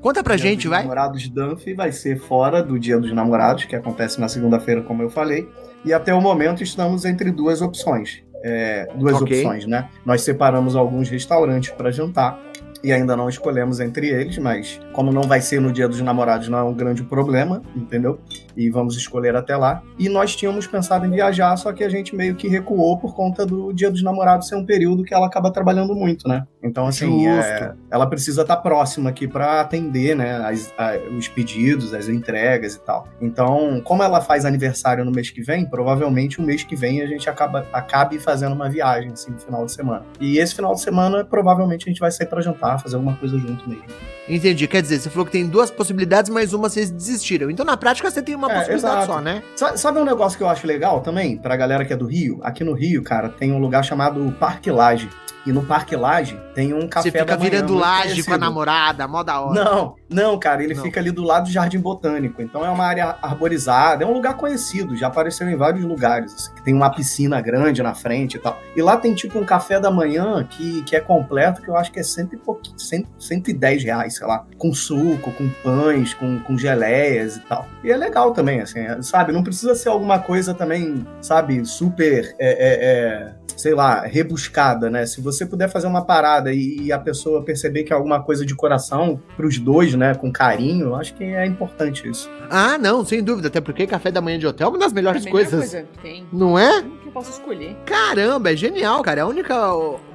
Conta 0.00 0.22
pra 0.22 0.36
Dia 0.36 0.50
gente, 0.50 0.62
dos 0.62 0.70
vai. 0.70 0.82
Namorados 0.82 1.28
Dunphy 1.28 1.74
vai 1.74 1.92
ser 1.92 2.18
fora 2.20 2.62
do 2.62 2.78
Dia 2.78 2.98
dos 2.98 3.12
Namorados, 3.12 3.64
que 3.66 3.76
acontece 3.76 4.18
na 4.20 4.28
segunda-feira, 4.28 4.82
como 4.82 5.02
eu 5.02 5.10
falei. 5.10 5.46
E 5.84 5.92
até 5.92 6.12
o 6.14 6.20
momento 6.20 6.62
estamos 6.62 7.04
entre 7.04 7.30
duas 7.30 7.62
opções. 7.62 8.22
É, 8.42 8.88
duas 8.94 9.20
Ok. 9.20 9.36
opções, 9.38 9.66
né? 9.66 9.88
Nós 10.04 10.22
separamos 10.22 10.74
alguns 10.74 11.08
restaurantes 11.10 11.70
para 11.70 11.90
jantar 11.90 12.38
e 12.82 12.92
ainda 12.92 13.16
não 13.16 13.28
escolhemos 13.28 13.80
entre 13.80 14.08
eles, 14.08 14.38
mas 14.38 14.80
como 14.92 15.12
não 15.12 15.22
vai 15.22 15.40
ser 15.40 15.60
no 15.60 15.72
Dia 15.72 15.88
dos 15.88 16.00
Namorados, 16.00 16.48
não 16.48 16.58
é 16.58 16.62
um 16.62 16.74
grande 16.74 17.02
problema, 17.02 17.62
entendeu? 17.76 18.18
E 18.56 18.68
vamos 18.70 18.96
escolher 18.96 19.36
até 19.36 19.56
lá. 19.56 19.82
E 19.98 20.08
nós 20.08 20.34
tínhamos 20.34 20.66
pensado 20.66 21.06
em 21.06 21.10
viajar, 21.10 21.56
só 21.56 21.72
que 21.72 21.84
a 21.84 21.88
gente 21.88 22.14
meio 22.16 22.34
que 22.34 22.48
recuou 22.48 22.98
por 22.98 23.14
conta 23.14 23.44
do 23.46 23.72
Dia 23.72 23.90
dos 23.90 24.02
Namorados 24.02 24.48
ser 24.48 24.56
um 24.56 24.64
período 24.64 25.04
que 25.04 25.14
ela 25.14 25.26
acaba 25.26 25.50
trabalhando 25.52 25.94
muito, 25.94 26.26
né? 26.28 26.44
Então, 26.62 26.86
assim, 26.86 27.06
é, 27.26 27.72
ela 27.90 28.06
precisa 28.06 28.42
estar 28.42 28.56
próxima 28.58 29.08
aqui 29.10 29.26
para 29.26 29.60
atender, 29.62 30.14
né, 30.14 30.36
as- 30.36 30.72
a- 30.76 30.96
os 31.16 31.26
pedidos, 31.28 31.94
as 31.94 32.08
entregas 32.08 32.74
e 32.74 32.80
tal. 32.80 33.06
Então, 33.20 33.80
como 33.84 34.02
ela 34.02 34.20
faz 34.20 34.44
aniversário 34.44 35.04
no 35.04 35.10
mês 35.10 35.30
que 35.30 35.40
vem, 35.42 35.64
provavelmente 35.64 36.38
o 36.40 36.42
mês 36.42 36.62
que 36.62 36.76
vem 36.76 37.00
a 37.02 37.06
gente 37.06 37.30
acaba 37.30 37.66
acabe 37.72 38.18
fazendo 38.18 38.54
uma 38.54 38.68
viagem 38.68 39.10
assim 39.12 39.30
no 39.30 39.38
final 39.38 39.64
de 39.64 39.72
semana. 39.72 40.02
E 40.20 40.38
esse 40.38 40.54
final 40.54 40.74
de 40.74 40.80
semana 40.82 41.24
provavelmente 41.24 41.86
a 41.86 41.90
gente 41.90 42.00
vai 42.00 42.10
sair 42.10 42.26
para 42.26 42.42
jantar, 42.42 42.69
fazer 42.78 42.96
alguma 42.96 43.16
coisa 43.16 43.38
junto 43.38 43.68
mesmo. 43.68 43.84
Entendi. 44.28 44.68
Quer 44.68 44.82
dizer, 44.82 45.00
você 45.00 45.10
falou 45.10 45.26
que 45.26 45.32
tem 45.32 45.46
duas 45.46 45.70
possibilidades, 45.70 46.30
mas 46.30 46.52
uma 46.52 46.68
vocês 46.68 46.90
desistiram. 46.90 47.50
Então, 47.50 47.64
na 47.66 47.76
prática, 47.76 48.10
você 48.10 48.22
tem 48.22 48.34
uma 48.34 48.50
É, 48.50 48.54
possibilidade 48.58 48.94
exato. 48.96 49.12
só, 49.12 49.20
né? 49.20 49.42
Sa- 49.56 49.76
Sabe 49.76 49.98
um 49.98 50.04
negócio 50.04 50.38
que 50.38 50.44
eu 50.44 50.48
acho 50.48 50.66
legal 50.66 51.00
também, 51.00 51.36
pra 51.36 51.56
galera 51.56 51.84
que 51.84 51.92
é 51.92 51.96
do 51.96 52.06
Rio? 52.06 52.38
Aqui 52.42 52.62
no 52.62 52.72
Rio, 52.72 53.02
cara, 53.02 53.28
tem 53.28 53.50
um 53.52 53.58
lugar 53.58 53.84
chamado 53.84 54.34
Parque 54.38 54.70
Laje. 54.70 55.08
E 55.46 55.52
no 55.52 55.62
Parque 55.62 55.96
Laje 55.96 56.38
tem 56.54 56.74
um 56.74 56.86
café 56.86 57.10
você 57.10 57.18
fica 57.18 57.24
da 57.24 57.38
manhã 57.38 57.50
virando 57.50 57.74
laje 57.74 58.22
com 58.22 58.34
a 58.34 58.36
namorada, 58.38 59.08
mó 59.08 59.22
da 59.22 59.40
hora. 59.40 59.64
Não, 59.64 59.96
não, 60.06 60.38
cara, 60.38 60.62
ele 60.62 60.74
Não. 60.74 60.82
fica 60.82 61.00
ali 61.00 61.10
do 61.10 61.22
lado 61.24 61.44
do 61.44 61.50
Jardim 61.50 61.78
Botânico. 61.80 62.42
Então 62.42 62.62
é 62.62 62.68
uma 62.68 62.84
área 62.84 63.16
arborizada, 63.22 64.04
é 64.04 64.06
um 64.06 64.12
lugar 64.12 64.36
conhecido, 64.36 64.94
já 64.98 65.06
apareceu 65.06 65.48
em 65.48 65.56
vários 65.56 65.82
lugares. 65.82 66.34
assim, 66.34 66.50
tem 66.62 66.74
uma 66.74 66.90
piscina 66.90 67.40
grande 67.40 67.82
na 67.82 67.94
frente 67.94 68.36
e 68.36 68.38
tal. 68.38 68.60
E 68.76 68.82
lá 68.82 68.98
tem 68.98 69.14
tipo 69.14 69.38
um 69.38 69.44
café 69.44 69.80
da 69.80 69.90
manhã 69.90 70.44
que, 70.44 70.82
que 70.82 70.94
é 70.94 71.00
completo, 71.00 71.62
que 71.62 71.68
eu 71.70 71.76
acho 71.76 71.90
que 71.90 71.98
é 71.98 72.02
cento 72.02 72.34
e 72.34 72.36
pouquinho, 72.60 72.78
cento, 72.78 73.08
110 73.18 73.84
reais, 73.84 74.16
sei 74.16 74.26
lá. 74.26 74.46
Com 74.58 74.72
suco, 74.72 75.32
com 75.32 75.48
pães, 75.62 76.14
com, 76.14 76.38
com 76.40 76.56
geleias 76.58 77.36
e 77.36 77.40
tal. 77.40 77.66
E 77.82 77.90
é 77.90 77.96
legal 77.96 78.32
também, 78.32 78.60
assim, 78.60 78.80
é, 78.80 79.00
sabe? 79.02 79.32
Não 79.32 79.42
precisa 79.42 79.74
ser 79.74 79.88
alguma 79.88 80.18
coisa 80.18 80.54
também, 80.54 81.06
sabe, 81.20 81.64
super. 81.64 82.34
é, 82.38 82.50
é, 82.50 82.74
é, 82.84 83.40
sei 83.56 83.74
lá, 83.74 84.06
rebuscada, 84.06 84.88
né? 84.88 85.04
Se 85.04 85.20
você 85.20 85.44
puder 85.44 85.68
fazer 85.68 85.86
uma 85.86 86.02
parada 86.04 86.50
e, 86.52 86.78
e 86.84 86.92
a 86.92 86.98
pessoa 86.98 87.44
perceber 87.44 87.82
que 87.84 87.92
é 87.92 87.96
alguma 87.96 88.22
coisa 88.22 88.46
de 88.46 88.54
coração 88.54 89.20
pros 89.36 89.58
dois, 89.58 89.94
né, 89.94 90.14
com 90.14 90.32
carinho, 90.32 90.86
eu 90.86 90.94
acho 90.96 91.12
que 91.14 91.24
é 91.24 91.44
importante 91.44 92.08
isso. 92.08 92.30
Ah, 92.48 92.78
não, 92.78 93.04
sem 93.04 93.22
dúvida. 93.22 93.48
Até 93.48 93.60
porque 93.60 93.86
café 93.86 94.10
da 94.10 94.20
manhã 94.22 94.38
de 94.38 94.46
hotel 94.46 94.68
é 94.68 94.70
uma 94.70 94.78
das 94.78 94.92
melhores 94.94 95.22
A 95.22 95.24
melhor 95.26 95.32
coisas. 95.42 95.60
coisa 95.60 95.82
que 95.92 95.98
tem. 95.98 96.26
Não 96.32 96.58
é? 96.58 96.82
Que 97.10 97.16
eu 97.18 97.22
posso 97.22 97.30
escolher. 97.32 97.76
Caramba, 97.84 98.52
é 98.52 98.56
genial, 98.56 99.02
cara. 99.02 99.20
É 99.20 99.22
a 99.22 99.26
única 99.26 99.56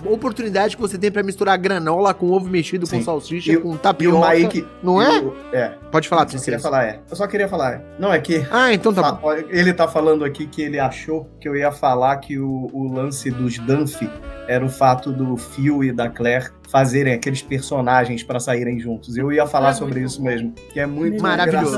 oportunidade 0.06 0.76
que 0.76 0.82
você 0.82 0.98
tem 0.98 1.12
pra 1.12 1.24
misturar 1.24 1.58
granola 1.58 2.14
com 2.14 2.32
ovo 2.32 2.48
mexido, 2.50 2.86
com 2.88 2.96
Sim. 2.96 3.04
salsicha, 3.04 3.52
E 3.52 3.58
com 3.58 3.72
E 3.72 3.76
o 3.76 3.78
tapioca. 3.78 4.30
Mike. 4.30 4.66
não 4.82 5.02
é? 5.02 5.20
o- 5.20 5.34
é. 5.54 5.74
Pode 5.92 6.08
falar, 6.10 6.24
eu 6.24 6.30
só 6.38 6.44
queria 6.44 6.60
falar, 6.60 6.84
é. 6.86 7.00
Eu 7.10 7.16
só 7.16 7.28
queria 7.28 7.48
falar, 7.48 7.74
é. 7.74 7.82
Não, 8.00 8.12
é 8.14 8.20
que. 8.20 8.46
Ah, 8.52 8.74
então 8.74 8.94
tá 8.94 9.12
bom. 9.14 9.32
Ele 9.50 9.74
tá 9.74 9.88
falando 9.88 10.24
aqui 10.26 10.46
que 10.46 10.62
ele 10.62 10.80
achou 10.80 11.30
que 11.40 11.48
eu 11.48 11.56
ia 11.56 11.72
falar 11.72 12.18
que 12.18 12.38
o, 12.38 12.70
o 12.74 12.92
lance 12.92 13.30
dos 13.32 13.58
Dunphy 13.60 14.10
era 14.48 14.64
o 14.64 14.70
fato 14.70 15.12
do 15.12 15.38
Phil 15.38 15.84
e 15.84 15.92
da 15.92 16.10
Claire 16.10 16.50
fazerem 16.70 17.14
aqueles 17.14 17.42
personagens 17.42 18.24
pra 18.24 18.40
saírem 18.40 18.80
juntos. 18.80 19.18
Eu 19.18 19.32
ia 19.32 19.48
falar 19.48 19.70
É 19.70 19.74
sobre 19.74 20.02
isso 20.02 20.20
bom. 20.20 20.26
mesmo, 20.28 20.54
que 20.74 20.80
é 20.80 20.86
muito 20.86 21.22
Maravilhoso. 21.22 21.78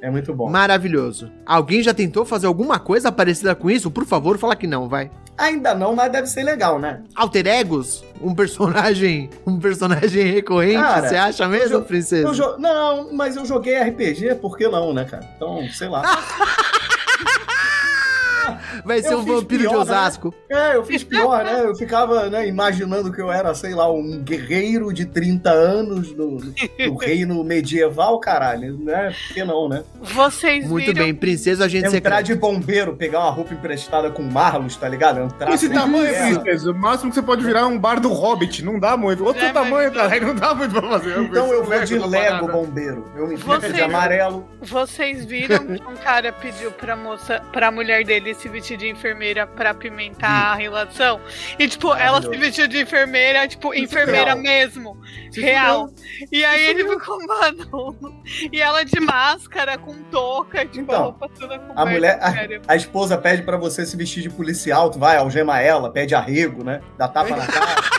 É 0.00 0.10
muito 0.10 0.34
bom. 0.34 0.50
Maravilhoso. 0.50 1.30
Alguém 1.46 1.82
já 1.82 1.94
tentou 1.94 2.24
fazer 2.24 2.46
alguma 2.46 2.78
coisa 2.78 3.12
parecida 3.12 3.54
com 3.54 3.70
isso? 3.70 3.90
Por 3.90 4.04
favor, 4.04 4.38
fala 4.38 4.56
que 4.56 4.66
não, 4.66 4.88
vai. 4.88 5.10
Ainda 5.38 5.74
não, 5.74 5.94
mas 5.96 6.12
deve 6.12 6.26
ser 6.26 6.42
legal, 6.44 6.78
né? 6.78 7.02
Alter 7.16 7.46
Egos? 7.46 8.04
Um 8.20 8.34
personagem, 8.34 9.30
um 9.46 9.58
personagem 9.58 10.24
recorrente, 10.30 10.76
Cara, 10.82 11.08
você 11.08 11.16
acha 11.16 11.48
mesmo, 11.48 11.76
eu- 11.78 11.82
princesa? 11.82 12.28
Eu 12.28 12.58
Não, 12.58 13.12
mas 13.12 13.34
eu 13.36 13.44
joguei 13.46 13.74
RPG, 13.78 14.34
por 14.36 14.56
que 14.58 14.68
não, 14.68 14.92
né, 14.92 15.04
cara? 15.04 15.26
Então, 15.36 15.66
sei 15.72 15.88
lá. 15.88 16.02
Vai 18.84 19.00
ser 19.02 19.12
eu 19.12 19.18
um 19.20 19.24
vampiro 19.24 19.62
de 19.62 19.68
pior, 19.68 19.72
né? 19.74 19.78
Osasco. 19.80 20.34
É, 20.50 20.76
eu 20.76 20.84
fiz 20.84 21.04
pior, 21.04 21.44
né? 21.44 21.62
Eu 21.64 21.74
ficava 21.74 22.28
né, 22.28 22.46
imaginando 22.48 23.12
que 23.12 23.20
eu 23.20 23.30
era, 23.30 23.54
sei 23.54 23.74
lá, 23.74 23.90
um 23.90 24.18
guerreiro 24.22 24.92
de 24.92 25.06
30 25.06 25.50
anos 25.50 26.14
no, 26.16 26.38
no 26.38 26.96
reino 26.98 27.42
medieval, 27.44 28.18
caralho. 28.18 28.76
Né? 28.78 29.14
Por 29.28 29.34
que 29.34 29.44
não, 29.44 29.68
né? 29.68 29.82
Vocês 30.00 30.66
Muito 30.66 30.86
viram 30.86 31.04
bem, 31.04 31.14
princesa 31.14 31.64
agente 31.64 31.86
Entrar 31.86 32.18
secreto. 32.18 32.24
de 32.26 32.34
bombeiro, 32.34 32.96
pegar 32.96 33.20
uma 33.20 33.30
roupa 33.30 33.54
emprestada 33.54 34.10
com 34.10 34.22
Marlos, 34.22 34.76
tá 34.76 34.88
ligado? 34.88 35.20
Entrar 35.20 35.52
Esse 35.52 35.66
sem 35.66 35.74
tamanho, 35.74 36.10
guerra. 36.10 36.40
princesa, 36.40 36.70
o 36.70 36.74
máximo 36.74 37.10
que 37.10 37.14
você 37.16 37.22
pode 37.22 37.44
virar 37.44 37.60
é 37.60 37.64
um 37.66 37.78
bar 37.78 38.00
do 38.00 38.08
Hobbit. 38.12 38.64
Não 38.64 38.78
dá 38.78 38.96
muito. 38.96 39.24
Outro 39.24 39.44
É, 39.44 39.52
tamanho, 39.52 39.90
mas- 39.92 39.96
cara. 39.96 40.12
Aí 40.14 40.20
não 40.20 40.34
dá 40.34 40.54
muito 40.54 40.72
pra 40.72 40.88
fazer. 40.88 41.18
Então 41.18 41.52
eu 41.52 41.64
vou 41.64 41.84
de 41.84 41.98
Lego 41.98 42.48
bombeiro. 42.48 43.06
Eu 43.16 43.26
me 43.28 43.36
Você- 43.36 43.66
pinto 43.66 43.72
de 43.74 43.80
amarelo. 43.82 44.46
Vocês 44.60 45.24
viram 45.24 45.58
que 45.66 45.82
um 45.82 45.96
cara 45.96 46.32
pediu 46.32 46.70
pra 46.72 46.96
moça, 46.96 47.40
pra 47.52 47.70
mulher 47.70 48.04
dele 48.04 48.34
se 48.34 48.48
vestir 48.48 48.71
de 48.76 48.88
enfermeira 48.88 49.46
pra 49.46 49.72
pimentar 49.74 50.52
a 50.52 50.54
relação? 50.54 51.20
E, 51.58 51.68
tipo, 51.68 51.94
ela 51.94 52.20
se 52.20 52.28
vestiu 52.36 52.66
de 52.68 52.80
enfermeira, 52.80 53.46
tipo, 53.48 53.74
enfermeira 53.74 54.32
real. 54.32 54.38
mesmo. 54.38 55.00
Se 55.30 55.40
real. 55.40 55.88
E 56.30 56.44
aí 56.44 56.66
ele 56.66 56.88
ficou, 56.88 57.18
mano. 57.26 58.22
E 58.52 58.60
ela 58.60 58.84
de 58.84 59.00
máscara, 59.00 59.78
com 59.78 59.94
touca, 60.04 60.64
tipo, 60.66 60.80
Então, 60.80 60.94
a 60.94 61.04
roupa 61.04 61.28
toda 61.38 61.58
com 61.58 61.72
A 61.78 61.86
mulher, 61.86 62.18
a, 62.20 62.72
a 62.72 62.76
esposa 62.76 63.16
pede 63.18 63.42
pra 63.42 63.56
você 63.56 63.84
se 63.86 63.96
vestir 63.96 64.22
de 64.22 64.30
policial, 64.30 64.90
tu 64.90 64.98
vai, 64.98 65.16
algema 65.16 65.60
ela, 65.60 65.90
pede 65.90 66.14
arrego, 66.14 66.62
né? 66.64 66.80
Dá 66.98 67.08
tapa 67.08 67.36
na 67.36 67.46
cara, 67.46 67.74
tipo, 67.76 67.92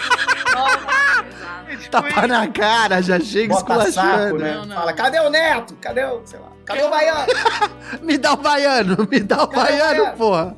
Tapa 1.90 2.28
na 2.28 2.48
cara, 2.48 3.02
já 3.02 3.20
chega 3.20 3.54
bota 3.54 3.66
saco, 3.68 3.90
esculachando. 3.90 4.40
né? 4.40 4.54
Não, 4.54 4.66
não. 4.66 4.76
Fala, 4.76 4.94
cadê 4.94 5.20
o 5.20 5.30
neto? 5.30 5.76
Cadê 5.82 6.04
o, 6.06 6.22
sei 6.26 6.40
lá, 6.40 6.48
cadê 6.66 6.84
o 6.84 6.90
baiano? 6.90 7.28
Me 8.02 8.18
dá 8.18 8.34
o 8.34 8.38
baiano, 8.38 9.08
me 9.10 9.20
dá 9.20 9.44
o 9.44 9.48
Cadê 9.48 9.72
baiano, 9.72 9.98
baiano? 10.00 10.18
porra. 10.18 10.58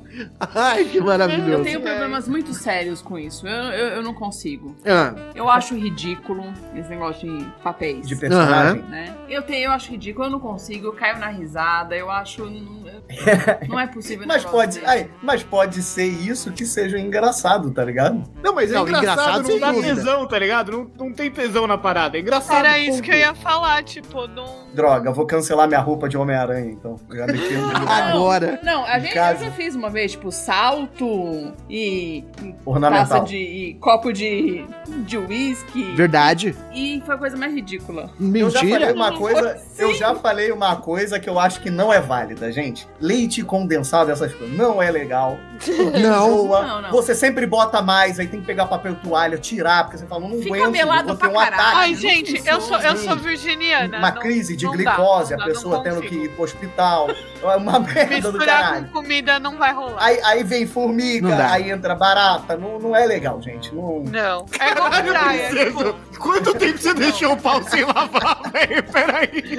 Ai, 0.56 0.86
que 0.86 0.98
Eu 1.00 1.04
maravilhoso. 1.04 1.64
tenho 1.66 1.82
problemas 1.82 2.26
muito 2.30 2.54
sérios 2.54 3.02
com 3.02 3.20
isso. 3.20 3.46
Eu, 3.46 3.64
eu, 3.74 3.88
eu 3.96 4.02
não 4.04 4.14
consigo. 4.14 4.74
Ah, 4.86 5.14
Eu 5.36 5.50
acho 5.50 5.76
ridículo 5.76 6.46
esse 6.74 6.88
negócio 6.90 7.28
de 7.38 7.44
papéis. 7.62 8.08
De 8.08 8.16
personagem. 8.16 8.82
né? 8.84 9.14
Eu, 9.28 9.42
tenho, 9.42 9.66
eu 9.66 9.72
acho 9.72 9.92
ridículo, 9.92 10.28
eu 10.28 10.32
não 10.32 10.40
consigo, 10.40 10.88
eu 10.88 10.94
caio 10.94 11.18
na 11.20 11.28
risada, 11.28 11.94
eu 11.98 12.10
acho. 12.10 12.46
Não, 12.46 12.86
não 13.68 13.78
é 13.80 13.88
possível. 13.88 14.26
Mas 14.26 14.46
pode, 14.46 14.82
ai, 14.86 15.10
mas 15.22 15.44
pode 15.44 15.82
ser 15.84 16.06
isso 16.08 16.52
que 16.54 16.66
seja 16.66 16.98
engraçado, 16.98 17.70
tá 17.72 17.84
ligado? 17.84 18.24
Não, 18.42 18.56
mas 18.56 18.72
é 18.72 18.76
Não, 18.76 18.84
engraçado, 18.88 19.04
engraçado, 19.12 19.38
não 19.44 19.50
sem 19.50 19.60
dá 19.60 19.72
dúvida. 19.74 19.96
tesão, 19.96 20.28
tá 20.28 20.40
ligado? 20.40 20.72
Não, 20.72 20.92
não 21.08 21.14
tem 21.14 21.30
tesão 21.30 21.68
na 21.68 21.78
parada. 21.78 22.18
É 22.18 22.22
engraçado. 22.22 22.58
Era 22.58 22.80
isso 22.80 22.92
ponto. 23.00 23.04
que 23.04 23.12
eu 23.12 23.18
ia 23.18 23.36
falar, 23.36 23.84
tipo, 23.84 24.26
não. 24.28 24.64
Droga, 24.74 25.12
vou 25.12 25.26
cancelar 25.26 25.68
minha 25.68 25.80
roupa 25.82 25.95
de 26.10 26.18
Homem-Aranha, 26.18 26.72
então. 26.72 27.00
Já 27.14 27.26
meti 27.28 27.54
no 27.54 27.90
agora. 27.90 28.60
Não, 28.64 28.84
a 28.86 29.00
gente 29.00 29.14
casa. 29.14 29.40
eu 29.44 29.46
já 29.46 29.52
fiz 29.52 29.76
uma 29.76 29.90
vez, 29.90 30.12
tipo, 30.12 30.32
salto 30.32 31.54
e 31.70 32.24
taça 32.36 32.54
ornamental. 32.66 33.24
de. 33.26 33.38
e 33.38 33.74
copo 33.76 34.12
de. 34.12 34.66
de 35.06 35.18
uísque. 35.18 35.84
Verdade. 35.96 36.56
E 36.74 37.02
foi 37.06 37.16
a 37.16 37.18
coisa 37.18 37.38
mais 37.38 37.54
ridícula. 37.54 38.10
Eu 38.20 38.50
já 38.50 38.60
falei 38.60 38.74
Mentira. 38.74 38.94
uma 38.94 39.12
Não 39.12 39.18
coisa, 39.18 39.62
eu 39.78 39.90
assim. 39.90 39.98
já 40.00 40.16
falei 40.16 40.52
uma 40.52 40.76
coisa 40.78 41.20
que 41.20 41.30
eu 41.30 41.40
acho 41.40 41.62
que 41.62 41.70
não 41.70 41.92
é 41.92 42.00
válida, 42.02 42.52
gente. 42.52 42.88
Leite 43.00 43.42
condensado, 43.44 44.12
essas 44.12 44.34
coisas, 44.34 44.56
não 44.56 44.82
é 44.82 44.92
legal. 44.92 45.38
Não. 46.02 46.48
Não, 46.48 46.82
não. 46.82 46.92
Você 46.92 47.16
sempre 47.16 47.46
bota 47.46 47.82
mais, 47.82 48.20
aí 48.20 48.28
tem 48.28 48.40
que 48.42 48.46
pegar 48.46 48.66
papel 48.66 48.96
toalha, 48.96 49.38
tirar, 49.38 49.84
porque 49.86 49.98
você 49.98 50.06
fala, 50.06 50.22
não 50.28 50.38
Fica 50.42 50.56
aguento, 50.66 51.06
vou 51.08 51.16
ter 51.16 51.28
um 51.28 51.34
caralho. 51.34 51.54
ataque. 51.54 51.76
Ai, 51.78 51.96
gente, 51.96 52.42
eu 52.46 52.60
sou, 52.62 52.78
eu 52.80 52.98
sou 52.98 53.16
virginiana. 53.16 53.98
Uma 53.98 54.12
não- 54.12 54.22
crise 54.22 54.56
de 54.56 54.68
glicose, 54.68 55.34
a 55.34 55.38
dá, 55.38 55.46
pessoa 55.46 55.82
não 55.90 56.02
tendo 56.02 56.08
que 56.08 56.16
ir 56.16 56.30
pro 56.30 56.44
hospital. 56.44 57.10
É 57.42 57.56
uma 57.56 57.80
merda 57.80 58.32
do 58.32 58.40
caralho. 58.40 58.86
com 58.88 59.02
comida 59.02 59.40
não 59.40 59.58
vai 59.58 59.74
rolar. 59.74 60.04
Aí, 60.04 60.20
aí 60.24 60.44
vem 60.44 60.66
Não 60.66 60.72
formiga, 60.72 61.52
aí 61.52 61.70
entra 61.70 61.96
barata. 61.96 62.58
Não, 62.58 62.80
não 62.80 62.96
é 62.96 63.06
legal, 63.06 63.42
gente. 63.42 63.74
Não... 63.74 64.04
Não. 64.04 64.46
É 64.60 64.72
igual 64.72 64.90
Caralho, 64.90 65.12
praia, 65.12 65.50
princesa, 65.50 65.66
tipo. 65.66 66.20
Quanto 66.20 66.54
tempo 66.56 66.78
você 66.78 66.94
deixou 66.94 67.34
o 67.34 67.38
pau 67.38 67.64
sem 67.64 67.84
lavar, 67.86 68.42
velho? 68.52 68.84
Peraí. 68.92 69.58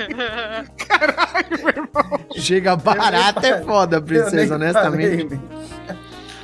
Caralho, 0.89 1.59
meu 1.59 1.69
irmão. 1.69 2.21
Chega 2.37 2.77
barata 2.77 3.47
é 3.47 3.63
foda, 3.63 4.01
princesa, 4.01 4.55
honestamente. 4.55 5.29
falei. 5.29 5.41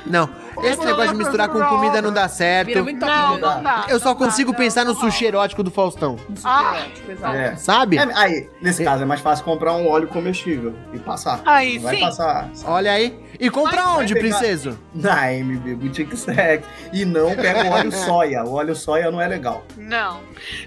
Não, 0.05 0.29
esse 0.63 0.85
negócio 0.85 1.11
de 1.11 1.17
misturar 1.17 1.49
com 1.49 1.59
comida 1.63 2.01
não 2.01 2.11
dá 2.11 2.27
certo. 2.27 2.83
muito 2.83 3.05
Não, 3.05 3.37
não 3.37 3.63
dá. 3.63 3.85
Eu 3.89 3.99
só 3.99 4.13
consigo 4.13 4.53
pensar 4.53 4.85
no 4.85 4.95
sushi 4.95 5.25
erótico 5.25 5.63
do 5.63 5.71
Faustão. 5.71 6.17
Ah. 6.43 6.85
exato. 7.07 7.35
É. 7.35 7.55
Sabe? 7.55 7.97
É, 7.97 8.07
aí, 8.13 8.49
nesse 8.61 8.83
caso, 8.83 9.03
é 9.03 9.05
mais 9.05 9.21
fácil 9.21 9.45
comprar 9.45 9.73
um 9.73 9.87
óleo 9.87 10.07
comestível 10.07 10.73
e 10.93 10.99
passar. 10.99 11.41
Aí, 11.45 11.75
Não 11.75 11.83
vai 11.83 11.95
sim. 11.95 12.01
passar 12.01 12.49
Olha 12.65 12.91
aí. 12.91 13.22
E 13.39 13.49
compra 13.49 13.83
Mas 13.83 13.97
onde, 13.99 14.13
princeso? 14.15 14.79
na 14.93 15.31
MB 15.31 15.75
Boutique 15.75 16.15
Sex. 16.17 16.65
E 16.91 17.03
não 17.05 17.35
pega 17.35 17.63
o 17.65 17.71
óleo 17.71 17.91
soia. 17.91 18.43
O 18.43 18.53
óleo 18.53 18.75
soia 18.75 19.09
não 19.11 19.19
é 19.21 19.27
legal. 19.27 19.65
Não. 19.77 20.21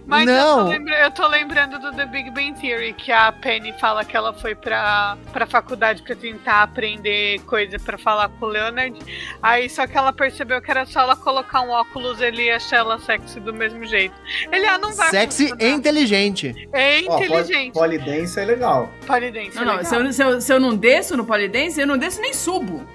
Mas 0.06 0.26
Não. 0.26 0.58
Eu, 0.58 0.64
tô 0.64 0.70
lembra- 0.70 0.98
eu 1.04 1.10
tô 1.10 1.28
lembrando 1.28 1.78
do 1.78 1.92
The 1.92 2.06
Big 2.06 2.30
Bang 2.30 2.54
Theory, 2.60 2.92
que 2.92 3.12
a 3.12 3.30
Penny 3.32 3.72
fala 3.80 4.04
que 4.04 4.16
ela 4.16 4.32
foi 4.32 4.54
pra, 4.54 5.16
pra 5.32 5.46
faculdade 5.46 6.02
pra 6.02 6.14
tentar 6.16 6.62
aprender 6.62 7.40
coisa 7.46 7.78
pra 7.78 7.96
falar 7.98 8.28
com 8.28 8.46
o 8.46 8.48
Leonard. 8.48 8.98
Aí 9.42 9.68
só 9.70 9.86
que 9.86 9.96
ela 9.96 10.12
percebeu 10.12 10.60
que 10.60 10.70
era 10.70 10.84
só 10.86 11.00
ela 11.00 11.16
colocar 11.16 11.60
um 11.62 11.70
óculos 11.70 12.20
ele 12.20 12.44
ia 12.46 12.56
achar 12.56 12.76
ela 12.78 12.98
sexy 12.98 13.40
do 13.40 13.52
mesmo 13.52 13.84
jeito. 13.84 14.14
Ele, 14.52 14.66
ah, 14.66 14.78
não 14.78 14.92
vai 14.94 15.10
Sexy 15.10 15.52
e 15.58 15.68
inteligente. 15.68 16.68
É 16.72 17.00
Ó, 17.08 17.16
inteligente. 17.16 17.72
poli- 17.72 17.96
Polidense 17.96 18.40
é 18.40 18.44
legal. 18.44 18.90
Polidense. 19.06 19.56
Não, 19.56 19.64
não, 19.64 19.84
se 19.84 19.94
eu, 19.94 20.12
se, 20.12 20.22
eu, 20.22 20.40
se 20.40 20.52
eu 20.52 20.60
não 20.60 20.76
desço 20.76 21.16
no 21.16 21.24
polidense, 21.24 21.80
eu 21.80 21.86
não 21.86 21.96
desço 21.96 22.20
nem 22.20 22.32
subo. 22.56 22.80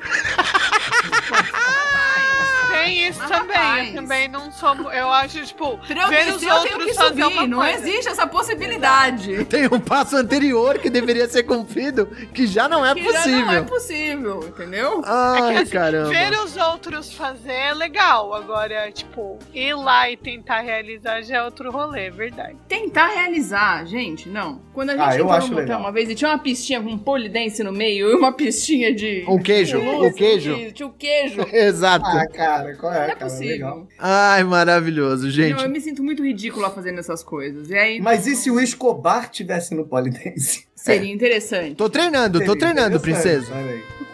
Tem 2.71 3.07
isso 3.07 3.19
Mas, 3.19 3.29
também. 3.29 3.55
rapaz. 3.57 3.87
Eu 3.89 3.95
também 3.95 4.27
não 4.27 4.51
sou. 4.51 4.91
Eu 4.91 5.09
acho, 5.11 5.45
tipo, 5.45 5.77
Pra 5.87 6.07
ver 6.07 6.33
os 6.33 6.41
eu 6.43 6.49
tenho 6.49 6.55
outros 6.55 6.85
que 6.85 6.93
fazer 6.93 7.23
subir. 7.23 7.33
uma 7.37 7.47
Não 7.47 7.57
coisa. 7.59 7.77
existe 7.79 8.09
essa 8.09 8.25
possibilidade. 8.27 9.45
Tem 9.45 9.67
um 9.67 9.79
passo 9.79 10.15
anterior 10.15 10.77
que 10.79 10.89
deveria 10.89 11.27
ser 11.27 11.43
cumprido 11.43 12.05
que 12.33 12.47
já 12.47 12.67
não 12.67 12.85
é 12.85 12.93
Que 12.93 13.03
já 13.03 13.25
não 13.27 13.51
é 13.51 13.61
possível. 13.61 13.65
possível, 13.65 14.39
entendeu? 14.47 15.01
Ai, 15.05 15.57
assim, 15.57 15.71
caramba. 15.71 16.09
Ver 16.09 16.31
os 16.39 16.55
outros 16.57 17.13
fazer 17.13 17.51
é 17.51 17.73
legal. 17.73 18.33
Agora, 18.33 18.91
tipo, 18.91 19.37
ir 19.53 19.73
lá 19.75 20.09
e 20.09 20.17
tentar 20.17 20.61
realizar 20.61 21.21
já 21.21 21.37
é 21.37 21.43
outro 21.43 21.71
rolê, 21.71 22.07
é 22.07 22.11
verdade. 22.11 22.55
Tentar 22.67 23.07
realizar, 23.07 23.85
gente, 23.85 24.29
não. 24.29 24.61
Quando 24.73 24.91
a 24.91 24.93
gente 24.93 25.01
Ah, 25.03 25.15
eu 25.15 25.23
entrou 25.25 25.31
acho 25.31 25.47
no 25.51 25.59
motel 25.61 25.77
uma 25.79 25.91
vez 25.91 26.09
e 26.09 26.15
tinha 26.15 26.29
uma 26.31 26.37
pistinha 26.39 26.81
com 26.81 26.97
polidense 26.97 27.63
no 27.63 27.71
meio 27.71 28.09
e 28.11 28.15
uma 28.15 28.31
pistinha 28.33 28.93
de. 28.93 29.25
Um 29.27 29.37
queijo, 29.41 29.79
de 29.79 29.87
o 30.07 30.13
queijo. 30.13 30.71
Tinha 30.73 30.87
o 30.87 30.93
queijo. 30.93 31.41
Exato. 31.51 32.05
Ah, 32.05 32.27
cara, 32.27 32.60
qual 32.79 32.91
Não 32.93 32.99
é, 32.99 33.03
é 33.03 33.07
cara? 33.07 33.19
possível. 33.25 33.47
Legal. 33.47 33.87
Ai, 33.99 34.43
maravilhoso, 34.43 35.23
Não, 35.25 35.31
gente. 35.31 35.63
eu 35.63 35.69
me 35.69 35.79
sinto 35.81 36.03
muito 36.03 36.23
ridícula 36.23 36.69
fazendo 36.69 36.99
essas 36.99 37.23
coisas. 37.23 37.69
E 37.69 37.75
aí 37.77 37.99
Mas 38.01 38.27
e 38.27 38.35
se 38.35 38.49
o 38.51 38.59
Escobar 38.59 39.29
tivesse 39.29 39.73
no 39.75 39.85
Polidense? 39.85 40.65
seria 40.75 41.11
interessante. 41.13 41.75
Tô 41.75 41.89
treinando, 41.89 42.39
tô 42.39 42.45
Seria 42.45 42.59
treinando, 42.59 42.97
interessante, 42.97 43.45
princesa. 43.45 43.53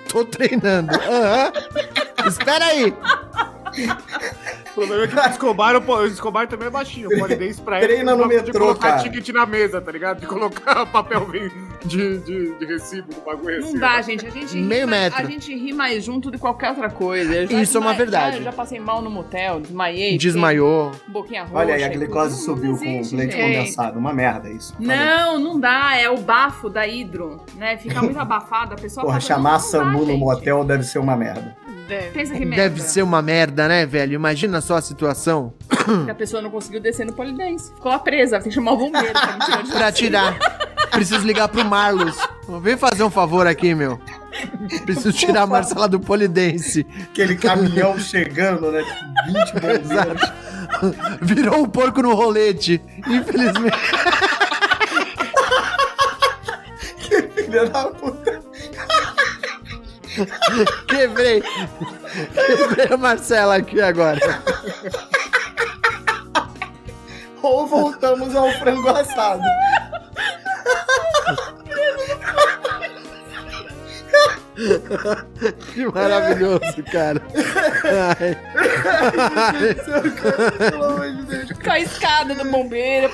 Tô 0.10 0.26
treinando. 0.26 0.92
Aham. 0.96 1.52
Espera 2.28 2.66
aí. 2.66 2.94
O 4.78 4.86
problema 4.88 5.04
é 5.04 5.08
que 5.08 5.16
o 5.16 5.20
Escobar, 5.32 5.76
o 5.76 5.92
o 5.92 6.06
Escobar 6.06 6.48
também 6.48 6.68
é 6.68 6.72
baixinho. 6.72 7.10
O 7.10 7.18
polidense 7.20 7.60
pra 7.60 7.78
ele 7.80 7.88
Treina 7.88 8.12
no 8.12 8.18
bagulho 8.20 8.40
de 8.42 8.46
metrô, 8.48 8.66
colocar 8.68 8.90
cara. 8.92 9.04
ticket 9.04 9.30
na 9.30 9.46
mesa, 9.46 9.82
tá 9.82 9.92
ligado? 9.92 10.20
De 10.20 10.28
colocar 10.28 10.86
papel 10.92 11.28
de, 11.84 12.18
de, 12.20 12.54
de 12.60 12.66
recibo 12.66 13.08
no 13.16 13.22
bagulho 13.22 13.60
Não 13.62 13.68
assim. 13.70 13.80
dá, 13.80 14.02
gente. 14.02 14.28
A 14.28 14.30
gente, 14.30 14.54
ri 14.56 14.62
Meio 14.62 14.88
mais, 14.88 15.04
metro. 15.14 15.26
a 15.26 15.30
gente 15.30 15.56
ri 15.56 15.74
mais 15.74 16.04
junto 16.04 16.30
de 16.30 16.38
qualquer 16.38 16.70
outra 16.70 16.90
coisa. 16.92 17.48
Já 17.48 17.60
Isso 17.62 17.78
é 17.78 17.82
uma 17.82 17.94
verdade. 17.94 18.38
Já, 18.38 18.44
já 18.44 18.52
passei 18.52 18.80
mal 18.80 19.02
no 19.02 19.10
motel, 19.10 19.60
desmaiei. 19.62 20.12
fiquei 20.14 20.18
Desmaiou. 20.20 20.92
Boquinha 21.08 21.42
roxa. 21.44 21.56
Olha 21.56 21.74
aí, 21.76 21.84
a 21.84 21.88
glicose 21.90 22.44
subiu 22.44 22.74
Não 22.74 22.78
com 22.78 22.86
existe, 22.86 23.16
leite 23.16 23.32
gente. 23.36 23.42
condensado. 23.58 23.98
Uma 23.98 24.14
merda 24.14 24.50
isso. 24.50 24.74
Falei. 24.74 24.88
Não, 24.96 25.40
não 25.40 25.60
dá. 25.60 25.96
É 25.98 26.08
o 26.10 26.18
bafo 26.18 26.70
da 26.70 26.88
hidro, 26.88 27.42
né? 27.56 27.78
Fica 27.78 28.00
muito 28.02 28.18
abafado, 28.20 28.74
a 28.74 28.78
pessoa 28.78 29.04
Porra, 29.06 29.16
passa- 29.16 29.28
chamar 29.28 29.54
não 29.54 29.60
SAMU 29.60 30.00
no 30.02 30.06
gente. 30.08 30.20
motel 30.20 30.64
deve 30.64 30.84
ser 30.84 31.00
uma 31.00 31.16
merda. 31.16 31.56
Deve. 31.88 32.10
Pensa 32.12 32.34
que 32.34 32.46
merda. 32.46 32.64
Deve 32.64 32.82
ser 32.82 33.02
uma 33.02 33.22
merda, 33.22 33.68
né, 33.68 33.86
velho? 33.86 34.14
Imagina 34.14 34.60
só 34.62 34.76
a 34.76 34.82
situação. 34.82 35.54
Que 36.06 36.12
a 36.12 36.16
pessoa 36.16 36.42
não 36.42 36.50
conseguiu 36.50 36.82
descer 36.82 37.06
no 37.06 37.14
polidense. 37.14 37.72
Ficou 37.74 37.92
lá 37.92 38.00
presa, 38.00 38.40
tem 38.40 38.50
que 38.50 38.56
chamar 38.56 38.74
o 38.74 38.78
bombeiro 38.78 39.14
pra 39.14 39.34
me 39.38 39.40
tirar 39.46 39.62
de 39.64 39.72
Pra 39.78 39.92
tirar. 39.92 40.38
Preciso 40.92 41.26
ligar 41.26 41.48
pro 41.48 41.64
Marlos. 41.64 42.18
Vem 42.62 42.76
fazer 42.76 43.04
um 43.04 43.10
favor 43.10 43.48
aqui, 43.48 43.74
meu. 43.74 44.00
Preciso 44.86 45.14
tirar 45.14 45.44
a 45.44 45.48
Marcela 45.48 45.88
do 45.88 46.00
polidense. 46.00 46.86
Aquele 47.04 47.36
caminhão 47.36 47.98
chegando, 48.00 48.72
né? 48.72 48.84
20 49.28 49.54
bombeiros. 49.88 50.32
Virou 51.22 51.60
um 51.64 51.70
porco 51.70 52.02
no 52.02 52.14
rolete. 52.14 52.82
Infelizmente. 53.08 53.78
Filha 57.36 57.66
da 57.70 57.86
puta. 57.86 58.37
Quebrei. 60.88 61.42
Quebrei 61.42 62.88
a 62.92 62.98
Marcela 62.98 63.58
aqui 63.58 63.82
agora. 63.82 64.20
Ou 67.42 67.68
voltamos 67.68 68.36
ao 68.36 68.52
frango 68.54 68.90
assado. 68.90 69.44
Que 75.74 75.86
maravilhoso, 75.86 76.84
cara. 76.92 77.22
Ai. 78.18 78.36
Pelo 80.72 80.84
amor 80.84 81.12
de 81.12 81.24
Deus. 81.24 81.52
Com 81.64 81.72
a 81.72 81.80
escada 81.80 82.34
do 82.34 82.46
bombeiro. 82.46 83.12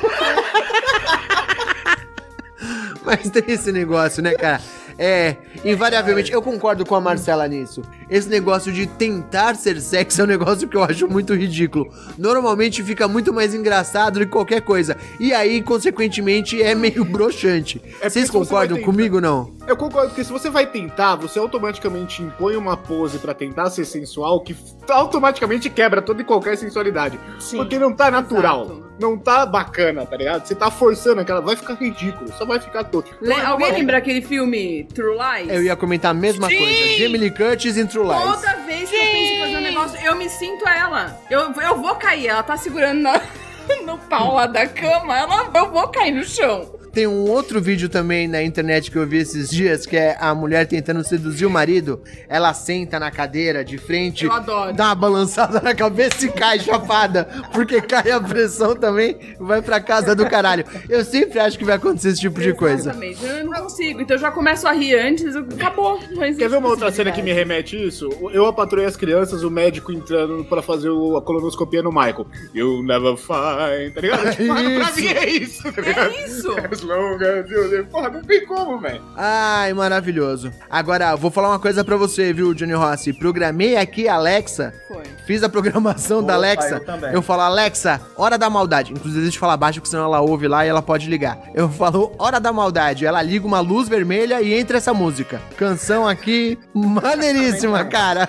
Mas 3.04 3.30
tem 3.30 3.44
esse 3.48 3.72
negócio, 3.74 4.24
né, 4.24 4.34
cara? 4.36 4.62
É, 4.98 5.36
invariavelmente, 5.66 6.32
eu 6.32 6.42
concordo 6.42 6.86
com 6.86 6.96
a 6.96 7.02
Marcela 7.02 7.48
nisso. 7.48 7.82
Esse 8.10 8.30
negócio 8.30 8.72
de 8.72 8.86
tentar 8.86 9.56
ser 9.56 9.80
sexy 9.82 10.22
é 10.22 10.24
um 10.24 10.28
negócio 10.28 10.68
que 10.68 10.78
eu 10.78 10.84
acho 10.84 11.08
muito 11.08 11.34
ridículo. 11.34 11.92
Normalmente 12.18 12.84
fica 12.84 13.08
muito 13.08 13.34
mais 13.34 13.54
engraçado 13.54 14.20
do 14.20 14.26
que 14.26 14.32
qualquer 14.32 14.62
coisa. 14.62 14.96
E 15.20 15.34
aí, 15.34 15.62
consequentemente, 15.62 16.62
é 16.62 16.76
meio 16.76 17.04
broxante. 17.04 17.82
É 18.02 18.10
Vocês 18.10 18.28
você 18.28 18.32
concordam 18.32 18.78
tentar- 18.78 18.86
comigo 18.92 19.20
não? 19.20 19.52
Eu 19.68 19.76
concordo, 19.78 20.10
porque 20.10 20.24
se 20.24 20.32
você 20.32 20.50
vai 20.50 20.66
tentar, 20.68 21.16
você 21.16 21.40
automaticamente 21.40 22.22
impõe 22.22 22.56
uma 22.56 22.76
pose 22.78 23.18
pra 23.18 23.34
tentar 23.34 23.70
ser 23.70 23.86
sensual 23.86 24.42
que 24.42 24.56
automaticamente 24.90 25.70
quebra 25.70 26.02
toda 26.02 26.22
e 26.22 26.26
qualquer 26.26 26.58
sensualidade. 26.58 27.20
Sim, 27.40 27.58
porque 27.58 27.80
não 27.80 27.94
tá 27.94 28.12
natural. 28.12 28.64
exato. 28.66 28.84
Não 29.00 29.18
tá 29.18 29.46
bacana, 29.46 30.06
tá 30.06 30.16
ligado? 30.16 30.46
Você 30.46 30.54
tá 30.54 30.70
forçando 30.70 31.22
aquela. 31.22 31.42
Vai 31.42 31.56
ficar 31.56 31.74
ridículo, 31.74 32.32
só 32.38 32.46
vai 32.46 32.60
ficar 32.60 32.84
todo. 32.84 33.06
Le- 33.22 33.34
Alguém 33.34 33.72
lembra 33.72 33.98
aquele 33.98 34.22
filme 34.22 34.84
True 34.94 35.18
Lies? 35.18 35.52
Eu 35.52 35.64
ia 35.64 35.76
comentar 35.76 36.12
a 36.12 36.14
mesma 36.14 36.48
Sim! 36.48 36.58
coisa. 36.58 36.98
Jamie 37.00 37.18
Lee 37.18 37.32
Curtis 37.32 37.76
em 37.78 37.88
True 37.88 38.06
Lies. 38.08 38.22
Toda 38.42 38.54
vez 38.66 38.90
que 38.90 38.96
eu 38.96 39.02
penso 39.02 39.34
em 39.34 39.40
fazer 39.40 39.58
um 39.58 39.62
negócio, 39.62 40.00
eu 40.06 40.16
me 40.16 40.30
sinto 40.30 40.68
ela. 40.68 41.20
Eu, 41.30 41.52
eu 41.60 41.82
vou 41.82 41.96
cair, 41.96 42.28
ela 42.28 42.44
tá 42.44 42.56
segurando 42.56 43.02
na- 43.02 43.22
no 43.86 43.98
pau 43.98 44.36
lá 44.36 44.46
da 44.46 44.68
cama, 44.68 45.18
ela, 45.18 45.50
eu 45.56 45.72
vou 45.72 45.88
cair 45.88 46.12
no 46.12 46.24
chão. 46.24 46.70
Tem 46.94 47.08
um 47.08 47.28
outro 47.28 47.60
vídeo 47.60 47.90
também 47.90 48.28
na 48.28 48.44
internet 48.44 48.92
que 48.92 48.98
eu 48.98 49.08
vi 49.08 49.18
esses 49.18 49.50
dias, 49.50 49.84
que 49.84 49.98
é 49.98 50.16
a 50.20 50.36
mulher 50.36 50.68
tentando 50.68 51.04
seduzir 51.04 51.44
o 51.48 51.50
marido. 51.50 52.00
Ela 52.30 52.54
senta 52.54 53.00
na 53.00 53.10
cadeira 53.10 53.66
de 53.66 53.80
frente, 53.80 54.26
Eu 54.26 54.32
adoro. 54.32 54.74
dá 54.74 54.86
uma 54.90 54.96
balançada 54.96 55.60
na 55.60 55.74
cabeça 55.74 56.24
e 56.28 56.32
cai 56.32 56.60
chapada. 56.60 57.28
Porque 57.52 57.82
cai 57.82 58.12
a 58.12 58.20
pressão 58.22 58.76
também 58.76 59.18
e 59.40 59.44
vai 59.44 59.60
pra 59.60 59.80
casa 59.80 60.16
do 60.16 60.28
caralho. 60.30 60.64
Eu 60.88 61.04
sempre 61.04 61.40
acho 61.40 61.58
que 61.58 61.66
vai 61.66 61.78
acontecer 61.78 62.10
esse 62.10 62.22
tipo 62.22 62.40
de 62.40 62.54
coisa. 62.54 62.92
Exatamente, 62.92 63.26
eu 63.26 63.44
não 63.46 63.54
consigo, 63.64 64.00
então 64.00 64.16
eu 64.16 64.22
já 64.22 64.30
começo 64.30 64.68
a 64.68 64.72
rir 64.72 64.94
antes, 64.96 65.36
acabou. 65.36 65.98
Quer 66.38 66.48
ver 66.48 66.58
uma 66.58 66.70
outra 66.70 66.92
cena 66.92 67.12
que 67.12 67.24
me 67.24 67.34
remete 67.34 67.76
isso? 67.88 68.08
Eu 68.32 68.46
a 68.46 68.54
patroei 68.54 68.86
as 68.86 68.96
crianças, 68.96 69.42
o 69.44 69.50
médico 69.50 69.92
entrando 69.92 70.46
pra 70.46 70.62
fazer 70.62 70.90
a 70.90 71.22
colonoscopia 71.22 71.82
no 71.82 71.90
Michael. 71.92 72.28
You'll 72.54 72.84
never 72.84 73.18
find, 73.18 73.94
tá 73.96 74.02
ligado? 74.02 74.30
Tipo, 74.36 74.44
mano, 74.54 74.80
pra 74.80 74.90
Isso. 74.92 75.00
mim 75.02 75.08
é 75.08 75.30
isso, 75.30 75.64
tá 75.74 75.82
ligado? 75.82 76.14
É 76.14 76.26
isso! 76.28 76.54
As 76.84 76.90
longas, 76.90 77.48
Deus, 77.48 77.88
porra, 77.88 78.10
não 78.10 78.22
tem 78.22 78.46
como, 78.46 78.78
velho. 78.78 79.02
Ai, 79.16 79.74
maravilhoso. 79.74 80.52
Agora, 80.70 81.16
vou 81.16 81.32
falar 81.32 81.48
uma 81.50 81.60
coisa 81.60 81.82
pra 81.84 81.96
você, 81.96 82.34
viu, 82.34 82.54
Johnny 82.54 82.74
Rossi? 82.74 83.14
Programei 83.14 83.78
aqui 83.78 84.10
a 84.10 84.16
Alexa. 84.16 84.74
Foi. 84.88 85.04
Fiz 85.26 85.42
a 85.44 85.50
programação 85.50 86.22
da 86.22 86.34
Opa, 86.34 86.46
Alexa. 86.46 86.76
eu 86.76 86.86
também. 86.86 87.14
Eu 87.14 87.22
falo, 87.22 87.44
Alexa, 87.44 88.02
hora 88.18 88.38
da 88.38 88.50
maldade. 88.50 88.92
Inclusive, 88.92 89.22
deixa 89.22 89.38
eu 89.38 89.40
falar 89.40 89.56
baixo, 89.56 89.80
porque 89.80 89.90
senão 89.92 90.04
ela 90.04 90.20
ouve 90.20 90.46
lá 90.48 90.66
e 90.66 90.70
ela 90.70 90.82
pode 90.82 91.10
ligar. 91.10 91.40
Eu 91.54 91.70
falo, 91.70 92.14
hora 92.20 92.38
da 92.40 92.52
maldade. 92.52 93.06
Ela 93.06 93.22
liga 93.22 93.48
uma 93.48 93.62
luz 93.62 93.88
vermelha 93.88 94.42
e 94.42 94.54
entra 94.54 94.78
essa 94.78 94.94
música. 94.94 95.42
Canção 95.56 96.06
aqui, 96.06 96.60
maneiríssima, 96.74 97.86
cara. 97.86 98.28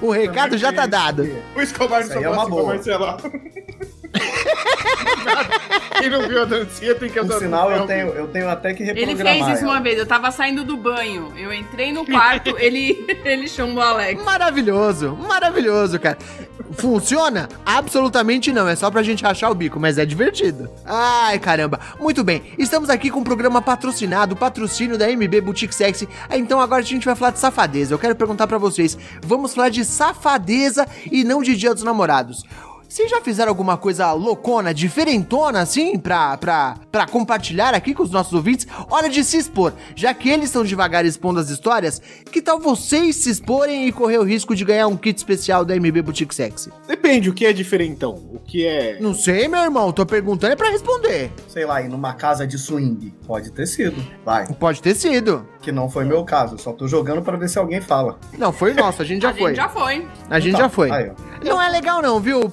O 0.00 0.10
recado 0.10 0.56
já 0.56 0.72
tá 0.72 0.86
dado. 0.86 1.28
O 1.54 1.60
Escobar 1.60 2.02
só 2.06 2.14
é 2.18 2.28
uma 2.30 2.48
boa. 2.48 2.80
Quem 5.98 6.10
não 6.10 6.26
viu 6.28 6.42
a 6.42 6.44
dancinha 6.44 6.94
tem 6.94 7.08
que 7.08 7.14
Por 7.14 7.24
adorar. 7.24 7.40
sinal, 7.40 7.70
eu 7.70 7.86
tenho, 7.86 8.08
eu 8.08 8.26
tenho 8.28 8.48
até 8.48 8.72
que 8.74 8.82
Ele 8.82 8.92
reprogramar. 9.04 9.34
fez 9.44 9.56
isso 9.58 9.64
ela. 9.64 9.74
uma 9.74 9.80
vez, 9.80 9.98
eu 9.98 10.06
tava 10.06 10.30
saindo 10.30 10.64
do 10.64 10.76
banho, 10.76 11.32
eu 11.36 11.52
entrei 11.52 11.92
no 11.92 12.04
quarto, 12.06 12.56
ele, 12.58 13.04
ele 13.24 13.48
chamou 13.48 13.82
a 13.82 13.90
Alex. 13.90 14.22
Maravilhoso, 14.24 15.16
maravilhoso, 15.16 15.98
cara. 15.98 16.16
Funciona? 16.72 17.48
Absolutamente 17.66 18.52
não, 18.52 18.68
é 18.68 18.76
só 18.76 18.90
pra 18.90 19.02
gente 19.02 19.22
rachar 19.24 19.50
o 19.50 19.54
bico, 19.54 19.78
mas 19.80 19.98
é 19.98 20.06
divertido. 20.06 20.70
Ai, 20.86 21.38
caramba. 21.38 21.80
Muito 21.98 22.22
bem, 22.22 22.42
estamos 22.56 22.88
aqui 22.88 23.10
com 23.10 23.20
um 23.20 23.24
programa 23.24 23.60
patrocinado, 23.60 24.36
patrocínio 24.36 24.96
da 24.96 25.08
MB 25.08 25.40
Boutique 25.40 25.74
Sexy. 25.74 26.08
Então 26.30 26.60
agora 26.60 26.80
a 26.80 26.84
gente 26.84 27.04
vai 27.04 27.14
falar 27.16 27.32
de 27.32 27.38
safadeza. 27.40 27.92
Eu 27.92 27.98
quero 27.98 28.14
perguntar 28.14 28.46
pra 28.46 28.56
vocês, 28.58 28.96
vamos 29.22 29.54
falar 29.54 29.68
de 29.68 29.84
safadeza 29.84 30.86
e 31.10 31.24
não 31.24 31.42
de 31.42 31.56
Dia 31.56 31.74
dos 31.74 31.82
Namorados. 31.82 32.44
Vocês 32.90 33.08
já 33.08 33.20
fizeram 33.20 33.50
alguma 33.50 33.76
coisa 33.76 34.10
loucona, 34.12 34.74
diferentona, 34.74 35.60
assim, 35.60 35.96
pra, 35.96 36.36
pra, 36.36 36.74
pra 36.90 37.06
compartilhar 37.06 37.72
aqui 37.72 37.94
com 37.94 38.02
os 38.02 38.10
nossos 38.10 38.32
ouvintes? 38.32 38.66
Hora 38.90 39.08
de 39.08 39.22
se 39.22 39.36
expor. 39.38 39.72
Já 39.94 40.12
que 40.12 40.28
eles 40.28 40.46
estão 40.46 40.64
devagar 40.64 41.04
expondo 41.06 41.38
as 41.38 41.50
histórias, 41.50 42.02
que 42.32 42.42
tal 42.42 42.58
vocês 42.58 43.14
se 43.14 43.30
exporem 43.30 43.86
e 43.86 43.92
correr 43.92 44.18
o 44.18 44.24
risco 44.24 44.56
de 44.56 44.64
ganhar 44.64 44.88
um 44.88 44.96
kit 44.96 45.16
especial 45.16 45.64
da 45.64 45.76
MB 45.76 46.02
Boutique 46.02 46.34
Sexy? 46.34 46.72
Depende, 46.88 47.30
o 47.30 47.32
que 47.32 47.46
é 47.46 47.52
diferentão? 47.52 48.14
O 48.34 48.40
que 48.40 48.66
é. 48.66 48.98
Não 49.00 49.14
sei, 49.14 49.46
meu 49.46 49.60
irmão, 49.60 49.92
tô 49.92 50.04
perguntando 50.04 50.54
é 50.54 50.56
pra 50.56 50.70
responder. 50.70 51.30
Sei 51.46 51.64
lá, 51.64 51.80
ir 51.80 51.88
numa 51.88 52.14
casa 52.14 52.44
de 52.44 52.58
swing. 52.58 53.14
Pode 53.24 53.52
ter 53.52 53.66
sido. 53.68 54.04
Vai. 54.24 54.48
Pode 54.54 54.82
ter 54.82 54.96
sido. 54.96 55.46
Que 55.62 55.70
não 55.70 55.88
foi 55.88 56.04
meu 56.04 56.24
caso. 56.24 56.58
Só 56.58 56.72
tô 56.72 56.88
jogando 56.88 57.22
pra 57.22 57.36
ver 57.36 57.48
se 57.48 57.56
alguém 57.56 57.80
fala. 57.80 58.18
Não, 58.36 58.50
foi 58.52 58.74
nosso, 58.74 59.00
a 59.00 59.04
gente 59.04 59.22
já 59.22 59.30
a 59.30 59.34
foi. 59.34 59.50
gente 59.50 59.56
já 59.56 59.68
foi. 59.68 60.08
A 60.28 60.40
gente 60.40 60.48
Então, 60.54 60.60
já 60.62 60.68
foi. 60.68 60.90
aí. 60.90 61.12
Não 61.44 61.62
é 61.62 61.68
legal 61.68 62.02
não, 62.02 62.18
viu, 62.18 62.48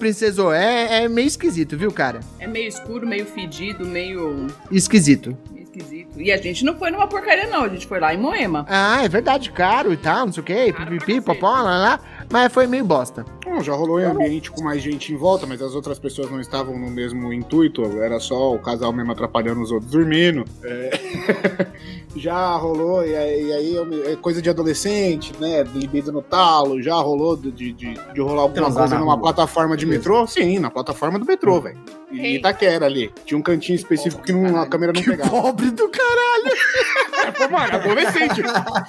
É, 0.53 1.03
é 1.03 1.07
meio 1.09 1.28
esquisito, 1.28 1.78
viu, 1.78 1.91
cara? 1.91 2.19
É 2.39 2.47
meio 2.47 2.67
escuro, 2.67 3.07
meio 3.07 3.25
fedido, 3.25 3.86
meio, 3.86 4.47
Esquisito. 4.71 5.38
esquisito. 5.55 6.19
E 6.21 6.32
a 6.32 6.38
gente 6.38 6.65
não 6.65 6.78
foi 6.78 6.89
numa 6.91 7.07
porcaria, 7.07 7.47
não. 7.47 7.63
A 7.63 7.69
gente 7.69 7.86
foi 7.88 7.99
lá 7.99 8.13
em 8.13 8.17
Moema. 8.17 8.65
Ah, 8.67 9.03
é 9.03 9.07
verdade, 9.09 9.51
caro 9.51 9.93
e 9.93 9.97
tal, 9.97 10.25
não 10.25 10.34
sei 10.34 10.41
o 10.41 10.45
quê, 10.45 10.73
pipipi, 10.75 11.21
popó, 11.21 11.51
lá, 11.51 11.78
lá, 11.78 11.99
mas 12.30 12.51
foi 12.51 12.67
meio 12.67 12.84
bosta. 12.86 13.25
Bom, 13.43 13.61
já 13.61 13.73
rolou 13.73 13.99
em 13.99 14.03
ambiente 14.03 14.51
com 14.51 14.61
mais 14.63 14.82
gente 14.82 15.13
em 15.13 15.15
volta, 15.17 15.45
mas 15.45 15.61
as 15.61 15.73
outras 15.73 15.97
pessoas 15.97 16.30
não 16.30 16.39
estavam 16.41 16.78
no 16.78 16.89
mesmo 16.89 17.32
intuito. 17.32 17.84
Era 18.01 18.19
só 18.19 18.53
o 18.53 18.59
casal 18.59 18.91
mesmo 18.91 19.11
atrapalhando 19.11 19.61
os 19.61 19.71
outros 19.71 19.91
dormindo. 19.91 20.43
É. 20.63 21.67
já 22.15 22.55
rolou, 22.57 23.05
e 23.05 23.15
aí, 23.15 23.73
e 23.73 24.11
é 24.11 24.15
coisa 24.17 24.41
de 24.41 24.49
adolescente, 24.49 25.34
né? 25.39 25.63
De 25.63 25.80
libido 25.80 26.11
no 26.11 26.21
talo, 26.21 26.82
já 26.82 26.95
rolou 26.95 27.38
de, 27.38 27.51
de, 27.51 27.71
de- 27.73 27.93
de 28.13 28.21
rolar 28.21 28.41
alguma 28.43 28.53
Transar 28.63 28.80
coisa 28.84 28.95
na 28.95 29.01
numa 29.01 29.13
rua. 29.13 29.21
plataforma 29.21 29.78
de 29.78 29.86
metrô? 29.86 30.25
Sim, 30.28 30.59
na 30.59 30.69
plataforma 30.69 31.17
do 31.19 31.25
metrô, 31.25 31.61
velho. 31.61 31.78
E. 32.11 32.36
Itaquera 32.36 32.86
ali. 32.86 33.11
Tinha 33.25 33.38
um 33.38 33.41
cantinho 33.41 33.75
específico 33.75 34.21
que 34.23 34.32
não, 34.32 34.59
a 34.61 34.65
câmera 34.65 34.93
não 34.93 35.03
pegava. 35.03 35.30
Pobre 35.30 35.71
do 35.71 35.89
caralho. 35.89 36.57
Pô, 37.38 37.49
mano, 37.49 37.75
adolescente. 37.75 38.41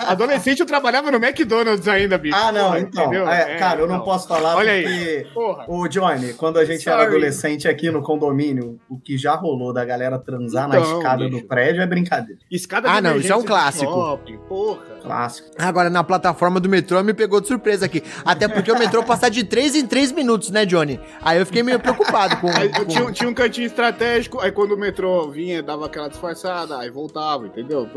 Adolescente 0.07 0.61
eu 0.61 0.67
trabalhava 0.67 1.11
no 1.11 1.19
McDonald's 1.19 1.87
ainda, 1.89 2.17
bicho. 2.19 2.37
Ah, 2.37 2.53
não, 2.53 2.71
Pô, 2.73 2.77
então. 2.79 3.05
entendeu? 3.05 3.29
é, 3.29 3.55
É, 3.55 3.57
cara, 3.57 3.81
eu 3.81 3.87
não 3.87 3.97
então. 3.97 4.05
posso 4.05 4.29
falar 4.29 4.57
Olha 4.57 4.73
aí. 4.73 4.83
porque. 4.83 5.27
Porra. 5.35 5.65
Ô, 5.69 5.89
Johnny, 5.89 6.33
quando 6.35 6.59
a 6.59 6.65
gente 6.65 6.89
era 6.89 6.99
Sorry. 7.03 7.11
adolescente 7.17 7.69
aqui 7.69 7.91
no 7.91 8.03
condomínio, 8.03 8.79
o 8.89 8.99
que 8.99 9.17
já 9.19 9.35
rolou 9.35 9.73
da 9.73 9.85
galera 9.85 10.19
transar 10.19 10.69
na 10.69 10.79
Então, 10.79 10.99
escada 10.99 11.25
bicho. 11.25 11.41
do 11.43 11.47
prédio 11.47 11.83
é 11.83 11.87
brincadeira. 11.87 12.41
Escada 12.51 12.91
Ah, 12.91 13.01
não, 13.01 13.17
isso 13.17 13.33
é 13.33 13.37
um 13.37 13.45
clássico. 13.45 13.91
shopping, 13.93 14.39
Porra. 14.49 14.79
Clássico. 15.03 15.49
Agora, 15.59 15.89
na 15.91 16.03
plataforma 16.05 16.59
do 16.61 16.69
metrô, 16.69 17.03
me 17.03 17.15
pegou 17.15 17.41
de 17.41 17.47
surpresa 17.49 17.87
aqui. 17.87 18.03
Até 18.25 18.49
porque 18.49 18.71
o 18.71 18.79
metrô 18.79 19.03
passa 19.03 19.31
de 19.31 19.45
3 19.45 19.75
em 19.77 19.87
3 19.87 20.13
minutos, 20.13 20.51
né, 20.51 20.65
Johnny? 20.67 21.01
Aí 21.23 21.39
eu 21.39 21.47
fiquei 21.47 21.63
meio 21.63 21.79
preocupado 21.81 22.37
com... 22.39 22.49
Aí, 22.59 22.69
com- 22.71 22.85
tinha, 22.87 23.13
tinha 23.13 23.29
um 23.31 23.35
cantinho 23.35 23.67
estratégico, 23.67 24.41
aí 24.41 24.51
quando 24.51 24.73
o 24.73 24.77
metrô 24.79 25.29
vinha, 25.31 25.63
dava 25.63 25.87
aquela 25.87 26.09
disfarçada, 26.09 26.79
aí 26.79 26.91
voltava, 26.91 27.47
entendeu? 27.47 27.89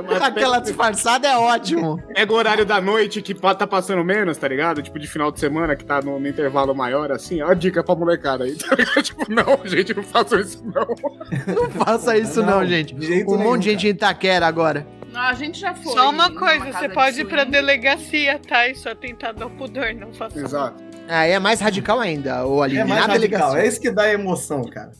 Aquela 0.20 0.30
pega- 0.30 0.60
disfarçada 0.60 1.28
é 1.28 1.36
ótimo. 1.36 2.02
Pega 2.14 2.32
o 2.32 2.36
horário 2.36 2.64
da 2.64 2.80
noite 2.80 3.22
que 3.22 3.34
tá 3.34 3.66
passando 3.66 4.04
menos, 4.04 4.36
tá 4.36 4.48
ligado? 4.48 4.82
Tipo, 4.82 4.98
de 4.98 5.06
final 5.06 5.30
de 5.30 5.38
semana, 5.40 5.76
que 5.76 5.84
tá 5.84 6.00
no, 6.00 6.18
no 6.18 6.28
intervalo 6.28 6.74
maior, 6.74 7.12
assim. 7.12 7.42
Ó, 7.42 7.48
a 7.50 7.54
dica 7.54 7.82
pra 7.82 7.94
molecada 7.94 8.44
aí, 8.44 8.54
tá 8.58 8.74
ligado? 8.74 9.02
Tipo, 9.02 9.24
não, 9.30 9.60
gente, 9.66 9.94
não 9.94 10.02
façam 10.02 10.40
isso, 10.40 10.62
não. 10.64 11.54
Não 11.54 11.70
faça 11.70 12.16
isso 12.16 12.40
não, 12.42 12.60
Não, 12.60 12.66
gente. 12.66 12.94
Um 12.94 12.98
monte 12.98 13.08
de 13.08 13.36
nenhum, 13.36 13.62
gente 13.62 13.86
em 13.86 13.90
Itaquera 13.90 14.46
agora. 14.46 14.86
Ah, 15.14 15.28
a 15.28 15.34
gente 15.34 15.60
já 15.60 15.72
foi. 15.74 15.92
Só 15.92 16.10
uma 16.10 16.28
coisa, 16.34 16.72
você 16.72 16.88
de 16.88 16.94
pode 16.94 17.20
ir 17.20 17.24
pra 17.26 17.44
delegacia, 17.44 18.38
tá? 18.48 18.66
Isso 18.68 18.88
é 18.88 18.94
tentado 18.96 19.44
ao 19.44 19.50
pudor, 19.50 19.94
não 19.94 20.12
faça 20.12 20.36
isso. 20.36 20.46
Exato. 20.46 20.82
Aí 21.06 21.32
é 21.32 21.38
mais 21.38 21.60
radical 21.60 22.00
ainda, 22.00 22.46
ô 22.46 22.62
Aline. 22.62 22.80
É 22.80 22.84
mais 22.84 23.06
na 23.06 23.12
radical. 23.12 23.20
delegacia. 23.50 23.60
É 23.60 23.68
isso 23.68 23.80
que 23.80 23.90
dá 23.90 24.10
emoção, 24.12 24.64
cara. 24.64 24.90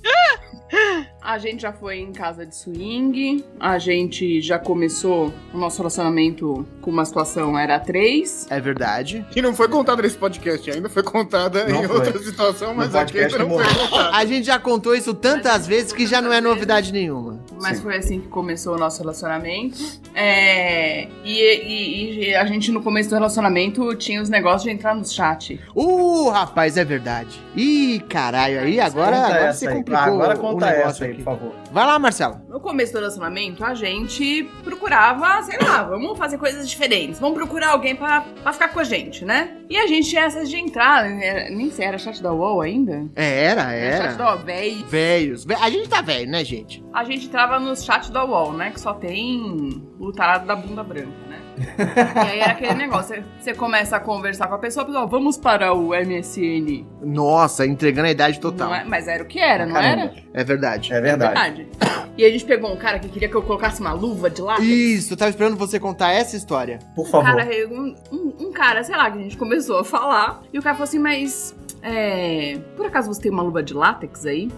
A 1.24 1.38
gente 1.38 1.62
já 1.62 1.72
foi 1.72 2.00
em 2.00 2.12
casa 2.12 2.44
de 2.44 2.54
swing, 2.54 3.42
a 3.58 3.78
gente 3.78 4.42
já 4.42 4.58
começou 4.58 5.32
o 5.54 5.56
nosso 5.56 5.78
relacionamento 5.78 6.66
com 6.82 6.90
uma 6.90 7.02
situação 7.06 7.58
era 7.58 7.80
três. 7.80 8.46
É 8.50 8.60
verdade. 8.60 9.24
Que 9.30 9.40
não 9.40 9.54
foi 9.54 9.66
contada 9.68 10.02
nesse 10.02 10.18
podcast 10.18 10.70
ainda, 10.70 10.90
foi 10.90 11.02
contada 11.02 11.64
Não 11.66 11.82
em 11.82 11.86
foi. 11.88 11.96
outra 11.96 12.18
situação, 12.18 12.74
mas 12.74 12.94
aqui 12.94 13.22
não 13.38 13.48
foi 13.48 13.64
contada. 13.64 14.10
A 14.16 14.24
gente 14.26 14.44
já 14.44 14.58
contou 14.58 14.94
isso 14.94 15.14
tantas 15.14 15.66
vezes 15.66 15.94
que 15.94 16.06
já 16.06 16.20
não 16.20 16.30
é 16.30 16.42
novidade 16.42 16.92
nenhuma. 16.92 17.40
Mas 17.58 17.78
Sim. 17.78 17.82
foi 17.84 17.96
assim 17.96 18.20
que 18.20 18.28
começou 18.28 18.74
o 18.74 18.78
nosso 18.78 19.00
relacionamento. 19.00 19.78
É, 20.14 21.08
e, 21.24 21.40
e- 21.40 22.28
e 22.28 22.34
a 22.34 22.44
gente, 22.44 22.70
no 22.70 22.82
começo 22.82 23.08
do 23.08 23.14
relacionamento, 23.14 23.94
tinha 23.94 24.20
os 24.20 24.28
negócios 24.28 24.64
de 24.64 24.70
entrar 24.70 24.94
no 24.94 25.06
chat. 25.06 25.58
Uh, 25.74 26.28
rapaz, 26.28 26.76
é 26.76 26.84
verdade. 26.84 27.40
Ih, 27.56 28.00
caralho, 28.10 28.60
aí 28.60 28.78
agora, 28.78 29.16
agora 29.16 29.50
aí. 29.50 29.68
complicou 29.68 29.94
Ah, 29.96 30.04
agora 30.06 30.34
o 30.36 30.38
conta 30.40 30.66
negócio 30.66 30.88
essa 30.90 31.04
aí, 31.06 31.13
aqui. 31.14 31.22
por 31.24 31.36
favor. 31.38 31.54
Vai 31.72 31.86
lá, 31.86 31.98
Marcelo. 31.98 32.40
No 32.48 32.60
começo 32.60 32.92
do 32.92 32.98
relacionamento, 32.98 33.64
a 33.64 33.74
gente 33.74 34.44
procurava, 34.62 35.42
sei 35.42 35.58
lá, 35.58 35.82
vamos 35.82 36.16
fazer 36.18 36.38
coisas 36.38 36.68
diferentes. 36.68 37.18
Vamos 37.20 37.36
procurar 37.36 37.70
alguém 37.70 37.94
pra, 37.96 38.22
pra 38.42 38.52
ficar 38.52 38.68
com 38.68 38.80
a 38.80 38.84
gente, 38.84 39.24
né? 39.24 39.56
E 39.68 39.76
a 39.76 39.86
gente 39.86 40.08
tinha 40.08 40.24
essas 40.24 40.48
de 40.50 40.56
entrar, 40.56 41.04
né? 41.04 41.48
nem 41.50 41.70
sei, 41.70 41.86
era 41.86 41.98
chat 41.98 42.22
da 42.22 42.32
UOL 42.32 42.60
ainda? 42.60 43.06
É, 43.16 43.44
Era, 43.44 43.62
chat 43.62 44.16
da 44.18 44.24
era. 44.24 44.34
UOL, 44.36 44.44
véi. 44.44 44.84
Velhos. 44.88 45.44
Ve- 45.44 45.54
A 45.54 45.70
gente 45.70 45.88
tá 45.88 46.00
velho, 46.02 46.30
né, 46.30 46.44
gente? 46.44 46.84
A 46.92 47.04
gente 47.04 47.26
entrava 47.26 47.58
nos 47.58 47.84
chats 47.84 48.10
da 48.10 48.24
UOL, 48.24 48.52
né? 48.52 48.70
Que 48.70 48.80
só 48.80 48.92
tem 48.94 49.82
o 49.98 50.12
tarado 50.12 50.46
da 50.46 50.54
bunda 50.56 50.82
branca, 50.82 51.08
né? 51.28 51.38
E 51.58 52.18
aí 52.18 52.40
era 52.40 52.52
aquele 52.52 52.74
negócio, 52.74 53.22
você- 53.40 53.54
começa 53.54 53.96
a 53.96 54.00
conversar 54.00 54.48
com 54.48 54.54
a 54.54 54.58
pessoa, 54.58 54.82
a 54.82 54.86
pessoa, 54.86 55.06
vamos 55.06 55.36
para 55.36 55.72
o 55.72 55.94
MSN. 55.94 56.84
Nossa, 57.02 57.66
entregando 57.66 58.08
a 58.08 58.10
idade 58.10 58.40
total. 58.40 58.68
Não 58.68 58.74
é- 58.74 58.84
mas 58.84 59.06
era 59.08 59.22
o 59.22 59.26
que 59.26 59.38
era, 59.38 59.64
não 59.66 59.72
Caramba. 59.74 60.02
era? 60.02 60.14
É 60.34 60.44
verdade. 60.44 60.92
É 60.92 61.00
verdade. 61.00 61.34
Verdade. 61.34 61.68
E 62.16 62.24
a 62.24 62.30
gente 62.30 62.44
pegou 62.44 62.72
um 62.72 62.76
cara 62.76 62.98
que 62.98 63.08
queria 63.08 63.28
que 63.28 63.34
eu 63.34 63.42
colocasse 63.42 63.80
uma 63.80 63.92
luva 63.92 64.28
de 64.30 64.40
látex. 64.42 64.68
Isso, 64.68 65.12
eu 65.12 65.16
tava 65.16 65.30
esperando 65.30 65.56
você 65.56 65.78
contar 65.80 66.12
essa 66.12 66.36
história. 66.36 66.78
Por 66.94 67.06
favor. 67.08 67.26
Cara, 67.26 67.48
um, 67.70 67.94
um- 68.12 68.34
um 68.48 68.52
cara, 68.52 68.82
sei 68.84 68.96
lá, 68.96 69.10
que 69.10 69.18
a 69.18 69.22
gente 69.22 69.36
começou 69.36 69.78
a 69.80 69.84
falar. 69.84 70.40
E 70.52 70.58
o 70.58 70.62
cara 70.62 70.74
falou 70.76 70.84
assim, 70.88 70.98
mas. 70.98 71.54
É. 71.86 72.56
Por 72.78 72.86
acaso 72.86 73.12
você 73.12 73.20
tem 73.20 73.30
uma 73.30 73.42
luva 73.42 73.62
de 73.62 73.74
látex 73.74 74.24
aí? 74.24 74.50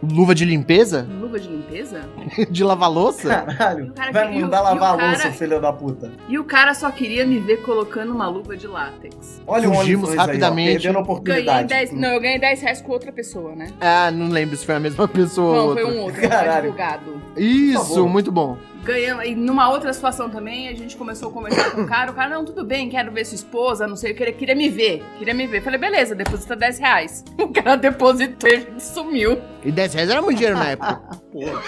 Luva 0.00 0.32
de 0.32 0.44
limpeza? 0.44 1.08
Luva 1.20 1.40
de 1.40 1.48
limpeza? 1.48 2.02
De 2.48 2.62
lavar 2.62 2.88
louça? 2.88 3.28
Caralho. 3.42 3.92
cara 3.94 4.12
Vai 4.12 4.38
mandar 4.40 4.60
lavar 4.60 4.94
a 4.94 4.96
cara- 4.96 5.10
louça, 5.10 5.32
filho 5.32 5.60
da 5.60 5.72
puta. 5.72 6.12
E 6.28 6.37
o 6.38 6.44
cara 6.44 6.74
só 6.74 6.90
queria 6.90 7.26
me 7.26 7.38
ver 7.38 7.58
colocando 7.62 8.12
uma 8.12 8.28
luva 8.28 8.56
de 8.56 8.66
látex. 8.66 9.40
Olha 9.46 9.68
Fugimos 9.68 9.78
o 9.78 9.82
OnlyFans 9.82 10.10
aí, 10.10 10.16
ó, 10.16 10.20
rapidamente. 10.20 10.72
perdendo 10.72 10.88
a 10.88 10.92
Ganhei 11.02 11.02
oportunidade. 11.02 11.68
10. 11.68 11.92
Não, 11.92 12.08
eu 12.10 12.20
ganhei 12.20 12.38
10 12.38 12.60
reais 12.62 12.80
com 12.80 12.92
outra 12.92 13.12
pessoa, 13.12 13.54
né? 13.54 13.68
Ah, 13.80 14.10
não 14.10 14.28
lembro 14.28 14.56
se 14.56 14.64
foi 14.66 14.74
a 14.76 14.80
mesma 14.80 15.06
pessoa 15.08 15.56
Não, 15.56 15.66
ou 15.68 15.72
foi 15.74 15.82
outra. 15.84 15.98
um 15.98 16.02
outro, 16.04 16.26
um 16.26 16.28
Caralho. 16.28 16.58
advogado. 16.58 17.22
Isso, 17.36 18.08
muito 18.08 18.30
bom. 18.32 18.56
Ganhamos, 18.84 19.26
e 19.26 19.34
numa 19.34 19.68
outra 19.70 19.92
situação 19.92 20.30
também, 20.30 20.68
a 20.68 20.74
gente 20.74 20.96
começou 20.96 21.28
a 21.28 21.32
conversar 21.32 21.72
com 21.72 21.82
o 21.82 21.86
cara. 21.86 22.10
O 22.10 22.14
cara, 22.14 22.30
não, 22.30 22.44
tudo 22.44 22.64
bem, 22.64 22.88
quero 22.88 23.12
ver 23.12 23.24
sua 23.26 23.34
esposa, 23.34 23.86
não 23.86 23.96
sei, 23.96 24.12
eu 24.12 24.14
queria, 24.14 24.32
queria 24.32 24.54
me 24.54 24.68
ver. 24.68 25.04
Queria 25.18 25.34
me 25.34 25.46
ver. 25.46 25.62
Falei, 25.62 25.78
beleza, 25.78 26.14
deposita 26.14 26.56
10 26.56 26.78
reais. 26.78 27.24
O 27.38 27.48
cara 27.52 27.76
depositou 27.76 28.48
e 28.50 28.80
sumiu. 28.80 29.38
E 29.64 29.72
10 29.72 29.94
reais 29.94 30.10
era 30.10 30.22
muito 30.22 30.36
dinheiro 30.38 30.58
na 30.58 30.70
época. 30.70 30.96
Porra. 31.32 31.62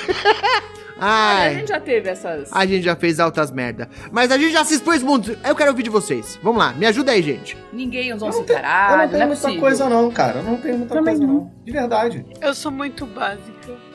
A 1.01 1.37
Ai, 1.39 1.55
gente 1.55 1.69
já 1.69 1.81
teve 1.81 2.09
essas. 2.11 2.49
a 2.53 2.67
gente 2.67 2.83
já 2.83 2.95
fez 2.95 3.19
altas 3.19 3.51
merda. 3.51 3.89
Mas 4.13 4.31
a 4.31 4.37
gente 4.39 4.53
já 4.53 4.65
se 4.65 4.75
expôs 4.75 5.03
muito. 5.03 5.37
Eu 5.45 5.55
quero 5.55 5.71
ouvir 5.71 5.83
de 5.83 5.91
vocês. 5.91 6.39
Vamos 6.43 6.59
lá, 6.59 6.73
me 6.73 6.87
ajuda 6.87 7.13
aí, 7.13 7.23
gente. 7.23 7.57
Ninguém 7.73 8.13
usou 8.13 8.29
Eu 8.29 8.35
não 8.35 8.45
tenho- 8.45 8.59
Eu 8.59 8.63
caralho, 8.63 8.91
não 8.97 8.99
não, 9.03 9.09
tenho 9.11 9.23
é 9.23 9.27
muita 9.27 9.41
possível. 9.43 9.61
coisa 9.61 9.89
não, 9.89 10.11
cara. 10.11 10.39
Eu 10.39 10.43
não 10.45 10.57
tenho 10.57 10.79
muita 10.79 10.95
Também 10.95 11.17
coisa 11.17 11.27
não. 11.33 11.41
não. 11.41 11.53
De 11.65 11.73
verdade. 11.73 12.27
Eu 12.41 12.55
sou 12.55 12.71
muito 12.73 13.07
básica. 13.07 13.51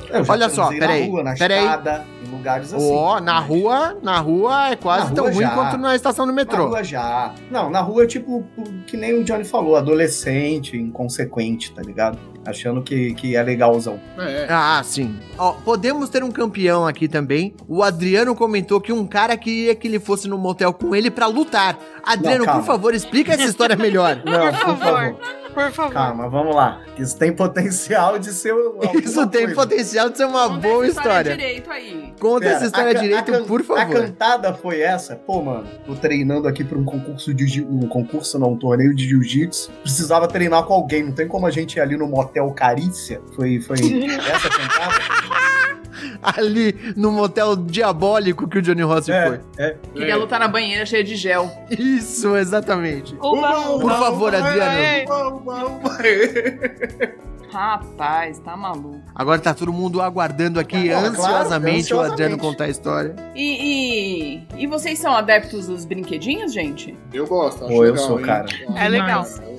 Eu 0.10 0.23
já 0.23 0.34
Olha 0.34 0.49
só, 0.49 0.69
peraí, 0.69 1.02
Na 1.02 1.07
rua, 1.07 1.23
na 1.23 1.34
peraí. 1.34 1.60
escada, 1.64 2.06
em 2.23 2.30
lugares 2.30 2.72
assim. 2.73 2.91
Ó, 2.95 3.19
na 3.19 3.40
rua, 3.40 3.98
na 4.03 4.19
rua 4.19 4.69
é 4.69 4.76
quase 4.76 5.10
Na 5.10 5.15
tão 5.15 5.23
rua 5.26 5.34
ruim 5.34 5.44
já. 5.45 5.49
quanto 5.56 5.77
na 5.77 5.95
estação 5.95 6.26
do 6.27 6.32
Na 6.32 6.36
metrô. 6.36 6.68
rua 6.68 6.84
já. 6.84 7.34
Não, 7.49 7.72
na 7.72 7.82
rua, 7.82 8.06
tipo, 8.06 8.45
que 8.86 8.95
nem 8.95 9.19
o 9.19 9.23
Johnny 9.23 9.44
falou, 9.44 9.76
adolescente, 9.76 10.77
inconsequente, 10.77 11.72
tá 11.73 11.82
ligado? 11.82 12.19
Achando 12.46 12.82
que, 12.82 13.14
que 13.16 13.36
é 13.36 13.42
legalzão. 13.42 14.00
É. 14.20 14.46
Ah, 14.50 14.82
sim. 14.84 15.18
Ó, 15.38 15.54
podemos 15.54 16.10
ter 16.10 16.24
um 16.24 16.32
campeão 16.32 16.86
aqui 16.86 17.08
também. 17.08 17.56
O 17.68 17.82
Adriano 17.82 18.36
comentou 18.36 18.80
que 18.80 18.94
um 18.94 19.06
cara 19.08 19.36
queria 19.36 19.74
que 19.74 19.88
ele 19.88 20.00
fosse 20.00 20.28
no 20.28 20.38
motel 20.38 20.72
com 20.72 20.96
ele 20.96 21.10
pra 21.10 21.26
lutar. 21.26 21.78
Adriano, 22.04 22.46
calma. 22.46 22.60
por 22.62 22.68
favor, 22.68 22.94
explica 22.94 23.34
essa 23.34 23.46
história 23.46 23.76
melhor. 23.76 24.22
Não, 24.24 24.52
por 24.52 24.78
favor. 24.78 25.16
Por 25.56 25.72
favor. 25.72 25.94
Calma, 25.94 26.30
vamos 26.30 26.53
lá. 26.53 26.82
Isso 26.99 27.18
tem 27.18 27.34
potencial 27.34 28.19
de 28.19 28.32
ser. 28.34 28.53
Isso 29.02 29.26
tem 29.27 29.45
coisa. 29.45 29.56
potencial 29.56 30.10
de 30.10 30.18
ser 30.18 30.26
uma 30.26 30.49
Conta 30.49 30.60
boa 30.68 30.86
essa 30.86 30.99
história. 30.99 31.38
direito 31.38 31.72
aí. 31.72 32.14
Conta 32.19 32.41
Pera, 32.41 32.56
essa 32.57 32.65
história 32.65 32.91
a 32.91 33.02
direito, 33.02 33.34
a 33.34 33.40
por 33.44 33.61
A 33.61 33.64
favor. 33.64 33.95
cantada 33.95 34.53
foi 34.53 34.82
essa? 34.82 35.15
Pô, 35.15 35.41
mano, 35.41 35.65
tô 35.86 35.95
treinando 35.95 36.48
aqui 36.48 36.64
pra 36.64 36.77
um 36.77 36.84
concurso 36.84 37.34
de 37.34 37.64
um 37.64 37.88
concurso 37.88 38.38
não, 38.38 38.52
um 38.52 38.57
torneio 38.57 38.94
de 38.94 39.07
jiu-jitsu. 39.07 39.72
Precisava 39.82 40.27
treinar 40.27 40.64
com 40.64 40.73
alguém, 40.73 41.03
não 41.03 41.14
tem 41.14 41.27
como 41.27 41.48
a 41.48 41.52
gente 41.52 41.76
ir 41.77 41.80
ali 41.80 41.95
no 41.98 42.07
motel 42.07 42.52
Carícia. 42.52 43.22
Foi, 43.36 43.60
foi 43.61 43.77
essa 44.30 44.49
cantada? 44.49 45.65
Ali 46.22 46.94
no 46.95 47.11
motel 47.11 47.56
diabólico 47.56 48.48
que 48.48 48.60
o 48.60 48.61
Johnny 48.61 48.82
Rossi 48.82 49.11
é, 49.11 49.40
é. 49.57 49.76
Queria 49.94 50.15
lutar 50.18 50.40
na 50.40 50.48
banheira 50.48 50.86
cheia 50.86 51.03
de 51.03 51.15
gel. 51.15 51.49
foi. 51.68 51.77
Isso, 51.77 52.36
exatamente. 52.36 53.15
Uba, 53.15 53.53
Por 53.80 53.91
favor, 53.91 54.34
Adriano. 54.36 54.80
Ei. 54.80 55.06
Uma, 55.06 55.27
uma, 55.27 55.65
uma. 55.65 55.98
Rapaz, 57.52 58.40
tá 58.40 58.57
maluco. 58.57 58.99
Agora 59.14 59.40
tá 59.40 59.53
todo 59.53 59.72
mundo 59.72 60.02
aguardando 60.02 60.60
aqui 60.60 60.91
ansiosamente 60.91 61.90
claro, 61.90 62.10
o 62.10 62.11
Adriano 62.11 62.34
ansiosamente. 62.36 62.38
contar 62.41 62.64
a 62.65 62.68
história. 62.69 63.15
E, 63.34 64.44
e, 64.57 64.64
e 64.64 64.68
vocês 64.68 64.99
são 64.99 65.14
adeptos 65.15 65.68
dos 65.68 65.86
brinquedinhos, 65.86 66.52
gente? 66.53 66.98
Eu 67.14 67.26
gosto, 67.26 67.64
acho 67.64 67.73
Pô, 67.73 67.86
eu 67.86 67.94
legal, 67.94 68.07
sou, 68.07 68.19
hein? 68.19 68.26
cara. 68.26 68.48
É 68.76 68.90
legal. 68.90 69.26
Eu- 69.48 69.55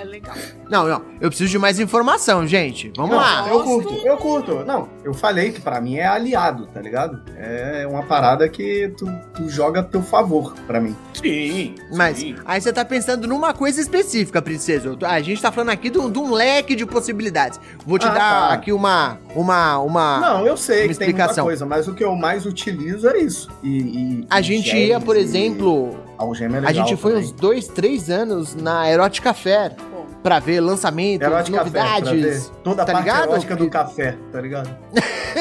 É 0.00 0.04
legal. 0.04 0.34
Não, 0.70 0.86
não, 0.88 1.02
eu 1.20 1.28
preciso 1.28 1.50
de 1.50 1.58
mais 1.58 1.78
informação, 1.78 2.46
gente. 2.46 2.90
Vamos 2.96 3.10
Não, 3.12 3.18
lá. 3.18 3.46
Eu 3.48 3.62
curto, 3.62 3.94
eu 4.06 4.16
curto. 4.16 4.64
Não, 4.64 4.88
eu 5.04 5.12
falei 5.12 5.50
que 5.52 5.60
pra 5.60 5.80
mim 5.80 5.96
é 5.96 6.06
aliado, 6.06 6.66
tá 6.68 6.80
ligado? 6.80 7.20
É 7.36 7.86
uma 7.88 8.02
parada 8.04 8.48
que 8.48 8.92
tu, 8.96 9.04
tu 9.34 9.48
joga 9.48 9.80
a 9.80 9.82
teu 9.82 10.00
favor 10.02 10.54
pra 10.66 10.80
mim. 10.80 10.96
Sim. 11.14 11.74
Mas 11.94 12.18
sim. 12.18 12.34
aí 12.46 12.60
você 12.60 12.72
tá 12.72 12.84
pensando 12.84 13.26
numa 13.28 13.52
coisa 13.52 13.80
específica, 13.80 14.40
princesa. 14.40 14.96
A 15.02 15.20
gente 15.20 15.42
tá 15.42 15.52
falando 15.52 15.70
aqui 15.70 15.90
de 15.90 15.98
um, 15.98 16.32
leque 16.32 16.74
de 16.74 16.86
possibilidades. 16.86 17.60
Vou 17.86 17.98
te 17.98 18.06
Ah, 18.06 18.10
dar 18.10 18.18
tá. 18.48 18.54
aqui 18.54 18.72
uma. 18.72 19.18
Uma. 19.34 19.78
Uma. 19.80 20.20
Não, 20.20 20.46
eu 20.46 20.56
sei 20.56 20.84
uma 20.86 20.88
que 20.92 20.98
tem 20.98 21.08
muita 21.08 21.22
explicação. 21.24 21.44
coisa, 21.44 21.66
mas 21.66 21.86
o 21.88 21.94
que 21.94 22.02
eu 22.04 22.14
mais 22.16 22.46
utilizo 22.46 23.06
é 23.08 23.18
isso. 23.18 23.50
E, 23.62 23.78
e- 23.80 24.26
A 24.30 24.40
e 24.40 24.42
gente 24.42 24.74
ia, 24.74 24.98
por 25.00 25.16
e 25.16 25.20
exemplo. 25.20 25.98
Algema 26.16 26.58
é 26.58 26.66
A 26.66 26.72
gente 26.72 26.96
foi 26.96 27.12
também. 27.12 27.26
uns 27.26 27.32
dois, 27.32 27.66
três 27.66 28.10
anos 28.10 28.54
na 28.54 28.90
Erotica 28.90 29.32
Fair 29.32 29.72
Pô, 30.20 30.22
pra 30.22 30.38
ver 30.38 30.60
lançamentos, 30.60 31.26
Erótica 31.26 31.58
Café, 31.58 31.70
novidades. 31.80 32.48
ver 32.48 32.54
toda 32.62 32.82
a 32.82 32.86
tá 32.86 32.92
parte 32.92 33.04
ligado? 33.04 33.30
erótica 33.30 33.56
do 33.56 33.68
café, 33.70 34.16
tá 34.32 34.40
ligado? 34.40 34.70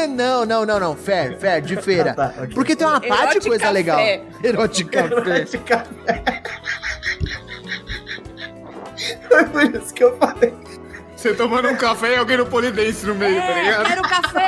não, 0.09 0.45
não, 0.45 0.65
não, 0.65 0.79
não. 0.79 0.95
Fair, 0.95 1.37
fair, 1.37 1.61
de 1.61 1.75
feira. 1.81 2.13
Tá, 2.19 2.33
ok. 2.37 2.53
Porque 2.55 2.75
tem 2.75 2.87
uma 2.87 2.99
parte 3.01 3.39
de 3.39 3.47
Erótica 3.47 3.49
coisa 3.49 3.65
Fé. 3.65 3.71
legal. 3.71 3.99
Erotica 4.43 5.03
Fair. 5.03 5.37
Erótica 5.37 5.77
café. 5.77 6.23
Foi 9.27 9.43
por 9.45 9.75
isso 9.75 9.93
que 9.93 10.03
eu 10.03 10.17
falei. 10.17 10.53
Você 11.15 11.33
tomando 11.33 11.69
um 11.69 11.75
café 11.75 12.15
e 12.15 12.17
alguém 12.17 12.37
no 12.37 12.45
polidense 12.45 13.05
no 13.05 13.15
meio, 13.15 13.39
tá 13.41 13.51
é, 13.51 13.63
ligado? 13.63 13.85
quero 13.85 14.01
café! 14.03 14.45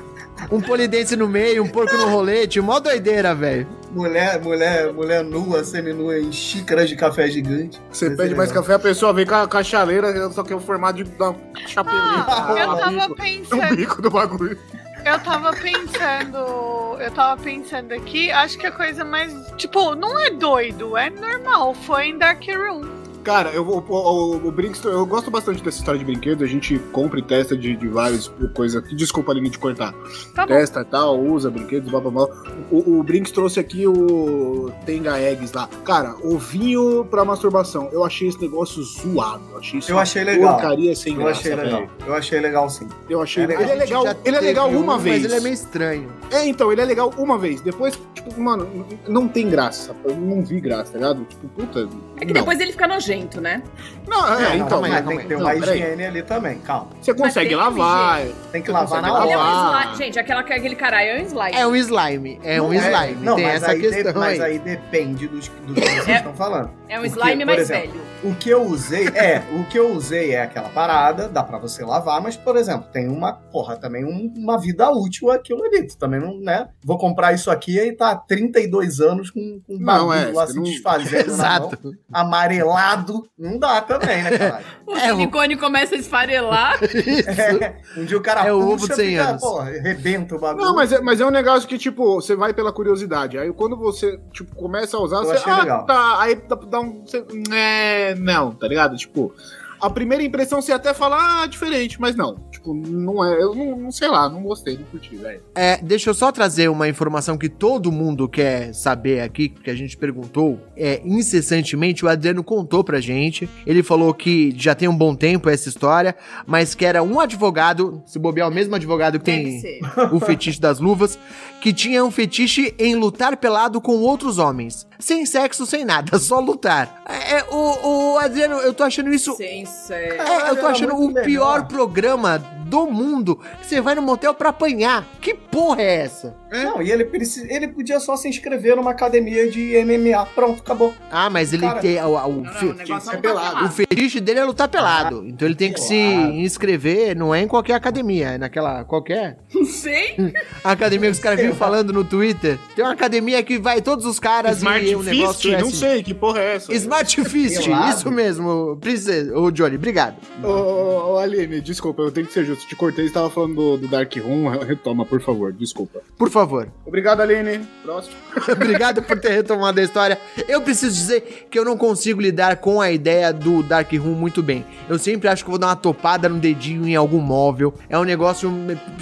Um 0.50 0.60
polidense 0.60 1.14
no 1.16 1.28
meio, 1.28 1.62
um 1.62 1.68
porco 1.68 1.96
no 1.96 2.08
rolete, 2.08 2.60
mó 2.60 2.80
doideira, 2.80 3.34
velho. 3.34 3.68
Mulher, 3.92 4.40
mulher, 4.40 4.92
mulher 4.92 5.22
nua, 5.22 5.62
semi-nua 5.62 6.18
em 6.18 6.32
xícaras 6.32 6.88
de 6.88 6.96
café 6.96 7.28
gigante. 7.28 7.80
Você 7.92 8.08
Vai 8.08 8.16
pede 8.16 8.28
ser 8.30 8.34
mais 8.36 8.48
legal. 8.50 8.62
café, 8.64 8.74
a 8.74 8.78
pessoa 8.78 9.12
vem 9.12 9.24
com 9.26 9.34
a, 9.34 9.46
com 9.46 9.56
a 9.56 9.62
chaleira, 9.62 10.28
só 10.30 10.42
que 10.42 10.52
é 10.52 10.56
o 10.56 10.60
formato 10.60 11.04
de 11.04 11.10
uma 11.18 11.36
chapeleta. 11.68 12.24
Ah, 12.28 12.54
eu 12.58 12.76
tava 12.76 12.90
bico, 12.90 13.14
pensando. 13.16 13.76
bico 13.76 14.02
do 14.02 14.10
bagulho. 14.10 14.58
Eu 15.04 15.18
tava 15.20 15.52
pensando. 15.52 16.96
Eu 17.00 17.10
tava 17.12 17.40
pensando 17.42 17.92
aqui, 17.92 18.30
acho 18.30 18.58
que 18.58 18.66
a 18.66 18.72
coisa 18.72 19.04
mais. 19.04 19.32
Tipo, 19.56 19.94
não 19.94 20.18
é 20.18 20.30
doido, 20.30 20.96
é 20.96 21.08
normal. 21.10 21.74
Foi 21.74 22.06
em 22.06 22.18
Dark 22.18 22.42
Room. 22.48 22.99
Cara, 23.22 23.50
eu, 23.50 23.62
o, 23.66 23.78
o, 23.78 24.48
o 24.48 24.50
Brinks, 24.52 24.82
eu 24.84 25.04
gosto 25.04 25.30
bastante 25.30 25.62
dessa 25.62 25.78
história 25.78 25.98
de 25.98 26.04
brinquedos. 26.04 26.42
A 26.42 26.46
gente 26.46 26.78
compra 26.92 27.18
e 27.18 27.22
testa 27.22 27.56
de, 27.56 27.76
de 27.76 27.88
vários 27.88 28.32
coisas. 28.54 28.82
Desculpa, 28.94 29.32
Aline, 29.32 29.50
de 29.50 29.58
cortar. 29.58 29.94
Tá. 30.34 30.46
Testa 30.46 30.80
e 30.80 30.84
tal, 30.84 31.20
usa 31.20 31.50
brinquedos, 31.50 31.90
blá 31.90 32.00
blá 32.00 32.10
blá. 32.10 32.26
O, 32.70 32.98
o 32.98 33.02
Brinks 33.02 33.32
trouxe 33.32 33.60
aqui 33.60 33.86
o 33.86 34.72
Tenga 34.86 35.20
Eggs 35.20 35.54
lá. 35.54 35.68
Cara, 35.84 36.14
ovinho 36.22 37.04
pra 37.04 37.24
masturbação. 37.24 37.88
Eu 37.92 38.04
achei 38.04 38.28
esse 38.28 38.40
negócio 38.40 38.82
zoado. 38.82 39.42
Eu 39.52 39.58
achei 39.58 39.78
isso 39.78 39.92
Eu 39.92 39.98
achei 39.98 40.24
legal. 40.24 40.54
porcaria 40.54 40.94
sem 40.94 41.14
Eu 41.14 41.20
graça. 41.20 41.40
achei 41.40 41.54
legal. 41.54 41.86
Eu 42.06 42.14
achei 42.14 42.40
legal 42.40 42.70
sim. 42.70 42.88
Eu 43.08 43.22
achei. 43.22 43.44
É 43.44 43.46
legal. 43.46 43.62
Ele 43.62 43.72
é 43.72 43.74
legal, 43.76 44.04
ele 44.24 44.36
é 44.36 44.40
legal 44.40 44.68
uma 44.70 44.96
um, 44.96 44.98
vez. 44.98 45.22
Mas 45.22 45.24
ele 45.30 45.40
é 45.40 45.40
meio 45.42 45.54
estranho. 45.54 46.12
É, 46.30 46.46
então, 46.46 46.72
ele 46.72 46.80
é 46.80 46.84
legal 46.84 47.12
uma 47.18 47.38
vez. 47.38 47.60
Depois, 47.60 48.00
tipo, 48.14 48.40
mano, 48.40 48.86
não 49.08 49.28
tem 49.28 49.48
graça. 49.48 49.94
Eu 50.04 50.16
não 50.16 50.42
vi 50.42 50.60
graça, 50.60 50.92
tá 50.92 50.98
ligado? 50.98 51.24
Tipo, 51.24 51.48
puta. 51.48 51.88
É 52.16 52.20
que 52.20 52.26
não. 52.26 52.34
depois 52.34 52.60
ele 52.60 52.72
fica 52.72 52.86
nojento, 52.86 53.09
nojento, 53.14 53.40
né? 53.40 53.62
Não, 54.06 54.26
é, 54.34 54.56
Não, 54.58 54.66
então. 54.66 54.80
mas 54.80 55.06
tem 55.06 55.18
que 55.18 55.24
ter 55.26 55.34
Não, 55.34 55.40
uma 55.44 55.54
peraí. 55.54 55.78
higiene 55.80 56.04
ali 56.06 56.22
também, 56.22 56.58
calma. 56.58 56.88
Você 57.00 57.14
consegue 57.14 57.48
tem 57.50 57.56
um 57.56 57.60
lavar. 57.60 58.22
Tem 58.52 58.62
que 58.62 58.70
lavar 58.70 59.02
na 59.02 59.08
Ele 59.24 59.32
é 59.32 59.38
um 59.38 59.40
hora. 59.40 59.94
Gente, 59.96 60.18
aquela, 60.18 60.40
aquele 60.40 60.74
caralho 60.76 61.10
é 61.10 61.22
um 61.22 61.26
slime. 61.26 61.52
É 61.56 61.66
um 61.66 61.76
slime. 61.76 62.40
É 62.42 62.62
um 62.62 62.66
Não 62.68 62.74
slime. 62.74 63.24
Não, 63.24 63.36
Tem 63.36 63.44
mas, 63.46 63.62
essa 63.62 63.72
aí, 63.72 63.80
de- 63.80 63.88
questão 63.90 64.20
mas 64.20 64.40
aí. 64.40 64.58
depende 64.58 65.28
dos, 65.28 65.48
do 65.48 65.74
que 65.74 65.80
vocês 65.80 66.08
É. 66.08 66.16
estão 66.16 66.34
falando. 66.34 66.70
É 66.88 66.98
um 66.98 67.04
slime 67.04 67.44
mais 67.44 67.60
exemplo, 67.60 67.90
velho. 67.92 68.00
O 68.24 68.34
que 68.34 68.50
eu 68.50 68.62
usei, 68.62 69.06
é, 69.08 69.42
o 69.52 69.64
que 69.64 69.78
eu 69.78 69.92
usei 69.94 70.32
é 70.34 70.42
aquela 70.42 70.68
parada, 70.70 71.28
dá 71.28 71.42
pra 71.44 71.56
você 71.58 71.84
lavar, 71.84 72.20
mas, 72.20 72.36
por 72.36 72.56
exemplo, 72.56 72.88
tem 72.92 73.08
uma, 73.08 73.32
porra, 73.32 73.76
também 73.76 74.04
um- 74.04 74.32
uma 74.36 74.58
vida 74.58 74.90
útil 74.90 75.30
aquilo 75.30 75.62
ali. 75.64 75.86
Também 75.96 76.20
não, 76.20 76.38
né? 76.40 76.68
Vou 76.84 76.98
comprar 76.98 77.32
isso 77.32 77.50
aqui 77.50 77.78
e 77.78 77.92
tá 77.92 78.10
há 78.10 78.16
32 78.16 79.00
anos 79.00 79.30
com, 79.30 79.60
com 79.66 79.74
Não, 79.78 80.08
bagulho 80.08 80.12
é, 80.30 80.32
lá 80.32 80.46
você 80.46 80.52
se 80.52 80.56
não- 80.58 80.64
desfazendo 80.64 81.30
Exato. 81.30 81.96
amarelado. 82.12 82.99
Não 83.38 83.58
dá 83.58 83.80
também, 83.80 84.22
né, 84.22 84.36
caralho? 84.38 84.64
O 84.86 84.96
É, 84.96 85.12
o- 85.12 85.16
silicone 85.16 85.56
começa 85.56 85.94
a 85.94 85.98
esfarelar. 85.98 86.78
É, 87.26 87.76
um 88.00 88.04
dia 88.04 88.16
o 88.16 88.20
cara 88.20 88.46
É 88.46 88.52
o 88.52 88.60
puxa, 88.60 88.72
ovo 88.74 88.88
de 88.88 88.94
100 88.94 89.08
fica, 89.10 89.22
anos. 89.28 89.40
Porra, 89.42 89.64
rebenta 89.70 90.34
o 90.36 90.38
bagulho. 90.40 90.64
Não, 90.64 90.74
mas 90.74 90.92
é, 90.92 91.00
mas 91.00 91.20
é 91.20 91.26
um 91.26 91.30
negócio 91.30 91.68
que, 91.68 91.78
tipo, 91.78 92.14
você 92.16 92.34
vai 92.36 92.52
pela 92.52 92.72
curiosidade. 92.72 93.38
Aí 93.38 93.52
quando 93.52 93.76
você, 93.76 94.18
tipo, 94.32 94.54
começa 94.56 94.96
a 94.96 95.00
usar, 95.00 95.16
Eu 95.18 95.24
você. 95.24 95.32
achei 95.36 95.52
Ah, 95.52 95.58
legal. 95.60 95.86
tá. 95.86 96.20
Aí 96.20 96.34
dá, 96.36 96.56
dá 96.56 96.80
um. 96.80 97.02
Você, 97.04 97.24
é, 97.52 98.14
não, 98.16 98.52
tá 98.52 98.66
ligado? 98.68 98.96
Tipo, 98.96 99.32
a 99.80 99.90
primeira 99.90 100.22
impressão 100.22 100.60
você 100.60 100.72
até 100.72 100.92
fala, 100.92 101.42
ah, 101.42 101.46
diferente, 101.46 102.00
mas 102.00 102.14
não. 102.14 102.36
Tipo, 102.50 102.74
não 102.74 103.24
é. 103.24 103.40
Eu 103.40 103.54
não, 103.54 103.76
não 103.76 103.90
sei 103.90 104.08
lá, 104.08 104.28
não 104.28 104.42
gostei, 104.42 104.76
não 104.76 104.84
curti, 104.84 105.16
velho. 105.16 105.42
É, 105.54 105.78
deixa 105.78 106.10
eu 106.10 106.14
só 106.14 106.30
trazer 106.30 106.68
uma 106.68 106.88
informação 106.88 107.38
que 107.38 107.48
todo 107.48 107.90
mundo 107.90 108.28
quer 108.28 108.74
saber 108.74 109.20
aqui, 109.20 109.48
que 109.48 109.70
a 109.70 109.74
gente 109.74 109.96
perguntou 109.96 110.58
é, 110.76 111.00
incessantemente. 111.04 112.04
O 112.04 112.08
Adriano 112.08 112.44
contou 112.44 112.84
pra 112.84 113.00
gente. 113.00 113.48
Ele 113.66 113.82
falou 113.82 114.12
que 114.12 114.54
já 114.56 114.74
tem 114.74 114.88
um 114.88 114.96
bom 114.96 115.14
tempo 115.14 115.48
essa 115.48 115.68
história, 115.68 116.14
mas 116.46 116.74
que 116.74 116.84
era 116.84 117.02
um 117.02 117.18
advogado, 117.20 118.02
se 118.06 118.18
bobear 118.18 118.48
o 118.48 118.54
mesmo 118.54 118.74
advogado 118.74 119.18
que 119.18 119.24
Deve 119.24 119.42
tem 119.44 119.60
ser. 119.60 119.80
o 120.12 120.20
fetiche 120.20 120.60
das 120.60 120.78
luvas, 120.78 121.18
que 121.60 121.72
tinha 121.72 122.04
um 122.04 122.10
fetiche 122.10 122.74
em 122.78 122.94
lutar 122.94 123.36
pelado 123.36 123.80
com 123.80 123.98
outros 123.98 124.38
homens. 124.38 124.89
Sem 125.00 125.26
sexo, 125.26 125.66
sem 125.66 125.84
nada, 125.84 126.18
só 126.20 126.38
lutar. 126.40 127.02
É, 127.08 127.38
é, 127.38 127.44
o, 127.50 128.12
o 128.14 128.18
Adriano, 128.18 128.56
eu 128.56 128.72
tô 128.72 128.84
achando 128.84 129.12
isso 129.12 129.34
Sem 129.36 129.64
ser. 129.66 130.20
é, 130.20 130.50
eu 130.50 130.56
tô 130.56 130.66
achando 130.66 130.94
o 130.94 131.12
pior 131.14 131.66
programa 131.66 132.42
do 132.70 132.86
mundo 132.86 133.36
que 133.60 133.66
você 133.66 133.80
vai 133.80 133.94
no 133.96 134.02
motel 134.02 134.32
pra 134.32 134.50
apanhar. 134.50 135.04
Que 135.20 135.34
porra 135.34 135.82
é 135.82 135.96
essa? 136.02 136.34
Não, 136.50 136.80
e 136.80 136.90
ele, 136.90 137.08
ele 137.48 137.68
podia 137.68 137.98
só 138.00 138.16
se 138.16 138.28
inscrever 138.28 138.76
numa 138.76 138.90
academia 138.92 139.50
de 139.50 139.72
MMA. 139.84 140.24
Pronto, 140.34 140.60
acabou. 140.60 140.94
Ah, 141.10 141.28
mas 141.28 141.52
ele 141.52 141.62
Cara, 141.62 141.80
tem. 141.80 142.00
O, 142.02 142.16
o, 142.16 142.42
Não, 142.42 142.52
fe- 142.52 142.64
não, 142.66 142.74
o 142.74 142.78
é 143.10 143.14
é 143.14 143.18
um 143.18 143.20
pelado. 143.20 143.64
o 143.66 143.68
fetiche 143.68 144.20
dele 144.20 144.40
é 144.40 144.44
lutar 144.44 144.68
pelado. 144.68 145.24
então 145.26 145.46
ele 145.46 145.54
tem 145.54 145.72
que 145.72 145.80
se 145.80 145.94
inscrever, 145.96 147.16
não 147.16 147.34
é 147.34 147.42
em 147.42 147.48
qualquer 147.48 147.74
academia, 147.74 148.30
é 148.30 148.38
naquela. 148.38 148.84
Qualquer. 148.84 149.38
Não 149.54 149.64
sei. 149.64 150.16
A 150.64 150.72
academia 150.72 151.08
que 151.10 151.16
os 151.16 151.20
caras 151.22 151.40
vivem 151.40 151.54
falando 151.54 151.92
no 151.92 152.04
Twitter. 152.04 152.58
Tem 152.74 152.84
uma 152.84 152.92
academia 152.94 153.42
que 153.42 153.58
vai 153.58 153.80
todos 153.80 154.04
os 154.06 154.18
caras 154.18 154.58
Smart 154.58 154.84
e 154.86 154.94
o 154.94 155.00
Fist? 155.00 155.14
negócio 155.16 155.54
é 155.54 155.60
Não 155.60 155.68
assim. 155.68 155.76
sei, 155.76 156.02
que 156.02 156.14
porra 156.14 156.40
é 156.40 156.56
essa? 156.56 156.72
Smart 156.74 157.24
Fist, 157.24 157.60
isso 157.90 158.10
mesmo, 158.10 158.76
princesa. 158.80 159.36
Ô, 159.38 159.50
Johnny, 159.50 159.76
obrigado. 159.76 160.16
Ô, 160.42 160.48
ô, 160.48 161.12
ô, 161.14 161.18
Aline, 161.18 161.60
desculpa, 161.60 162.02
eu 162.02 162.10
tenho 162.10 162.26
que 162.26 162.32
ser 162.32 162.44
justo. 162.44 162.59
Te 162.66 162.76
cortei, 162.76 163.06
você 163.06 163.14
tava 163.14 163.30
falando 163.30 163.54
do, 163.54 163.76
do 163.78 163.88
Dark 163.88 164.14
Room. 164.16 164.48
Retoma, 164.64 165.04
por 165.04 165.20
favor, 165.20 165.52
desculpa. 165.52 166.00
Por 166.16 166.30
favor. 166.30 166.68
Obrigado, 166.84 167.20
Aline. 167.20 167.66
Próximo. 167.82 168.14
Obrigado 168.50 169.02
por 169.02 169.18
ter 169.18 169.30
retomado 169.30 169.80
a 169.80 169.82
história. 169.82 170.18
Eu 170.48 170.60
preciso 170.62 170.94
dizer 170.94 171.48
que 171.50 171.58
eu 171.58 171.64
não 171.64 171.76
consigo 171.76 172.20
lidar 172.20 172.56
com 172.56 172.80
a 172.80 172.90
ideia 172.90 173.32
do 173.32 173.62
Dark 173.62 173.92
Room 173.92 174.14
muito 174.14 174.42
bem. 174.42 174.64
Eu 174.88 174.98
sempre 174.98 175.28
acho 175.28 175.44
que 175.44 175.50
vou 175.50 175.58
dar 175.58 175.68
uma 175.68 175.76
topada 175.76 176.28
no 176.28 176.38
dedinho 176.38 176.86
em 176.86 176.94
algum 176.94 177.20
móvel. 177.20 177.74
É 177.88 177.98
um 177.98 178.04
negócio 178.04 178.52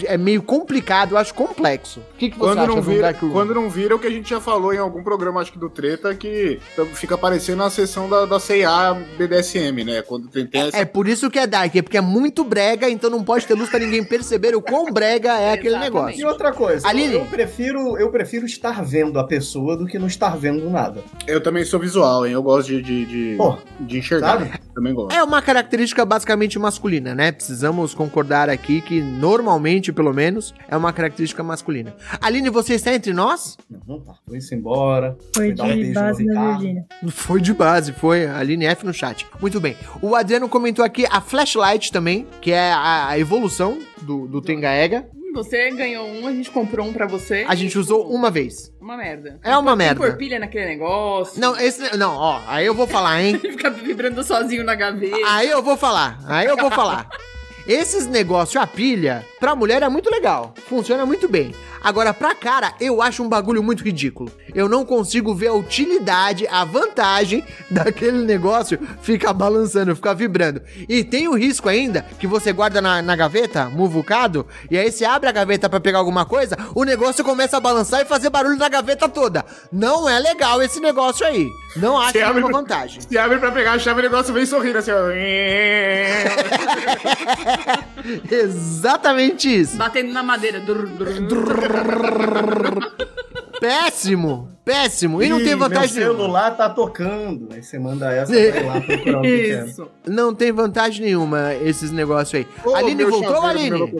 é 0.05 0.16
meio 0.16 0.43
complicado, 0.43 1.12
eu 1.12 1.18
acho 1.18 1.35
complexo. 1.35 2.01
O 2.14 2.16
que, 2.16 2.30
que 2.30 2.39
você 2.39 2.44
Quando 2.44 2.59
acha 2.59 2.68
não, 2.68 2.76
do 2.76 2.82
vira, 2.82 3.02
Dark 3.02 3.20
Room? 3.22 3.32
quando 3.32 3.55
não 3.55 3.70
vira 3.70 3.97
o 3.97 3.98
que 3.98 4.06
a 4.06 4.10
gente 4.10 4.30
já 4.30 4.40
falou 4.40 4.72
em 4.72 4.78
algum 4.78 5.02
programa, 5.02 5.40
acho 5.40 5.52
que 5.52 5.59
do 5.59 5.70
Treta, 5.70 6.14
que 6.14 6.60
fica 6.94 7.16
parecendo 7.16 7.62
a 7.62 7.70
sessão 7.70 8.09
da, 8.09 8.24
da 8.24 8.39
C&A 8.40 8.94
BDSM, 9.16 9.85
né? 9.85 10.02
Quando 10.02 10.28
tem, 10.28 10.47
tem 10.47 10.62
essa... 10.68 10.76
É 10.76 10.85
por 10.85 11.09
isso 11.09 11.30
que 11.30 11.39
é 11.39 11.47
Dark, 11.47 11.74
é 11.74 11.82
porque 11.82 11.97
é 11.97 12.01
muito 12.01 12.44
brega, 12.44 12.89
então 12.89 13.10
não 13.10 13.24
pode 13.24 13.47
ter 13.49 13.55
luz 13.55 13.69
pra 13.70 13.79
ninguém 13.79 14.05
perceber 14.05 14.55
o 14.55 14.62
quão 14.62 14.93
brega 14.93 15.33
é 15.39 15.53
aquele 15.53 15.75
Exatamente. 15.75 15.91
E 16.15 16.19
negócio. 16.19 16.29
outra 16.29 16.53
coisa, 16.53 16.87
Aline. 16.87 17.15
eu 17.15 17.25
prefiro, 17.27 17.99
eu 17.99 18.11
prefiro 18.11 18.47
estar 18.47 18.83
vendo 18.85 19.19
a 19.19 19.25
pessoa 19.25 19.77
do 19.77 19.87
que 19.87 19.99
não 19.99 20.07
estar 20.07 20.37
vendo 20.37 20.69
nada. 20.70 21.01
Eu 21.27 21.43
também 21.43 21.65
sou 21.65 21.81
visual, 21.81 22.27
hein? 22.27 22.33
Eu 22.33 22.43
gosto 22.43 22.69
de, 22.69 22.83
de, 22.83 23.05
de, 23.07 23.35
Pô, 23.37 23.57
de 23.81 23.99
enxergar. 23.99 24.39
sabe? 24.39 24.51
Também 24.75 24.95
gosto. 24.95 25.15
É 25.16 25.23
uma 25.25 25.43
característica 25.43 26.05
basicamente 26.05 26.59
masculina, 26.59 27.15
né? 27.15 27.33
Precisamos 27.33 27.95
concordar 27.95 28.49
aqui 28.49 28.81
que 28.81 29.01
normalmente, 29.01 29.93
pelo 29.93 30.12
menos, 30.12 30.55
é 30.69 30.77
uma 30.77 30.93
característica 30.93 31.43
masculina. 31.43 31.95
Aline, 32.20 32.51
você 32.51 32.75
está 32.75 32.93
entre 32.95 33.12
nós? 33.12 33.57
Não, 33.70 33.97
não 33.97 34.01
tá. 34.01 34.15
Foi 34.27 34.39
isso 34.39 34.55
embora. 34.55 35.16
Foi 35.35 35.53
de 35.53 35.93
base 35.93 36.25
da 36.25 36.31
Ricardo. 36.33 36.59
Virgínia. 36.59 36.85
Foi 37.09 37.41
de 37.41 37.55
base, 37.55 37.93
foi. 37.93 38.27
Aline 38.27 38.66
F 38.66 38.85
no 38.87 38.93
chat. 38.93 39.27
Muito 39.41 39.61
bem. 39.61 39.77
O 40.03 40.15
Adriano 40.15 40.49
comentou 40.49 40.85
aqui 40.85 41.07
a 41.11 41.20
Flashlight 41.20 41.91
também, 41.91 42.27
que 42.41 42.53
é 42.53 42.73
a, 42.73 43.09
a 43.09 43.19
evolução 43.39 43.78
do, 44.02 44.27
do 44.27 44.43
Tengaega. 44.43 45.09
Você 45.32 45.70
ganhou 45.70 46.06
um, 46.06 46.27
a 46.27 46.32
gente 46.32 46.51
comprou 46.51 46.86
um 46.86 46.93
pra 46.93 47.06
você. 47.06 47.44
A 47.47 47.55
gente 47.55 47.78
usou 47.78 48.10
uma 48.12 48.31
vez. 48.31 48.73
Uma 48.81 48.97
merda. 48.97 49.39
É 49.44 49.56
uma 49.56 49.77
Tem 49.77 49.86
merda. 49.86 50.01
porpilha 50.01 50.39
naquele 50.40 50.66
negócio. 50.66 51.40
Não, 51.40 51.56
esse. 51.59 51.97
Não, 51.97 52.16
ó, 52.16 52.40
aí 52.48 52.66
eu 52.66 52.74
vou 52.74 52.86
falar, 52.86 53.23
hein? 53.23 53.39
Fica 53.39 53.70
vibrando 53.70 54.24
sozinho 54.24 54.65
na 54.65 54.74
gaveta. 54.74 55.16
Aí 55.27 55.48
eu 55.48 55.62
vou 55.62 55.77
falar. 55.77 56.19
Aí 56.27 56.47
eu 56.47 56.56
vou 56.56 56.70
falar. 56.70 57.09
Esses 57.69 58.06
negócios, 58.06 58.56
a 58.60 58.66
pilha, 58.66 59.24
pra 59.39 59.55
mulher 59.55 59.82
é 59.82 59.89
muito 59.89 60.10
legal. 60.10 60.55
Funciona 60.66 61.05
muito 61.05 61.28
bem. 61.28 61.55
Agora, 61.83 62.13
pra 62.13 62.35
cara, 62.35 62.75
eu 62.81 63.01
acho 63.01 63.23
um 63.23 63.29
bagulho 63.29 63.63
muito 63.63 63.85
ridículo. 63.85 64.31
Eu 64.55 64.69
não 64.69 64.85
consigo 64.85 65.35
ver 65.35 65.49
a 65.49 65.55
utilidade, 65.55 66.47
a 66.49 66.65
vantagem 66.65 67.45
daquele 67.71 68.25
negócio 68.25 68.79
ficar 69.03 69.33
balançando, 69.33 69.95
ficar 69.95 70.15
vibrando. 70.15 70.63
E 70.89 71.05
tem 71.05 71.29
o 71.29 71.35
risco 71.35 71.69
ainda 71.69 72.03
que 72.19 72.27
você 72.27 72.53
guarda 72.53 72.81
na, 72.81 73.03
na 73.03 73.17
gaveta, 73.17 73.67
muvucado, 73.67 74.47
e 74.71 74.79
aí 74.79 74.91
você 74.91 75.05
abre 75.05 75.29
a 75.29 75.33
gaveta 75.33 75.69
pra 75.69 75.81
pegar 75.81 75.99
alguma 75.99 76.25
coisa, 76.25 76.57
o 76.75 76.85
negócio 76.85 77.25
começa 77.25 77.57
a 77.57 77.61
balançar 77.61 78.01
e 78.01 78.05
fazer 78.05 78.31
barulho 78.31 78.57
na 78.57 78.69
gaveta 78.69 79.09
toda. 79.09 79.45
Não 79.73 80.09
é 80.09 80.19
legal 80.19 80.63
esse 80.63 80.81
negócio 80.81 81.27
aí. 81.27 81.49
Não 81.77 81.99
acho 81.99 82.19
é 82.19 82.23
abre 82.23 82.43
uma 82.43 82.51
vantagem. 82.51 83.01
Se 83.01 83.19
abre 83.19 83.39
pra 83.39 83.53
pegar 83.53 83.73
a 83.73 83.79
chave, 83.79 84.01
o 84.01 84.03
negócio 84.03 84.35
vem 84.35 84.47
sorrindo 84.47 84.79
assim, 84.79 84.91
ó. 84.91 85.09
Exatamente 88.31 89.61
isso. 89.61 89.77
Batendo 89.77 90.13
na 90.13 90.23
madeira. 90.23 90.61
Dur, 90.61 90.87
dur, 90.87 91.21
dur. 91.21 91.68
Péssimo, 93.61 94.49
péssimo. 94.65 95.20
E 95.20 95.28
não 95.28 95.39
tem 95.43 95.57
vantagem 95.57 95.97
Meu 95.97 96.05
nenhuma. 96.12 96.20
celular 96.20 96.57
tá 96.57 96.70
tocando. 96.70 97.49
Aí 97.53 97.61
você 97.61 97.77
manda 97.77 98.12
essa, 98.12 98.32
vai 98.32 98.62
lá 98.65 98.81
procurar 98.81 99.19
um 99.19 99.23
pequeno. 99.27 99.66
Isso. 99.66 99.89
Não 100.07 100.32
tem 100.32 100.53
vantagem 100.53 101.05
nenhuma 101.07 101.55
esses 101.55 101.90
negócios 101.90 102.35
aí. 102.36 102.47
Ô, 102.65 102.77
Aline 102.77 103.05
voltou, 103.05 103.43
Aline? 103.43 103.93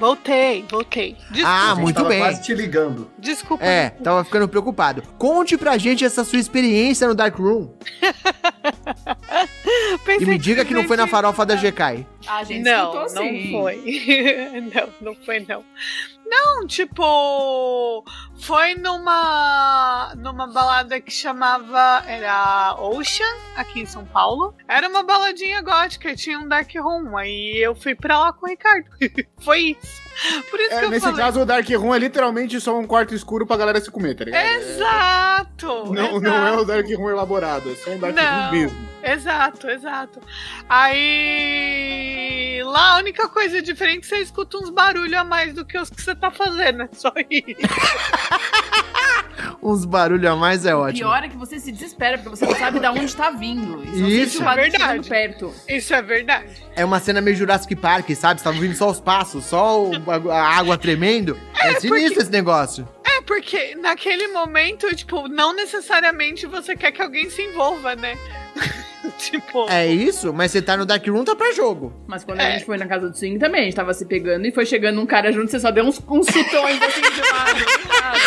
Voltei, 0.00 0.64
voltei. 0.70 1.16
Desculpa. 1.30 1.46
Ah, 1.46 1.64
A 1.64 1.74
gente 1.74 1.82
muito 1.82 1.96
tava 1.96 2.08
bem. 2.08 2.20
quase 2.20 2.40
te 2.42 2.54
ligando. 2.54 3.10
Desculpa. 3.18 3.62
É, 3.62 3.90
tava 3.90 4.24
ficando 4.24 4.48
preocupado. 4.48 5.02
Conte 5.18 5.58
pra 5.58 5.76
gente 5.76 6.06
essa 6.06 6.24
sua 6.24 6.38
experiência 6.38 7.06
no 7.06 7.14
Dark 7.14 7.36
Room. 7.38 7.68
Pensei 10.04 10.26
E 10.26 10.30
me 10.30 10.38
diga 10.38 10.64
que 10.64 10.74
não 10.74 10.84
foi 10.84 10.96
na 10.96 11.06
farofa 11.06 11.44
da 11.46 11.54
GK. 11.54 12.06
A 12.26 12.44
gente 12.44 12.62
Não, 12.62 13.04
escutou 13.06 13.22
não 13.24 13.30
sim. 13.30 13.50
foi. 13.50 13.76
não, 14.74 14.88
não 15.00 15.14
foi 15.24 15.46
não. 15.48 15.64
Não, 16.24 16.66
tipo, 16.66 18.04
foi 18.40 18.74
numa 18.74 20.14
numa 20.16 20.46
balada 20.46 21.00
que 21.00 21.10
chamava 21.10 22.02
era 22.06 22.74
Ocean 22.78 23.36
aqui 23.56 23.80
em 23.80 23.86
São 23.86 24.04
Paulo. 24.06 24.54
Era 24.66 24.88
uma 24.88 25.02
baladinha 25.02 25.60
gótica, 25.60 26.14
tinha 26.16 26.38
um 26.38 26.48
dark 26.48 26.72
room. 26.76 27.16
Aí 27.18 27.58
eu 27.62 27.74
fui 27.74 27.94
pra 27.94 28.18
lá 28.18 28.32
com 28.32 28.46
o 28.46 28.48
Ricardo. 28.48 28.86
foi 29.40 29.76
isso. 29.82 30.01
Por 30.50 30.60
isso 30.60 30.68
que 30.68 30.74
É, 30.74 30.84
eu 30.84 30.90
nesse 30.90 31.06
falei. 31.06 31.20
caso, 31.24 31.40
o 31.40 31.44
Dark 31.46 31.68
Room 31.70 31.94
é 31.94 31.98
literalmente 31.98 32.60
só 32.60 32.78
um 32.78 32.86
quarto 32.86 33.14
escuro 33.14 33.46
pra 33.46 33.56
galera 33.56 33.80
se 33.80 33.90
comer, 33.90 34.14
tá 34.14 34.24
ligado? 34.24 34.44
Exato. 34.44 35.66
Não, 35.92 36.04
exato. 36.04 36.20
não 36.20 36.46
é 36.46 36.52
o 36.52 36.64
Dark 36.64 36.86
Room 36.88 37.10
elaborado, 37.10 37.70
é 37.70 37.74
só 37.76 37.90
um 37.90 37.98
Dark 37.98 38.14
Não. 38.14 38.42
Room 38.44 38.50
mesmo. 38.52 38.92
Exato, 39.04 39.68
exato. 39.68 40.20
Aí 40.68 42.62
lá 42.64 42.94
a 42.94 42.98
única 42.98 43.28
coisa 43.28 43.60
diferente 43.60 43.98
é 43.98 44.00
que 44.00 44.06
você 44.06 44.16
escuta 44.18 44.56
uns 44.58 44.70
barulhos 44.70 45.12
a 45.14 45.24
mais 45.24 45.52
do 45.54 45.64
que 45.64 45.76
os 45.78 45.90
que 45.90 46.00
você 46.00 46.14
tá 46.14 46.30
fazendo. 46.30 46.82
É 46.82 46.88
só 46.92 47.12
isso. 47.30 47.56
Uns 49.64 49.84
barulhos 49.84 50.28
a 50.30 50.34
mais 50.34 50.66
é 50.66 50.74
ótimo. 50.74 50.98
pior 51.08 51.22
é 51.22 51.28
que 51.28 51.36
você 51.36 51.58
se 51.60 51.70
desespera, 51.70 52.18
porque 52.18 52.30
você 52.36 52.44
não 52.46 52.54
sabe 52.56 52.80
de 52.80 52.86
onde 52.86 53.14
tá 53.14 53.30
vindo. 53.30 53.80
E 53.84 53.86
só 54.00 54.06
Isso. 54.06 54.30
sente 54.32 54.38
o 54.38 54.44
barulho 54.44 54.66
É 54.66 54.70
verdade. 54.70 55.08
perto. 55.08 55.54
Isso 55.68 55.94
é 55.94 56.02
verdade. 56.02 56.64
É 56.74 56.84
uma 56.84 56.98
cena 56.98 57.20
meio 57.20 57.36
Jurassic 57.36 57.76
Park, 57.76 58.10
sabe? 58.10 58.40
Você 58.40 58.44
tava 58.44 58.56
ouvindo 58.56 58.74
só 58.74 58.90
os 58.90 58.98
passos, 59.00 59.44
só 59.44 59.84
o 59.84 60.00
a 60.30 60.58
água 60.58 60.76
tremendo. 60.76 61.38
É, 61.60 61.80
sinistro 61.80 62.22
esse 62.22 62.30
negócio. 62.30 62.88
É, 63.04 63.20
porque 63.22 63.74
naquele 63.76 64.28
momento, 64.28 64.94
tipo, 64.94 65.28
não 65.28 65.52
necessariamente 65.54 66.46
você 66.46 66.74
quer 66.76 66.92
que 66.92 67.02
alguém 67.02 67.30
se 67.30 67.42
envolva, 67.42 67.94
né? 67.94 68.16
tipo. 69.18 69.66
É 69.68 69.86
isso? 69.86 70.32
Mas 70.32 70.50
você 70.52 70.62
tá 70.62 70.76
no 70.76 70.84
Dark 70.86 71.06
Room, 71.06 71.24
tá 71.24 71.34
pra 71.34 71.52
jogo. 71.52 71.92
Mas 72.06 72.24
quando 72.24 72.40
a 72.40 72.44
É. 72.44 72.52
gente 72.52 72.64
foi 72.66 72.76
na 72.78 72.86
casa 72.86 73.08
do 73.08 73.16
swing 73.16 73.38
também, 73.38 73.62
a 73.62 73.64
gente 73.64 73.74
tava 73.74 73.92
se 73.94 74.04
pegando 74.06 74.46
e 74.46 74.52
foi 74.52 74.64
chegando 74.66 75.00
um 75.00 75.06
cara 75.06 75.32
junto, 75.32 75.50
você 75.50 75.58
só 75.60 75.70
deu 75.70 75.84
uns, 75.84 76.00
uns 76.08 76.26
chutões 76.26 76.80
assim 76.82 77.00
de 77.00 77.20
lado. 77.20 77.64
Cara, 77.88 78.18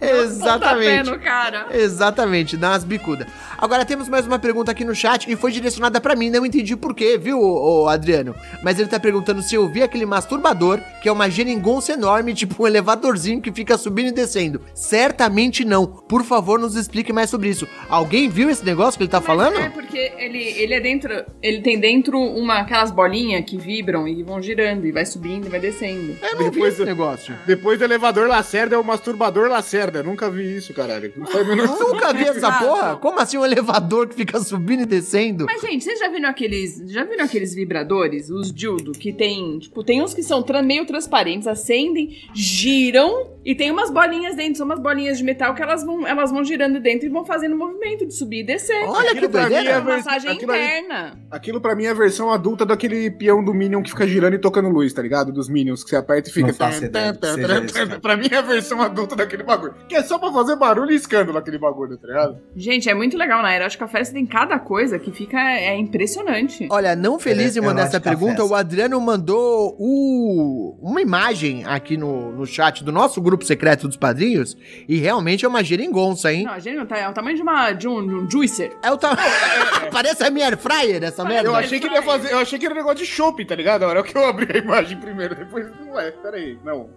Exatamente. 0.22 1.10
no 1.10 1.18
cara. 1.18 1.66
Exatamente, 1.72 2.56
dá 2.56 2.70
umas 2.70 2.84
bicudas. 2.84 3.26
Agora 3.58 3.84
temos 3.84 4.08
mais 4.08 4.26
uma 4.26 4.38
pergunta 4.38 4.70
aqui 4.70 4.84
no 4.84 4.94
chat 4.94 5.30
e 5.30 5.36
foi 5.36 5.52
direcionada 5.52 6.00
pra 6.00 6.14
mim, 6.16 6.30
não 6.30 6.44
entendi 6.46 6.76
por 6.76 6.94
quê, 6.94 7.18
viu, 7.18 7.38
ô, 7.40 7.82
ô, 7.84 7.88
Adriano? 7.88 8.34
Mas 8.62 8.78
ele 8.78 8.88
tá 8.88 8.98
perguntando 8.98 9.42
se 9.42 9.54
eu 9.54 9.68
vi 9.68 9.82
aquele 9.82 10.06
masturbador, 10.06 10.80
que 11.02 11.08
é 11.08 11.12
uma 11.12 11.28
geringonça 11.30 11.92
enorme, 11.92 12.32
tipo 12.34 12.62
um 12.62 12.66
elevadorzinho 12.66 13.40
que 13.40 13.52
fica 13.52 13.76
subindo 13.76 14.08
e 14.08 14.12
descendo. 14.12 14.60
Certamente 14.74 15.64
não. 15.64 15.86
Por 15.86 16.24
favor, 16.24 16.58
nos 16.58 16.74
explique 16.76 17.12
mais 17.12 17.30
sobre 17.30 17.48
isso. 17.48 17.66
Alguém 17.88 18.28
viu 18.28 18.48
esse 18.50 18.64
negócio 18.64 18.96
que 18.98 19.04
ele 19.04 19.10
tá 19.10 19.20
falando? 19.20 19.56
É, 19.58 19.69
porque 19.70 20.12
ele, 20.18 20.42
ele 20.42 20.74
é 20.74 20.80
dentro. 20.80 21.24
Ele 21.42 21.60
tem 21.60 21.78
dentro 21.78 22.18
uma, 22.18 22.58
aquelas 22.60 22.90
bolinhas 22.90 23.44
que 23.44 23.56
vibram 23.56 24.06
e 24.06 24.22
vão 24.22 24.40
girando, 24.42 24.86
e 24.86 24.92
vai 24.92 25.04
subindo 25.06 25.46
e 25.46 25.50
vai 25.50 25.60
descendo. 25.60 26.16
Eu 26.22 26.36
não 26.36 26.44
vi 26.44 26.50
Depois 26.50 26.72
esse 26.74 26.82
do- 26.82 26.86
negócio. 26.86 27.34
Depois 27.46 27.78
do 27.78 27.84
elevador 27.84 28.28
Lacerda 28.28 28.74
é 28.76 28.78
o 28.78 28.84
masturbador 28.84 29.48
Lacerda. 29.48 30.02
Nunca 30.02 30.30
vi 30.30 30.56
isso, 30.56 30.72
caralho. 30.74 31.12
Nunca 31.16 32.12
vi 32.12 32.24
essa 32.24 32.52
porra. 32.52 32.96
Como 32.96 33.18
assim 33.18 33.38
um 33.38 33.44
elevador 33.44 34.08
que 34.08 34.14
fica 34.14 34.38
subindo 34.40 34.82
e 34.82 34.86
descendo? 34.86 35.46
Mas, 35.46 35.60
gente, 35.60 35.84
vocês 35.84 35.98
já 35.98 36.08
viram 36.08 36.28
aqueles. 36.28 36.82
Já 36.90 37.04
viram 37.04 37.24
aqueles 37.24 37.54
vibradores, 37.54 38.30
os 38.30 38.52
dildo, 38.52 38.92
que 38.92 39.12
tem. 39.12 39.58
Tipo, 39.58 39.82
tem 39.84 40.02
uns 40.02 40.14
que 40.14 40.22
são 40.22 40.42
tran- 40.42 40.62
meio 40.62 40.84
transparentes, 40.86 41.46
acendem, 41.46 42.16
giram 42.34 43.30
e 43.44 43.54
tem 43.54 43.70
umas 43.70 43.90
bolinhas 43.90 44.36
dentro, 44.36 44.56
são 44.58 44.66
umas 44.66 44.78
bolinhas 44.80 45.16
de 45.18 45.24
metal 45.24 45.54
que 45.54 45.62
elas 45.62 45.84
vão, 45.84 46.06
elas 46.06 46.30
vão 46.30 46.44
girando 46.44 46.78
dentro 46.80 47.06
e 47.06 47.08
vão 47.08 47.24
fazendo 47.24 47.56
movimento 47.56 48.06
de 48.06 48.14
subir 48.14 48.40
e 48.40 48.44
descer. 48.44 48.84
Olha 48.86 49.10
que 49.12 49.18
Aquilo 49.18 49.30
pra 49.30 49.48
mim 49.62 49.68
É 49.68 49.70
é 49.72 49.80
massagem 49.80 50.30
aquilo 50.30 50.52
ali- 50.52 50.62
interna. 50.62 51.18
Aquilo 51.30 51.60
pra 51.60 51.74
mim 51.74 51.84
é 51.84 51.90
a 51.90 51.94
versão 51.94 52.30
adulta 52.30 52.64
daquele 52.66 53.10
peão 53.10 53.42
do 53.44 53.52
Minion 53.54 53.82
que 53.82 53.90
fica 53.90 54.06
girando 54.06 54.34
e 54.34 54.38
tocando 54.38 54.68
luz, 54.68 54.92
tá 54.92 55.02
ligado? 55.02 55.32
Dos 55.32 55.48
Minions, 55.48 55.82
que 55.84 55.90
você 55.90 55.96
aperta 55.96 56.28
e 56.28 56.32
fica. 56.32 56.50
Isso, 56.50 56.58
cara. 56.58 58.00
pra 58.00 58.16
mim 58.16 58.28
é 58.30 58.36
a 58.36 58.42
versão 58.42 58.80
adulta 58.82 59.16
daquele 59.16 59.42
bagulho. 59.42 59.74
Que 59.88 59.94
é 59.96 60.02
só 60.02 60.18
pra 60.18 60.32
fazer 60.32 60.56
barulho 60.56 60.90
e 60.92 60.94
escândalo 60.96 61.38
aquele 61.38 61.58
bagulho, 61.58 61.96
tá 61.96 62.06
ligado? 62.06 62.38
Gente, 62.56 62.88
é 62.88 62.94
muito 62.94 63.16
legal. 63.16 63.42
Na 63.42 63.54
Erótica 63.54 63.86
Festa 63.88 64.14
tem 64.14 64.26
cada 64.26 64.58
coisa 64.58 64.98
que 64.98 65.10
fica. 65.10 65.38
É 65.38 65.76
impressionante. 65.76 66.68
Olha, 66.70 66.94
não 66.96 67.18
feliz 67.18 67.56
em 67.56 67.60
É, 67.60 67.62
mandar 67.62 67.82
essa 67.82 68.00
pergunta, 68.00 68.36
festa. 68.38 68.52
o 68.52 68.54
Adriano 68.54 69.00
mandou 69.00 69.76
o- 69.78 70.76
uma 70.80 71.00
imagem 71.00 71.64
aqui 71.66 71.96
no, 71.96 72.32
no 72.32 72.46
chat 72.46 72.82
do 72.84 72.92
nosso 72.92 73.20
grupo 73.20 73.44
secreto 73.44 73.86
dos 73.88 73.96
padrinhos 73.96 74.56
e 74.88 74.96
realmente 74.98 75.44
é 75.44 75.48
uma 75.48 75.62
geringonça, 75.62 76.32
hein? 76.32 76.44
Não, 76.44 76.52
a 76.52 76.58
gente 76.58 76.84
tá, 76.86 76.98
é 76.98 77.08
o 77.08 77.12
tamanho 77.12 77.36
de, 77.36 77.42
uma, 77.42 77.72
de, 77.72 77.88
um, 77.88 78.06
de 78.06 78.14
um 78.14 78.30
juicer. 78.30 78.72
É 78.82 78.90
o 78.90 78.96
Parece 79.90 80.24
a 80.24 80.30
minha 80.30 80.46
air 80.46 80.58
fryer, 80.58 81.02
essa 81.02 81.24
merda. 81.24 81.48
Eu 81.48 81.54
achei 81.54 81.80
que 81.80 81.86
ele 81.86 81.94
ia 81.94 82.02
fazer. 82.02 82.32
Eu 82.32 82.38
achei 82.38 82.58
que 82.58 82.64
era 82.64 82.74
um 82.74 82.78
negócio 82.78 82.98
de 82.98 83.06
shopping, 83.06 83.44
tá 83.44 83.54
ligado? 83.54 83.84
A 83.84 83.88
hora 83.88 84.02
que 84.02 84.16
eu 84.16 84.24
abri 84.24 84.48
a 84.52 84.58
imagem 84.58 84.98
primeiro, 84.98 85.34
depois. 85.34 85.66
Não 85.80 85.98
é, 85.98 86.10
peraí, 86.10 86.58
não. 86.64 86.90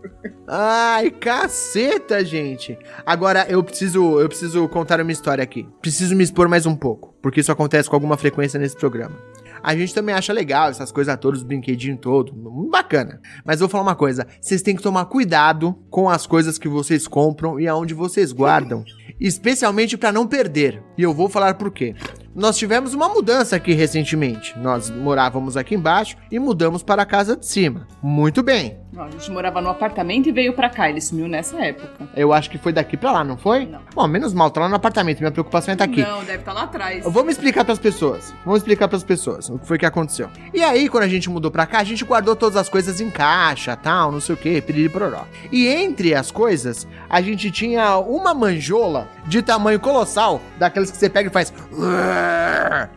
Ai, 0.47 1.09
caceta, 1.09 2.23
gente. 2.23 2.77
Agora 3.05 3.45
eu 3.49 3.63
preciso, 3.63 4.19
eu 4.19 4.27
preciso 4.27 4.67
contar 4.69 4.99
uma 5.01 5.11
história 5.11 5.43
aqui. 5.43 5.67
Preciso 5.81 6.15
me 6.15 6.23
expor 6.23 6.47
mais 6.47 6.65
um 6.65 6.75
pouco, 6.75 7.15
porque 7.21 7.39
isso 7.39 7.51
acontece 7.51 7.89
com 7.89 7.95
alguma 7.95 8.17
frequência 8.17 8.59
nesse 8.59 8.75
programa. 8.75 9.15
A 9.63 9.73
gente 9.77 9.93
também 9.93 10.13
acha 10.13 10.33
legal 10.33 10.69
essas 10.69 10.91
coisas 10.91 11.15
todas, 11.17 11.39
os 11.39 11.45
brinquedinhos 11.45 11.99
todos, 12.01 12.33
muito 12.33 12.69
bacana. 12.69 13.21
Mas 13.45 13.61
eu 13.61 13.67
vou 13.67 13.69
falar 13.69 13.83
uma 13.83 13.95
coisa, 13.95 14.27
vocês 14.41 14.61
têm 14.61 14.75
que 14.75 14.83
tomar 14.83 15.05
cuidado 15.05 15.73
com 15.89 16.09
as 16.09 16.27
coisas 16.27 16.57
que 16.57 16.67
vocês 16.67 17.07
compram 17.07 17.57
e 17.57 17.65
aonde 17.65 17.93
vocês 17.93 18.33
guardam, 18.33 18.83
especialmente 19.17 19.97
pra 19.97 20.11
não 20.11 20.27
perder. 20.27 20.83
E 20.97 21.03
eu 21.03 21.13
vou 21.13 21.29
falar 21.29 21.53
por 21.53 21.71
quê. 21.71 21.95
Nós 22.35 22.57
tivemos 22.57 22.93
uma 22.93 23.09
mudança 23.09 23.55
aqui 23.55 23.73
recentemente. 23.73 24.57
Nós 24.57 24.89
morávamos 24.89 25.55
aqui 25.55 25.75
embaixo 25.75 26.17
e 26.31 26.39
mudamos 26.39 26.81
para 26.81 27.03
a 27.03 27.05
casa 27.05 27.37
de 27.37 27.45
cima. 27.45 27.87
Muito 28.01 28.41
bem. 28.41 28.82
Não, 28.93 29.05
a 29.05 29.09
gente 29.09 29.31
morava 29.31 29.59
no 29.59 29.69
apartamento 29.69 30.29
e 30.29 30.31
veio 30.31 30.53
pra 30.53 30.69
cá. 30.69 30.87
Ele 30.87 31.01
sumiu 31.01 31.27
nessa 31.27 31.57
época. 31.59 32.07
Eu 32.15 32.31
acho 32.31 32.47
que 32.47 32.59
foi 32.59 32.71
daqui 32.71 32.95
pra 32.95 33.11
lá, 33.11 33.23
não 33.23 33.35
foi? 33.35 33.65
Não. 33.65 33.79
Bom, 33.95 34.07
menos 34.07 34.35
mal, 34.35 34.51
tá 34.51 34.61
lá 34.61 34.69
no 34.69 34.75
apartamento. 34.75 35.19
Minha 35.19 35.31
preocupação 35.31 35.73
é 35.73 35.77
tá 35.77 35.83
aqui. 35.83 36.03
Não, 36.03 36.23
deve 36.23 36.39
estar 36.39 36.53
lá 36.53 36.63
atrás. 36.63 37.03
Vamos 37.03 37.33
explicar 37.33 37.65
pras 37.65 37.79
pessoas. 37.79 38.31
Vamos 38.45 38.59
explicar 38.59 38.87
pras 38.87 39.03
pessoas 39.03 39.49
o 39.49 39.57
que 39.57 39.65
foi 39.67 39.79
que 39.79 39.85
aconteceu. 39.85 40.29
E 40.53 40.63
aí, 40.63 40.87
quando 40.87 41.05
a 41.05 41.07
gente 41.07 41.27
mudou 41.27 41.49
pra 41.49 41.65
cá, 41.65 41.79
a 41.79 41.83
gente 41.83 42.05
guardou 42.05 42.35
todas 42.35 42.55
as 42.55 42.69
coisas 42.69 43.01
em 43.01 43.09
caixa, 43.09 43.75
tal, 43.75 44.11
não 44.11 44.19
sei 44.19 44.35
o 44.35 44.37
que, 44.37 44.61
piriri 44.61 44.89
pororó. 44.89 45.25
E 45.51 45.67
entre 45.67 46.13
as 46.13 46.29
coisas, 46.29 46.87
a 47.09 47.19
gente 47.19 47.49
tinha 47.49 47.97
uma 47.97 48.31
manjola 48.35 49.07
de 49.25 49.41
tamanho 49.41 49.79
colossal, 49.79 50.39
daquelas 50.59 50.91
que 50.91 50.97
você 50.97 51.09
pega 51.09 51.29
e 51.29 51.33
faz 51.33 51.51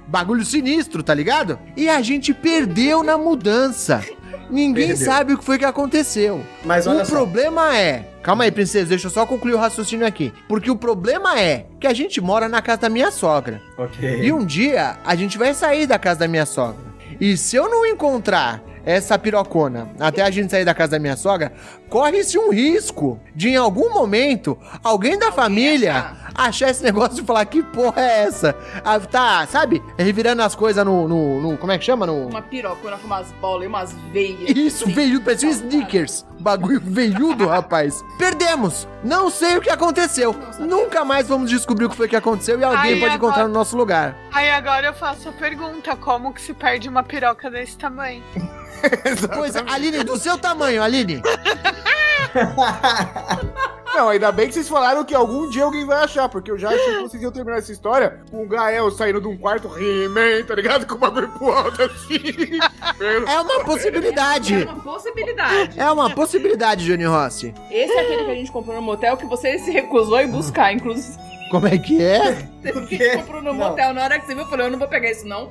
bagulho 0.06 0.44
sinistro, 0.44 1.02
tá 1.02 1.14
ligado? 1.14 1.59
E 1.74 1.89
a 1.89 2.02
gente 2.02 2.35
perdeu 2.35 3.02
na 3.02 3.16
mudança. 3.16 4.05
Ninguém 4.51 4.89
Perdeu. 4.89 5.06
sabe 5.06 5.32
o 5.35 5.39
que 5.39 5.44
foi 5.44 5.59
que 5.59 5.64
aconteceu. 5.64 6.40
Mas 6.64 6.86
olha 6.86 7.02
o 7.02 7.06
só. 7.06 7.14
problema 7.14 7.77
é. 7.77 8.09
Calma 8.23 8.44
aí, 8.44 8.51
princesa, 8.51 8.86
deixa 8.89 9.06
eu 9.06 9.10
só 9.10 9.24
concluir 9.24 9.55
o 9.55 9.59
raciocínio 9.59 10.06
aqui. 10.06 10.32
Porque 10.48 10.70
o 10.70 10.77
problema 10.77 11.39
é 11.40 11.66
que 11.81 11.86
a 11.86 11.93
gente 11.93 12.20
mora 12.20 12.48
na 12.48 12.60
casa 12.60 12.82
da 12.82 12.89
minha 12.89 13.10
sogra. 13.10 13.60
Ok. 13.78 14.23
E 14.23 14.32
um 14.32 14.44
dia 14.44 14.97
a 15.05 15.14
gente 15.14 15.39
vai 15.39 15.55
sair 15.55 15.86
da 15.86 15.98
casa 15.98 16.20
da 16.20 16.28
minha 16.28 16.47
sogra. 16.47 16.85
E 17.20 17.36
se 17.36 17.56
eu 17.56 17.68
não 17.70 17.86
encontrar 17.86 18.62
essa 18.85 19.18
pirocona 19.18 19.89
até 19.98 20.23
a 20.23 20.31
gente 20.31 20.51
sair 20.51 20.64
da 20.64 20.74
casa 20.74 20.93
da 20.93 20.98
minha 20.98 21.16
sogra, 21.16 21.52
corre-se 21.89 22.39
um 22.39 22.51
risco 22.51 23.19
de 23.35 23.49
em 23.51 23.57
algum 23.57 23.93
momento 23.93 24.59
alguém 24.83 25.19
da 25.19 25.31
família 25.33 26.13
achar. 26.35 26.71
esse 26.71 26.83
negócio 26.83 27.23
e 27.23 27.27
falar 27.27 27.45
que 27.47 27.63
porra 27.63 28.01
é 28.03 28.23
essa? 28.25 28.55
Ah, 28.85 28.99
tá, 29.01 29.47
sabe? 29.47 29.83
Revirando 29.99 30.43
as 30.43 30.55
coisas 30.55 30.85
no, 30.85 31.07
no, 31.09 31.41
no- 31.41 31.57
Como 31.59 31.73
é 31.73 31.79
que 31.79 31.85
chama? 31.85 32.07
No. 32.07 32.29
Uma 32.29 32.43
pirocona 32.43 32.97
com 32.99 33.07
umas 33.07 33.31
bolas 33.41 33.65
e 33.65 33.67
umas 33.67 33.93
veias. 34.13 34.51
Isso, 34.57 34.85
assim. 34.85 34.93
veiudo, 34.95 35.25
parecia 35.25 35.49
um 35.49 35.53
sneakers. 35.53 36.27
Bagulho 36.41 36.81
veiudo, 36.83 37.47
rapaz. 37.49 38.05
Perdemos. 38.19 38.87
Não 39.03 39.31
sei 39.31 39.57
o 39.57 39.61
que 39.61 39.71
aconteceu. 39.71 40.35
Nunca 40.59 41.05
mais 41.05 41.29
vamos 41.29 41.51
descobrir 41.51 41.87
o 41.87 41.91
que 41.91 41.97
foi 41.97 42.09
que 42.09 42.17
aconteceu 42.17 42.59
e 42.59 42.65
alguém 42.65 42.95
Aí 42.95 43.01
pode 43.01 43.15
encontrar 43.17 43.35
agora- 43.43 43.49
no 43.49 43.55
nosso 43.55 43.77
lugar. 43.77 44.17
Aí 44.33 44.51
agora 44.51 44.87
eu 44.87 44.95
faço 44.95 45.29
a 45.29 45.33
pergunta: 45.33 45.97
como 45.97 46.33
que 46.33 46.41
se 46.41 46.53
perde 46.55 46.89
uma 46.89 47.03
piroca 47.03 47.51
desse 47.51 47.77
tamanho? 47.77 48.23
Pois 49.35 49.57
é, 49.57 49.65
Aline, 49.67 50.05
do 50.05 50.17
seu 50.19 50.37
tamanho, 50.39 50.83
Aline. 50.83 51.21
Não, 53.95 54.09
ainda 54.11 54.31
bem 54.31 54.47
que 54.47 54.53
vocês 54.53 54.69
falaram 54.69 55.05
que 55.05 55.15
algum 55.15 55.49
dia 55.49 55.65
alguém 55.65 55.87
vai 55.87 56.05
achar, 56.05 56.29
porque 56.29 56.51
eu 56.51 56.59
já 56.59 56.69
achei 56.69 56.97
que 56.97 57.03
vocês 57.03 57.23
iam 57.23 57.33
terminar 57.33 57.59
essa 57.59 57.73
história 57.73 58.21
com 58.31 58.43
o 58.43 58.47
Gael 58.47 58.91
saindo 58.91 59.21
de 59.23 59.27
um 59.27 59.37
quarto, 59.39 59.69
He-Man, 59.69 60.45
tá 60.47 60.55
ligado? 60.55 60.87
Com 60.87 60.97
o 60.97 60.99
bagulho 60.99 61.29
pro 61.31 61.51
alto 61.51 61.83
assim. 61.83 62.59
É 63.27 63.41
uma 63.41 63.65
possibilidade. 63.65 64.55
É 64.55 64.65
uma 64.65 64.81
possibilidade. 64.83 65.81
É 65.81 65.91
uma 65.91 66.11
possibilidade, 66.11 66.85
Johnny 66.85 67.05
Rossi. 67.05 67.55
Esse 67.71 67.95
é 67.95 68.01
aquele 68.01 68.25
que 68.25 68.31
a 68.31 68.35
gente 68.35 68.53
comprou 68.53 68.77
no 68.77 68.83
motel 68.83 69.17
que 69.17 69.25
você 69.25 69.59
se 69.59 69.71
recusou 69.71 70.21
em 70.21 70.29
buscar, 70.29 70.73
inclusive. 70.75 71.17
Como 71.51 71.67
é 71.67 71.79
que 71.79 72.03
é? 72.03 72.49
Você 72.63 73.17
comprou 73.19 73.41
no 73.41 73.55
Não. 73.55 73.71
motel. 73.71 73.95
Na 73.95 74.03
hora 74.05 74.19
que 74.19 74.27
você 74.27 74.35
viu, 74.35 74.43
eu 74.45 74.51
falei, 74.51 74.67
eu 74.67 74.71
não 74.71 74.79
vou 74.79 74.89
pegar 74.89 75.11
isso, 75.11 75.27
não. 75.27 75.51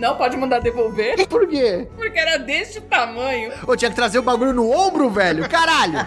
Não, 0.00 0.16
pode 0.16 0.34
mandar 0.34 0.60
devolver. 0.60 1.28
Por 1.28 1.46
quê? 1.46 1.86
Porque 1.94 2.18
era 2.18 2.38
deste 2.38 2.80
tamanho. 2.80 3.52
Eu 3.68 3.76
tinha 3.76 3.90
que 3.90 3.96
trazer 3.96 4.18
o 4.18 4.22
bagulho 4.22 4.54
no 4.54 4.70
ombro, 4.70 5.10
velho. 5.10 5.46
Caralho. 5.46 5.98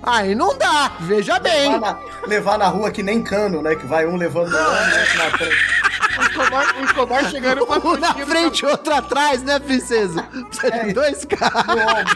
Aí 0.00 0.32
não 0.32 0.56
dá. 0.56 0.92
Veja 1.00 1.40
bem. 1.40 1.72
Levar 1.72 1.80
na, 1.80 2.26
levar 2.28 2.58
na 2.58 2.68
rua 2.68 2.92
que 2.92 3.02
nem 3.02 3.20
cano, 3.20 3.60
né? 3.60 3.74
Que 3.74 3.84
vai 3.84 4.06
um 4.06 4.14
levando 4.14 4.50
no 4.50 4.56
outro, 4.56 5.00
outro 5.00 5.18
na 5.18 5.30
frente. 5.38 5.56
O 6.16 6.22
Escobar, 6.22 6.76
o 6.78 6.84
Escobar 6.84 7.30
chegando 7.30 7.66
com 7.66 7.72
a 7.72 7.78
Um 7.84 7.96
na 7.98 8.14
frente 8.14 8.60
e 8.60 8.66
outro 8.66 8.94
atrás, 8.94 9.42
né, 9.42 9.58
princesa? 9.58 10.22
Precisa 10.22 10.84
de 10.84 10.92
dois 10.92 11.24
carros. 11.24 12.14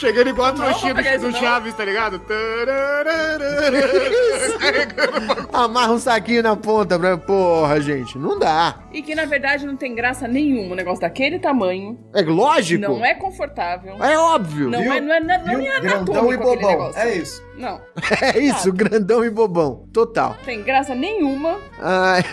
Chegando 0.00 0.30
igual 0.30 0.48
a 0.48 0.52
Não, 0.52 0.64
trouxinha 0.64 0.94
do, 0.94 1.02
do 1.02 1.30
não. 1.30 1.38
Chaves, 1.38 1.74
tá 1.74 1.84
ligado? 1.84 2.22
Amarra 5.52 5.92
um 5.92 5.98
saquinho 5.98 6.42
na 6.42 6.56
ponta 6.56 6.98
pra. 6.98 7.18
Porra, 7.18 7.78
gente. 7.82 8.16
Não 8.16 8.38
dá. 8.38 8.76
E 8.92 9.02
que, 9.02 9.14
na 9.14 9.26
verdade, 9.26 9.66
não 9.66 9.76
tem 9.76 9.94
graça 9.94 10.26
nenhuma. 10.26 10.72
Um 10.72 10.76
negócio 10.76 11.02
daquele 11.02 11.38
tamanho. 11.38 11.98
É 12.14 12.22
lógico. 12.22 12.80
Não 12.80 13.04
é 13.04 13.14
confortável. 13.14 14.02
É 14.02 14.16
óbvio. 14.18 14.70
Não 14.70 14.80
Viu? 14.82 14.92
é, 14.92 15.00
não 15.02 15.12
é, 15.14 15.20
não 15.20 15.34
é, 15.34 15.38
não 15.38 15.44
Viu? 15.60 15.70
é 15.72 15.80
Grandão 15.80 16.14
e 16.32 16.34
aquele 16.34 16.36
bobão. 16.38 16.70
negócio. 16.70 16.98
É 17.00 17.14
isso. 17.14 17.50
Não, 17.60 17.78
É 18.22 18.38
isso, 18.38 18.72
grandão 18.72 19.22
e 19.22 19.28
bobão. 19.28 19.84
Total. 19.92 20.34
tem 20.46 20.62
graça 20.62 20.94
nenhuma. 20.94 21.58
Ai. 21.78 22.24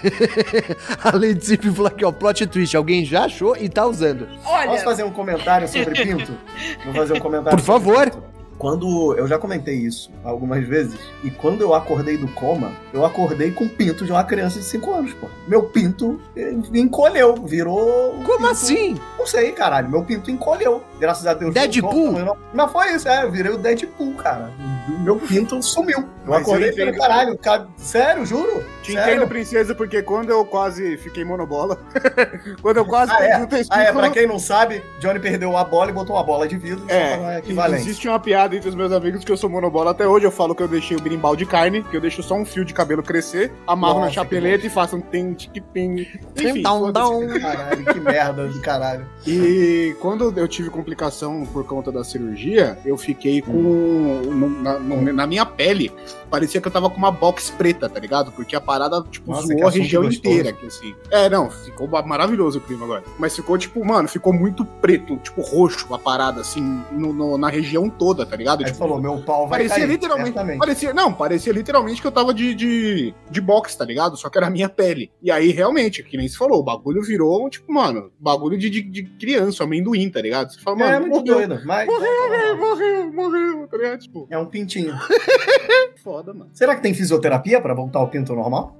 A 1.03 1.11
Lady 1.17 1.45
Zip 1.45 1.69
falou 1.71 1.87
aqui, 1.87 2.05
ó, 2.05 2.13
plot 2.13 2.47
twist. 2.47 2.77
Alguém 2.77 3.03
já 3.03 3.25
achou 3.25 3.57
e 3.57 3.67
tá 3.67 3.85
usando. 3.85 4.25
Olha, 4.45 4.69
Posso 4.69 4.85
fazer 4.85 5.03
um 5.03 5.11
comentário 5.11 5.67
sobre 5.67 6.01
pinto? 6.01 6.31
Vou 6.85 6.93
fazer 6.93 7.15
um 7.15 7.19
comentário 7.19 7.56
Por 7.57 7.63
favor. 7.63 8.11
Quando 8.57 9.13
eu 9.15 9.27
já 9.27 9.37
comentei 9.37 9.75
isso 9.75 10.09
algumas 10.23 10.65
vezes, 10.67 10.99
e 11.23 11.29
quando 11.29 11.61
eu 11.61 11.75
acordei 11.75 12.17
do 12.17 12.27
coma, 12.29 12.71
eu 12.91 13.05
acordei 13.05 13.51
com 13.51 13.65
o 13.65 13.69
pinto 13.69 14.03
de 14.03 14.11
uma 14.11 14.23
criança 14.23 14.57
de 14.57 14.65
5 14.65 14.91
anos, 14.95 15.13
pô. 15.13 15.27
Meu 15.47 15.61
pinto 15.63 16.19
eh, 16.35 16.55
encolheu, 16.73 17.35
virou. 17.35 18.15
um 18.15 18.23
Como 18.23 18.37
pinto- 18.39 18.49
assim? 18.49 18.97
Não 19.19 19.27
sei, 19.27 19.51
caralho. 19.51 19.89
Meu 19.91 20.03
pinto 20.03 20.31
encolheu. 20.31 20.81
Graças 20.99 21.27
a 21.27 21.35
Deus. 21.35 21.53
Deadpool? 21.53 22.13
Não, 22.13 22.35
não 22.51 22.67
foi 22.67 22.95
isso, 22.95 23.07
é. 23.07 23.23
Eu 23.23 23.31
virei 23.31 23.51
o 23.51 23.59
Deadpool, 23.59 24.15
cara. 24.15 24.49
Meu 24.87 25.17
pinto 25.17 25.61
sumiu. 25.61 25.99
Eu 25.99 26.07
Mas 26.33 26.41
acordei 26.41 26.69
eu 26.69 26.73
e 26.73 26.77
falei, 26.77 26.93
caralho, 26.93 27.37
ca- 27.37 27.67
sério, 27.77 28.25
juro? 28.25 28.63
Te 28.83 28.91
Sério? 28.93 29.13
entendo, 29.15 29.27
princesa, 29.27 29.73
porque 29.75 30.01
quando 30.01 30.29
eu 30.29 30.45
quase 30.45 30.97
fiquei 30.97 31.23
monobola, 31.23 31.77
quando 32.61 32.77
eu 32.77 32.85
quase 32.85 33.11
Ah, 33.11 33.15
perdi 33.17 33.41
é. 33.41 33.43
o 33.43 33.47
testículo... 33.47 33.81
Ah, 33.81 33.83
é, 33.83 33.91
pra 33.93 34.09
quem 34.09 34.27
não 34.27 34.39
sabe, 34.39 34.81
Johnny 34.99 35.19
perdeu 35.19 35.55
a 35.57 35.63
bola 35.63 35.89
e 35.89 35.93
botou 35.93 36.15
uma 36.15 36.23
bola 36.23 36.47
de 36.47 36.57
vidro. 36.57 36.85
É, 36.89 37.41
existe 37.75 38.07
uma 38.07 38.19
piada 38.19 38.55
entre 38.55 38.67
os 38.69 38.75
meus 38.75 38.91
amigos 38.91 39.23
que 39.23 39.31
eu 39.31 39.37
sou 39.37 39.49
monobola 39.49 39.91
até 39.91 40.07
hoje. 40.07 40.25
Eu 40.25 40.31
falo 40.31 40.53
que 40.55 40.63
eu 40.63 40.67
deixei 40.67 40.95
o 40.97 41.01
berimbau 41.01 41.35
de 41.35 41.45
carne, 41.45 41.83
que 41.83 41.95
eu 41.95 42.01
deixo 42.01 42.21
só 42.23 42.35
um 42.35 42.45
fio 42.45 42.63
de 42.65 42.73
cabelo 42.73 43.01
crescer, 43.03 43.51
amarro 43.65 43.95
na 43.95 44.05
Nossa, 44.05 44.13
chapeleta 44.15 44.59
que 44.61 44.67
e 44.67 44.69
faço 44.69 44.95
um 44.97 45.01
tem, 45.01 45.33
tic, 45.33 45.63
tem. 45.73 46.01
Enfim, 46.35 46.63
foda-se. 46.63 46.91
dão. 46.93 47.39
Caralho, 47.39 47.85
que 47.85 47.99
merda 47.99 48.47
do 48.47 48.59
caralho. 48.61 49.05
E 49.25 49.95
quando 50.01 50.33
eu 50.37 50.47
tive 50.47 50.69
complicação 50.69 51.45
por 51.45 51.65
conta 51.65 51.91
da 51.91 52.03
cirurgia, 52.03 52.77
eu 52.85 52.97
fiquei 52.97 53.41
com. 53.41 53.51
no- 53.51 54.61
na, 54.61 54.76
na 54.79 55.27
minha 55.27 55.45
pele, 55.45 55.91
parecia 56.29 56.61
que 56.61 56.67
eu 56.67 56.71
tava 56.71 56.89
com 56.89 56.97
uma 56.97 57.11
box 57.11 57.49
preta, 57.51 57.89
tá 57.89 57.99
ligado? 57.99 58.31
Porque 58.31 58.55
a 58.55 58.61
parada, 58.61 59.03
tipo, 59.09 59.31
Nossa, 59.31 59.47
zoou 59.47 59.67
a 59.67 59.71
região 59.71 60.03
gostoso. 60.03 60.19
inteira, 60.19 60.53
que 60.53 60.65
assim. 60.67 60.95
É, 61.11 61.29
não, 61.29 61.49
ficou 61.49 61.87
maravilhoso 62.05 62.59
o 62.59 62.61
clima 62.61 62.85
agora. 62.85 63.03
Mas 63.19 63.35
ficou, 63.35 63.57
tipo, 63.57 63.83
mano, 63.85 64.07
ficou 64.07 64.33
muito 64.33 64.65
preto, 64.65 65.17
tipo, 65.17 65.41
roxo 65.41 65.93
a 65.93 65.99
parada, 65.99 66.41
assim, 66.41 66.81
no- 66.91 67.13
no- 67.13 67.37
na 67.37 67.49
região 67.49 67.89
toda, 67.89 68.25
tá 68.25 68.35
ligado? 68.35 68.59
Aí 68.61 68.65
Tipo, 68.67 68.77
falou, 68.77 69.01
meu 69.01 69.21
pau 69.23 69.47
vai 69.47 69.59
Parecia 69.59 69.77
cair, 69.79 69.87
literalmente. 69.89 70.33
certamente. 70.33 70.59
Parecia, 70.59 70.93
não, 70.93 71.13
parecia 71.13 71.53
literalmente 71.53 72.01
que 72.01 72.07
eu 72.07 72.11
tava 72.11 72.33
de, 72.33 72.53
de, 72.53 73.13
de 73.29 73.41
boxe, 73.41 73.77
tá 73.77 73.85
ligado? 73.85 74.17
Só 74.17 74.29
que 74.29 74.37
era 74.37 74.47
a 74.47 74.49
minha 74.49 74.69
pele. 74.69 75.11
E 75.21 75.31
aí, 75.31 75.51
realmente, 75.51 76.03
que 76.03 76.17
nem 76.17 76.27
se 76.27 76.37
falou, 76.37 76.59
o 76.59 76.63
bagulho 76.63 77.01
virou, 77.01 77.49
tipo, 77.49 77.71
mano, 77.71 78.11
bagulho 78.19 78.57
de, 78.57 78.69
de, 78.69 78.81
de 78.81 79.03
criança, 79.03 79.63
amendoim, 79.63 80.09
tá 80.09 80.21
ligado? 80.21 80.51
Você 80.53 80.59
fala, 80.59 80.77
mano, 80.77 80.91
é 80.95 80.99
muito 80.99 81.13
morreu, 81.19 81.47
doido, 81.47 81.61
mas... 81.65 81.87
morreu, 81.87 82.29
velho, 82.29 82.57
morreu, 82.57 83.13
morreu, 83.13 83.67
tá 83.67 83.77
ligado? 83.77 83.99
Tipo, 83.99 84.27
É 84.29 84.37
um 84.37 84.45
pintinho. 84.45 84.93
foda, 86.03 86.16
mano. 86.33 86.49
Será 86.53 86.75
que 86.75 86.81
tem 86.81 86.93
fisioterapia 86.93 87.59
pra 87.61 87.73
voltar 87.73 87.99
ao 87.99 88.07
pinto 88.07 88.33
normal? 88.35 88.75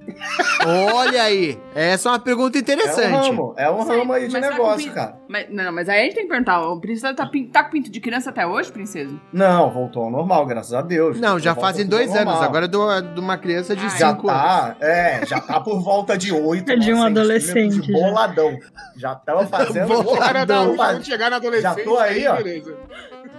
Olha 0.94 1.22
aí, 1.22 1.58
essa 1.74 2.08
é 2.08 2.12
uma 2.12 2.18
pergunta 2.18 2.56
É 2.56 2.60
um 2.60 2.62
interessante. 2.62 3.28
ramo, 3.30 3.54
é 3.56 3.70
um 3.70 3.82
ramo 3.84 4.12
aí 4.12 4.28
de 4.28 4.36
o 4.36 4.40
negócio, 4.40 4.82
pinto- 4.84 4.94
cara. 4.94 5.16
Mas, 5.28 5.46
não, 5.50 5.72
mas 5.72 5.88
aí 5.88 6.00
a 6.00 6.04
gente 6.04 6.14
tem 6.14 6.24
que 6.24 6.30
perguntar: 6.30 6.60
o 6.66 6.80
princesa 6.80 7.14
tá, 7.14 7.28
tá 7.52 7.64
com 7.64 7.70
pinto 7.70 7.90
de 7.90 8.00
criança 8.00 8.30
até 8.30 8.46
hoje, 8.46 8.72
princesa? 8.72 9.14
Não, 9.32 9.70
voltou 9.70 10.04
ao 10.04 10.10
normal, 10.10 10.44
graças 10.46 10.72
a 10.74 10.82
Deus. 10.82 11.20
Não, 11.20 11.38
já 11.38 11.54
fazem 11.54 11.86
dois 11.86 12.10
anos. 12.10 12.24
normal. 12.24 12.42
Agora 12.42 12.64
é 12.64 12.68
do- 12.68 13.00
de 13.14 13.20
uma 13.20 13.36
criança 13.38 13.74
de 13.76 13.84
Ah, 13.84 13.88
Já 13.88 14.08
cinco 14.10 14.28
anos. 14.28 14.42
tá, 14.42 14.76
é, 14.80 15.26
já 15.26 15.40
tá 15.40 15.60
por 15.60 15.80
volta 15.80 16.16
de 16.16 16.32
oito. 16.32 16.70
É 16.70 16.76
de 16.76 16.92
um 16.92 17.02
adolescente, 17.02 17.82
já. 17.86 17.92
Boladão. 17.92 18.58
Já 18.96 19.14
tava 19.14 19.46
fazendo. 19.46 19.88
Boladão. 20.02 20.76
quando 20.76 21.04
chegar 21.04 21.30
na 21.30 21.36
adolescência, 21.36 21.78
Já 21.78 21.84
tô 21.84 21.98
aí, 21.98 22.26
ó. 22.26 22.36
beleza. 22.36 22.74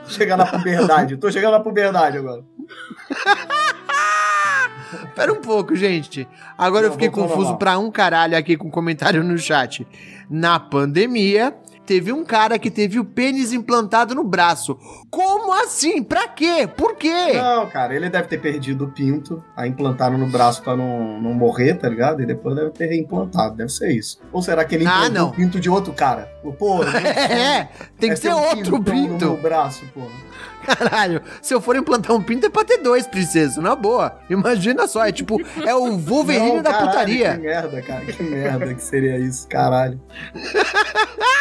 Chegar 0.07 0.37
na 0.37 0.45
puberdade. 0.45 1.17
Tô 1.17 1.31
chegando 1.31 1.51
na 1.51 1.59
puberdade 1.59 2.17
agora. 2.17 2.43
Pera 5.15 5.31
um 5.33 5.41
pouco, 5.41 5.75
gente. 5.75 6.27
Agora 6.57 6.85
eu 6.85 6.89
Não, 6.89 6.93
fiquei 6.93 7.09
confuso 7.09 7.55
pra 7.57 7.77
um 7.77 7.91
caralho 7.91 8.37
aqui 8.37 8.55
com 8.57 8.69
comentário 8.69 9.23
no 9.23 9.37
chat. 9.37 9.85
Na 10.29 10.59
pandemia, 10.59 11.55
teve 11.85 12.13
um 12.13 12.23
cara 12.23 12.59
que 12.59 12.69
teve 12.69 12.99
o 12.99 13.03
pênis 13.05 13.51
implantado 13.51 14.13
no 14.13 14.23
braço. 14.23 14.77
Como 15.09 15.51
assim? 15.51 16.03
Pra 16.03 16.27
quê? 16.27 16.69
Por 16.77 16.95
quê? 16.95 17.33
Não, 17.33 17.67
cara, 17.67 17.95
ele 17.95 18.09
deve 18.09 18.27
ter 18.27 18.39
perdido 18.39 18.85
o 18.85 18.91
pinto, 18.91 19.43
aí 19.57 19.69
implantaram 19.69 20.17
no 20.17 20.27
braço 20.27 20.61
pra 20.61 20.75
não, 20.75 21.19
não 21.19 21.33
morrer, 21.33 21.73
tá 21.75 21.89
ligado? 21.89 22.21
E 22.21 22.25
depois 22.27 22.55
deve 22.55 22.69
ter 22.71 22.85
reimplantado, 22.87 23.55
deve 23.55 23.69
ser 23.71 23.91
isso. 23.91 24.19
Ou 24.31 24.41
será 24.41 24.63
que 24.63 24.75
ele 24.75 24.85
Ah, 24.85 25.07
implantou 25.07 25.29
o 25.29 25.33
pinto 25.33 25.59
de 25.59 25.69
outro 25.69 25.91
cara? 25.93 26.31
Pô, 26.59 26.83
É, 26.93 27.67
tem 27.99 28.11
que 28.11 28.17
ser 28.17 28.33
outro 28.33 28.75
um 28.77 28.83
pintão 28.83 28.95
No 28.95 29.07
meu 29.07 29.17
pinto. 29.17 29.41
braço, 29.41 29.83
porra. 29.93 30.28
Caralho, 30.77 31.21
se 31.41 31.53
eu 31.53 31.61
for 31.61 31.75
implantar 31.75 32.15
um 32.15 32.21
pinto 32.21 32.45
é 32.45 32.49
pra 32.49 32.63
ter 32.63 32.77
dois, 32.77 33.07
princesa, 33.07 33.61
na 33.61 33.75
boa. 33.75 34.19
Imagina 34.29 34.87
só, 34.87 35.05
é 35.05 35.11
tipo, 35.11 35.41
é 35.65 35.73
o 35.73 35.97
Wolverine 35.97 36.55
Não, 36.55 36.61
da 36.61 36.71
caralho, 36.71 36.91
putaria. 36.91 37.33
Que 37.33 37.41
merda, 37.41 37.81
cara, 37.81 38.05
que 38.05 38.23
merda 38.23 38.73
que 38.73 38.83
seria 38.83 39.17
isso, 39.17 39.47
caralho. 39.47 39.99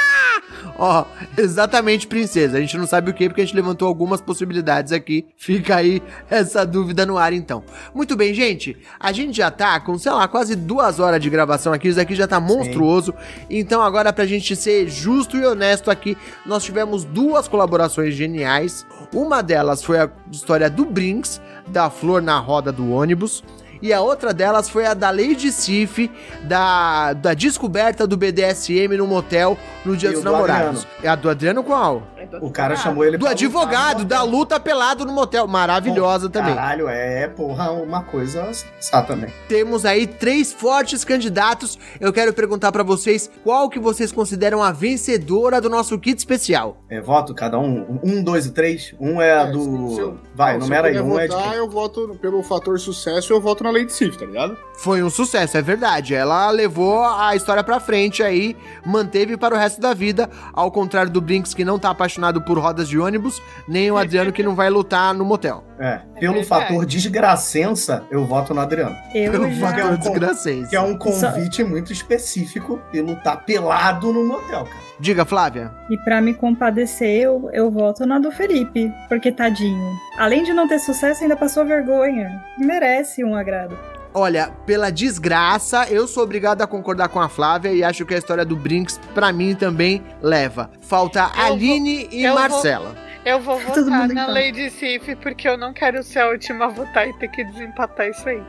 Ó, 0.79 1.05
exatamente, 1.37 2.07
princesa. 2.07 2.57
A 2.57 2.61
gente 2.61 2.77
não 2.79 2.87
sabe 2.87 3.11
o 3.11 3.15
que, 3.15 3.29
porque 3.29 3.41
a 3.41 3.45
gente 3.45 3.57
levantou 3.57 3.89
algumas 3.89 4.21
possibilidades 4.21 4.93
aqui. 4.93 5.27
Fica 5.37 5.77
aí 5.77 6.01
essa 6.31 6.65
dúvida 6.65 7.05
no 7.05 7.19
ar, 7.19 7.33
então. 7.33 7.65
Muito 7.93 8.17
bem, 8.17 8.33
gente. 8.33 8.77
A 8.99 9.11
gente 9.11 9.37
já 9.37 9.51
tá 9.51 9.81
com, 9.81 9.99
sei 9.99 10.13
lá, 10.13 10.29
quase 10.29 10.55
duas 10.55 11.01
horas 11.01 11.21
de 11.21 11.29
gravação 11.29 11.73
aqui. 11.73 11.89
Isso 11.89 12.01
aqui 12.01 12.15
já 12.15 12.29
tá 12.29 12.39
monstruoso. 12.39 13.13
Então, 13.51 13.83
agora, 13.83 14.13
pra 14.13 14.25
gente 14.25 14.55
ser 14.55 14.89
justo 14.89 15.37
e 15.37 15.45
honesto 15.45 15.91
aqui, 15.91 16.17
nós 16.47 16.63
tivemos 16.63 17.05
duas 17.05 17.49
colaborações 17.49 18.15
geniais. 18.15 18.87
Uma 19.19 19.43
delas 19.43 19.83
foi 19.83 19.99
a 19.99 20.09
história 20.31 20.71
do 20.71 20.85
Brinks, 20.85 21.41
da 21.67 21.91
flor 21.91 22.23
na 22.23 22.39
roda 22.39 22.71
do 22.71 22.93
ônibus. 22.93 23.43
E 23.83 23.93
a 23.93 24.01
outra 24.01 24.33
delas 24.33 24.69
foi 24.69 24.87
a 24.87 24.95
da 24.95 25.11
Lady 25.11 25.51
Sif, 25.51 26.09
da, 26.45 27.15
da 27.15 27.35
descoberta 27.35 28.07
do 28.07 28.17
BDSM 28.17 28.97
no 28.97 29.09
motel 29.09 29.59
no 29.85 29.97
Dia 29.97 30.11
E 30.11 30.13
dos 30.13 30.23
do 30.23 30.31
Namorados. 30.31 30.87
É 31.03 31.09
a 31.09 31.17
do 31.17 31.29
Adriano 31.29 31.65
qual? 31.65 32.05
O 32.41 32.51
cara 32.51 32.77
chamou 32.77 33.05
ele 33.05 33.17
Do 33.17 33.23
pra 33.23 33.31
advogado, 33.33 34.03
lutar 34.03 34.19
da 34.19 34.23
luta 34.23 34.61
pelado 34.61 35.05
no 35.05 35.13
motel. 35.13 35.47
Maravilhosa 35.47 36.27
motel. 36.27 36.43
também. 36.43 36.55
Caralho, 36.55 36.89
é, 36.89 37.29
porra, 37.29 37.71
uma 37.71 38.03
coisa 38.03 38.53
sensata 38.53 39.09
também. 39.15 39.33
Temos 39.49 39.85
aí 39.85 40.07
três 40.07 40.53
fortes 40.53 41.05
candidatos. 41.05 41.79
Eu 42.01 42.13
quero 42.13 42.33
perguntar 42.33 42.73
pra 42.73 42.83
vocês 42.83 43.31
qual 43.45 43.69
que 43.71 43.79
vocês 43.79 44.11
consideram 44.13 44.63
a 44.63 44.73
vencedora 44.73 45.61
do 45.61 45.71
nosso 45.71 45.99
kit 45.99 46.19
especial. 46.19 46.79
É, 46.91 47.01
voto 47.01 47.35
cada 47.35 47.59
um? 47.59 48.01
Um, 48.03 48.23
dois 48.23 48.47
e 48.47 48.51
três? 48.53 48.95
Um 49.01 49.21
é, 49.21 49.33
a 49.33 49.43
É, 49.43 49.51
do. 49.53 49.95
se 49.95 50.01
eu- 50.01 50.19
Vai, 50.35 50.55
não, 50.55 50.61
se 50.63 50.67
numera 50.67 50.91
eu 50.93 51.03
aí. 51.05 51.09
Um 51.11 51.19
é 51.19 51.27
de 51.27 51.35
votar, 51.35 51.49
quem? 51.51 51.59
eu 51.59 51.71
voto 51.71 52.19
pelo 52.21 52.43
fator 52.43 52.79
sucesso, 52.81 53.33
eu 53.33 53.41
voto 53.41 53.63
na 53.65 53.71
Lady 53.71 53.93
Sif, 53.93 54.17
tá 54.19 54.25
ligado? 54.27 54.57
Foi 54.77 55.03
um 55.03 55.11
sucesso, 55.11 55.57
é 55.57 55.63
verdade. 55.63 56.15
Ela 56.15 56.51
levou 56.51 57.03
a 57.05 57.35
história 57.35 57.63
pra 57.65 57.81
frente 57.81 58.23
aí, 58.23 58.57
manteve 58.85 59.37
para 59.37 59.55
o 59.55 59.59
resto 59.59 59.81
da 59.81 59.93
vida, 59.95 60.29
ao 60.53 60.71
contrário 60.71 61.11
do 61.11 61.21
Brinks 61.21 61.55
que 61.55 61.65
não 61.65 61.79
tá 61.79 61.91
apaixonado 61.91 62.08
por 62.41 62.59
rodas 62.59 62.89
de 62.89 62.99
ônibus, 62.99 63.43
nem 63.67 63.91
o 63.91 63.97
Adriano 63.97 64.33
que 64.33 64.43
não 64.43 64.55
vai 64.55 64.71
lutar 64.71 65.13
no 65.15 65.25
motel. 65.25 65.65
É, 65.79 66.01
pelo 66.19 66.35
verdade. 66.35 66.47
fator 66.47 66.87
desgracença, 66.87 68.05
eu 68.11 68.25
voto 68.25 68.53
no 68.55 68.61
Adriano. 68.61 68.97
Eu 69.15 69.31
Pelo 69.33 69.51
já... 69.51 69.67
fator- 69.69 69.83
fator 69.85 69.99
desgracença. 69.99 70.69
Que 70.71 70.77
é 70.77 70.81
um 70.81 70.97
convite 70.97 71.63
muito 71.63 71.93
específico 71.93 72.81
e 72.93 73.01
lutar 73.01 73.45
pelado 73.45 74.13
no 74.13 74.25
motel, 74.27 74.65
cara. 74.65 74.89
Diga, 75.01 75.25
Flávia. 75.25 75.71
E 75.89 75.97
pra 75.99 76.21
me 76.21 76.35
compadecer, 76.35 77.23
eu, 77.23 77.49
eu 77.53 77.71
voto 77.71 78.05
na 78.05 78.19
do 78.19 78.33
Felipe. 78.33 78.93
Porque 79.09 79.31
tadinho. 79.31 79.93
Além 80.19 80.43
de 80.43 80.53
não 80.53 80.67
ter 80.67 80.81
sucesso, 80.81 81.23
ainda 81.23 81.37
passou 81.37 81.65
vergonha. 81.65 82.43
Merece 82.59 83.23
um 83.25 83.37
agrado. 83.37 83.79
Olha, 84.15 84.51
pela 84.67 84.91
desgraça, 84.91 85.87
eu 85.91 86.07
sou 86.09 86.23
obrigado 86.23 86.63
a 86.63 86.67
concordar 86.67 87.09
com 87.09 87.21
a 87.21 87.29
Flávia 87.29 87.71
e 87.73 87.85
acho 87.85 88.05
que 88.07 88.15
a 88.15 88.19
história 88.19 88.45
do 88.45 88.57
Brinks, 88.57 88.99
pra 89.15 89.33
mim, 89.33 89.55
também 89.55 90.03
leva. 90.23 90.71
Falta 90.81 91.31
Eu 91.37 91.45
Aline 91.45 92.09
e 92.11 92.25
eu 92.25 92.33
vou- 92.33 92.41
Marcela. 92.41 93.09
Eu 93.25 93.41
vou 93.41 93.61
Todo 93.61 93.85
votar 93.85 94.09
na. 94.09 94.27
Lady 94.29 94.71
Sif 94.71 95.15
porque 95.17 95.47
eu 95.47 95.59
não 95.59 95.75
quero 95.75 96.03
ser 96.03 96.21
a 96.21 96.29
última 96.31 96.65
a 96.67 96.69
votar 96.69 97.07
e 97.07 97.13
ter 97.19 97.29
que 97.29 97.45
desempatar 97.45 98.09
isso 98.09 98.27
aí. 98.27 98.43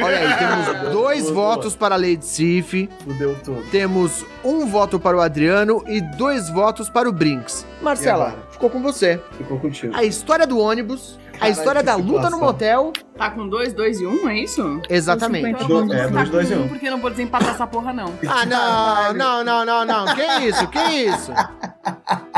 Olha 0.00 0.18
aí, 0.18 0.38
temos 0.38 0.92
dois 0.92 1.22
Boa, 1.24 1.34
votos 1.34 1.74
para 1.74 1.96
a 1.96 1.98
Lady 1.98 2.24
Sif, 2.24 2.88
Fudeu 3.02 3.34
tudo. 3.42 3.62
temos 3.72 4.24
um 4.44 4.66
voto 4.66 5.00
para 5.00 5.16
o 5.16 5.20
Adriano 5.20 5.82
e 5.88 6.00
dois 6.00 6.48
votos 6.48 6.88
para 6.88 7.08
o 7.08 7.12
Brinks. 7.12 7.66
Marcela, 7.82 8.36
ficou 8.52 8.70
com 8.70 8.80
você. 8.80 9.20
Ficou 9.36 9.58
contigo. 9.58 9.96
A 9.96 10.04
história 10.04 10.46
do 10.46 10.58
ônibus, 10.60 11.18
a 11.28 11.32
Caralho, 11.38 11.52
história 11.52 11.80
que 11.80 11.86
da 11.86 11.96
luta 11.96 12.30
no 12.30 12.38
motel. 12.38 12.92
Tá 13.20 13.28
com 13.30 13.46
dois, 13.46 13.74
dois 13.74 14.00
e 14.00 14.06
um, 14.06 14.26
é 14.30 14.38
isso? 14.38 14.80
Exatamente. 14.88 15.58
50. 15.62 15.64
Do- 15.66 15.92
é, 15.92 16.04
Tá 16.04 16.06
dois, 16.08 16.24
com 16.28 16.32
dois 16.32 16.50
e 16.50 16.54
um, 16.54 16.62
um. 16.64 16.68
porque 16.68 16.86
eu 16.86 16.90
não 16.92 16.98
vou 17.00 17.10
desempatar 17.10 17.50
essa 17.50 17.66
porra, 17.66 17.92
não. 17.92 18.14
Ah, 18.26 18.46
não, 18.46 19.12
não, 19.12 19.44
não, 19.44 19.64
não, 19.66 19.84
não. 19.84 20.14
Que 20.14 20.22
isso, 20.48 20.66
que 20.68 20.78
isso? 20.78 21.30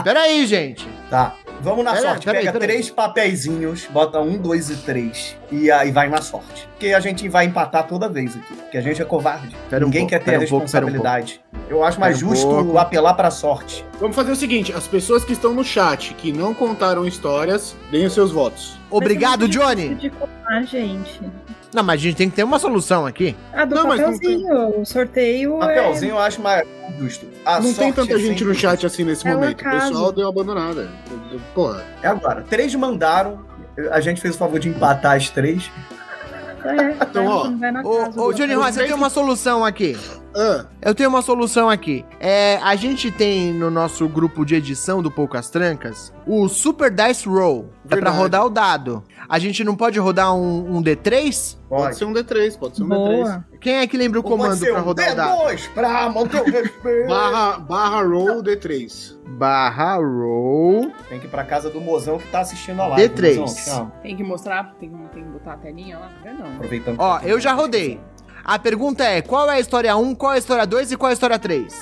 Peraí, 0.02 0.44
gente. 0.44 0.88
Tá. 1.08 1.34
Vamos 1.60 1.84
na 1.84 1.92
Pera- 1.92 2.08
sorte. 2.08 2.24
peraí, 2.24 2.40
Pega 2.40 2.52
peraí. 2.58 2.68
três 2.68 2.90
papeizinhos, 2.90 3.86
bota 3.92 4.18
um, 4.20 4.36
dois 4.36 4.68
e 4.70 4.76
três. 4.78 5.36
E 5.52 5.70
aí 5.70 5.92
vai 5.92 6.08
na 6.08 6.20
sorte. 6.20 6.68
Porque 6.72 6.92
a 6.92 6.98
gente 6.98 7.28
vai 7.28 7.44
empatar 7.44 7.86
toda 7.86 8.08
vez 8.08 8.34
aqui. 8.36 8.54
Porque 8.54 8.76
a 8.78 8.80
gente 8.80 9.00
é 9.00 9.04
covarde. 9.04 9.54
Pera 9.70 9.84
um 9.84 9.88
Ninguém 9.88 10.00
pouco, 10.02 10.10
quer 10.10 10.18
ter 10.18 10.24
pera 10.32 10.42
a 10.42 10.46
um 10.46 10.48
pouco, 10.48 10.66
pera 10.68 10.84
um 10.84 10.88
responsabilidade. 10.88 11.40
Eu 11.68 11.84
acho 11.84 12.00
mais 12.00 12.16
Pera 12.18 12.26
um 12.26 12.30
justo 12.34 12.48
pouco. 12.50 12.78
apelar 12.78 13.14
pra 13.14 13.30
sorte. 13.30 13.86
Vamos 14.00 14.16
fazer 14.16 14.32
o 14.32 14.36
seguinte: 14.36 14.72
as 14.72 14.88
pessoas 14.88 15.24
que 15.24 15.32
estão 15.34 15.54
no 15.54 15.62
chat 15.62 16.12
que 16.14 16.32
não 16.32 16.52
contaram 16.52 17.06
histórias, 17.06 17.76
deem 17.92 18.06
os 18.06 18.12
seus 18.12 18.32
votos. 18.32 18.76
Obrigado, 18.90 19.46
Johnny. 19.48 20.10
Gente. 20.72 21.20
Não, 21.74 21.82
mas 21.82 22.00
a 22.00 22.02
gente 22.02 22.16
tem 22.16 22.28
que 22.30 22.36
ter 22.36 22.44
uma 22.44 22.58
solução 22.58 23.06
aqui. 23.06 23.36
Ah, 23.52 23.64
do 23.64 23.74
Não, 23.74 23.86
mas 23.86 24.00
não 24.00 24.12
papelzinho. 24.12 24.80
O 24.80 24.84
sorteio 24.84 25.58
Papelzinho 25.58 26.10
eu 26.12 26.18
acho 26.18 26.40
mais 26.42 26.66
justo. 26.98 27.26
A 27.44 27.60
não 27.60 27.72
tem 27.72 27.92
tanta 27.92 28.14
é 28.14 28.18
gente 28.18 28.44
no 28.44 28.54
sempre- 28.54 28.60
chat 28.60 28.86
assim 28.86 29.04
nesse 29.04 29.26
É 29.26 29.32
momento. 29.34 29.60
O 29.60 29.70
pessoal 29.70 30.12
deu 30.12 30.28
abandonada. 30.28 30.88
Porra. 31.54 31.84
É 32.02 32.08
agora. 32.08 32.42
Três 32.48 32.74
mandaram. 32.74 33.40
A 33.90 34.00
gente 34.00 34.20
fez 34.20 34.34
o 34.34 34.38
favor 34.38 34.58
de 34.58 34.68
empatar 34.68 35.16
as 35.16 35.30
três. 35.30 35.70
É, 36.64 37.04
Então, 37.04 37.26
ó, 37.26 37.50
vai 37.50 37.72
na 37.72 37.82
Ô, 37.82 38.26
ô 38.28 38.32
Johnny 38.32 38.54
os 38.54 38.62
Rosa, 38.64 38.80
eu 38.82 38.84
tenho 38.86 38.96
uma 38.98 39.10
solução 39.10 39.64
aqui. 39.64 39.96
Ah, 40.34 40.66
Eu 40.80 40.94
tenho 40.94 41.08
uma 41.08 41.22
solução 41.22 41.68
aqui. 41.68 42.04
É, 42.20 42.56
a 42.62 42.74
gente 42.76 43.10
tem 43.10 43.52
no 43.52 43.70
nosso 43.70 44.08
grupo 44.08 44.44
de 44.44 44.54
edição 44.54 45.02
do 45.02 45.10
Poucas 45.10 45.50
Trancas 45.50 46.12
o 46.26 46.48
Super 46.48 46.90
Dice 46.90 47.28
Roll. 47.28 47.68
É 47.84 47.88
pra 47.88 47.96
Verdade. 47.96 48.16
rodar 48.16 48.46
o 48.46 48.50
dado. 48.50 49.04
A 49.28 49.38
gente 49.38 49.64
não 49.64 49.74
pode 49.76 49.98
rodar 49.98 50.34
um, 50.34 50.76
um 50.76 50.82
D3? 50.82 51.56
pode 51.68 51.82
Pode. 51.84 51.96
ser 51.96 52.04
um 52.04 52.12
D3, 52.12 52.58
pode 52.58 52.76
ser 52.76 52.82
um 52.82 52.88
D3. 52.88 52.96
Boa. 53.22 53.44
Quem 53.60 53.74
é 53.76 53.86
que 53.86 53.96
lembra 53.96 54.20
o 54.20 54.22
Ou 54.22 54.28
comando 54.30 54.58
pra 54.64 54.80
um 54.80 54.84
rodar 54.84 55.12
o 55.12 55.16
dado? 55.16 55.38
D2 55.44 55.68
pra 55.74 56.08
manter 56.10 56.40
o 56.42 56.44
respeito. 56.44 57.08
Barra, 57.08 57.58
barra 57.58 58.02
roll 58.02 58.42
D3. 58.42 59.16
Barra 59.26 59.96
roll. 59.96 60.92
Tem 61.08 61.18
que 61.18 61.26
ir 61.26 61.30
pra 61.30 61.44
casa 61.44 61.70
do 61.70 61.80
mozão 61.80 62.18
que 62.18 62.28
tá 62.28 62.40
assistindo 62.40 62.80
a 62.82 62.86
live. 62.88 63.08
D3. 63.14 63.36
Mozão. 63.38 63.92
Tem 64.02 64.16
que 64.16 64.22
mostrar, 64.22 64.74
tem, 64.78 64.90
tem 65.12 65.24
que 65.24 65.30
botar 65.30 65.54
a 65.54 65.56
telinha 65.56 65.98
lá. 65.98 66.10
Não, 66.24 66.34
não. 66.34 66.54
Aproveitando. 66.56 66.96
Ó, 66.98 67.20
eu 67.20 67.40
já 67.40 67.52
rodei. 67.52 68.00
A 68.44 68.58
pergunta 68.58 69.04
é: 69.04 69.22
qual 69.22 69.50
é 69.50 69.54
a 69.56 69.60
história 69.60 69.96
1, 69.96 70.14
qual 70.14 70.32
é 70.32 70.36
a 70.36 70.38
história 70.38 70.66
2 70.66 70.92
e 70.92 70.96
qual 70.96 71.10
é 71.10 71.12
a 71.12 71.14
história 71.14 71.38
3? 71.38 71.74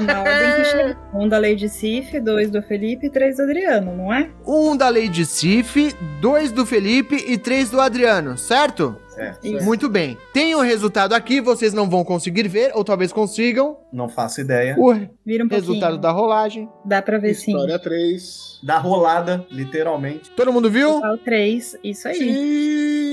Na 0.00 0.20
ordem 0.20 0.54
que 0.56 0.64
chega. 0.64 0.98
Um 1.14 1.28
da 1.28 1.38
Lady 1.38 1.68
Sif, 1.68 2.18
dois 2.20 2.50
do 2.50 2.62
Felipe 2.62 3.06
e 3.06 3.10
três 3.10 3.36
do 3.36 3.42
Adriano, 3.42 3.96
não 3.96 4.12
é? 4.12 4.30
Um 4.46 4.76
da 4.76 4.88
Lady 4.88 5.24
Sif, 5.26 5.94
dois 6.20 6.50
do 6.52 6.64
Felipe 6.64 7.16
e 7.16 7.36
três 7.36 7.70
do 7.70 7.80
Adriano, 7.80 8.36
certo? 8.38 8.96
Certo, 9.08 9.44
Isso. 9.46 9.64
Muito 9.64 9.88
bem. 9.88 10.16
Tem 10.32 10.54
o 10.54 10.60
resultado 10.60 11.12
aqui, 11.14 11.40
vocês 11.40 11.74
não 11.74 11.90
vão 11.90 12.02
conseguir 12.04 12.48
ver, 12.48 12.70
ou 12.74 12.82
talvez 12.82 13.12
consigam. 13.12 13.76
Não 13.92 14.08
faço 14.08 14.40
ideia. 14.40 14.76
O 14.78 14.94
Vira 14.94 15.44
um 15.44 15.48
pouquinho. 15.48 15.48
resultado 15.48 15.98
da 15.98 16.10
rolagem. 16.10 16.68
Dá 16.84 17.02
pra 17.02 17.18
ver 17.18 17.34
sim. 17.34 17.50
História 17.52 17.78
3. 17.78 18.60
Da 18.62 18.78
rolada, 18.78 19.44
literalmente. 19.50 20.30
Todo 20.30 20.52
mundo 20.52 20.70
viu? 20.70 20.92
Total 20.94 21.18
três, 21.18 21.76
isso 21.84 22.08
aí. 22.08 22.14
Sim! 22.16 23.09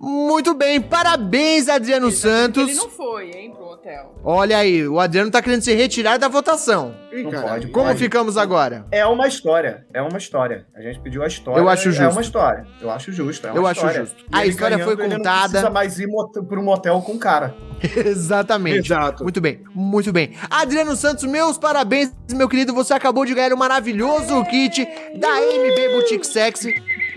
Muito 0.00 0.54
bem, 0.54 0.80
parabéns, 0.80 1.68
Adriano 1.68 2.06
Ele 2.06 2.14
tá 2.14 2.20
Santos. 2.20 2.68
Ele 2.68 2.76
não 2.78 2.88
foi, 2.90 3.30
hein, 3.30 3.52
pro 3.54 3.64
hotel. 3.66 4.14
Olha 4.24 4.58
aí, 4.58 4.86
o 4.86 4.98
Adriano 5.00 5.30
tá 5.30 5.40
querendo 5.42 5.62
se 5.62 5.72
retirar 5.74 6.18
da 6.18 6.28
votação. 6.28 6.94
Ih, 7.12 7.22
Não 7.22 7.30
caralho. 7.30 7.50
pode. 7.52 7.66
Como 7.68 7.86
Pode. 7.86 7.98
ficamos 7.98 8.36
agora? 8.36 8.86
É 8.92 9.04
uma 9.04 9.26
história. 9.26 9.84
É 9.92 10.00
uma 10.00 10.16
história. 10.18 10.66
A 10.76 10.80
gente 10.80 11.00
pediu 11.00 11.22
a 11.22 11.26
história. 11.26 11.60
Eu 11.60 11.68
acho 11.68 11.88
É 11.88 11.92
justo. 11.92 12.12
uma 12.12 12.20
história. 12.20 12.66
Eu 12.80 12.90
acho 12.90 13.12
justo. 13.12 13.46
É 13.46 13.50
uma 13.50 13.58
Eu 13.58 13.66
acho 13.66 13.80
história. 13.80 14.00
justo. 14.04 14.24
E 14.24 14.36
A 14.36 14.46
história 14.46 14.78
foi 14.78 14.96
ganhando, 14.96 15.12
ele 15.14 15.16
contada. 15.18 15.42
Não 15.42 15.48
precisa 15.50 15.70
mais 15.70 15.98
ir 15.98 16.06
um 16.06 16.62
motel 16.62 17.00
com 17.02 17.12
o 17.12 17.18
cara. 17.18 17.54
Exatamente. 18.06 18.86
Exato. 18.92 19.22
Muito 19.22 19.40
bem, 19.40 19.60
muito 19.74 20.12
bem. 20.12 20.32
Adriano 20.48 20.94
Santos, 20.94 21.24
meus 21.24 21.58
parabéns, 21.58 22.12
meu 22.32 22.48
querido. 22.48 22.72
Você 22.74 22.92
acabou 22.94 23.24
de 23.24 23.34
ganhar 23.34 23.52
um 23.52 23.56
maravilhoso 23.56 24.44
kit 24.44 24.84
da 25.18 25.28
MB 25.40 25.94
Boutique 25.94 26.26
Sexy. 26.26 26.74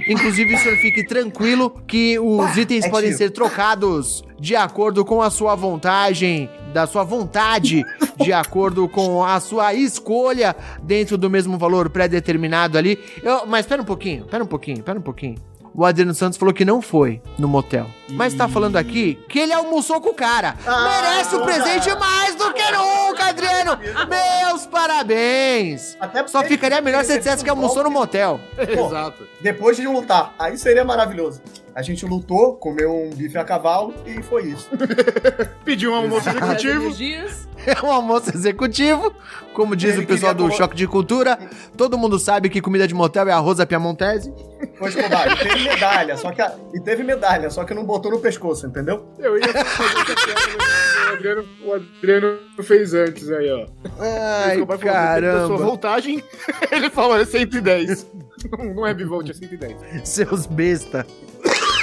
Inclusive, 0.08 0.56
o 0.56 0.58
senhor 0.58 0.78
fique 0.78 1.04
tranquilo 1.06 1.70
que 1.88 2.20
os 2.20 2.58
itens 2.58 2.86
é 2.86 2.90
podem 2.90 3.10
tiro. 3.10 3.18
ser 3.18 3.30
trocados 3.32 4.24
de 4.40 4.56
acordo 4.56 5.06
com 5.06 5.22
a 5.22 5.30
sua 5.30 5.56
vontade, 5.56 6.50
da 6.74 6.86
sua 6.86 7.04
vontade, 7.04 7.84
de 8.22 8.34
acordo 8.34 8.88
com 8.90 9.24
a 9.24 9.40
sua 9.40 9.74
escolha, 9.74 10.56
dentro 10.82 11.18
do 11.18 11.30
mesmo 11.30 11.58
valor 11.58 11.90
pré-determinado 11.90 12.78
ali. 12.78 13.00
Eu- 13.22 13.46
mas 13.46 13.66
pera 13.66 13.82
um 13.82 13.86
pouquinho, 13.86 14.26
pera 14.26 14.44
um 14.44 14.48
pouquinho, 14.48 14.84
pera 14.84 15.00
um 15.00 15.02
pouquinho. 15.02 15.36
O 15.74 15.86
Adriano 15.86 16.14
Santos 16.14 16.38
falou 16.38 16.54
que 16.54 16.66
não 16.66 16.82
foi 16.82 17.22
no 17.40 17.48
motel. 17.48 17.88
Mas 18.10 18.34
tá 18.34 18.48
falando 18.50 18.76
aqui 18.76 19.18
que 19.30 19.40
ele 19.40 19.54
almoçou 19.54 20.00
com 20.02 20.10
o 20.10 20.14
cara. 20.14 20.56
Ah, 20.68 21.02
Merece 21.02 21.36
o 21.36 21.42
presente 21.42 21.90
dá. 21.90 21.96
mais 21.96 22.36
do 22.36 22.54
que 22.54 22.64
nunca, 22.72 23.26
Adriano! 23.28 23.78
Meus 24.10 24.66
parabéns! 24.66 25.96
Até 26.00 26.26
Só 26.28 26.44
ficaria 26.44 26.82
melhor 26.82 27.04
se 27.06 27.18
dissesse 27.18 27.44
que 27.44 27.50
almoçou 27.50 27.84
no 27.84 27.90
motel. 27.92 28.40
Pô, 28.76 28.88
Exato. 28.88 29.28
Depois 29.42 29.78
de 29.78 29.88
lutar. 29.88 30.34
Aí 30.38 30.58
seria 30.58 30.84
maravilhoso. 30.84 31.42
A 31.76 31.82
gente 31.82 32.06
lutou, 32.06 32.54
comeu 32.58 32.94
um 32.94 33.10
bife 33.10 33.36
a 33.38 33.44
cavalo 33.44 33.96
e 34.06 34.22
foi 34.22 34.44
isso. 34.44 34.70
Pediu 35.66 35.92
um 35.92 35.96
almoço 35.96 36.30
executivo. 36.30 36.94
É 37.66 37.84
um 37.86 37.92
almoço 37.92 38.30
executivo, 38.36 39.12
como 39.54 39.76
diz 39.76 39.96
Ele 39.96 40.04
o 40.04 40.08
pessoal 40.08 40.34
do 40.36 40.44
colo- 40.44 40.56
Choque 40.56 40.76
de 40.76 40.86
Cultura. 40.88 41.40
Todo 41.76 41.98
mundo 41.98 42.20
sabe 42.20 42.50
que 42.50 42.62
comida 42.62 42.88
de 42.88 42.94
motel 42.94 43.28
é 43.28 43.32
arroz 43.32 43.60
à 43.60 43.66
piamontese. 43.66 44.32
Foi 44.78 44.90
Escobar. 44.90 45.32
E 45.32 45.36
teve 45.38 45.64
medalha, 45.70 46.18
só 46.18 46.32
que 46.32 46.42
a- 46.42 46.54
e 46.74 46.80
teve 46.80 47.04
medalha, 47.04 47.50
só 47.50 47.64
que 47.64 47.74
não 47.74 47.86
botou 47.94 48.11
no 48.11 48.20
pescoço, 48.20 48.65
entendeu? 48.65 49.06
Eu 49.20 49.38
ia 49.38 49.44
fazer 49.48 49.60
essa 50.02 50.15
piada, 50.26 50.41
mas 50.57 51.10
o 51.10 51.14
Adriano, 51.14 51.45
o 51.65 51.74
Adriano 51.74 52.40
fez 52.64 52.94
antes 52.94 53.30
aí, 53.32 53.52
ó. 53.52 53.68
Ai, 53.99 54.57
"Depende 54.57 54.68
da 54.68 54.78
sua 54.78 54.91
caramba. 54.91 55.57
voltagem. 55.57 56.24
Ele 56.72 56.90
falou, 56.90 57.18
é 57.20 57.26
110. 57.26 58.07
Não, 58.57 58.65
não 58.74 58.88
é 58.88 58.94
bivolt, 58.94 59.30
é 59.30 59.34
110. 59.34 59.78
Seus 60.03 60.45
besta. 60.48 61.06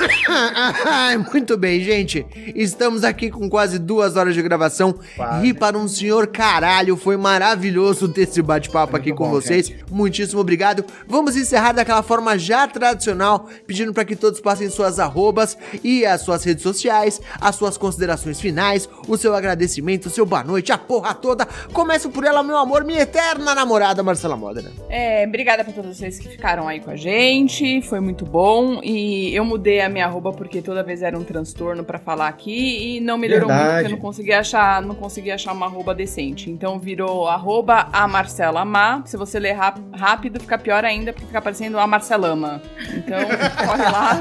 Muito 1.33 1.57
bem, 1.57 1.81
gente. 1.81 2.27
Estamos 2.55 3.05
aqui 3.05 3.31
com 3.31 3.49
quase 3.49 3.79
duas 3.79 4.17
horas 4.17 4.35
de 4.35 4.43
gravação. 4.43 4.95
Quase. 5.17 5.47
E 5.47 5.55
para 5.55 5.77
um 5.77 5.89
senhor 5.89 6.27
caralho, 6.29 6.97
foi 6.97 7.17
maravilhoso 7.17 8.09
ter 8.09 8.23
esse 8.23 8.43
bate-papo 8.43 8.97
aqui 8.97 9.13
com 9.13 9.25
bom, 9.25 9.31
vocês. 9.31 9.73
Muitíssimo 9.91 10.41
obrigado. 10.41 10.85
Vamos 11.07 11.37
encerrar 11.37 11.73
daquela 11.73 12.03
forma 12.03 12.39
já 12.39 12.67
tradicional, 12.67 13.49
pedindo 13.67 13.93
para 13.93 14.05
que 14.05 14.17
todos 14.17 14.41
passem 14.41 14.71
suas 14.71 14.99
arrobas 14.99 15.57
e 15.83 16.05
as 16.05 16.23
suas 16.23 16.45
redes 16.45 16.63
sociais, 16.63 17.21
as 17.41 17.57
suas 17.57 17.77
considerações 17.77 18.41
finais, 18.41 18.89
o 19.07 19.17
seu 19.17 19.35
agradecimento, 19.35 20.07
o 20.07 20.11
seu 20.11 20.25
boa 20.25 20.45
noite, 20.45 20.73
a 20.73 20.79
porra 20.79 21.15
toda. 21.15 21.47
Começo 21.73 22.11
por 22.11 22.25
ela, 22.25 22.43
meu 22.43 22.57
amor, 22.57 22.85
minha 22.85 23.03
eterna 23.03 23.55
namorada, 23.55 24.03
Marcela 24.03 24.37
Modena. 24.37 24.71
É, 24.89 25.25
obrigada 25.27 25.65
pra 25.65 25.73
todos 25.73 25.97
vocês 25.97 26.19
que 26.19 26.29
ficaram 26.29 26.67
aí 26.67 26.81
com 26.81 26.91
a 26.91 26.97
gente. 26.97 27.83
Foi 27.83 28.01
muito 28.01 28.25
bom. 28.25 28.81
E 28.83 29.35
eu 29.35 29.45
mudei 29.45 29.81
a 29.81 29.90
minha 29.91 30.07
arroba 30.07 30.33
porque 30.33 30.63
toda 30.63 30.83
vez 30.83 31.03
era 31.03 31.19
um 31.19 31.23
transtorno 31.25 31.85
pra 31.85 31.99
falar 31.99 32.29
aqui 32.29 32.97
e 32.97 33.01
não 33.01 33.19
melhorou 33.19 33.49
muito 33.49 33.59
Verdade. 33.59 33.81
porque 33.83 33.93
eu 33.93 33.97
não 33.97 34.03
consegui 34.03 34.33
achar, 34.33 34.81
não 34.83 34.95
consegui 34.95 35.31
achar 35.31 35.53
uma 35.53 35.67
arroba 35.67 35.95
decente. 35.95 36.51
Então 36.51 36.79
virou 36.79 37.29
arroba 37.29 37.89
a 37.93 38.09
Marcela 38.09 38.65
Má. 38.65 39.03
Se 39.05 39.17
você 39.17 39.39
ler 39.39 39.57
rápido, 39.93 40.41
fica 40.41 40.57
pior 40.57 40.85
ainda 40.85 41.13
porque 41.13 41.27
fica 41.27 41.43
parecendo 41.43 41.79
a 41.79 41.87
Marcelama. 41.87 42.63
Então, 42.95 43.19
corre 43.67 43.91
lá. 43.91 44.21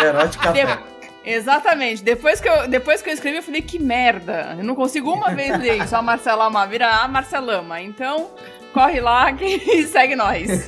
Herói 0.00 0.28
de 0.28 0.38
café. 0.38 0.66
De- 0.66 0.96
Exatamente. 1.28 2.04
Depois 2.04 2.40
que, 2.40 2.48
eu, 2.48 2.68
depois 2.68 3.02
que 3.02 3.10
eu 3.10 3.14
escrevi, 3.14 3.38
eu 3.38 3.42
falei, 3.42 3.60
que 3.60 3.80
merda. 3.80 4.54
Eu 4.58 4.62
não 4.64 4.76
consigo 4.76 5.12
uma 5.12 5.30
vez 5.30 5.58
ler 5.58 5.82
isso, 5.82 5.96
a 5.96 6.00
Marcelama, 6.00 6.64
vira 6.68 6.88
a 6.88 7.08
Marcelama. 7.08 7.80
Então, 7.80 8.28
corre 8.76 9.00
lá 9.00 9.32
e 9.32 9.86
segue 9.88 10.14
nós. 10.14 10.66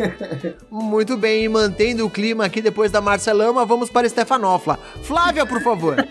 Muito 0.71 1.15
bem, 1.15 1.45
e 1.45 1.49
mantendo 1.49 2.07
o 2.07 2.11
clima 2.11 2.47
aqui 2.47 2.63
depois 2.63 2.91
da 2.91 3.03
Marcelama, 3.03 3.67
vamos 3.67 3.91
para 3.91 4.09
Stefanofla. 4.09 4.79
Flávia, 5.03 5.45
por 5.45 5.61
favor. 5.61 5.97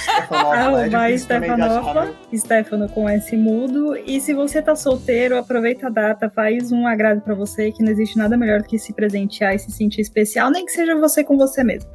Stefanopla, 0.00 0.56
é 0.56 0.60
Arroba 0.60 0.86
achar, 0.86 1.18
Stefanopla, 1.18 2.04
né? 2.04 2.14
Stefano 2.34 2.88
com 2.90 3.08
S 3.08 3.34
mudo. 3.36 3.96
E 3.96 4.20
se 4.20 4.34
você 4.34 4.60
tá 4.60 4.76
solteiro, 4.76 5.38
aproveita 5.38 5.86
a 5.86 5.90
data, 5.90 6.30
faz 6.34 6.70
um 6.72 6.86
agrado 6.86 7.22
pra 7.22 7.34
você, 7.34 7.72
que 7.72 7.82
não 7.82 7.90
existe 7.90 8.18
nada 8.18 8.36
melhor 8.36 8.60
do 8.60 8.66
que 8.66 8.78
se 8.78 8.92
presentear 8.92 9.54
e 9.54 9.58
se 9.58 9.70
sentir 9.70 10.02
especial, 10.02 10.50
nem 10.50 10.66
que 10.66 10.72
seja 10.72 10.94
você 10.98 11.24
com 11.24 11.38
você 11.38 11.64
mesmo. 11.64 11.88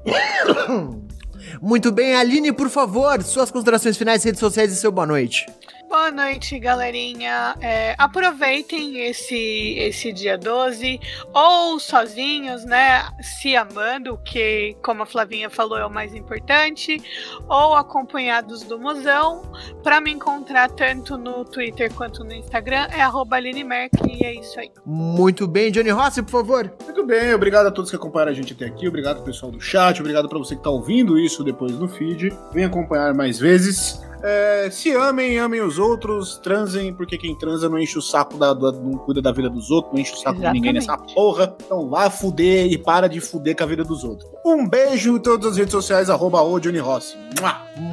Muito 1.62 1.92
bem, 1.92 2.16
Aline, 2.16 2.52
por 2.52 2.70
favor, 2.70 3.22
suas 3.22 3.52
considerações 3.52 3.96
finais, 3.96 4.24
redes 4.24 4.40
sociais 4.40 4.72
e 4.72 4.76
seu 4.76 4.92
boa 4.92 5.06
noite. 5.06 5.46
Boa 5.96 6.12
noite, 6.12 6.60
galerinha. 6.60 7.56
É, 7.62 7.96
aproveitem 7.98 9.00
esse, 9.08 9.76
esse 9.80 10.12
dia 10.12 10.38
12, 10.38 11.00
ou 11.34 11.80
sozinhos, 11.80 12.66
né? 12.66 13.08
Se 13.22 13.56
amando, 13.56 14.18
que, 14.18 14.76
como 14.84 15.04
a 15.04 15.06
Flavinha 15.06 15.50
falou, 15.50 15.78
é 15.78 15.86
o 15.86 15.90
mais 15.90 16.14
importante, 16.14 17.02
ou 17.48 17.76
acompanhados 17.76 18.64
do 18.64 18.78
Musão. 18.78 19.44
Para 19.82 20.02
me 20.02 20.12
encontrar 20.12 20.70
tanto 20.70 21.18
no 21.18 21.46
Twitter 21.46 21.92
quanto 21.94 22.26
no 22.26 22.34
Instagram, 22.34 22.88
é 22.92 23.02
arroba 23.02 23.38
Aline 23.38 23.64
Merck, 23.64 23.96
e 24.06 24.22
é 24.22 24.34
isso 24.38 24.60
aí. 24.60 24.70
Muito 24.86 25.48
bem, 25.48 25.72
Johnny 25.72 25.92
Rossi, 25.92 26.22
por 26.22 26.32
favor. 26.32 26.74
Muito 26.84 27.06
bem, 27.06 27.34
obrigado 27.34 27.68
a 27.68 27.72
todos 27.72 27.90
que 27.90 27.96
acompanharam 27.96 28.34
a 28.34 28.36
gente 28.36 28.52
até 28.52 28.66
aqui, 28.66 28.86
obrigado 28.86 29.24
pessoal 29.24 29.50
do 29.50 29.62
chat, 29.62 30.02
obrigado 30.02 30.28
pra 30.28 30.38
você 30.38 30.58
que 30.58 30.62
tá 30.62 30.70
ouvindo 30.70 31.18
isso 31.18 31.42
depois 31.42 31.72
no 31.72 31.88
feed. 31.88 32.38
Vem 32.52 32.66
acompanhar 32.66 33.14
mais 33.14 33.40
vezes. 33.40 34.04
É, 34.28 34.70
se 34.72 34.92
amem, 34.92 35.38
amem 35.38 35.62
os 35.62 35.78
outros, 35.78 36.40
transem, 36.42 36.92
porque 36.94 37.16
quem 37.18 37.36
transa 37.38 37.70
não 37.70 37.78
enche 37.78 37.98
o 37.98 38.02
saco 38.02 38.38
da, 38.38 38.54
da- 38.54 38.72
não 38.72 38.94
cuida 38.98 39.22
da 39.22 39.32
vida 39.32 39.50
dos 39.50 39.70
outros, 39.70 39.94
não 39.94 40.00
enche 40.02 40.14
o 40.14 40.18
saco 40.18 40.40
de 40.40 40.50
ninguém 40.52 40.74
nessa 40.74 40.98
porra. 40.98 41.56
Então 41.64 41.88
vá 41.90 42.10
fuder 42.10 42.66
e 42.72 42.78
para 42.78 43.08
de 43.08 43.22
fuder 43.22 43.56
com 43.56 43.64
a 43.64 43.68
vida 43.68 43.84
dos 43.84 44.04
outros. 44.04 44.28
Um 44.44 44.68
beijo 44.68 45.16
em 45.16 45.20
todas 45.20 45.52
as 45.52 45.58
redes 45.58 45.72
sociais, 45.72 46.10
arroba 46.10 46.42
o 46.42 46.60
Johnny 46.60 46.80
Rossi. 46.80 47.16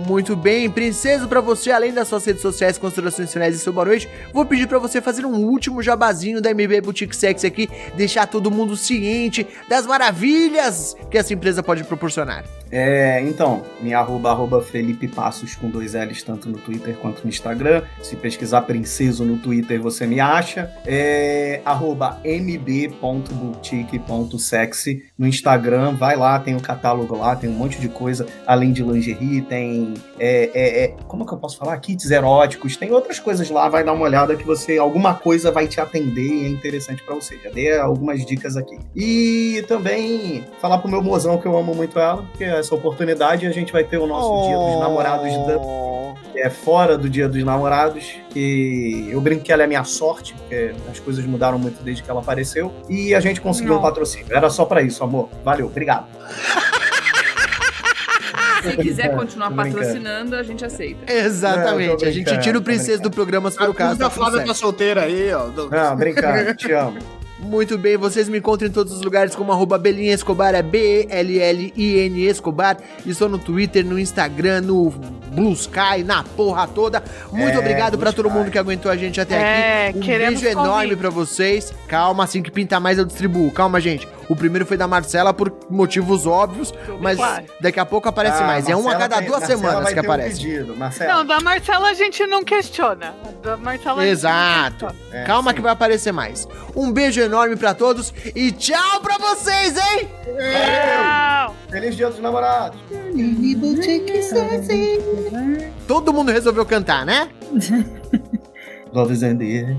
Muito 0.07 0.35
bem, 0.37 0.71
princesa, 0.71 1.27
pra 1.27 1.41
você, 1.41 1.71
além 1.73 1.93
das 1.93 2.09
suas 2.09 2.25
redes 2.25 2.41
sociais, 2.41 2.79
considerações 2.79 3.33
finais 3.33 3.55
e 3.57 3.59
seu 3.59 3.73
boa 3.73 3.85
noite, 3.87 4.09
vou 4.33 4.47
pedir 4.47 4.67
pra 4.69 4.79
você 4.79 5.01
fazer 5.01 5.27
um 5.27 5.45
último 5.45 5.83
jabazinho 5.83 6.41
da 6.41 6.51
MB 6.51 6.81
Boutique 6.83 7.17
Sexy 7.17 7.47
aqui, 7.47 7.69
deixar 7.97 8.27
todo 8.27 8.51
mundo 8.51 8.77
ciente 8.77 9.47
das 9.69 9.87
maravilhas 9.87 10.95
que 11.11 11.19
essa 11.19 11.35
empresa 11.35 11.63
pode 11.63 11.83
proporcionar. 11.85 12.45
É, 12.71 13.21
então, 13.23 13.63
minha 13.83 13.99
arroba, 13.99 14.31
arroba 14.31 14.63
Felipe 14.63 15.07
Passos 15.09 15.55
com 15.55 15.69
dois 15.69 15.93
L's, 15.95 16.22
tanto 16.23 16.49
no 16.49 16.59
Twitter 16.59 16.97
quanto 16.97 17.25
no 17.25 17.29
Instagram. 17.29 17.83
Se 18.03 18.15
pesquisar 18.17 18.63
Princeso 18.63 19.25
no 19.25 19.39
Twitter, 19.39 19.81
você 19.81 20.05
me 20.07 20.19
acha. 20.21 20.71
É, 20.87 21.61
mb.boutique.sexy 22.25 25.03
no 25.19 25.27
Instagram. 25.27 25.95
Vai 25.95 26.17
lá, 26.17 26.39
tem 26.39 26.57
o 26.57 26.61
catálogo 26.61 27.17
lá, 27.17 27.35
tem 27.37 27.51
um 27.51 27.55
monte 27.55 27.81
de 27.81 27.89
coisa. 27.89 28.27
Além 28.47 28.73
de 28.73 28.83
lingerie, 28.83 29.43
tem 29.43 29.95
é, 30.19 30.51
é, 30.55 30.85
é, 30.85 30.89
como 31.09 31.27
que 31.27 31.33
eu 31.33 31.39
posso 31.39 31.57
falar? 31.57 31.77
Kits 31.79 32.11
eróticos, 32.11 32.77
tem 32.77 32.93
outras 32.93 33.19
coisas 33.19 33.49
lá, 33.51 33.69
vai 33.69 33.85
dar 33.85 33.93
uma 33.93 34.05
olhada 34.05 34.37
que 34.37 34.45
você. 34.45 34.79
Alguma 34.79 35.15
coisa 35.15 35.51
vai 35.51 35.67
te 35.67 35.81
atender 35.81 36.27
e 36.27 36.47
é 36.47 36.49
interessante 36.49 37.03
pra 37.03 37.15
você. 37.15 37.39
Já 37.39 37.51
dei 37.51 37.77
algumas 37.77 38.25
dicas 38.25 38.57
aqui. 38.57 38.79
E 38.95 39.65
também 39.67 40.45
falar 40.61 40.79
pro 40.79 40.91
meu 40.91 41.03
mozão 41.03 41.39
que 41.39 41.47
eu 41.47 41.57
amo 41.57 41.75
muito 41.75 41.99
ela, 41.99 42.23
porque 42.23 42.45
essa 42.45 42.75
oportunidade 42.75 43.47
a 43.47 43.51
gente 43.51 43.73
vai 43.73 43.85
ter 43.85 43.99
o 43.99 44.07
nosso 44.07 44.47
Dia 44.47 44.57
dos 44.57 44.81
Namorados 44.81 45.47
da 45.47 46.12
que 46.33 46.39
é 46.41 46.49
fora 46.51 46.97
do 46.97 47.09
Dia 47.09 47.29
dos 47.29 47.43
Namorados. 47.45 48.15
E 48.35 49.09
eu 49.11 49.21
brinco 49.21 49.43
que 49.45 49.53
ela 49.53 49.63
é 49.63 49.67
minha 49.67 49.85
sorte, 49.85 50.35
porque 50.35 50.73
as 50.91 50.99
coisas 51.01 51.25
mudaram 51.25 51.59
muito 51.59 51.83
desde 51.83 52.03
que 52.03 52.11
ela 52.11 52.21
apareceu. 52.21 52.73
E 52.89 53.15
a 53.15 53.21
gente 53.21 53.41
conseguiu 53.41 53.73
um 53.73 53.77
Não. 53.77 53.83
patrocínio. 53.83 54.27
Era 54.31 54.49
só 54.51 54.65
pra 54.65 54.83
isso, 54.83 55.03
amor. 55.05 55.29
Valeu, 55.45 55.67
obrigado. 55.67 56.07
Se 58.63 58.77
quiser 58.77 59.17
continuar 59.17 59.51
patrocinando, 59.51 60.37
a 60.37 60.43
gente 60.45 60.65
aceita. 60.65 61.13
Exatamente. 61.13 62.05
A 62.05 62.11
gente 62.13 62.39
tira 62.39 62.57
o 62.57 62.63
princesa 62.63 63.03
do 63.03 63.11
programa 63.11 63.51
se 63.51 63.59
for 63.59 63.71
o 63.71 63.75
caso. 63.75 63.99
da 63.99 64.05
Tá 64.05 64.11
Flávia 64.11 64.45
tá 64.45 64.55
solteira 64.55 65.03
aí, 65.03 65.33
ó. 65.35 65.49
Não, 65.69 65.97
brincando, 65.97 66.55
te 66.55 66.71
amo. 66.73 66.99
Muito 67.43 67.77
bem, 67.77 67.97
vocês 67.97 68.29
me 68.29 68.39
encontram 68.39 68.69
em 68.69 68.73
todos 68.73 68.93
os 68.93 69.03
lugares 69.03 69.35
como 69.35 69.53
arroba 69.53 69.77
Belinha 69.77 70.15
Escobar, 70.15 70.55
é 70.55 70.63
B-E-L-L-I-N 70.63 72.23
Escobar. 72.27 72.79
Estou 73.05 73.29
no 73.29 73.39
Twitter, 73.39 73.85
no 73.85 73.99
Instagram, 73.99 74.61
no 74.63 74.91
Blue 74.91 75.53
Sky, 75.53 76.03
na 76.05 76.23
porra 76.23 76.67
toda. 76.69 77.03
Muito 77.33 77.57
É, 77.57 77.59
obrigado 77.59 77.99
pra 77.99 78.13
Blue 78.13 78.13
todo 78.13 78.31
mundo 78.31 78.51
que 78.51 78.59
aguentou 78.59 78.91
a 78.91 78.97
gente 78.97 79.21
até 79.21 79.35
É, 79.35 79.89
aqui. 79.89 79.99
Um 79.99 80.07
beijo 80.07 80.47
enorme 80.47 80.97
pra 80.97 81.11
vocês. 81.11 81.73
Calma, 81.89 82.25
assim 82.25 82.43
que 82.43 82.51
pintar 82.51 82.81
mais 82.81 82.97
eu 82.99 83.05
distribuo. 83.05 83.51
Calma, 83.51 83.81
gente. 83.81 84.07
O 84.33 84.37
primeiro 84.37 84.65
foi 84.65 84.79
da 84.79 84.89
Marcela 84.89 85.35
por 85.35 85.53
motivos 85.69 86.27
óbvios, 86.27 86.73
mas 87.03 87.19
claro. 87.19 87.45
daqui 87.61 87.79
a 87.79 87.85
pouco 87.85 88.09
aparece 88.09 88.43
Ah, 88.43 88.47
mais. 88.47 88.67
É 88.67 88.75
um 88.75 88.81
a 88.81 88.83
Marcela 88.85 88.99
cada 89.03 89.17
tem- 89.19 89.27
duas 89.27 89.41
Marcela 89.41 89.59
semanas 89.61 89.89
que 89.89 89.95
ter 89.95 90.01
um 90.01 90.05
aparece. 90.05 90.41
pedido. 90.41 90.75
Marcela, 90.77 91.13
Não, 91.15 91.27
da 91.27 91.41
Marcela 91.41 91.89
a 91.91 91.95
gente 91.95 92.27
não 92.27 92.43
questiona. 92.43 93.15
Da 93.43 93.59
Marcela 93.59 94.01
a 94.01 94.07
gente 94.07 94.23
não 94.23 94.31
Exato. 94.31 94.87
questiona. 94.87 94.95
É, 95.13 95.25
Calma 95.25 95.51
sim. 95.51 95.57
que 95.57 95.61
vai 95.61 95.73
aparecer 95.73 96.13
mais. 96.13 96.49
Um 96.75 96.91
beijo 96.91 97.21
enorme 97.21 97.57
pra 97.57 97.75
todos 97.75 98.15
e 98.35 98.51
tchau 98.53 99.01
pra 99.03 99.19
vocês, 99.19 99.77
hein? 99.77 100.09
Tchau. 100.25 101.57
Feliz 101.69 101.95
Dia 101.95 102.09
dos 102.09 102.19
Namorados. 102.19 102.81
Todo 105.87 106.11
mundo 106.11 106.33
resolveu 106.33 106.65
cantar, 106.65 107.05
né? 107.05 107.29
Love 108.95 109.13
is 109.13 109.23
in 109.23 109.37
the 109.37 109.45
air. 109.45 109.77